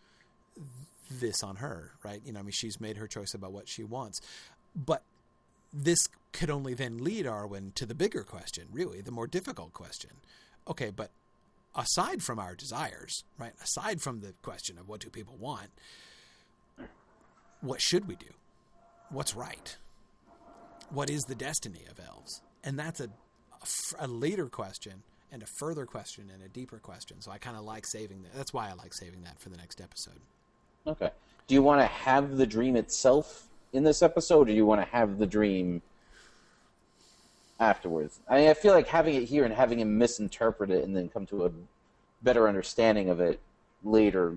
this 1.20 1.43
on 1.43 1.57
her, 1.57 1.93
right? 2.05 2.20
You 2.24 2.32
know, 2.32 2.40
I 2.40 2.43
mean, 2.43 2.53
she's 2.53 2.81
made 2.81 2.97
her 2.97 3.07
choice 3.07 3.35
about 3.35 3.53
what 3.53 3.69
she 3.69 3.85
wants. 3.85 4.20
But 4.74 5.03
this 5.73 5.99
could 6.32 6.51
only 6.51 6.74
then 6.74 6.99
lead 6.99 7.27
Arwen 7.27 7.74
to 7.74 7.86
the 7.86 7.94
bigger 7.94 8.23
question, 8.23 8.69
really, 8.73 9.01
the 9.01 9.11
more 9.11 9.27
difficult 9.27 9.73
question. 9.73 10.11
Okay, 10.69 10.90
but 10.90 11.11
aside 11.74 12.23
from 12.23 12.39
our 12.39 12.55
desires, 12.55 13.24
right? 13.39 13.53
Aside 13.62 14.01
from 14.01 14.20
the 14.20 14.35
question 14.43 14.78
of 14.78 14.89
what 14.89 15.01
do 15.01 15.09
people 15.09 15.36
want, 15.39 15.70
what 17.61 17.81
should 17.81 18.09
we 18.09 18.16
do? 18.16 18.27
What's 19.11 19.35
right? 19.35 19.77
What 20.90 21.11
is 21.11 21.23
the 21.23 21.35
destiny 21.35 21.85
of 21.90 22.01
elves? 22.01 22.43
And 22.65 22.78
that's 22.78 23.01
a, 23.01 23.09
a, 23.99 24.07
later 24.07 24.47
question 24.47 25.03
and 25.31 25.43
a 25.43 25.47
further 25.47 25.86
question 25.86 26.31
and 26.32 26.43
a 26.43 26.49
deeper 26.49 26.78
question. 26.78 27.20
So 27.20 27.31
I 27.31 27.39
kind 27.39 27.57
of 27.57 27.65
like 27.65 27.86
saving 27.86 28.23
that. 28.23 28.35
That's 28.35 28.53
why 28.53 28.69
I 28.69 28.74
like 28.74 28.93
saving 28.94 29.23
that 29.24 29.40
for 29.40 29.49
the 29.49 29.57
next 29.57 29.81
episode. 29.81 30.20
Okay. 30.86 31.11
Do 31.47 31.55
you 31.55 31.62
want 31.62 31.81
to 31.81 31.86
have 31.86 32.36
the 32.36 32.47
dream 32.47 32.77
itself 32.77 33.49
in 33.73 33.85
this 33.85 34.03
episode, 34.03 34.49
or 34.49 34.51
do 34.51 34.53
you 34.53 34.66
want 34.66 34.81
to 34.81 34.89
have 34.89 35.19
the 35.19 35.27
dream 35.27 35.81
afterwards? 37.62 38.20
I 38.28 38.36
mean, 38.40 38.48
I 38.48 38.55
feel 38.55 38.72
like 38.72 38.89
having 38.89 39.14
it 39.14 39.24
here 39.24 39.44
and 39.44 39.55
having 39.55 39.80
him 39.80 39.97
misinterpret 39.98 40.70
it 40.70 40.84
and 40.84 40.94
then 40.97 41.09
come 41.09 41.26
to 41.26 41.47
a 41.47 41.51
better 42.22 42.48
understanding 42.48 43.09
of 43.09 43.20
it 43.20 43.40
later 43.84 44.34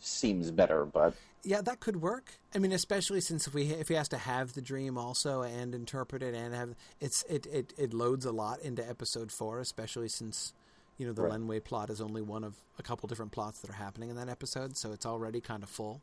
seems 0.00 0.50
better. 0.50 0.84
But 0.84 1.14
yeah, 1.44 1.60
that 1.62 1.80
could 1.80 2.00
work. 2.02 2.38
I 2.54 2.58
mean, 2.58 2.72
especially 2.72 3.20
since 3.20 3.46
if 3.46 3.54
we 3.54 3.64
if 3.70 3.88
he 3.88 3.94
has 3.94 4.08
to 4.10 4.18
have 4.18 4.52
the 4.52 4.60
dream 4.62 4.98
also 4.98 5.42
and 5.42 5.74
interpret 5.74 6.22
it 6.22 6.34
and 6.34 6.54
have 6.54 6.74
it's 7.00 7.22
it 7.28 7.46
it, 7.46 7.72
it 7.78 7.94
loads 7.94 8.24
a 8.24 8.32
lot 8.32 8.60
into 8.60 8.86
episode 8.88 9.30
four, 9.38 9.60
especially 9.60 10.08
since 10.08 10.52
you 10.98 11.06
know 11.06 11.12
the 11.12 11.22
Right. 11.22 11.32
Lenwë 11.40 11.64
plot 11.64 11.90
is 11.90 12.00
only 12.00 12.22
one 12.22 12.44
of 12.44 12.54
a 12.78 12.82
couple 12.82 13.06
different 13.08 13.32
plots 13.32 13.60
that 13.60 13.70
are 13.70 13.74
happening 13.74 14.10
in 14.10 14.16
that 14.16 14.28
episode, 14.28 14.76
so 14.76 14.92
it's 14.92 15.06
already 15.06 15.40
kind 15.40 15.62
of 15.62 15.68
full. 15.68 16.00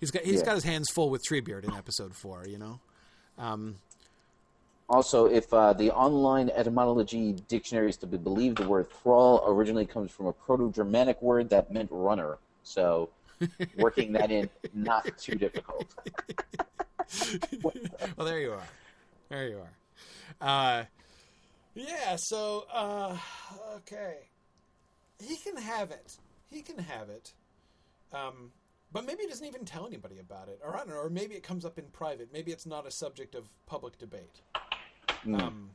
He's 0.00 0.10
got 0.10 0.22
he's 0.22 0.40
Yeah. 0.40 0.46
got 0.46 0.54
his 0.56 0.64
hands 0.64 0.90
full 0.94 1.08
with 1.10 1.22
Treebeard 1.30 1.64
in 1.64 1.72
episode 1.74 2.14
four, 2.14 2.44
you 2.46 2.58
know. 2.58 2.80
Um, 3.38 3.76
also, 4.88 5.26
if 5.26 5.52
uh, 5.52 5.72
the 5.72 5.90
online 5.90 6.50
etymology 6.50 7.32
dictionary 7.48 7.88
is 7.88 7.96
to 7.98 8.06
be 8.06 8.18
believed, 8.18 8.58
the 8.58 8.68
word 8.68 8.90
thrall 8.90 9.42
originally 9.46 9.86
comes 9.86 10.10
from 10.10 10.26
a 10.26 10.32
Proto-Germanic 10.32 11.20
word 11.22 11.48
that 11.50 11.72
meant 11.72 11.88
runner. 11.90 12.36
So, 12.64 13.08
working 13.78 14.12
that 14.12 14.30
in 14.30 14.50
not 14.74 15.06
too 15.16 15.36
difficult. 15.36 15.86
well, 17.62 18.26
there 18.26 18.40
you 18.40 18.52
are. 18.52 18.66
There 19.30 19.48
you 19.48 19.60
are. 19.60 20.80
Uh, 20.80 20.84
yeah. 21.74 22.16
So, 22.18 22.66
uh, 22.72 23.16
okay, 23.76 24.28
he 25.18 25.36
can 25.36 25.56
have 25.56 25.90
it. 25.90 26.16
He 26.50 26.60
can 26.60 26.78
have 26.78 27.08
it. 27.08 27.32
Um, 28.12 28.52
but 28.92 29.06
maybe 29.06 29.22
he 29.22 29.28
doesn't 29.28 29.46
even 29.46 29.64
tell 29.64 29.86
anybody 29.86 30.18
about 30.18 30.48
it, 30.48 30.60
or 30.62 30.74
I 30.74 30.78
don't 30.78 30.90
know, 30.90 30.96
or 30.96 31.10
maybe 31.10 31.34
it 31.34 31.42
comes 31.42 31.64
up 31.64 31.78
in 31.78 31.86
private. 31.86 32.28
Maybe 32.32 32.52
it's 32.52 32.66
not 32.66 32.86
a 32.86 32.90
subject 32.90 33.34
of 33.34 33.48
public 33.66 33.98
debate. 33.98 34.42
Um, 35.26 35.70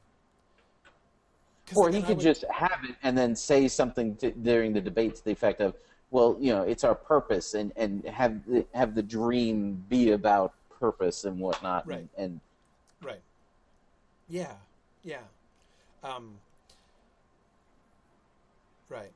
'cause 1.66 1.78
Or 1.78 1.90
he 1.90 2.02
could 2.02 2.18
would- 2.18 2.24
just 2.24 2.44
have 2.46 2.84
it 2.84 2.96
and 3.04 3.18
then 3.18 3.36
say 3.36 3.68
something 3.68 4.16
to, 4.18 4.32
during 4.32 4.74
the 4.74 4.82
debate 4.82 5.16
to 5.16 5.24
the 5.24 5.32
effect 5.32 5.62
of, 5.62 5.76
"Well, 6.12 6.36
you 6.40 6.52
know, 6.52 6.64
it's 6.64 6.84
our 6.84 6.96
purpose," 6.96 7.54
and 7.54 7.72
and 7.76 8.04
have 8.06 8.46
the, 8.46 8.66
have 8.74 8.96
the 8.96 9.04
dream 9.04 9.86
be 9.90 10.12
about 10.12 10.54
purpose 10.80 11.26
and 11.26 11.40
whatnot. 11.40 11.86
Right. 11.88 11.98
And, 11.98 12.10
and 12.18 12.42
right. 13.02 13.22
Yeah. 14.28 14.54
Yeah. 15.04 15.22
Um, 16.04 16.40
right. 18.90 19.12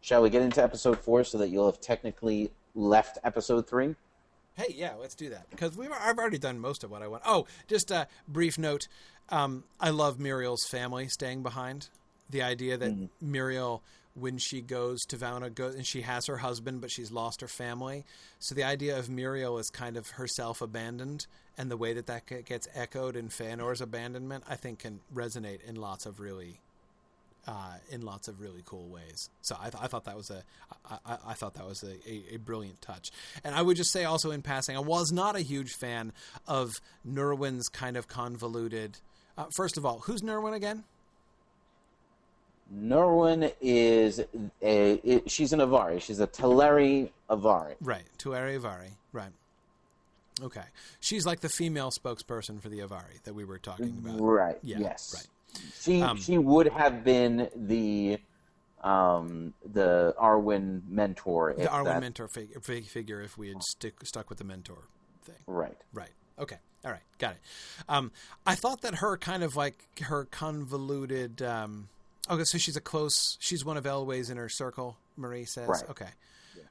shall 0.00 0.22
we 0.22 0.30
get 0.30 0.42
into 0.42 0.62
episode 0.62 0.98
four 0.98 1.24
so 1.24 1.38
that 1.38 1.48
you'll 1.48 1.66
have 1.66 1.80
technically 1.80 2.50
left 2.74 3.18
episode 3.24 3.66
three? 3.68 3.94
Hey, 4.56 4.72
yeah, 4.76 4.94
let's 4.94 5.14
do 5.14 5.30
that 5.30 5.50
because 5.50 5.76
we 5.76 5.88
I've 5.88 6.18
already 6.18 6.38
done 6.38 6.58
most 6.60 6.84
of 6.84 6.90
what 6.90 7.02
I 7.02 7.08
want. 7.08 7.22
Oh, 7.26 7.46
just 7.66 7.90
a 7.90 8.06
brief 8.28 8.56
note. 8.56 8.86
Um, 9.30 9.64
I 9.80 9.90
love 9.90 10.18
Míriel's 10.18 10.66
family 10.66 11.08
staying 11.08 11.42
behind. 11.42 11.88
The 12.30 12.42
idea 12.42 12.76
that 12.76 12.92
Míriel, 13.22 13.80
when 14.14 14.38
she 14.38 14.60
goes 14.60 15.00
to 15.08 15.16
Vauna, 15.16 15.54
goes 15.54 15.74
and 15.74 15.86
she 15.86 16.02
has 16.02 16.26
her 16.26 16.38
husband, 16.38 16.80
but 16.80 16.90
she's 16.90 17.10
lost 17.10 17.40
her 17.40 17.48
family. 17.48 18.04
So 18.38 18.54
the 18.54 18.64
idea 18.64 18.98
of 18.98 19.08
Míriel 19.08 19.60
is 19.60 19.70
kind 19.70 19.96
of 19.96 20.08
herself 20.10 20.60
abandoned, 20.60 21.26
and 21.56 21.70
the 21.70 21.76
way 21.76 21.92
that 21.94 22.06
that 22.06 22.26
gets 22.26 22.68
echoed 22.74 23.16
in 23.16 23.28
Feanor's 23.28 23.80
abandonment, 23.80 24.44
I 24.48 24.56
think, 24.56 24.80
can 24.80 25.00
resonate 25.14 25.62
in 25.64 25.76
lots 25.76 26.06
of 26.06 26.20
really 26.20 26.60
uh, 27.46 27.74
in 27.90 28.02
lots 28.02 28.28
of 28.28 28.40
really 28.40 28.62
cool 28.64 28.88
ways. 28.88 29.28
So 29.42 29.56
I, 29.60 29.70
th- 29.70 29.82
I 29.82 29.86
thought 29.86 30.04
that 30.04 30.16
was 30.16 30.30
a 30.30 30.42
I, 30.90 30.98
I, 31.06 31.18
I 31.28 31.34
thought 31.34 31.54
that 31.54 31.66
was 31.66 31.82
a, 31.82 31.92
a, 32.10 32.34
a 32.34 32.36
brilliant 32.38 32.80
touch. 32.80 33.10
And 33.42 33.54
I 33.54 33.62
would 33.62 33.76
just 33.76 33.92
say 33.92 34.04
also 34.04 34.30
in 34.30 34.42
passing, 34.42 34.76
I 34.76 34.80
was 34.80 35.12
not 35.12 35.36
a 35.36 35.40
huge 35.40 35.72
fan 35.72 36.12
of 36.46 36.72
Nerwin's 37.06 37.68
kind 37.68 37.96
of 37.96 38.08
convoluted. 38.08 38.98
Uh, 39.36 39.46
first 39.56 39.76
of 39.76 39.84
all, 39.84 40.00
who's 40.00 40.22
Nerwin 40.22 40.54
again? 40.54 40.84
Norwin 42.74 43.52
is 43.60 44.20
a 44.62 44.92
it, 45.02 45.30
she's 45.30 45.52
an 45.52 45.60
Avari. 45.60 46.00
She's 46.00 46.20
a 46.20 46.26
Teleri 46.26 47.10
Avari. 47.28 47.74
Right, 47.80 48.04
Tuere 48.18 48.58
Avari. 48.58 48.90
Right. 49.12 49.32
Okay, 50.42 50.64
she's 51.00 51.26
like 51.26 51.40
the 51.40 51.48
female 51.48 51.90
spokesperson 51.90 52.60
for 52.60 52.68
the 52.68 52.80
Avari 52.80 53.22
that 53.24 53.34
we 53.34 53.44
were 53.44 53.58
talking 53.58 53.96
about. 54.02 54.20
Right. 54.20 54.58
Yeah, 54.62 54.78
yes. 54.80 55.12
right. 55.14 55.62
She 55.80 56.02
Um, 56.02 56.16
she 56.16 56.38
would 56.38 56.68
have 56.68 57.04
been 57.04 57.48
the 57.54 58.18
um 58.82 59.54
the 59.64 60.14
Arwen 60.20 60.82
mentor. 60.88 61.54
The 61.56 61.64
Arwen 61.66 61.84
that- 61.84 62.00
mentor 62.00 62.28
fig- 62.28 62.86
figure. 62.86 63.20
If 63.20 63.36
we 63.38 63.48
had 63.48 63.62
stick, 63.62 63.94
stuck 64.04 64.28
with 64.30 64.38
the 64.38 64.44
mentor 64.44 64.88
thing. 65.22 65.36
Right. 65.46 65.76
Right. 65.92 66.10
Okay. 66.38 66.58
All 66.84 66.90
right. 66.90 67.00
Got 67.18 67.32
it. 67.32 67.38
Um, 67.88 68.12
I 68.46 68.54
thought 68.54 68.82
that 68.82 68.96
her 68.96 69.16
kind 69.16 69.42
of 69.42 69.56
like 69.56 69.76
her 70.02 70.24
convoluted. 70.26 71.40
Um, 71.42 71.88
okay, 72.30 72.44
so 72.44 72.58
she's 72.58 72.76
a 72.76 72.80
close. 72.80 73.36
She's 73.40 73.64
one 73.64 73.76
of 73.76 73.84
Elwë's 73.84 74.30
inner 74.30 74.48
circle. 74.48 74.96
Marie 75.16 75.44
says. 75.44 75.68
Right. 75.68 75.90
Okay. 75.90 76.08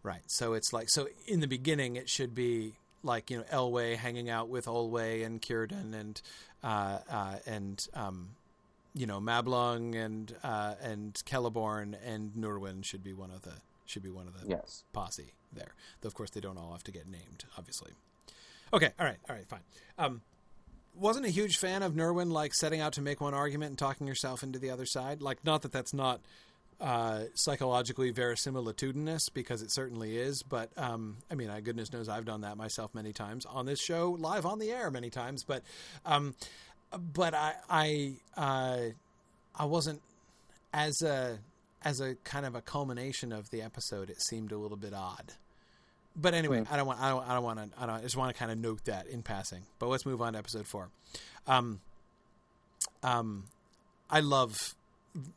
Right. 0.03 0.21
So 0.27 0.53
it's 0.53 0.73
like 0.73 0.89
so 0.89 1.07
in 1.27 1.39
the 1.39 1.47
beginning 1.47 1.95
it 1.95 2.09
should 2.09 2.35
be 2.35 2.73
like 3.03 3.31
you 3.31 3.37
know 3.37 3.43
Elwë 3.51 3.95
hanging 3.97 4.29
out 4.29 4.49
with 4.49 4.65
Olwë 4.65 5.25
and 5.25 5.41
Círdan 5.41 5.93
and 5.93 6.21
uh, 6.63 6.99
uh, 7.09 7.35
and 7.45 7.85
um, 7.93 8.29
you 8.93 9.05
know 9.07 9.19
Mablung 9.21 9.95
and 9.95 10.35
uh, 10.43 10.75
and 10.81 11.13
Celeborn 11.25 11.95
and 12.05 12.33
Nurwin 12.33 12.83
should 12.83 13.03
be 13.03 13.13
one 13.13 13.31
of 13.31 13.43
the 13.43 13.53
should 13.85 14.03
be 14.03 14.09
one 14.09 14.27
of 14.27 14.39
the 14.41 14.47
Yes. 14.49 14.83
posse 14.93 15.33
there. 15.53 15.73
Though 16.01 16.07
of 16.07 16.13
course 16.15 16.29
they 16.31 16.41
don't 16.41 16.57
all 16.57 16.73
have 16.73 16.83
to 16.83 16.91
get 16.91 17.07
named, 17.07 17.45
obviously. 17.57 17.91
Okay, 18.73 18.89
all 18.99 19.05
right, 19.05 19.17
all 19.29 19.35
right, 19.35 19.47
fine. 19.47 19.59
Um, 19.99 20.21
wasn't 20.95 21.25
a 21.25 21.29
huge 21.29 21.57
fan 21.57 21.83
of 21.83 21.93
Nerwin 21.93 22.31
like 22.31 22.53
setting 22.53 22.81
out 22.81 22.93
to 22.93 23.01
make 23.01 23.21
one 23.21 23.33
argument 23.33 23.69
and 23.69 23.77
talking 23.77 24.07
herself 24.07 24.43
into 24.43 24.59
the 24.59 24.71
other 24.71 24.85
side. 24.85 25.21
Like, 25.21 25.43
not 25.45 25.61
that 25.61 25.71
that's 25.71 25.93
not 25.93 26.21
uh, 26.81 27.25
psychologically 27.35 28.11
verisimilitudinous 28.11 29.21
because 29.33 29.61
it 29.61 29.71
certainly 29.71 30.17
is. 30.17 30.43
But 30.43 30.69
um, 30.77 31.17
I 31.31 31.35
mean, 31.35 31.49
I, 31.49 31.61
goodness 31.61 31.93
knows 31.93 32.09
I've 32.09 32.25
done 32.25 32.41
that 32.41 32.57
myself 32.57 32.93
many 32.93 33.13
times 33.13 33.45
on 33.45 33.65
this 33.65 33.79
show, 33.79 34.17
live 34.19 34.45
on 34.45 34.59
the 34.59 34.71
air 34.71 34.91
many 34.91 35.09
times. 35.09 35.43
But 35.43 35.63
um, 36.05 36.35
but 36.91 37.33
I 37.33 37.53
I 37.69 38.13
uh, 38.35 38.79
I 39.55 39.65
wasn't 39.65 40.01
as 40.73 41.01
a 41.01 41.37
as 41.83 41.99
a 41.99 42.15
kind 42.23 42.45
of 42.45 42.55
a 42.55 42.61
culmination 42.61 43.31
of 43.31 43.49
the 43.49 43.61
episode. 43.61 44.09
It 44.09 44.21
seemed 44.21 44.51
a 44.51 44.57
little 44.57 44.77
bit 44.77 44.93
odd. 44.93 45.33
But 46.15 46.33
anyway, 46.33 46.61
Mm. 46.61 46.71
I 46.71 46.77
don't 46.77 46.87
want 46.87 46.99
I 46.99 47.09
don't 47.09 47.27
I 47.27 47.33
don't 47.33 47.43
want 47.43 47.59
to 47.59 47.81
I 47.81 47.85
don't 47.85 47.95
I 47.95 48.01
just 48.01 48.15
want 48.15 48.33
to 48.33 48.37
kind 48.37 48.51
of 48.51 48.57
note 48.57 48.85
that 48.85 49.07
in 49.07 49.23
passing. 49.23 49.63
But 49.79 49.87
let's 49.87 50.05
move 50.05 50.21
on 50.21 50.33
to 50.33 50.39
episode 50.39 50.67
four. 50.67 50.89
Um, 51.47 51.81
um, 53.01 53.45
I 54.09 54.19
love 54.19 54.75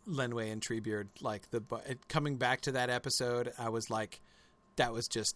Lenwë 0.09 0.53
and 0.53 0.61
Treebeard. 0.61 1.09
Like 1.21 1.51
the 1.51 1.63
coming 2.09 2.37
back 2.37 2.61
to 2.63 2.73
that 2.73 2.91
episode, 2.91 3.53
I 3.59 3.69
was 3.71 3.91
like, 3.91 4.21
that 4.77 4.93
was 4.93 5.09
just 5.09 5.35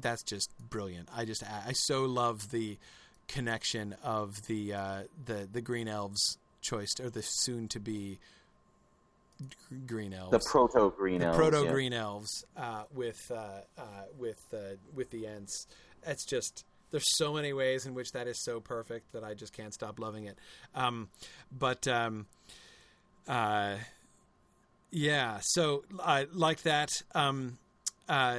that's 0.00 0.22
just 0.22 0.50
brilliant. 0.58 1.08
I 1.14 1.24
just 1.24 1.42
I 1.42 1.72
so 1.72 2.04
love 2.04 2.50
the 2.50 2.78
connection 3.28 3.96
of 4.02 4.46
the 4.46 4.74
uh, 4.74 5.02
the 5.24 5.48
the 5.50 5.60
green 5.60 5.88
elves 5.88 6.38
choice 6.60 6.94
or 7.00 7.10
the 7.10 7.22
soon 7.22 7.68
to 7.68 7.80
be 7.80 8.18
green 9.86 10.12
elves 10.12 10.30
The 10.30 10.40
proto 10.50 10.90
green 10.96 11.20
the 11.20 11.26
elves. 11.26 11.38
proto 11.38 11.64
yeah. 11.64 11.70
green 11.72 11.92
elves 11.92 12.44
uh, 12.56 12.84
with 12.92 13.18
uh, 13.30 13.60
uh, 13.78 13.82
with 14.18 14.40
uh, 14.52 14.76
with 14.94 15.10
the 15.10 15.26
Ents. 15.26 15.66
It's 16.06 16.24
just 16.24 16.64
there's 16.90 17.04
so 17.16 17.32
many 17.32 17.52
ways 17.52 17.86
in 17.86 17.94
which 17.94 18.12
that 18.12 18.26
is 18.26 18.42
so 18.44 18.60
perfect 18.60 19.12
that 19.12 19.24
I 19.24 19.34
just 19.34 19.52
can't 19.52 19.74
stop 19.74 19.98
loving 19.98 20.24
it. 20.26 20.38
Um, 20.74 21.08
but 21.50 21.88
um, 21.88 22.26
uh, 23.26 23.76
yeah, 24.90 25.38
so 25.42 25.84
uh, 26.00 26.24
like 26.32 26.62
that. 26.62 26.90
Um, 27.14 27.58
uh, 28.08 28.38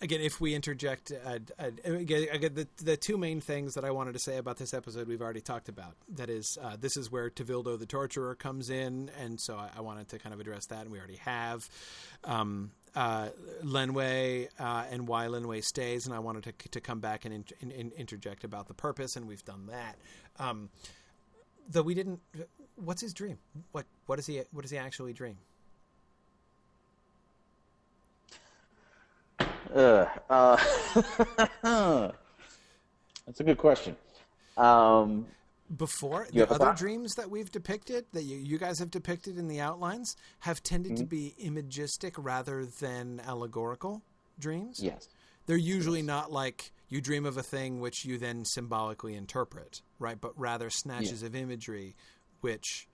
again, 0.00 0.20
if 0.20 0.40
we 0.40 0.54
interject, 0.54 1.12
uh, 1.12 1.38
uh, 1.58 1.70
again, 1.84 2.54
the 2.54 2.68
the 2.82 2.96
two 2.96 3.16
main 3.16 3.40
things 3.40 3.74
that 3.74 3.84
I 3.84 3.90
wanted 3.90 4.12
to 4.12 4.18
say 4.18 4.36
about 4.36 4.56
this 4.56 4.74
episode 4.74 5.08
we've 5.08 5.22
already 5.22 5.40
talked 5.40 5.68
about. 5.68 5.94
That 6.16 6.30
is, 6.30 6.58
uh, 6.62 6.76
this 6.80 6.96
is 6.96 7.10
where 7.10 7.30
Tevildo 7.30 7.78
the 7.78 7.86
torturer 7.86 8.34
comes 8.34 8.70
in, 8.70 9.10
and 9.20 9.40
so 9.40 9.56
I, 9.56 9.70
I 9.76 9.80
wanted 9.80 10.08
to 10.08 10.18
kind 10.18 10.34
of 10.34 10.40
address 10.40 10.66
that, 10.66 10.82
and 10.82 10.90
we 10.90 10.98
already 10.98 11.16
have. 11.16 11.68
Um, 12.24 12.70
uh, 12.94 13.28
Lenwë 13.62 14.48
uh, 14.58 14.84
and 14.90 15.06
why 15.06 15.26
Lenwë 15.26 15.62
stays, 15.62 16.06
and 16.06 16.14
I 16.14 16.18
wanted 16.20 16.44
to 16.44 16.68
to 16.70 16.80
come 16.80 17.00
back 17.00 17.24
and, 17.24 17.34
in, 17.34 17.44
in, 17.60 17.70
in- 17.70 17.92
interject 17.92 18.44
about 18.44 18.66
the 18.66 18.74
purpose, 18.74 19.16
and 19.16 19.28
we've 19.28 19.44
done 19.44 19.66
that. 19.66 19.96
Um, 20.38 20.70
though 21.68 21.82
we 21.82 21.94
didn't. 21.94 22.20
What's 22.76 23.02
his 23.02 23.12
dream? 23.12 23.38
What 23.72 23.86
what 24.06 24.16
does 24.16 24.26
he 24.26 24.42
what 24.52 24.62
does 24.62 24.70
he 24.70 24.78
actually 24.78 25.12
dream? 25.12 25.38
Uh, 29.74 30.06
that's 33.26 33.40
a 33.40 33.44
good 33.44 33.58
question. 33.58 33.96
Um, 34.56 35.26
before 35.76 36.26
the 36.32 36.42
other 36.42 36.54
thought? 36.56 36.76
dreams 36.76 37.14
that 37.16 37.30
we've 37.30 37.50
depicted 37.52 38.06
that 38.12 38.22
you, 38.22 38.38
you 38.38 38.58
guys 38.58 38.78
have 38.78 38.90
depicted 38.90 39.36
in 39.38 39.48
the 39.48 39.60
outlines 39.60 40.16
have 40.40 40.62
tended 40.62 40.92
Mm-hmm. 40.92 41.00
to 41.02 41.06
be 41.06 41.34
imagistic 41.44 42.14
rather 42.16 42.64
than 42.64 43.20
allegorical 43.26 44.00
dreams 44.38 44.80
yes. 44.82 45.08
they're 45.46 45.56
usually 45.56 46.00
not 46.00 46.32
like 46.32 46.72
you 46.88 47.00
dream 47.02 47.26
of 47.26 47.36
a 47.36 47.42
thing 47.42 47.80
which 47.80 48.04
you 48.06 48.16
then 48.16 48.44
symbolically 48.46 49.14
interpret 49.14 49.82
right 49.98 50.18
but 50.20 50.32
rather 50.38 50.70
snatches 50.70 51.22
of 51.22 51.34
imagery 51.36 51.94
which 52.40 52.88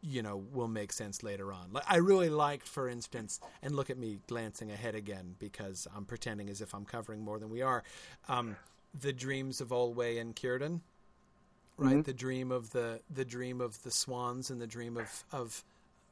you 0.00 0.22
know 0.22 0.42
will 0.52 0.68
make 0.68 0.92
sense 0.92 1.22
later 1.22 1.52
on 1.52 1.72
like 1.72 1.84
i 1.88 1.96
really 1.96 2.28
liked 2.28 2.66
for 2.66 2.88
instance 2.88 3.38
and 3.62 3.76
look 3.76 3.88
at 3.88 3.96
me 3.96 4.18
glancing 4.26 4.70
ahead 4.70 4.94
again 4.96 5.36
because 5.38 5.86
i'm 5.94 6.04
pretending 6.04 6.48
as 6.48 6.60
if 6.60 6.74
i'm 6.74 6.84
covering 6.84 7.20
more 7.20 7.38
than 7.38 7.50
we 7.50 7.62
are 7.62 7.84
um, 8.28 8.56
the 9.00 9.12
dreams 9.12 9.60
of 9.60 9.68
Olwë 9.68 10.20
and 10.20 10.34
Círdan 10.34 10.80
right? 11.78 12.04
The 12.04 12.12
dream 12.12 12.50
of 12.52 12.70
the 12.70 13.00
the 13.10 13.24
dream 13.24 13.60
of 13.60 13.82
the 13.82 13.90
swans 13.90 14.50
and 14.50 14.60
the 14.60 14.66
dream 14.66 14.96
of 14.96 15.24
of 15.32 15.64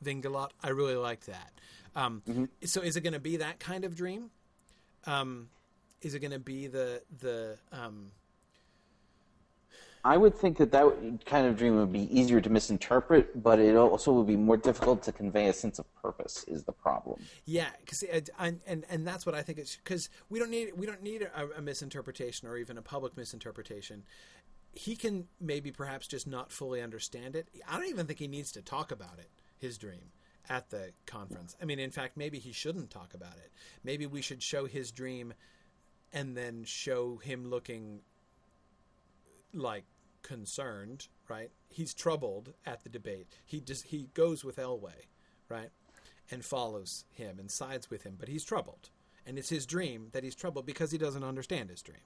Vingilot. 0.05 0.51
I 0.63 0.71
really 0.71 0.97
liked 0.97 1.27
that. 1.27 1.53
Um, 1.95 2.23
So, 2.65 2.81
is 2.81 2.97
it 2.97 3.03
going 3.03 3.13
to 3.13 3.21
be 3.21 3.37
that 3.37 3.59
kind 3.61 3.85
of 3.85 3.95
dream? 3.95 4.31
Um, 5.07 5.51
is 6.01 6.15
it 6.15 6.21
going 6.21 6.31
to 6.33 6.39
be 6.39 6.67
the 6.69 7.03
the 7.21 7.59
um, 7.73 8.11
I 10.05 10.17
would 10.17 10.35
think 10.35 10.57
that 10.59 10.73
that 10.73 11.21
kind 11.27 11.47
of 11.47 11.57
dream 11.57 11.77
would 11.77 11.93
be 11.93 12.09
easier 12.19 12.41
to 12.41 12.49
misinterpret, 12.49 13.43
but 13.43 13.59
it 13.59 13.77
also 13.77 14.13
would 14.13 14.27
be 14.27 14.37
more 14.37 14.57
difficult 14.57 15.03
to 15.05 15.13
convey 15.13 15.49
a 15.49 15.53
sense 15.53 15.79
of 15.79 15.87
purpose. 16.03 16.45
Is 16.49 16.65
the 16.65 16.73
problem? 16.73 17.21
Yeah, 17.45 17.69
because 17.81 18.03
uh, 18.03 18.21
and, 18.39 18.61
and 18.67 18.85
and 18.89 19.07
that's 19.07 19.27
what 19.27 19.35
I 19.35 19.43
think 19.43 19.59
it's 19.59 19.77
because 19.77 20.09
we 20.31 20.39
don't 20.39 20.51
need 20.51 20.73
we 20.75 20.87
don't 20.87 21.03
need 21.03 21.23
a, 21.23 21.59
a 21.59 21.61
misinterpretation 21.61 22.49
or 22.49 22.57
even 22.57 22.79
a 22.79 22.83
public 22.83 23.17
misinterpretation. 23.17 24.05
He 24.73 24.97
can 24.97 25.27
maybe 25.41 25.71
perhaps 25.71 26.07
just 26.07 26.27
not 26.27 26.53
fully 26.53 26.81
understand 26.81 27.37
it. 27.37 27.49
I 27.69 27.77
don't 27.77 27.89
even 27.89 28.07
think 28.07 28.21
he 28.21 28.29
needs 28.29 28.53
to 28.53 28.63
talk 28.63 28.93
about 28.93 29.19
it. 29.19 29.29
His 29.59 29.77
dream 29.77 30.13
at 30.49 30.71
the 30.71 30.93
conference. 31.07 31.57
I 31.61 31.67
mean, 31.67 31.79
in 31.79 31.91
fact, 31.91 32.17
maybe 32.17 32.39
he 32.39 32.53
shouldn't 32.53 32.91
talk 32.91 33.13
about 33.13 33.37
it. 33.37 33.53
Maybe 33.85 34.07
we 34.07 34.23
should 34.23 34.43
show 34.43 34.65
his 34.65 34.91
dream, 34.91 35.35
and 36.13 36.37
then 36.37 36.65
show 36.65 37.17
him 37.17 37.51
looking 37.51 38.01
like 39.53 39.85
concerned. 40.23 41.09
Right? 41.29 41.51
He's 41.69 41.95
troubled 41.95 42.55
at 42.67 42.83
the 42.83 42.89
debate. 42.89 43.29
He 43.45 43.61
just 43.61 43.87
he 43.87 44.09
goes 44.15 44.45
with 44.45 44.57
Elwë, 44.57 44.91
right? 45.49 45.71
and 46.31 46.45
follows 46.45 47.05
him 47.13 47.39
and 47.39 47.51
sides 47.51 47.91
with 47.91 48.05
him, 48.05 48.17
but 48.19 48.29
he's 48.29 48.45
troubled. 48.45 48.91
And 49.27 49.39
it's 49.39 49.49
his 49.49 49.67
dream 49.67 50.09
that 50.13 50.25
he's 50.25 50.35
troubled 50.35 50.67
because 50.67 50.91
he 50.91 50.99
doesn't 50.99 51.25
understand 51.25 51.71
his 51.71 51.83
dream. 51.83 51.99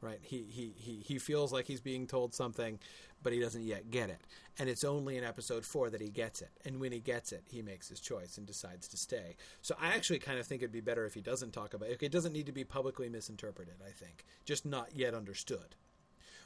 Right? 0.00 0.18
He, 0.20 0.44
he, 0.48 0.74
he, 0.76 0.96
he 0.96 1.18
feels 1.18 1.52
like 1.52 1.66
he's 1.66 1.80
being 1.80 2.08
told 2.08 2.34
something, 2.34 2.80
but 3.22 3.32
he 3.32 3.38
doesn't 3.38 3.62
yet 3.62 3.92
get 3.92 4.10
it. 4.10 4.18
And 4.58 4.68
it's 4.68 4.82
only 4.82 5.16
in 5.16 5.22
episode 5.22 5.64
four 5.64 5.90
that 5.90 6.00
he 6.00 6.08
gets 6.08 6.42
it. 6.42 6.50
And 6.64 6.80
when 6.80 6.90
he 6.90 6.98
gets 6.98 7.30
it, 7.30 7.44
he 7.48 7.62
makes 7.62 7.88
his 7.88 8.00
choice 8.00 8.36
and 8.36 8.44
decides 8.44 8.88
to 8.88 8.96
stay. 8.96 9.36
So 9.60 9.76
I 9.80 9.94
actually 9.94 10.18
kind 10.18 10.40
of 10.40 10.46
think 10.46 10.60
it'd 10.60 10.72
be 10.72 10.80
better 10.80 11.06
if 11.06 11.14
he 11.14 11.20
doesn't 11.20 11.52
talk 11.52 11.72
about 11.72 11.88
it. 11.88 12.02
It 12.02 12.10
doesn't 12.10 12.32
need 12.32 12.46
to 12.46 12.52
be 12.52 12.64
publicly 12.64 13.08
misinterpreted, 13.08 13.76
I 13.80 13.92
think. 13.92 14.24
Just 14.44 14.66
not 14.66 14.88
yet 14.92 15.14
understood. 15.14 15.76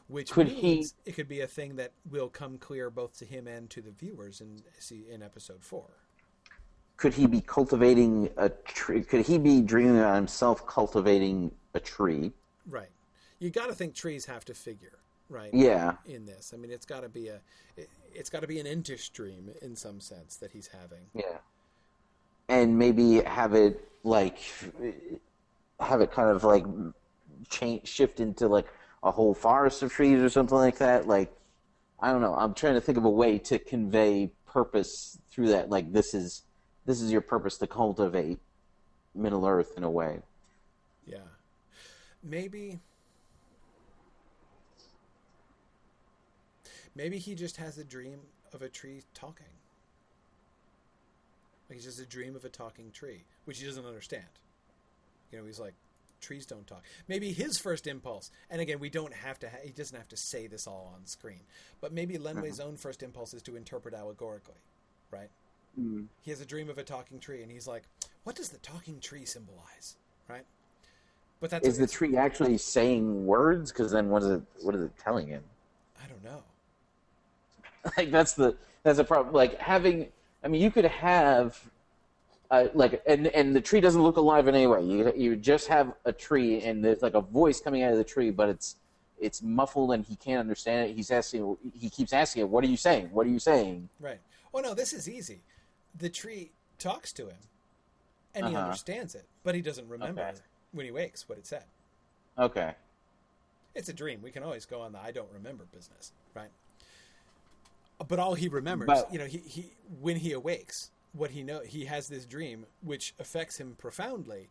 Which 0.09 0.31
Could 0.31 0.49
he- 0.49 0.87
it 1.05 1.15
could 1.17 1.29
be 1.29 1.41
a 1.41 1.47
thing 1.49 1.77
that 1.77 1.93
will 2.09 2.29
come 2.29 2.59
clear 2.59 2.91
both 2.91 3.19
to 3.19 3.25
him 3.25 3.49
and 3.49 3.69
to 3.71 3.83
the 3.83 3.91
viewers 3.91 4.41
in 4.41 4.63
see 4.79 5.05
in 5.11 5.23
episode 5.23 5.65
four. 5.65 5.91
Could 6.97 7.15
he 7.15 7.27
be 7.27 7.41
cultivating 7.41 8.31
a 8.37 8.49
tree? 8.49 9.03
Could 9.03 9.27
he 9.27 9.37
be 9.39 9.61
dreaming 9.61 9.99
about 9.99 10.15
himself 10.15 10.67
cultivating 10.67 11.51
a 11.75 11.81
tree? 11.81 12.33
Right. 12.67 12.89
You 13.39 13.51
got 13.51 13.67
to 13.67 13.75
think 13.75 13.95
trees 13.95 14.25
have 14.27 14.45
to 14.47 14.55
figure, 14.55 14.99
right? 15.29 15.53
Yeah. 15.53 15.97
In 16.07 16.25
this, 16.25 16.53
I 16.55 16.57
mean, 16.57 16.71
it's 16.71 16.87
got 16.87 17.01
to 17.03 17.09
be 17.09 17.29
a, 17.29 17.41
it, 17.77 17.91
it's 18.15 18.31
got 18.31 18.41
to 18.41 18.47
be 18.47 18.61
an 18.61 18.67
entish 18.67 19.11
dream 19.11 19.51
in 19.61 19.77
some 19.77 20.01
sense 20.01 20.37
that 20.37 20.53
he's 20.53 20.69
having. 20.69 21.05
Yeah. 21.15 21.39
And 22.49 22.79
maybe 22.79 23.21
have 23.23 23.53
it 23.55 23.87
like 24.05 24.39
have 25.81 26.01
it 26.01 26.13
kind 26.13 26.31
of 26.31 26.45
like 26.45 26.65
change 27.51 27.87
shift 27.87 28.21
into 28.21 28.47
like 28.49 28.67
a 29.07 29.13
whole 29.13 29.35
forest 29.35 29.83
of 29.83 29.93
trees 29.93 30.21
or 30.21 30.29
something 30.29 30.59
like 30.59 30.79
that. 30.79 31.07
Like 31.07 31.33
I 32.01 32.13
don't 32.13 32.21
know. 32.21 32.35
I'm 32.35 32.53
trying 32.53 32.75
to 32.75 32.81
think 32.81 32.99
of 32.99 33.05
a 33.05 33.11
way 33.11 33.39
to 33.39 33.59
convey 33.59 34.33
purpose 34.47 35.19
through 35.31 35.49
that. 35.49 35.71
Like 35.71 35.93
this 35.93 36.13
is 36.13 36.43
this 36.85 37.01
is 37.01 37.11
your 37.11 37.21
purpose 37.21 37.57
to 37.59 37.67
cultivate 37.67 38.39
Middle 39.15 39.47
Earth 39.47 39.75
in 39.77 39.85
a 39.85 39.91
way. 39.91 40.21
Yeah. 41.07 41.19
Maybe. 42.23 42.81
Maybe 46.95 47.19
he 47.19 47.35
just 47.35 47.59
has 47.59 47.79
a 47.79 47.85
dream 47.85 48.19
of 48.53 48.63
a 48.63 48.69
tree 48.69 49.03
talking. 49.15 49.47
Like 51.69 51.77
it's 51.77 51.85
just 51.85 52.01
a 52.01 52.07
dream 52.07 52.35
of 52.35 52.45
a 52.45 52.49
talking 52.49 52.91
tree, 52.91 53.25
which 53.45 53.61
he 53.61 53.67
doesn't 53.67 53.85
understand. 53.85 54.25
You 55.31 55.39
know, 55.39 55.45
he's 55.45 55.61
like, 55.61 55.75
trees 56.27 56.45
don't 56.45 56.67
talk. 56.67 56.83
Maybe 57.09 57.33
his 57.33 57.59
first 57.59 57.87
impulse, 57.87 58.31
and 58.51 58.61
again, 58.61 58.79
we 58.81 58.91
don't 58.91 59.15
have 59.15 59.39
to. 59.41 59.49
Ha- 59.49 59.65
he 59.65 59.71
doesn't 59.71 59.97
have 59.97 60.09
to 60.09 60.17
say 60.17 60.47
this 60.47 60.67
all 60.67 60.93
on 60.95 61.07
screen, 61.07 61.41
but 61.81 61.93
maybe 61.93 62.17
Lenwë's 62.19 62.61
uh-huh. 62.61 62.69
own 62.69 62.77
first 62.77 63.03
impulse 63.03 63.33
is 63.35 63.43
to 63.43 63.57
interpret 63.57 63.95
allegorically, 63.95 64.61
right? 65.11 65.31
Mm-hmm. 65.79 66.05
He 66.23 66.31
has 66.31 66.41
a 66.41 66.47
dream 66.47 66.69
of 66.69 66.79
a 66.79 66.83
talking 66.83 67.21
tree, 67.21 67.43
and 67.43 67.51
he's 67.51 67.67
like, 67.67 67.85
"What 68.25 68.37
does 68.37 68.49
the 68.49 68.59
talking 68.59 69.01
tree 69.01 69.25
symbolize?" 69.25 69.97
Right? 70.29 70.45
But 71.41 71.51
that's 71.51 71.69
Is 71.69 71.79
the 71.79 71.87
tree 71.87 72.17
actually 72.17 72.59
saying 72.59 73.27
words? 73.27 73.71
Because 73.71 73.93
then 73.93 74.09
what 74.09 74.23
is 74.23 74.31
it? 74.31 74.43
What 74.63 74.75
is 74.75 74.83
it 74.83 74.93
telling 74.99 75.29
him? 75.29 75.43
I 76.03 76.07
don't 76.09 76.25
know. 76.25 76.43
like 77.97 78.11
that's 78.11 78.33
the 78.33 78.57
that's 78.83 78.99
a 78.99 79.05
problem. 79.05 79.35
Like 79.35 79.59
having, 79.59 80.09
I 80.43 80.49
mean, 80.49 80.63
you 80.63 80.71
could 80.71 80.85
have, 80.85 81.61
uh, 82.51 82.69
like, 82.75 83.03
and 83.07 83.27
and 83.29 83.55
the 83.55 83.61
tree 83.61 83.81
doesn't 83.81 84.03
look 84.03 84.17
alive 84.17 84.49
in 84.49 84.55
any 84.55 84.67
way. 84.67 84.83
You 84.83 85.13
you 85.17 85.37
just 85.37 85.69
have 85.69 85.93
a 86.05 86.13
tree, 86.13 86.63
and 86.63 86.85
there's 86.85 87.03
like 87.03 87.15
a 87.15 87.21
voice 87.21 87.61
coming 87.61 87.83
out 87.83 87.93
of 87.93 87.99
the 87.99 88.05
tree, 88.05 88.31
but 88.31 88.49
it's 88.49 88.77
it's 89.19 89.43
muffled, 89.43 89.93
and 89.93 90.05
he 90.05 90.17
can't 90.17 90.41
understand 90.41 90.91
it. 90.91 90.95
He's 90.95 91.11
asking, 91.11 91.57
he 91.75 91.89
keeps 91.89 92.13
asking 92.13 92.43
it, 92.43 92.49
"What 92.49 92.63
are 92.65 92.69
you 92.69 92.77
saying? 92.77 93.09
What 93.13 93.27
are 93.27 93.31
you 93.31 93.39
saying?" 93.39 93.89
Right. 94.01 94.21
Oh 94.55 94.61
no, 94.61 94.75
this 94.75 94.93
is 94.93 95.09
easy. 95.09 95.41
the 95.99 96.11
tree 96.11 96.51
talks 96.79 97.11
to 97.15 97.27
him, 97.29 97.39
and 98.35 98.47
he 98.49 98.55
Uh-huh. 98.55 98.65
understands 98.65 99.15
it, 99.15 99.25
but 99.45 99.55
he 99.55 99.63
doesn't 99.63 99.89
remember 99.89 100.21
Okay. 100.21 100.35
when 100.73 100.85
he 100.85 100.93
wakes 100.93 101.27
what 101.27 101.39
it 101.39 101.47
said. 101.47 101.65
Okay. 102.39 102.75
It's 103.75 103.89
a 103.89 103.95
dream. 103.95 104.21
We 104.23 104.31
can 104.31 104.43
always 104.43 104.67
go 104.67 104.83
on 104.83 104.93
the 104.93 104.99
I 104.99 105.11
don't 105.11 105.31
remember 105.33 105.65
business, 105.75 106.13
right? 106.35 106.51
But 108.07 108.19
all 108.19 108.35
he 108.35 108.49
remembers, 108.49 108.87
But- 108.87 109.11
you 109.11 109.19
know, 109.19 109.25
he, 109.25 109.39
he 109.39 109.73
when 110.01 110.17
he 110.17 110.33
awakes, 110.33 110.91
what 111.17 111.31
he 111.31 111.43
know 111.43 111.61
he 111.61 111.85
has 111.87 112.09
this 112.09 112.25
dream 112.27 112.67
which 112.83 113.15
affects 113.19 113.57
him 113.59 113.75
profoundly, 113.79 114.49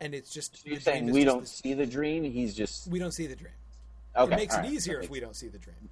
and 0.00 0.14
it's 0.14 0.30
just 0.30 0.66
You're 0.66 0.80
saying 0.80 1.10
we 1.12 1.24
don't 1.24 1.40
this- 1.42 1.52
see 1.52 1.74
the 1.74 1.86
dream. 1.86 2.24
He's 2.24 2.54
just 2.54 2.88
we 2.88 2.98
don't 2.98 3.12
see 3.12 3.26
the 3.26 3.36
dream. 3.36 3.52
okay. 4.16 4.32
it 4.32 4.36
makes 4.36 4.54
it 4.54 4.58
right, 4.58 4.70
easier 4.70 4.96
that 4.98 5.04
if 5.04 5.10
we 5.10 5.20
don't 5.20 5.36
see 5.36 5.48
the 5.48 5.58
dream, 5.58 5.88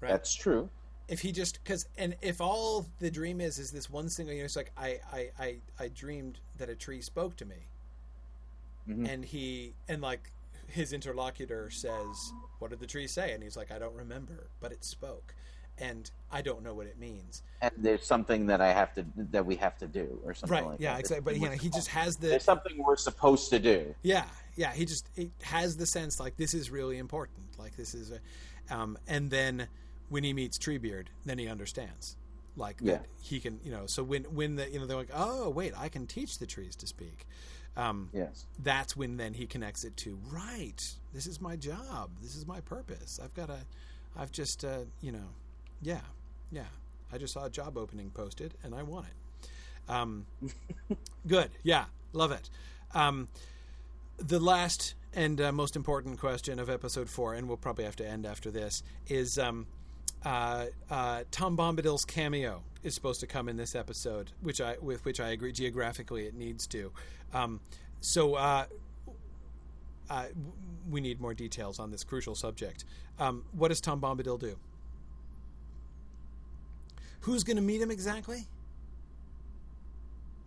right? 0.00 0.10
That's 0.10 0.34
true. 0.34 0.68
if 1.08 1.20
he 1.20 1.32
just 1.32 1.62
because 1.62 1.86
and 1.96 2.16
if 2.22 2.40
all 2.40 2.86
the 2.98 3.10
dream 3.10 3.40
is 3.40 3.58
is 3.58 3.70
this 3.70 3.88
one 3.90 4.08
single 4.08 4.34
you 4.34 4.40
know 4.40 4.44
it's 4.46 4.56
like 4.56 4.72
I 4.76 4.98
I 5.12 5.30
I, 5.38 5.56
I 5.78 5.88
dreamed 5.88 6.38
that 6.58 6.68
a 6.68 6.74
tree 6.74 7.00
spoke 7.00 7.36
to 7.36 7.44
me 7.44 7.56
Mhm. 8.88 9.08
and 9.08 9.24
he 9.24 9.72
and 9.88 10.02
like 10.02 10.30
his 10.66 10.92
interlocutor 10.92 11.70
says 11.70 12.32
what 12.58 12.70
did 12.70 12.80
the 12.80 12.86
tree 12.86 13.06
say 13.06 13.32
and 13.32 13.42
he's 13.42 13.56
like 13.56 13.70
I 13.70 13.78
don't 13.78 13.94
remember 13.94 14.48
but 14.60 14.72
it 14.72 14.82
spoke 14.84 15.34
and 15.78 16.10
I 16.30 16.42
don't 16.42 16.62
know 16.62 16.74
what 16.74 16.86
it 16.86 16.98
means 16.98 17.42
And 17.62 17.72
there's 17.78 18.04
something 18.06 18.46
that 18.46 18.60
I 18.60 18.72
have 18.72 18.92
to 18.94 19.04
that 19.32 19.44
we 19.46 19.56
have 19.56 19.76
to 19.78 19.86
do 19.86 20.20
or 20.24 20.34
something 20.34 20.56
right 20.58 20.66
like 20.66 20.80
yeah 20.80 20.94
that. 20.94 21.00
exactly 21.00 21.24
but 21.24 21.40
you 21.40 21.48
know 21.48 21.54
he 21.56 21.68
just 21.68 21.88
has 21.88 22.16
the 22.16 22.28
There's 22.28 22.44
something 22.44 22.76
we're 22.82 22.96
supposed 22.96 23.50
to 23.50 23.58
do. 23.58 23.94
Yeah, 24.02 24.24
yeah. 24.56 24.72
He 24.72 24.84
just 24.84 25.08
he 25.16 25.30
has 25.42 25.76
the 25.76 25.86
sense 25.86 26.20
like 26.20 26.36
this 26.36 26.54
is 26.54 26.70
really 26.70 26.98
important. 26.98 27.38
Like 27.58 27.76
this 27.76 27.94
is, 27.94 28.12
a, 28.12 28.74
um, 28.74 28.98
and 29.08 29.30
then 29.30 29.68
when 30.08 30.22
he 30.24 30.32
meets 30.32 30.58
Treebeard, 30.58 31.06
then 31.24 31.38
he 31.38 31.48
understands. 31.48 32.16
Like 32.56 32.76
Yeah. 32.80 32.94
that 32.98 33.06
he 33.20 33.40
can, 33.40 33.58
you 33.64 33.72
know. 33.72 33.86
So 33.86 34.02
when 34.04 34.24
when 34.24 34.54
the 34.56 34.70
you 34.70 34.78
know 34.78 34.86
they're 34.86 34.96
like, 34.96 35.10
oh 35.14 35.48
wait, 35.50 35.72
I 35.76 35.88
can 35.88 36.06
teach 36.06 36.38
the 36.38 36.46
trees 36.46 36.76
to 36.76 36.86
speak. 36.86 37.26
Um, 37.76 38.10
Yes. 38.12 38.46
That's 38.62 38.96
when 38.96 39.16
then 39.16 39.34
he 39.34 39.46
connects 39.46 39.82
it 39.82 39.96
to 39.98 40.16
right. 40.30 40.80
This 41.12 41.26
is 41.26 41.40
my 41.40 41.56
job. 41.56 42.10
This 42.22 42.36
is 42.36 42.46
my 42.46 42.60
purpose. 42.60 43.18
I've 43.22 43.34
got 43.34 43.46
to. 43.48 43.58
I've 44.16 44.30
just 44.30 44.64
uh, 44.64 44.84
you 45.00 45.10
know, 45.10 45.28
yeah, 45.82 46.00
yeah. 46.50 46.64
I 47.12 47.18
just 47.18 47.34
saw 47.34 47.44
a 47.44 47.50
job 47.50 47.76
opening 47.78 48.10
posted 48.10 48.54
and 48.62 48.74
I 48.74 48.82
want 48.82 49.06
it. 49.06 49.90
Um, 49.90 50.26
good. 51.26 51.50
Yeah, 51.62 51.84
love 52.12 52.32
it. 52.32 52.48
Um, 52.94 53.28
the 54.18 54.40
last 54.40 54.94
and 55.12 55.40
uh, 55.40 55.52
most 55.52 55.76
important 55.76 56.18
question 56.18 56.58
of 56.58 56.68
episode 56.68 57.08
four, 57.08 57.34
and 57.34 57.46
we'll 57.46 57.56
probably 57.56 57.84
have 57.84 57.96
to 57.96 58.08
end 58.08 58.26
after 58.26 58.50
this, 58.50 58.82
is 59.06 59.38
um, 59.38 59.66
uh, 60.24 60.66
uh, 60.90 61.24
Tom 61.30 61.56
Bombadil's 61.56 62.04
cameo 62.04 62.62
is 62.82 62.94
supposed 62.94 63.20
to 63.20 63.26
come 63.26 63.48
in 63.48 63.56
this 63.56 63.74
episode, 63.74 64.32
which 64.42 64.60
I 64.60 64.76
with 64.80 65.04
which 65.04 65.20
I 65.20 65.30
agree 65.30 65.52
geographically 65.52 66.26
it 66.26 66.34
needs 66.34 66.66
to. 66.68 66.92
Um, 67.32 67.60
so 68.00 68.34
uh, 68.34 68.66
uh, 70.10 70.26
we 70.90 71.00
need 71.00 71.20
more 71.20 71.34
details 71.34 71.78
on 71.78 71.90
this 71.90 72.04
crucial 72.04 72.34
subject. 72.34 72.84
Um, 73.18 73.44
what 73.52 73.68
does 73.68 73.80
Tom 73.80 74.00
Bombadil 74.00 74.38
do? 74.38 74.56
Who's 77.24 77.42
going 77.42 77.56
to 77.56 77.62
meet 77.62 77.80
him 77.80 77.90
exactly? 77.90 78.46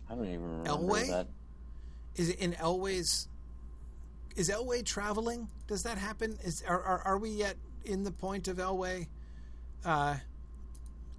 I 0.08 0.14
don't 0.14 0.26
even 0.26 0.42
remember 0.42 0.70
Elwë? 0.70 1.08
that. 1.08 1.26
Is 2.14 2.30
it 2.30 2.38
in 2.38 2.52
Elwë's? 2.52 3.26
Is 4.36 4.48
Elwë 4.48 4.84
traveling? 4.84 5.48
Does 5.66 5.82
that 5.82 5.98
happen? 5.98 6.38
Is 6.44 6.62
are 6.68 6.80
are, 6.80 7.00
are 7.00 7.18
we 7.18 7.30
yet 7.30 7.56
in 7.84 8.04
the 8.04 8.12
point 8.12 8.46
of 8.46 8.58
Elwë? 8.58 9.08
Uh, 9.84 10.16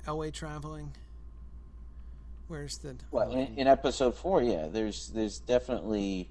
Elwë 0.07 0.31
traveling. 0.31 0.95
Where's 2.47 2.77
the? 2.77 2.95
Well, 3.11 3.29
in, 3.29 3.57
in 3.57 3.67
episode 3.67 4.15
four, 4.15 4.41
yeah, 4.41 4.67
there's 4.71 5.09
there's 5.09 5.39
definitely 5.39 6.29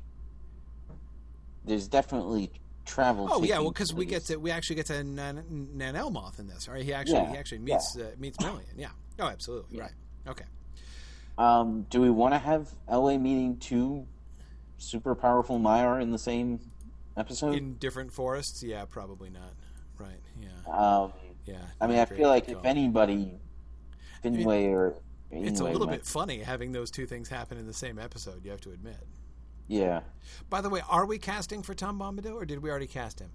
there's 1.66 1.86
definitely 1.86 2.50
travel. 2.86 3.28
Oh 3.30 3.42
yeah, 3.42 3.58
well, 3.58 3.72
because 3.72 3.92
we 3.92 4.06
get 4.06 4.24
to 4.24 4.36
we 4.36 4.50
actually 4.50 4.76
get 4.76 4.86
to 4.86 5.04
Nan, 5.04 5.68
Nan 5.74 5.96
Elmoth 5.96 6.38
in 6.38 6.48
this, 6.48 6.66
right? 6.66 6.82
He 6.82 6.94
actually 6.94 7.18
Yeah, 7.18 7.32
he 7.32 7.36
actually 7.36 7.58
meets 7.58 7.94
uh, 7.94 8.12
meets 8.18 8.40
Melian. 8.40 8.64
Yeah. 8.74 8.88
Oh, 9.18 9.26
absolutely. 9.26 9.80
Right. 9.80 9.92
Okay. 10.26 10.44
Um, 11.36 11.86
do 11.90 12.00
we 12.00 12.10
want 12.10 12.34
to 12.34 12.38
have 12.38 12.68
Elwë 12.90 13.20
meeting 13.20 13.56
two 13.58 14.06
super 14.78 15.14
powerful 15.14 15.58
Maiar 15.58 16.00
in 16.02 16.10
the 16.10 16.18
same 16.18 16.60
episode? 17.16 17.54
In 17.54 17.74
different 17.74 18.12
forests, 18.12 18.62
yeah, 18.62 18.84
probably 18.84 19.30
not. 19.30 19.52
Right. 19.98 20.20
Yeah. 20.40 20.72
um, 20.72 21.12
Yeah. 21.46 21.56
I 21.80 21.86
mean, 21.86 21.98
I 21.98 22.04
feel 22.04 22.28
like 22.28 22.46
call. 22.46 22.58
if 22.58 22.64
anybody, 22.64 23.34
Finwë 24.24 24.70
or 24.72 24.94
it's 25.30 25.60
a 25.60 25.64
little 25.64 25.86
might- 25.86 25.98
bit 25.98 26.06
funny 26.06 26.38
having 26.40 26.72
those 26.72 26.90
two 26.90 27.06
things 27.06 27.28
happen 27.28 27.58
in 27.58 27.66
the 27.66 27.72
same 27.72 27.98
episode. 27.98 28.44
You 28.44 28.50
have 28.50 28.60
to 28.62 28.70
admit. 28.70 28.96
Yeah, 29.70 30.00
By 30.48 30.62
the 30.62 30.70
way, 30.70 30.80
are 30.88 31.04
we 31.04 31.18
casting 31.18 31.62
for 31.62 31.74
Tom 31.74 31.98
Bombadil, 31.98 32.32
or 32.32 32.46
did 32.46 32.62
we 32.62 32.70
already 32.70 32.86
cast 32.86 33.20
him? 33.20 33.28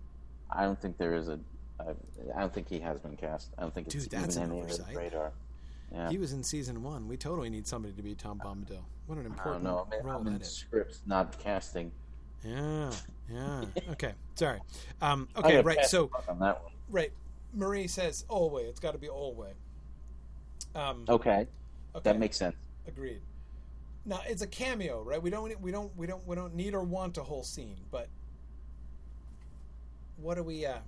I 0.49 0.63
don't 0.63 0.81
think 0.81 0.97
there 0.97 1.13
is 1.13 1.27
a. 1.29 1.39
I, 1.79 1.91
I 2.35 2.39
don't 2.39 2.51
think 2.51 2.67
he 2.69 2.79
has 2.79 2.99
been 2.99 3.15
cast. 3.15 3.51
I 3.55 3.61
don't 3.61 3.71
think 3.73 3.85
it's 3.85 3.95
Dude, 4.05 4.09
that's 4.09 4.35
even 4.37 4.49
an 4.49 4.51
any 4.53 4.61
of 4.61 4.67
his 4.67 4.79
oversight. 4.79 4.97
radar. 4.97 5.31
Yeah. 5.93 6.09
He 6.09 6.17
was 6.17 6.33
in 6.33 6.43
season 6.43 6.81
one. 6.81 7.07
We 7.07 7.17
totally 7.17 7.49
need 7.49 7.67
somebody 7.67 7.93
to 7.93 8.01
be 8.01 8.15
Tom 8.15 8.39
Bombadil. 8.43 8.79
What 9.05 9.19
an 9.19 9.25
important 9.27 9.67
I 9.67 9.69
don't 9.69 9.89
know. 9.91 9.99
I'm, 9.99 10.05
role 10.05 10.21
I'm 10.21 10.27
in 10.27 10.33
that 10.33 10.41
is. 10.41 10.49
scripts, 10.51 11.01
not 11.05 11.37
casting. 11.37 11.91
Yeah, 12.43 12.91
yeah. 13.31 13.65
Okay, 13.91 14.13
sorry. 14.35 14.59
Um, 15.01 15.29
okay, 15.37 15.61
right. 15.61 15.85
So, 15.85 16.09
on 16.27 16.39
that 16.39 16.61
one. 16.63 16.71
right. 16.89 17.11
Marie 17.53 17.85
says 17.87 18.25
Olwë. 18.29 18.63
It's 18.67 18.79
got 18.79 18.93
to 18.93 18.97
be 18.97 19.07
Olwë. 19.07 19.49
Um, 20.75 21.05
Okay, 21.07 21.47
okay, 21.95 22.01
that 22.01 22.17
makes 22.19 22.37
sense. 22.37 22.55
agreed. 22.87 23.21
Now 24.05 24.21
it's 24.27 24.41
a 24.41 24.47
cameo, 24.47 25.03
right? 25.03 25.21
We 25.21 25.29
don't, 25.29 25.61
we 25.61 25.71
don't, 25.71 25.95
we 25.95 26.07
don't, 26.07 26.25
we 26.27 26.35
don't 26.35 26.55
need 26.55 26.73
or 26.73 26.81
want 26.81 27.17
a 27.19 27.23
whole 27.23 27.43
scene, 27.43 27.77
but 27.91 28.07
what 30.17 30.35
do 30.35 30.43
we? 30.43 30.65
Uh, 30.65 30.79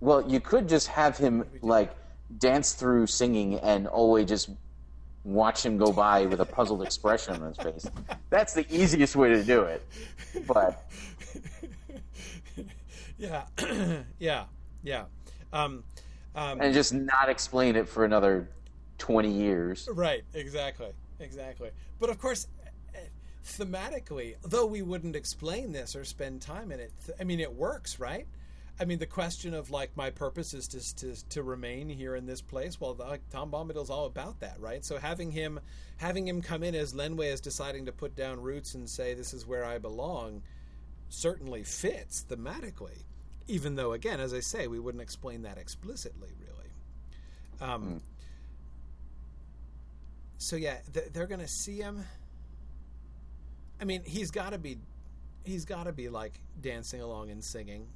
Well, 0.00 0.28
you 0.28 0.40
could 0.40 0.68
just 0.68 0.88
have 0.88 1.16
him 1.18 1.44
like 1.60 1.94
dance 2.36 2.72
through 2.72 3.06
singing 3.06 3.54
and 3.60 3.86
Olwë 3.86 4.26
just 4.26 4.50
watch 5.24 5.64
him 5.64 5.76
go 5.76 5.92
by 5.92 6.26
with 6.26 6.40
a 6.40 6.44
puzzled 6.44 6.82
expression 6.82 7.34
on 7.34 7.48
his 7.48 7.56
face. 7.56 7.90
That's 8.30 8.54
the 8.54 8.66
easiest 8.70 9.16
way 9.16 9.30
to 9.30 9.42
do 9.42 9.62
it. 9.62 9.86
But 10.46 10.88
yeah, 13.18 13.44
yeah, 14.18 14.44
yeah. 14.82 15.04
Um, 15.52 15.84
um, 16.34 16.60
and 16.60 16.74
just 16.74 16.92
not 16.92 17.28
explain 17.28 17.76
it 17.76 17.88
for 17.88 18.04
another 18.04 18.48
20 18.98 19.30
years. 19.30 19.88
Right, 19.92 20.22
exactly, 20.34 20.92
exactly. 21.18 21.70
But 21.98 22.10
of 22.10 22.18
course, 22.18 22.46
thematically, 23.44 24.36
though 24.44 24.66
we 24.66 24.82
wouldn't 24.82 25.16
explain 25.16 25.72
this 25.72 25.96
or 25.96 26.04
spend 26.04 26.42
time 26.42 26.70
in 26.70 26.80
it, 26.80 26.92
th- 27.04 27.18
I 27.20 27.24
mean, 27.24 27.40
it 27.40 27.52
works, 27.52 27.98
right? 27.98 28.26
I 28.80 28.84
mean, 28.84 28.98
the 28.98 29.06
question 29.06 29.54
of 29.54 29.70
like 29.70 29.96
my 29.96 30.10
purpose 30.10 30.54
is 30.54 30.68
to 30.68 30.96
to, 30.96 31.28
to 31.30 31.42
remain 31.42 31.88
here 31.88 32.14
in 32.14 32.26
this 32.26 32.40
place. 32.40 32.80
Well, 32.80 32.94
like 32.98 33.28
Tom 33.30 33.50
Bombadil's 33.50 33.90
all 33.90 34.06
about 34.06 34.40
that, 34.40 34.60
right? 34.60 34.84
So 34.84 34.98
having 34.98 35.32
him 35.32 35.58
having 35.96 36.28
him 36.28 36.42
come 36.42 36.62
in 36.62 36.74
as 36.74 36.94
Lenwë 36.94 37.32
is 37.32 37.40
deciding 37.40 37.86
to 37.86 37.92
put 37.92 38.14
down 38.14 38.40
roots 38.40 38.74
and 38.74 38.88
say 38.88 39.14
this 39.14 39.34
is 39.34 39.46
where 39.46 39.64
I 39.64 39.78
belong, 39.78 40.42
certainly 41.08 41.64
fits 41.64 42.24
thematically. 42.28 43.04
Even 43.48 43.76
though, 43.76 43.92
again, 43.92 44.20
as 44.20 44.34
I 44.34 44.40
say, 44.40 44.66
we 44.66 44.78
wouldn't 44.78 45.02
explain 45.02 45.42
that 45.42 45.56
explicitly, 45.56 46.28
really. 46.38 46.70
Um, 47.72 48.02
so 50.36 50.54
yeah, 50.56 50.76
th- 50.92 51.08
they're 51.12 51.26
gonna 51.26 51.48
see 51.48 51.78
him. 51.78 52.04
I 53.80 53.84
mean, 53.84 54.02
he's 54.04 54.30
got 54.30 54.50
to 54.50 54.58
be, 54.58 54.78
he's 55.44 55.64
got 55.64 55.84
to 55.84 55.92
be 55.92 56.08
like 56.08 56.40
dancing 56.60 57.00
along 57.00 57.30
and 57.30 57.42
singing, 57.42 57.86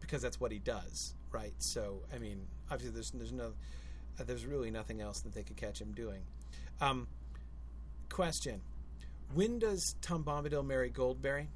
because 0.00 0.22
that's 0.22 0.40
what 0.40 0.52
he 0.52 0.58
does, 0.58 1.14
right? 1.32 1.54
So 1.58 2.02
I 2.14 2.18
mean, 2.18 2.46
obviously, 2.70 2.94
there's 2.94 3.10
there's 3.10 3.32
no, 3.32 3.52
uh, 4.18 4.24
there's 4.24 4.46
really 4.46 4.70
nothing 4.70 5.00
else 5.00 5.20
that 5.20 5.34
they 5.34 5.42
could 5.42 5.56
catch 5.56 5.80
him 5.80 5.92
doing. 5.92 6.20
Um, 6.80 7.08
question: 8.08 8.60
When 9.34 9.58
does 9.58 9.96
Tom 10.00 10.24
Bombadil 10.24 10.64
marry 10.64 10.90
Goldberry? 10.90 11.48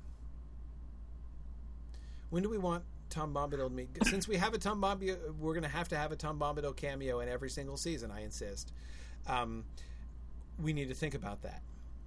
When 2.31 2.43
do 2.43 2.49
we 2.49 2.59
want 2.59 2.85
Tom 3.11 3.35
Bombadil 3.35 3.69
to 3.69 3.71
meet? 3.71 3.89
Since 4.05 4.27
we 4.27 4.37
have 4.37 4.55
a 4.55 4.59
Tom 4.59 4.81
Bombadil, 4.81 5.37
we're 5.39 5.53
going 5.53 5.65
to 5.65 5.69
have 5.69 5.89
to 5.89 5.97
have 5.97 6.13
a 6.13 6.17
Tom 6.17 6.39
Bombadil 6.39 6.75
cameo 6.77 7.21
in 7.21 7.29
every 7.29 7.51
single 7.51 7.77
season. 7.77 8.11
I 8.11 8.23
insist. 8.23 8.73
Um, 9.27 9.65
we 10.61 10.73
need 10.73 10.89
to 10.89 10.95
think 10.95 11.15
about 11.15 11.43
that 11.43 11.63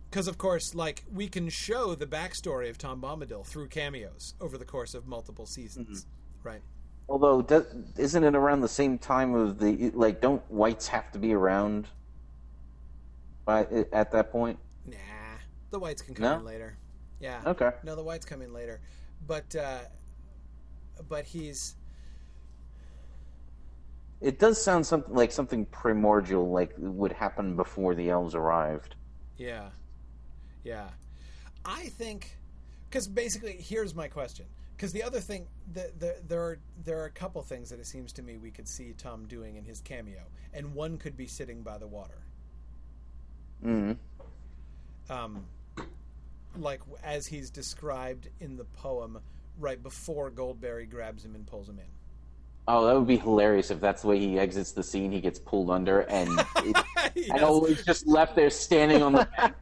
because, 0.09 0.27
of 0.27 0.37
course, 0.37 0.73
like 0.73 1.03
we 1.13 1.27
can 1.27 1.49
show 1.49 1.93
the 1.93 2.05
backstory 2.05 2.69
of 2.69 2.77
Tom 2.77 3.01
Bombadil 3.01 3.45
through 3.45 3.67
cameos 3.67 4.33
over 4.39 4.57
the 4.57 4.65
course 4.65 4.93
of 4.93 5.05
multiple 5.07 5.45
seasons, 5.45 6.05
right? 6.45 6.61
Although, 7.09 7.41
does, 7.41 7.65
isn't 7.97 8.23
it 8.23 8.35
around 8.35 8.61
the 8.61 8.67
same 8.67 8.97
time 8.97 9.33
of 9.35 9.59
the 9.59 9.91
like? 9.93 10.21
Don't 10.21 10.41
wights 10.51 10.87
have 10.87 11.11
to 11.11 11.19
be 11.19 11.33
around 11.33 11.87
by 13.45 13.65
at 13.91 14.11
that 14.11 14.31
point? 14.31 14.57
Nah, 14.85 14.95
the 15.71 15.79
wights 15.79 16.01
can 16.01 16.15
come 16.15 16.23
No? 16.23 16.37
in 16.39 16.45
later. 16.45 16.77
Yeah. 17.19 17.41
Okay. 17.45 17.71
No, 17.83 17.95
the 17.95 18.03
wights 18.03 18.25
come 18.25 18.41
in 18.41 18.53
later, 18.53 18.81
but 19.27 19.55
uh, 19.55 19.81
but 21.07 21.25
he's 21.25 21.75
It 24.21 24.39
does 24.39 24.61
sound 24.61 24.85
something 24.85 25.13
like 25.13 25.31
something 25.31 25.65
primordial, 25.67 26.49
like 26.49 26.73
would 26.77 27.11
happen 27.13 27.55
before 27.55 27.95
the 27.95 28.09
elves 28.09 28.35
arrived. 28.35 28.95
Yeah, 29.37 29.69
yeah. 30.63 30.89
I 31.65 31.89
think 31.89 32.37
because 32.89 33.07
basically, 33.07 33.53
here's 33.53 33.93
my 33.95 34.07
question. 34.07 34.45
Because 34.75 34.91
the 34.91 35.03
other 35.03 35.19
thing, 35.21 35.47
the, 35.71 35.91
the, 35.97 36.15
there 36.27 36.41
are 36.41 36.59
there 36.83 36.99
are 36.99 37.05
a 37.05 37.11
couple 37.11 37.41
things 37.41 37.69
that 37.69 37.79
it 37.79 37.85
seems 37.87 38.11
to 38.13 38.21
me 38.21 38.37
we 38.37 38.51
could 38.51 38.67
see 38.67 38.93
Tom 38.97 39.25
doing 39.25 39.55
in 39.55 39.63
his 39.63 39.79
cameo, 39.81 40.23
and 40.53 40.73
one 40.73 40.97
could 40.97 41.15
be 41.15 41.27
sitting 41.27 41.61
by 41.61 41.77
the 41.77 41.87
water. 41.87 42.21
Mm. 43.63 43.95
um, 45.09 45.45
like 46.57 46.81
as 47.03 47.25
he's 47.25 47.49
described 47.49 48.27
in 48.41 48.57
the 48.57 48.65
poem 48.65 49.17
right 49.57 49.81
before 49.81 50.29
Goldberry 50.29 50.85
grabs 50.85 51.23
him 51.23 51.35
and 51.35 51.47
pulls 51.47 51.69
him 51.69 51.79
in. 51.79 51.85
Oh, 52.67 52.85
that 52.87 52.95
would 52.97 53.07
be 53.07 53.17
hilarious 53.17 53.69
if 53.71 53.79
that's 53.79 54.01
the 54.01 54.07
way 54.09 54.19
he 54.19 54.39
exits 54.39 54.71
the 54.71 54.83
scene. 54.83 55.11
He 55.11 55.21
gets 55.21 55.37
pulled 55.39 55.69
under, 55.69 56.01
and 56.01 56.29
it, 56.57 56.77
He 57.13 57.29
and 57.29 57.39
Olwë 57.41 57.85
just 57.85 58.07
left 58.07 58.35
there 58.35 58.49
standing 58.49 59.03
on 59.03 59.13
the. 59.13 59.27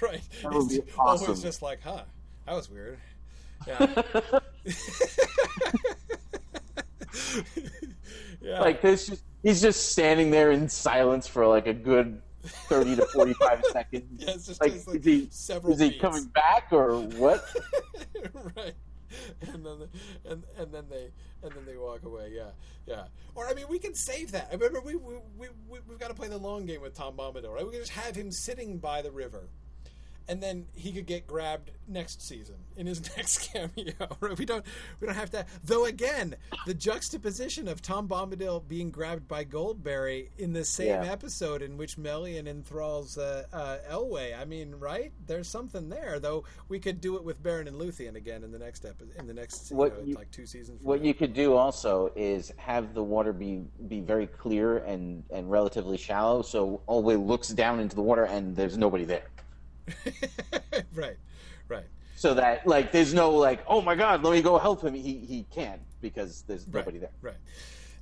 right. 0.00 0.22
That 0.42 0.52
would 0.52 0.70
He's 0.70 0.80
be 0.80 0.90
always 0.98 1.22
awesome. 1.22 1.42
just 1.42 1.60
like, 1.62 1.80
huh, 1.82 2.02
that 2.48 2.54
was 2.56 2.70
weird. 2.70 2.98
Yeah. 3.66 4.02
yeah. 8.40 8.60
like 8.60 8.80
there's 8.80 9.06
just 9.06 9.22
he's 9.42 9.60
just 9.60 9.92
standing 9.92 10.30
there 10.30 10.50
in 10.52 10.68
silence 10.68 11.26
for 11.26 11.46
like 11.46 11.66
a 11.66 11.74
good 11.74 12.22
thirty 12.42 12.96
to 12.96 13.04
forty-five 13.06 13.62
seconds. 13.72 14.24
yeah, 14.24 14.30
it's 14.30 14.46
just 14.46 14.60
like, 14.62 14.72
like 14.86 14.96
is 14.96 15.04
he 15.04 15.28
is 15.70 15.80
he 15.80 15.98
coming 15.98 16.24
back 16.26 16.68
or 16.70 17.00
what? 17.00 17.44
right. 18.56 18.74
And 19.42 19.64
then 19.66 19.78
the, 19.78 19.88
and 20.30 20.44
and 20.58 20.72
then 20.72 20.84
they 20.90 21.10
and 21.42 21.52
then 21.52 21.64
they 21.66 21.76
walk 21.76 22.04
away. 22.04 22.30
Yeah, 22.34 22.50
yeah. 22.86 23.04
Or 23.34 23.46
I 23.46 23.54
mean, 23.54 23.66
we 23.68 23.78
can 23.78 23.94
save 23.94 24.32
that. 24.32 24.48
I 24.50 24.54
remember 24.54 24.80
we 24.80 24.96
we 24.96 25.14
we 25.36 25.48
we- 25.68 25.80
we've 25.88 25.98
got 25.98 26.08
to 26.08 26.14
play 26.14 26.28
the 26.28 26.38
long 26.38 26.64
game 26.66 26.80
with 26.80 26.94
Tom 26.94 27.14
Bombadil, 27.16 27.52
right? 27.54 27.64
We 27.64 27.72
can 27.72 27.80
just 27.80 27.92
have 27.92 28.14
him 28.16 28.30
sitting 28.30 28.78
by 28.78 29.02
the 29.02 29.10
river, 29.10 29.48
and 30.28 30.42
then 30.42 30.66
he 30.74 30.92
could 30.92 31.06
get 31.06 31.26
grabbed 31.26 31.70
next 31.86 32.20
season 32.20 32.56
in 32.76 32.86
his 32.86 33.00
next 33.16 33.50
cameo. 33.52 33.94
We 34.36 34.44
don't 34.44 34.64
we 35.00 35.06
don't 35.06 35.16
have 35.16 35.30
to. 35.30 35.46
Though 35.64 35.86
again, 35.86 36.34
the 36.66 36.74
juxtaposition 36.74 37.66
of 37.68 37.80
Tom 37.80 38.06
Bombadil 38.08 38.68
being 38.68 38.90
grabbed 38.90 39.26
by 39.26 39.44
Goldberry 39.44 40.28
in 40.38 40.52
the 40.52 40.64
same 40.64 40.88
Yeah. 40.88 41.10
episode 41.12 41.62
in 41.62 41.76
which 41.76 41.96
Melian 41.96 42.46
enthralls 42.46 43.16
uh, 43.16 43.44
uh, 43.52 43.78
Elwë. 43.90 44.38
I 44.38 44.44
mean, 44.44 44.74
right? 44.74 45.12
There's 45.26 45.48
something 45.48 45.88
there. 45.88 46.18
Though 46.20 46.44
we 46.68 46.78
could 46.78 47.00
do 47.00 47.16
it 47.16 47.24
with 47.24 47.42
Beren 47.42 47.66
and 47.66 47.76
Luthien 47.80 48.16
again 48.16 48.44
in 48.44 48.52
the 48.52 48.58
next 48.58 48.84
episode. 48.84 49.14
In 49.18 49.26
the 49.26 49.34
next, 49.34 49.70
you 49.70 49.76
know, 49.76 49.90
you- 50.04 50.14
like 50.14 50.30
two 50.30 50.46
seasons. 50.46 50.82
What 50.84 51.00
now. 51.00 51.06
you 51.06 51.14
could 51.14 51.32
do 51.32 51.54
also 51.54 52.12
is 52.16 52.52
have 52.56 52.92
the 52.94 53.02
water 53.02 53.32
be 53.32 53.62
be 53.88 54.00
very 54.00 54.26
clear 54.26 54.78
and 54.78 55.24
and 55.30 55.50
relatively 55.50 55.96
shallow, 55.96 56.42
so 56.42 56.82
Elwë 56.88 57.26
looks 57.26 57.48
down 57.48 57.80
into 57.80 57.96
the 57.96 58.02
water 58.02 58.24
and 58.24 58.54
there's 58.54 58.76
nobody 58.76 59.04
there. 59.04 59.22
right, 60.94 61.16
right. 61.68 61.86
So 62.16 62.34
that 62.34 62.66
like 62.66 62.92
there's 62.92 63.14
no 63.14 63.30
like 63.30 63.60
oh 63.68 63.80
my 63.80 63.94
god 63.94 64.22
let 64.24 64.32
me 64.32 64.42
go 64.42 64.58
help 64.58 64.82
him 64.82 64.94
he 64.94 65.18
he 65.18 65.46
can't 65.54 65.80
because 66.00 66.42
there's 66.46 66.66
nobody 66.66 66.98
there. 66.98 67.10
Right. 67.22 67.36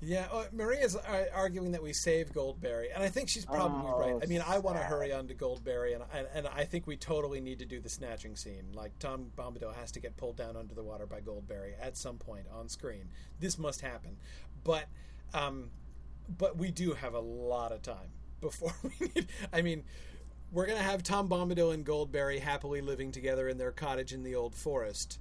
Yeah, 0.03 0.27
uh, 0.31 0.45
Maria's 0.53 0.95
uh, 0.95 1.25
arguing 1.35 1.73
that 1.73 1.83
we 1.83 1.93
save 1.95 2.33
Goldberry, 2.33 2.89
and 2.95 3.03
I 3.03 3.09
think 3.09 3.31
she's 3.31 3.47
probably 3.47 3.91
Oh, 3.91 3.99
right. 3.99 4.23
I 4.23 4.27
mean, 4.27 4.43
I 4.47 4.59
want 4.59 4.77
to 4.77 4.83
hurry 4.83 5.11
on 5.13 5.27
to 5.29 5.35
Goldberry, 5.35 5.95
and, 5.95 6.05
and 6.13 6.27
and 6.35 6.47
I 6.49 6.65
think 6.65 6.87
we 6.87 6.97
totally 6.97 7.41
need 7.41 7.59
to 7.61 7.65
do 7.65 7.81
the 7.81 7.89
snatching 7.89 8.37
scene. 8.37 8.73
Like 8.75 8.99
Tom 8.99 9.31
Bombadil 9.37 9.75
has 9.75 9.91
to 9.93 10.01
get 10.01 10.17
pulled 10.17 10.37
down 10.37 10.57
under 10.57 10.75
the 10.75 10.83
water 10.83 11.07
by 11.07 11.21
Goldberry 11.21 11.73
at 11.81 11.97
some 11.97 12.19
point 12.19 12.47
on 12.53 12.69
screen. 12.69 13.09
This 13.41 13.59
must 13.59 13.81
happen, 13.81 14.17
but 14.65 14.85
um, 15.33 15.71
but 16.37 16.59
we 16.59 16.71
do 16.71 16.93
have 16.93 17.15
a 17.15 17.21
lot 17.21 17.73
of 17.73 17.83
time 17.83 18.11
before 18.41 18.75
we 18.83 19.11
need. 19.15 19.29
I 19.53 19.63
mean, 19.63 19.85
we're 20.53 20.67
gonna 20.67 20.79
have 20.79 21.03
Tom 21.03 21.29
Bombadil 21.29 21.75
and 21.75 21.85
Goldberry 21.85 22.39
happily 22.39 22.81
living 22.81 23.13
together 23.13 23.49
in 23.49 23.59
their 23.59 23.73
cottage 23.73 24.13
in 24.13 24.23
the 24.23 24.35
old 24.35 24.55
forest 24.55 25.19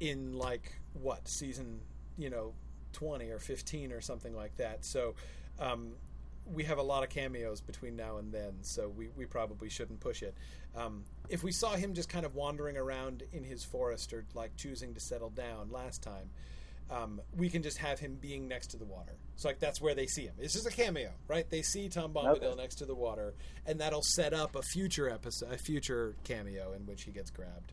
in 0.00 0.34
like 0.34 0.78
what 0.92 1.26
season 1.28 1.80
you 2.16 2.30
know 2.30 2.52
20 2.92 3.30
or 3.30 3.38
15 3.38 3.92
or 3.92 4.00
something 4.00 4.34
like 4.34 4.56
that. 4.56 4.84
So 4.84 5.14
um, 5.58 5.92
we 6.46 6.64
have 6.64 6.78
a 6.78 6.82
lot 6.82 7.02
of 7.02 7.10
cameos 7.10 7.60
between 7.60 7.96
now 7.96 8.16
and 8.16 8.32
then 8.32 8.54
so 8.62 8.88
we, 8.88 9.08
we 9.16 9.26
probably 9.26 9.68
shouldn't 9.68 10.00
push 10.00 10.22
it. 10.22 10.34
Um, 10.76 11.04
if 11.28 11.42
we 11.42 11.52
saw 11.52 11.74
him 11.74 11.94
just 11.94 12.08
kind 12.08 12.24
of 12.24 12.34
wandering 12.34 12.76
around 12.76 13.22
in 13.32 13.44
his 13.44 13.64
forest 13.64 14.12
or 14.12 14.24
like 14.34 14.56
choosing 14.56 14.94
to 14.94 15.00
settle 15.00 15.30
down 15.30 15.70
last 15.70 16.02
time 16.02 16.30
um, 16.90 17.20
we 17.36 17.48
can 17.50 17.62
just 17.62 17.78
have 17.78 17.98
him 17.98 18.16
being 18.20 18.48
next 18.48 18.68
to 18.68 18.76
the 18.76 18.84
water. 18.84 19.12
So 19.36 19.48
like 19.48 19.58
that's 19.60 19.80
where 19.80 19.94
they 19.94 20.06
see 20.06 20.22
him. 20.22 20.34
It's 20.38 20.54
just 20.54 20.66
a 20.66 20.70
cameo, 20.70 21.12
right? 21.28 21.48
They 21.48 21.62
see 21.62 21.88
Tom 21.88 22.12
Bombadil 22.12 22.42
Okay. 22.44 22.54
next 22.56 22.76
to 22.76 22.86
the 22.86 22.94
water, 22.94 23.34
and 23.66 23.80
that'll 23.80 24.02
set 24.02 24.32
up 24.34 24.56
a 24.56 24.62
future 24.62 25.08
episode, 25.08 25.52
a 25.52 25.58
future 25.58 26.16
cameo 26.24 26.72
in 26.72 26.86
which 26.86 27.02
he 27.04 27.10
gets 27.12 27.30
grabbed. 27.30 27.72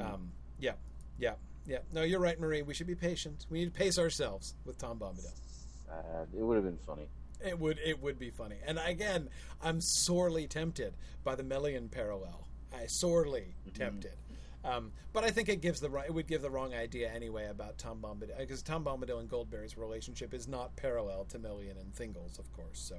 Um, 0.00 0.32
yeah, 0.58 0.72
yeah, 1.18 1.34
yeah. 1.66 1.78
No, 1.92 2.02
you're 2.02 2.20
right, 2.20 2.38
Marie. 2.38 2.62
We 2.62 2.74
should 2.74 2.86
be 2.86 2.94
patient. 2.94 3.46
We 3.50 3.60
need 3.60 3.72
to 3.74 3.78
pace 3.78 3.98
ourselves 3.98 4.54
with 4.64 4.76
Tom 4.78 4.98
Bombadil. 4.98 5.32
Uh, 5.90 6.24
it 6.36 6.42
would 6.42 6.56
have 6.56 6.64
been 6.64 6.78
funny. 6.86 7.08
It 7.44 7.58
would 7.58 7.78
it 7.84 8.02
would 8.02 8.18
be 8.18 8.30
funny. 8.30 8.56
And 8.66 8.78
again, 8.84 9.30
I'm 9.62 9.80
sorely 9.80 10.46
tempted 10.46 10.94
by 11.24 11.34
the 11.36 11.42
Melian 11.44 11.88
parallel. 11.88 12.46
I 12.72 12.84
sorely 12.86 13.54
tempted. 13.74 14.12
Um, 14.64 14.92
but 15.12 15.24
I 15.24 15.30
think 15.30 15.48
it 15.48 15.60
gives 15.60 15.80
the 15.80 15.90
it 16.06 16.12
would 16.12 16.26
give 16.26 16.42
the 16.42 16.50
wrong 16.50 16.74
idea 16.74 17.10
anyway 17.10 17.46
about 17.46 17.78
Tom 17.78 18.00
Bombadil 18.02 18.36
because 18.38 18.62
Tom 18.62 18.84
Bombadil 18.84 19.20
and 19.20 19.28
Goldberry's 19.28 19.78
relationship 19.78 20.34
is 20.34 20.48
not 20.48 20.74
parallel 20.76 21.24
to 21.26 21.38
Melian 21.38 21.76
and 21.78 21.94
Thingol's, 21.94 22.38
of 22.38 22.52
course. 22.52 22.78
So, 22.78 22.96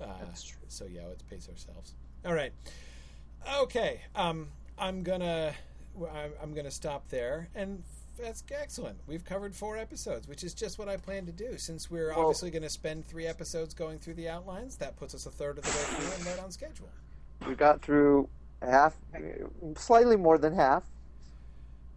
uh, 0.00 0.06
That's 0.20 0.42
true. 0.44 0.60
so 0.68 0.84
yeah, 0.86 1.06
let's 1.06 1.22
pace 1.22 1.48
ourselves. 1.48 1.94
All 2.24 2.34
right, 2.34 2.52
okay. 3.60 4.02
Um, 4.14 4.48
I'm 4.78 5.02
gonna 5.02 5.54
I'm, 6.42 6.54
gonna 6.54 6.70
stop 6.70 7.08
there, 7.08 7.48
and 7.54 7.82
that's 8.18 8.42
excellent. 8.50 8.98
We've 9.06 9.24
covered 9.24 9.54
four 9.54 9.76
episodes, 9.76 10.28
which 10.28 10.44
is 10.44 10.54
just 10.54 10.78
what 10.78 10.88
I 10.88 10.96
planned 10.96 11.26
to 11.26 11.32
do. 11.32 11.58
Since 11.58 11.90
we're 11.90 12.10
Well- 12.10 12.20
obviously 12.26 12.50
going 12.50 12.62
to 12.62 12.70
spend 12.70 13.06
three 13.06 13.26
episodes 13.26 13.74
going 13.74 13.98
through 13.98 14.14
the 14.14 14.28
outlines, 14.28 14.76
that 14.76 14.96
puts 14.96 15.14
us 15.14 15.26
a 15.26 15.30
third 15.30 15.58
of 15.58 15.64
the 15.64 15.70
way 15.70 15.76
through 15.96 16.12
and 16.16 16.26
right 16.26 16.38
on 16.38 16.50
schedule. 16.52 16.88
We 17.46 17.54
got 17.54 17.82
through 17.82 18.28
half, 18.62 18.94
slightly 19.76 20.16
more 20.16 20.38
than 20.38 20.54
half. 20.54 20.84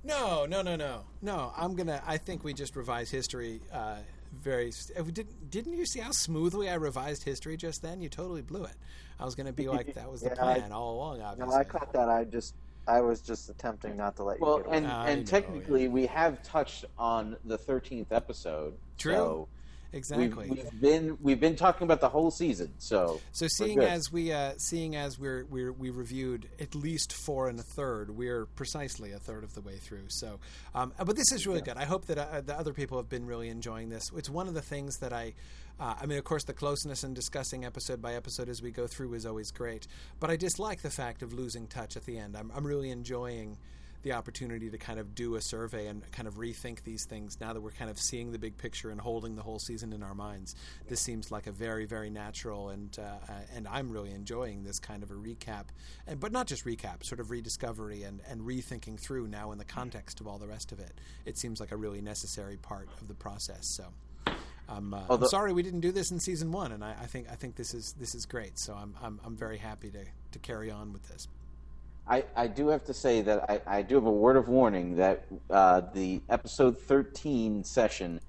No, 0.03 0.45
no, 0.45 0.61
no, 0.61 0.75
no, 0.75 1.01
no. 1.21 1.51
I'm 1.57 1.75
gonna. 1.75 2.01
I 2.05 2.17
think 2.17 2.43
we 2.43 2.53
just 2.53 2.75
revised 2.75 3.11
history. 3.11 3.61
Uh, 3.73 3.97
very. 4.41 4.71
uh, 4.97 5.01
Didn't 5.01 5.49
Didn't 5.49 5.73
you 5.73 5.85
see 5.85 5.99
how 5.99 6.11
smoothly 6.11 6.69
I 6.69 6.75
revised 6.75 7.23
history 7.23 7.57
just 7.57 7.81
then? 7.81 8.01
You 8.01 8.09
totally 8.09 8.41
blew 8.43 8.65
it. 8.65 8.75
I 9.19 9.25
was 9.25 9.33
gonna 9.33 9.53
be 9.53 9.67
like 9.69 9.95
that 9.95 10.11
was 10.11 10.21
the 10.21 10.27
Yeah, 10.35 10.45
I- 10.45 10.59
plan 10.59 10.71
all 10.71 10.95
along. 10.95 11.19
No, 11.19 11.25
Obviously, 11.25 11.55
I 11.55 11.63
caught 11.63 11.93
that. 11.93 12.07
I 12.09 12.23
just, 12.25 12.53
I 12.87 13.01
was 13.01 13.21
just 13.21 13.49
attempting 13.49 13.97
not 13.97 14.15
to 14.17 14.23
let 14.23 14.39
you. 14.39 14.45
Well, 14.45 14.57
get 14.57 14.67
away. 14.67 14.77
and 14.77 14.87
I 14.87 15.09
and 15.09 15.21
know, 15.21 15.25
technically 15.25 15.83
yeah. 15.83 15.89
we 15.89 16.05
have 16.05 16.43
touched 16.43 16.85
on 16.99 17.35
the 17.45 17.57
thirteenth 17.57 18.11
episode. 18.11 18.75
True. 18.99 19.13
So 19.13 19.47
exactly. 19.95 20.49
We've, 20.49 20.64
we've 20.64 20.82
been 20.82 21.17
we've 21.22 21.40
been 21.40 21.56
talking 21.56 21.85
about 21.85 22.01
the 22.01 22.09
whole 22.09 22.30
season. 22.30 22.74
So 22.77 23.22
So 23.32 23.48
seeing 23.48 23.80
as 23.80 24.11
we 24.11 24.32
uh, 24.32 24.53
seeing 24.57 24.95
as 24.95 25.17
we're, 25.17 25.45
we're 25.45 25.72
we 25.72 25.90
reviewed 25.90 26.49
at 26.59 26.75
least 26.75 27.14
four 27.25 27.48
and 27.48 27.59
a 27.59 27.64
third, 27.64 28.11
we're 28.11 28.45
precisely 28.45 29.11
a 29.11 29.19
third 29.19 29.43
of 29.43 29.53
the 29.56 29.61
way 29.61 29.77
through. 29.77 30.06
So, 30.09 30.40
um, 30.74 30.93
but 30.98 31.15
this 31.15 31.32
is 31.32 31.48
really 31.48 31.61
good. 31.61 31.77
I 31.77 31.85
hope 31.85 32.06
that 32.06 32.17
uh, 32.17 32.41
the 32.41 32.57
other 32.57 32.74
people 32.74 32.98
have 32.98 33.09
been 33.09 33.25
really 33.25 33.49
enjoying 33.49 33.90
this. 33.90 34.03
It's 34.15 34.30
one 34.30 34.48
of 34.48 34.53
the 34.53 34.61
things 34.61 34.98
that 34.99 35.14
I. 35.14 35.33
Uh, 35.77 35.93
I 36.01 36.06
mean, 36.06 36.17
of 36.17 36.24
course, 36.24 36.45
the 36.45 36.53
closeness 36.53 37.03
and 37.03 37.14
discussing 37.14 37.65
episode 37.65 38.01
by 38.01 38.14
episode 38.14 38.48
as 38.48 38.61
we 38.61 38.72
go 38.72 38.88
through 38.88 39.14
is 39.14 39.25
always 39.25 39.51
great. 39.51 39.88
But 40.22 40.30
I 40.30 40.38
dislike 40.38 40.82
the 40.82 40.90
fact 40.90 41.22
of 41.22 41.33
losing 41.33 41.67
touch 41.67 41.98
at 41.98 42.06
the 42.06 42.17
end. 42.17 42.38
I'm, 42.38 42.49
I'm 42.56 42.65
really 42.65 42.91
enjoying 42.91 43.57
the 44.06 44.14
opportunity 44.14 44.69
to 44.69 44.77
kind 44.77 45.00
of 45.00 45.16
do 45.16 45.34
a 45.34 45.42
survey 45.42 45.88
and 45.88 46.09
kind 46.11 46.27
of 46.27 46.35
rethink 46.35 46.84
these 46.84 47.06
things 47.06 47.40
now 47.42 47.51
that 47.51 47.59
we're 47.59 47.72
kind 47.72 47.90
of 47.90 47.98
seeing 47.98 48.32
the 48.32 48.38
big 48.38 48.56
picture 48.56 48.92
and 48.92 49.01
holding 49.01 49.35
the 49.35 49.42
whole 49.42 49.58
season 49.58 49.92
in 49.92 50.03
our 50.03 50.14
minds. 50.14 50.56
This 50.88 51.01
seems 51.01 51.32
like 51.32 51.48
a 51.48 51.51
very, 51.51 51.85
very 51.85 52.11
natural 52.11 52.69
and 52.69 52.95
uh, 53.00 53.01
uh, 53.01 53.34
and 53.56 53.67
I'm 53.67 53.90
really 53.90 54.11
enjoying 54.11 54.64
this 54.64 54.77
kind 54.77 55.01
of 55.01 55.09
a 55.09 55.16
recap, 55.16 55.66
and 56.06 56.19
but 56.19 56.32
not 56.32 56.45
just 56.45 56.66
recap, 56.66 57.03
sort 57.03 57.19
of 57.19 57.32
rediscovery 57.32 58.03
and 58.03 58.22
and 58.30 58.42
rethinking 58.42 59.00
through 59.00 59.27
now 59.27 59.51
in 59.51 59.58
the 59.58 59.66
context 59.66 60.22
of 60.22 60.27
all 60.27 60.38
the 60.38 60.48
rest 60.48 60.72
of 60.72 60.80
it. 60.80 60.93
It 61.25 61.40
seems 61.40 61.59
like 61.59 61.72
a 61.72 61.77
really 61.77 62.01
necessary 62.01 62.58
part 62.58 62.88
of 63.01 63.08
the 63.08 63.16
process. 63.16 63.64
So. 63.75 63.85
I'm, 64.67 64.95
uh, 64.95 65.01
I'm 65.11 65.27
sorry 65.27 65.53
we 65.53 65.61
didn't 65.61 65.82
do 65.82 65.92
this 65.92 66.09
in 66.09 66.19
season 66.19 66.51
one, 66.51 66.72
and 66.72 66.84
I, 66.84 66.95
I 67.00 67.06
think 67.06 67.27
I 67.32 67.35
think 67.35 67.56
this 67.56 67.75
is 67.75 67.93
this 68.00 68.16
is 68.16 68.25
great. 68.25 68.58
So 68.58 68.74
I'm 68.74 68.95
I'm, 69.00 69.19
I'm 69.24 69.38
very 69.38 69.59
happy 69.59 69.92
to, 69.92 70.06
to 70.32 70.40
carry 70.40 70.72
on 70.72 70.92
with 70.92 71.08
this. 71.08 71.27
I, 72.08 72.24
I 72.35 72.48
do 72.48 72.67
have 72.67 72.84
to 72.85 72.93
say 72.93 73.22
that 73.22 73.50
I, 73.50 73.77
I 73.80 73.82
do 73.82 73.95
have 73.95 74.06
a 74.06 74.11
word 74.11 74.38
of 74.38 74.48
warning 74.48 74.95
that 74.98 75.25
uh, 75.50 75.82
the 75.93 76.22
episode 76.30 76.77
thirteen 76.77 77.64
session 77.64 78.19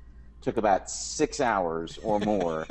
took 0.41 0.57
about 0.57 0.89
six 0.91 1.41
hours 1.41 1.99
or 2.03 2.19
more 2.21 2.67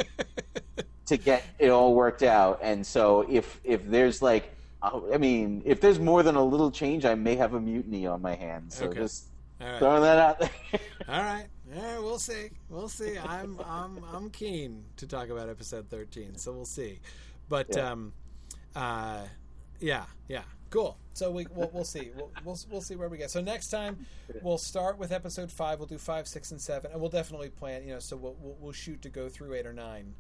to 1.06 1.18
get 1.18 1.44
it 1.60 1.70
all 1.70 1.94
worked 1.96 2.24
out, 2.24 2.60
and 2.62 2.86
so 2.86 3.26
if 3.30 3.60
if 3.64 3.86
there's 3.86 4.22
like 4.22 4.56
uh, 4.82 5.00
I 5.14 5.18
mean 5.18 5.62
if 5.66 5.80
there's 5.82 6.00
more 6.00 6.24
than 6.24 6.36
a 6.36 6.44
little 6.44 6.72
change, 6.72 7.06
I 7.06 7.16
may 7.16 7.36
have 7.36 7.54
a 7.54 7.62
mutiny 7.62 8.08
on 8.08 8.22
my 8.22 8.34
hands. 8.36 8.76
So 8.76 8.88
Okay. 8.88 9.00
just 9.02 9.30
right. 9.62 9.78
throwing 9.80 10.02
that 10.02 10.18
out 10.18 10.40
there. 10.40 10.50
All 11.08 11.22
right, 11.22 11.46
Eh, 11.72 11.98
we'll 12.00 12.18
see. 12.20 12.50
We'll 12.70 12.90
see. 12.90 13.18
I'm 13.20 13.60
I'm 13.64 14.04
I'm 14.12 14.30
keen 14.32 14.86
to 14.98 15.06
talk 15.08 15.30
about 15.30 15.50
episode 15.50 15.90
13, 15.90 16.36
so 16.36 16.52
we'll 16.52 16.66
see. 16.66 17.00
But 17.48 17.76
Yeah. 17.76 17.92
um, 17.92 18.14
uh, 18.76 19.26
yeah, 19.80 20.06
yeah, 20.28 20.44
cool. 20.76 20.98
So 21.14 21.32
we 21.32 21.48
we'll, 21.56 21.70
we'll 21.74 21.86
see. 21.86 22.12
We'll, 22.16 22.32
we'll 22.44 22.60
we'll 22.70 22.82
see 22.82 22.96
where 22.96 23.08
we 23.08 23.18
get. 23.18 23.32
So 23.32 23.42
next 23.42 23.70
time 23.70 24.06
we'll 24.42 24.58
start 24.58 24.98
with 24.98 25.12
episode 25.12 25.52
five. 25.52 25.80
We'll 25.80 25.88
do 25.88 25.98
five, 25.98 26.28
six, 26.28 26.52
and 26.52 26.62
seven, 26.62 26.92
and 26.92 27.00
we'll 27.00 27.10
definitely 27.10 27.50
plan. 27.50 27.84
You 27.84 27.94
know, 27.94 28.00
so 28.00 28.18
we'll 28.18 28.36
we'll, 28.40 28.58
we'll 28.60 28.74
shoot 28.74 29.02
to 29.04 29.10
go 29.10 29.30
through 29.30 29.54
eight 29.54 29.66
or 29.66 29.74
nine. 29.74 30.14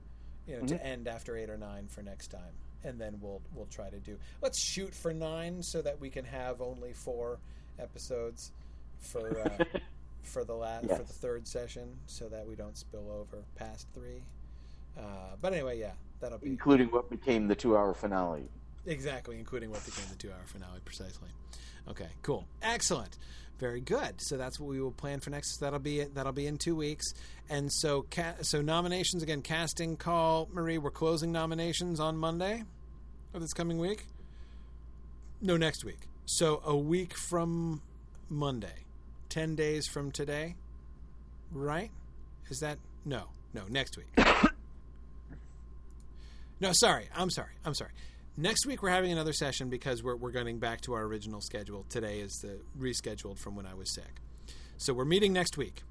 You 0.48 0.60
know, 0.60 0.68
to 0.68 0.86
end 0.86 1.08
after 1.08 1.36
eight 1.36 1.50
or 1.50 1.58
nine 1.58 1.88
for 1.88 2.04
next 2.04 2.28
time, 2.28 2.54
and 2.84 3.00
then 3.02 3.18
we'll 3.20 3.42
we'll 3.54 3.66
try 3.66 3.90
to 3.90 4.00
do. 4.00 4.18
Let's 4.42 4.60
shoot 4.60 4.94
for 4.94 5.14
nine 5.14 5.62
so 5.62 5.82
that 5.82 6.00
we 6.00 6.10
can 6.10 6.26
have 6.26 6.62
only 6.62 6.94
four 6.94 7.40
episodes 7.80 8.52
for. 9.00 9.40
Uh, 9.40 9.64
for 10.24 10.44
the 10.44 10.56
last 10.56 10.88
for 10.88 11.04
the 11.04 11.04
third 11.04 11.48
session, 11.48 11.88
so 12.08 12.28
that 12.28 12.48
we 12.48 12.56
don't 12.56 12.76
spill 12.76 13.12
over 13.12 13.44
past 13.56 13.86
three. 13.94 14.24
Uh, 14.98 15.36
but 15.40 15.54
anyway, 15.54 15.80
yeah, 15.80 15.92
that'll 16.20 16.40
be 16.40 16.48
including 16.48 16.88
what 16.88 17.12
became 17.12 17.48
the 17.48 17.54
two-hour 17.54 17.94
finale. 17.94 18.50
Exactly 18.86 19.38
including 19.38 19.72
what 19.72 19.86
became 19.86 20.06
the 20.10 20.16
two-hour 20.16 20.46
finale 20.46 20.80
precisely. 20.84 21.30
Okay, 21.90 22.08
cool, 22.24 22.48
excellent, 22.62 23.18
very 23.60 23.82
good. 23.82 24.16
So 24.18 24.38
that's 24.38 24.60
what 24.60 24.70
we 24.70 24.82
will 24.82 24.92
plan 24.92 25.20
for 25.20 25.30
next. 25.30 25.58
That'll 25.60 25.80
be 25.80 26.02
it. 26.02 26.16
that'll 26.16 26.34
be 26.34 26.48
in 26.48 26.58
two 26.58 26.76
weeks. 26.76 27.06
And 27.50 27.72
so 27.72 28.06
ca- 28.12 28.42
so 28.42 28.62
nominations 28.62 29.24
again, 29.24 29.42
casting 29.42 29.98
call. 29.98 30.50
Marie, 30.52 30.78
we're 30.78 30.92
closing 30.92 31.32
nominations 31.32 32.00
on 32.00 32.18
Monday 32.18 32.64
of 33.34 33.42
this 33.42 33.54
coming 33.54 33.78
week. 33.78 34.06
No, 35.42 35.58
next 35.58 35.86
week. 35.86 36.00
So 36.26 36.62
a 36.66 36.76
week 36.76 37.14
from 37.30 37.82
Monday. 38.30 38.86
10 39.30 39.56
days 39.56 39.86
from 39.88 40.12
today, 40.12 40.56
right? 41.52 41.92
Is 42.50 42.60
that 42.60 42.78
no, 43.04 43.26
no, 43.54 43.64
next 43.70 43.98
week. 43.98 44.08
no, 46.62 46.72
sorry. 46.72 47.10
I'm 47.14 47.30
sorry. 47.30 47.52
I'm 47.66 47.74
sorry. 47.74 47.92
Next 48.38 48.66
week 48.66 48.84
we're 48.84 48.90
having 48.90 49.14
another 49.14 49.32
session 49.32 49.70
because 49.70 50.04
we're 50.04 50.18
we're 50.18 50.32
going 50.32 50.60
back 50.60 50.82
to 50.82 50.94
our 50.94 51.04
original 51.04 51.40
schedule. 51.40 51.86
Today 51.88 52.20
is 52.20 52.34
the 52.42 52.60
rescheduled 52.78 53.40
from 53.40 53.56
when 53.56 53.66
I 53.66 53.74
was 53.76 53.94
sick. 53.96 54.20
So 54.76 54.94
we're 54.94 55.06
meeting 55.06 55.32
next 55.32 55.58
week. 55.58 55.84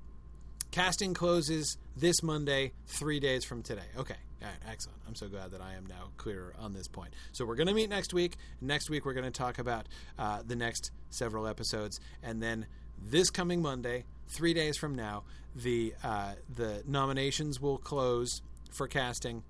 Casting 0.70 1.14
closes 1.14 1.78
this 1.96 2.22
Monday, 2.22 2.72
3 2.86 3.18
days 3.18 3.46
from 3.46 3.62
today. 3.62 3.86
Okay. 3.96 4.16
All 4.42 4.48
right, 4.48 4.58
excellent. 4.70 4.98
I'm 5.08 5.14
so 5.14 5.26
glad 5.26 5.52
that 5.52 5.62
I 5.62 5.72
am 5.72 5.86
now 5.86 6.10
clear 6.18 6.52
on 6.58 6.74
this 6.74 6.86
point. 6.86 7.14
So 7.32 7.46
we're 7.46 7.54
going 7.54 7.68
to 7.68 7.72
meet 7.72 7.88
next 7.88 8.12
week. 8.12 8.36
Next 8.60 8.90
week 8.90 9.06
we're 9.06 9.14
going 9.14 9.24
to 9.24 9.30
talk 9.30 9.58
about 9.58 9.86
uh, 10.18 10.42
the 10.46 10.56
next 10.56 10.90
several 11.08 11.46
episodes, 11.46 11.98
and 12.22 12.42
then 12.42 12.66
this 13.02 13.30
coming 13.30 13.62
Monday, 13.62 14.04
three 14.28 14.52
days 14.52 14.76
from 14.76 14.94
now, 14.94 15.22
the 15.56 15.94
uh, 16.04 16.34
the 16.54 16.82
nominations 16.86 17.58
will 17.58 17.78
close 17.78 18.42
for 18.70 18.86
casting, 18.86 19.44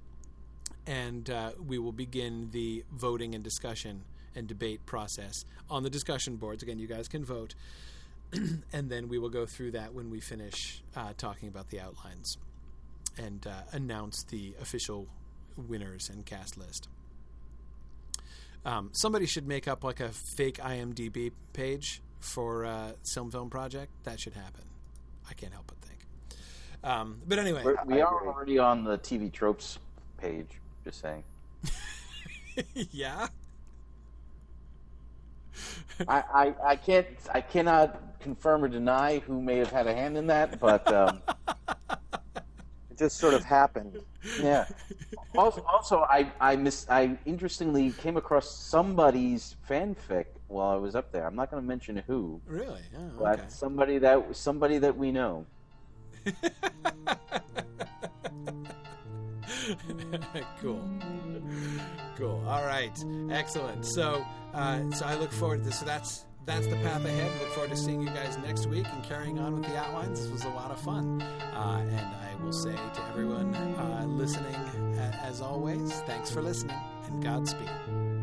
and 0.86 1.28
uh, 1.30 1.52
we 1.66 1.78
will 1.78 1.92
begin 1.92 2.48
the 2.52 2.84
voting 2.92 3.34
and 3.34 3.42
discussion 3.42 4.02
and 4.34 4.46
debate 4.46 4.84
process 4.86 5.44
on 5.70 5.82
the 5.82 5.90
discussion 5.90 6.36
boards. 6.36 6.62
Again, 6.62 6.78
you 6.78 6.86
guys 6.86 7.08
can 7.08 7.24
vote, 7.24 7.54
and 8.72 8.90
then 8.90 9.08
we 9.08 9.18
will 9.18 9.28
go 9.28 9.46
through 9.46 9.72
that 9.72 9.94
when 9.94 10.10
we 10.10 10.20
finish 10.20 10.82
uh, 10.96 11.12
talking 11.16 11.48
about 11.48 11.70
the 11.70 11.80
outlines 11.80 12.36
and 13.16 13.46
uh, 13.46 13.50
announce 13.72 14.24
the 14.24 14.54
official 14.60 15.06
winners 15.56 16.10
and 16.10 16.26
cast 16.26 16.58
list. 16.58 16.88
Um, 18.64 18.90
somebody 18.92 19.26
should 19.26 19.46
make 19.46 19.68
up 19.68 19.84
like 19.84 20.00
a 20.00 20.08
fake 20.08 20.56
IMDb 20.56 21.32
page 21.52 22.00
for 22.18 22.64
uh, 22.64 22.92
Film 23.12 23.30
Film 23.30 23.50
Project. 23.50 23.92
That 24.04 24.18
should 24.18 24.32
happen. 24.32 24.64
I 25.28 25.34
can't 25.34 25.52
help 25.52 25.66
but 25.66 25.78
think. 25.78 26.00
Um, 26.82 27.20
but 27.26 27.38
anyway, 27.38 27.62
We're, 27.64 27.76
we 27.86 28.00
are 28.00 28.26
already 28.26 28.58
on 28.58 28.84
the 28.84 28.98
TV 28.98 29.30
tropes 29.30 29.78
page. 30.18 30.60
Just 30.84 31.00
saying. 31.00 31.24
yeah. 32.92 33.28
I, 36.08 36.22
I, 36.34 36.54
I 36.64 36.76
can't 36.76 37.06
I 37.32 37.40
cannot 37.40 38.20
confirm 38.20 38.64
or 38.64 38.68
deny 38.68 39.20
who 39.20 39.40
may 39.40 39.56
have 39.58 39.70
had 39.70 39.86
a 39.86 39.94
hand 39.94 40.16
in 40.16 40.26
that, 40.28 40.58
but 40.60 40.92
um, 40.92 41.22
It 42.90 42.98
just 42.98 43.16
sort 43.18 43.34
of 43.34 43.42
happened. 43.44 43.98
yeah. 44.40 44.66
Also, 45.36 45.62
also 45.62 46.02
I 46.08 46.30
I 46.40 46.54
miss 46.56 46.86
I 46.88 47.18
interestingly 47.24 47.90
came 47.90 48.16
across 48.16 48.48
somebody's 48.48 49.56
fanfic 49.68 50.26
while 50.46 50.70
I 50.70 50.76
was 50.76 50.94
up 50.94 51.10
there. 51.10 51.26
I'm 51.26 51.34
not 51.34 51.50
going 51.50 51.60
to 51.60 51.66
mention 51.66 51.96
who, 52.06 52.40
Really? 52.46 52.82
Oh, 52.96 53.10
but 53.18 53.40
okay. 53.40 53.48
somebody 53.48 53.98
that 53.98 54.36
somebody 54.36 54.78
that 54.78 54.96
we 54.96 55.10
know. 55.10 55.44
cool. 60.60 60.82
Cool. 62.16 62.44
All 62.46 62.64
right. 62.64 63.04
Excellent. 63.30 63.84
So, 63.86 64.24
uh, 64.52 64.90
so 64.92 65.06
I 65.06 65.14
look 65.14 65.32
forward 65.32 65.58
to 65.58 65.64
this. 65.64 65.78
So 65.80 65.86
that's 65.86 66.24
that's 66.46 66.66
the 66.66 66.76
path 66.76 67.04
ahead. 67.04 67.32
Look 67.40 67.50
forward 67.52 67.70
to 67.70 67.76
seeing 67.76 68.02
you 68.02 68.08
guys 68.08 68.36
next 68.38 68.66
week 68.66 68.86
and 68.92 69.02
carrying 69.02 69.38
on 69.38 69.54
with 69.54 69.64
the 69.64 69.76
outlines. 69.76 70.20
This 70.20 70.30
was 70.30 70.44
a 70.44 70.50
lot 70.50 70.70
of 70.70 70.78
fun. 70.80 71.22
Uh, 71.22 71.78
and 71.80 72.00
I 72.00 72.34
will 72.42 72.52
say 72.52 72.74
to 72.74 73.04
everyone 73.08 73.54
uh, 73.54 74.04
listening, 74.06 74.54
as 75.22 75.40
always, 75.40 75.92
thanks 76.02 76.30
for 76.30 76.42
listening 76.42 76.76
and 77.06 77.22
Godspeed. 77.22 78.13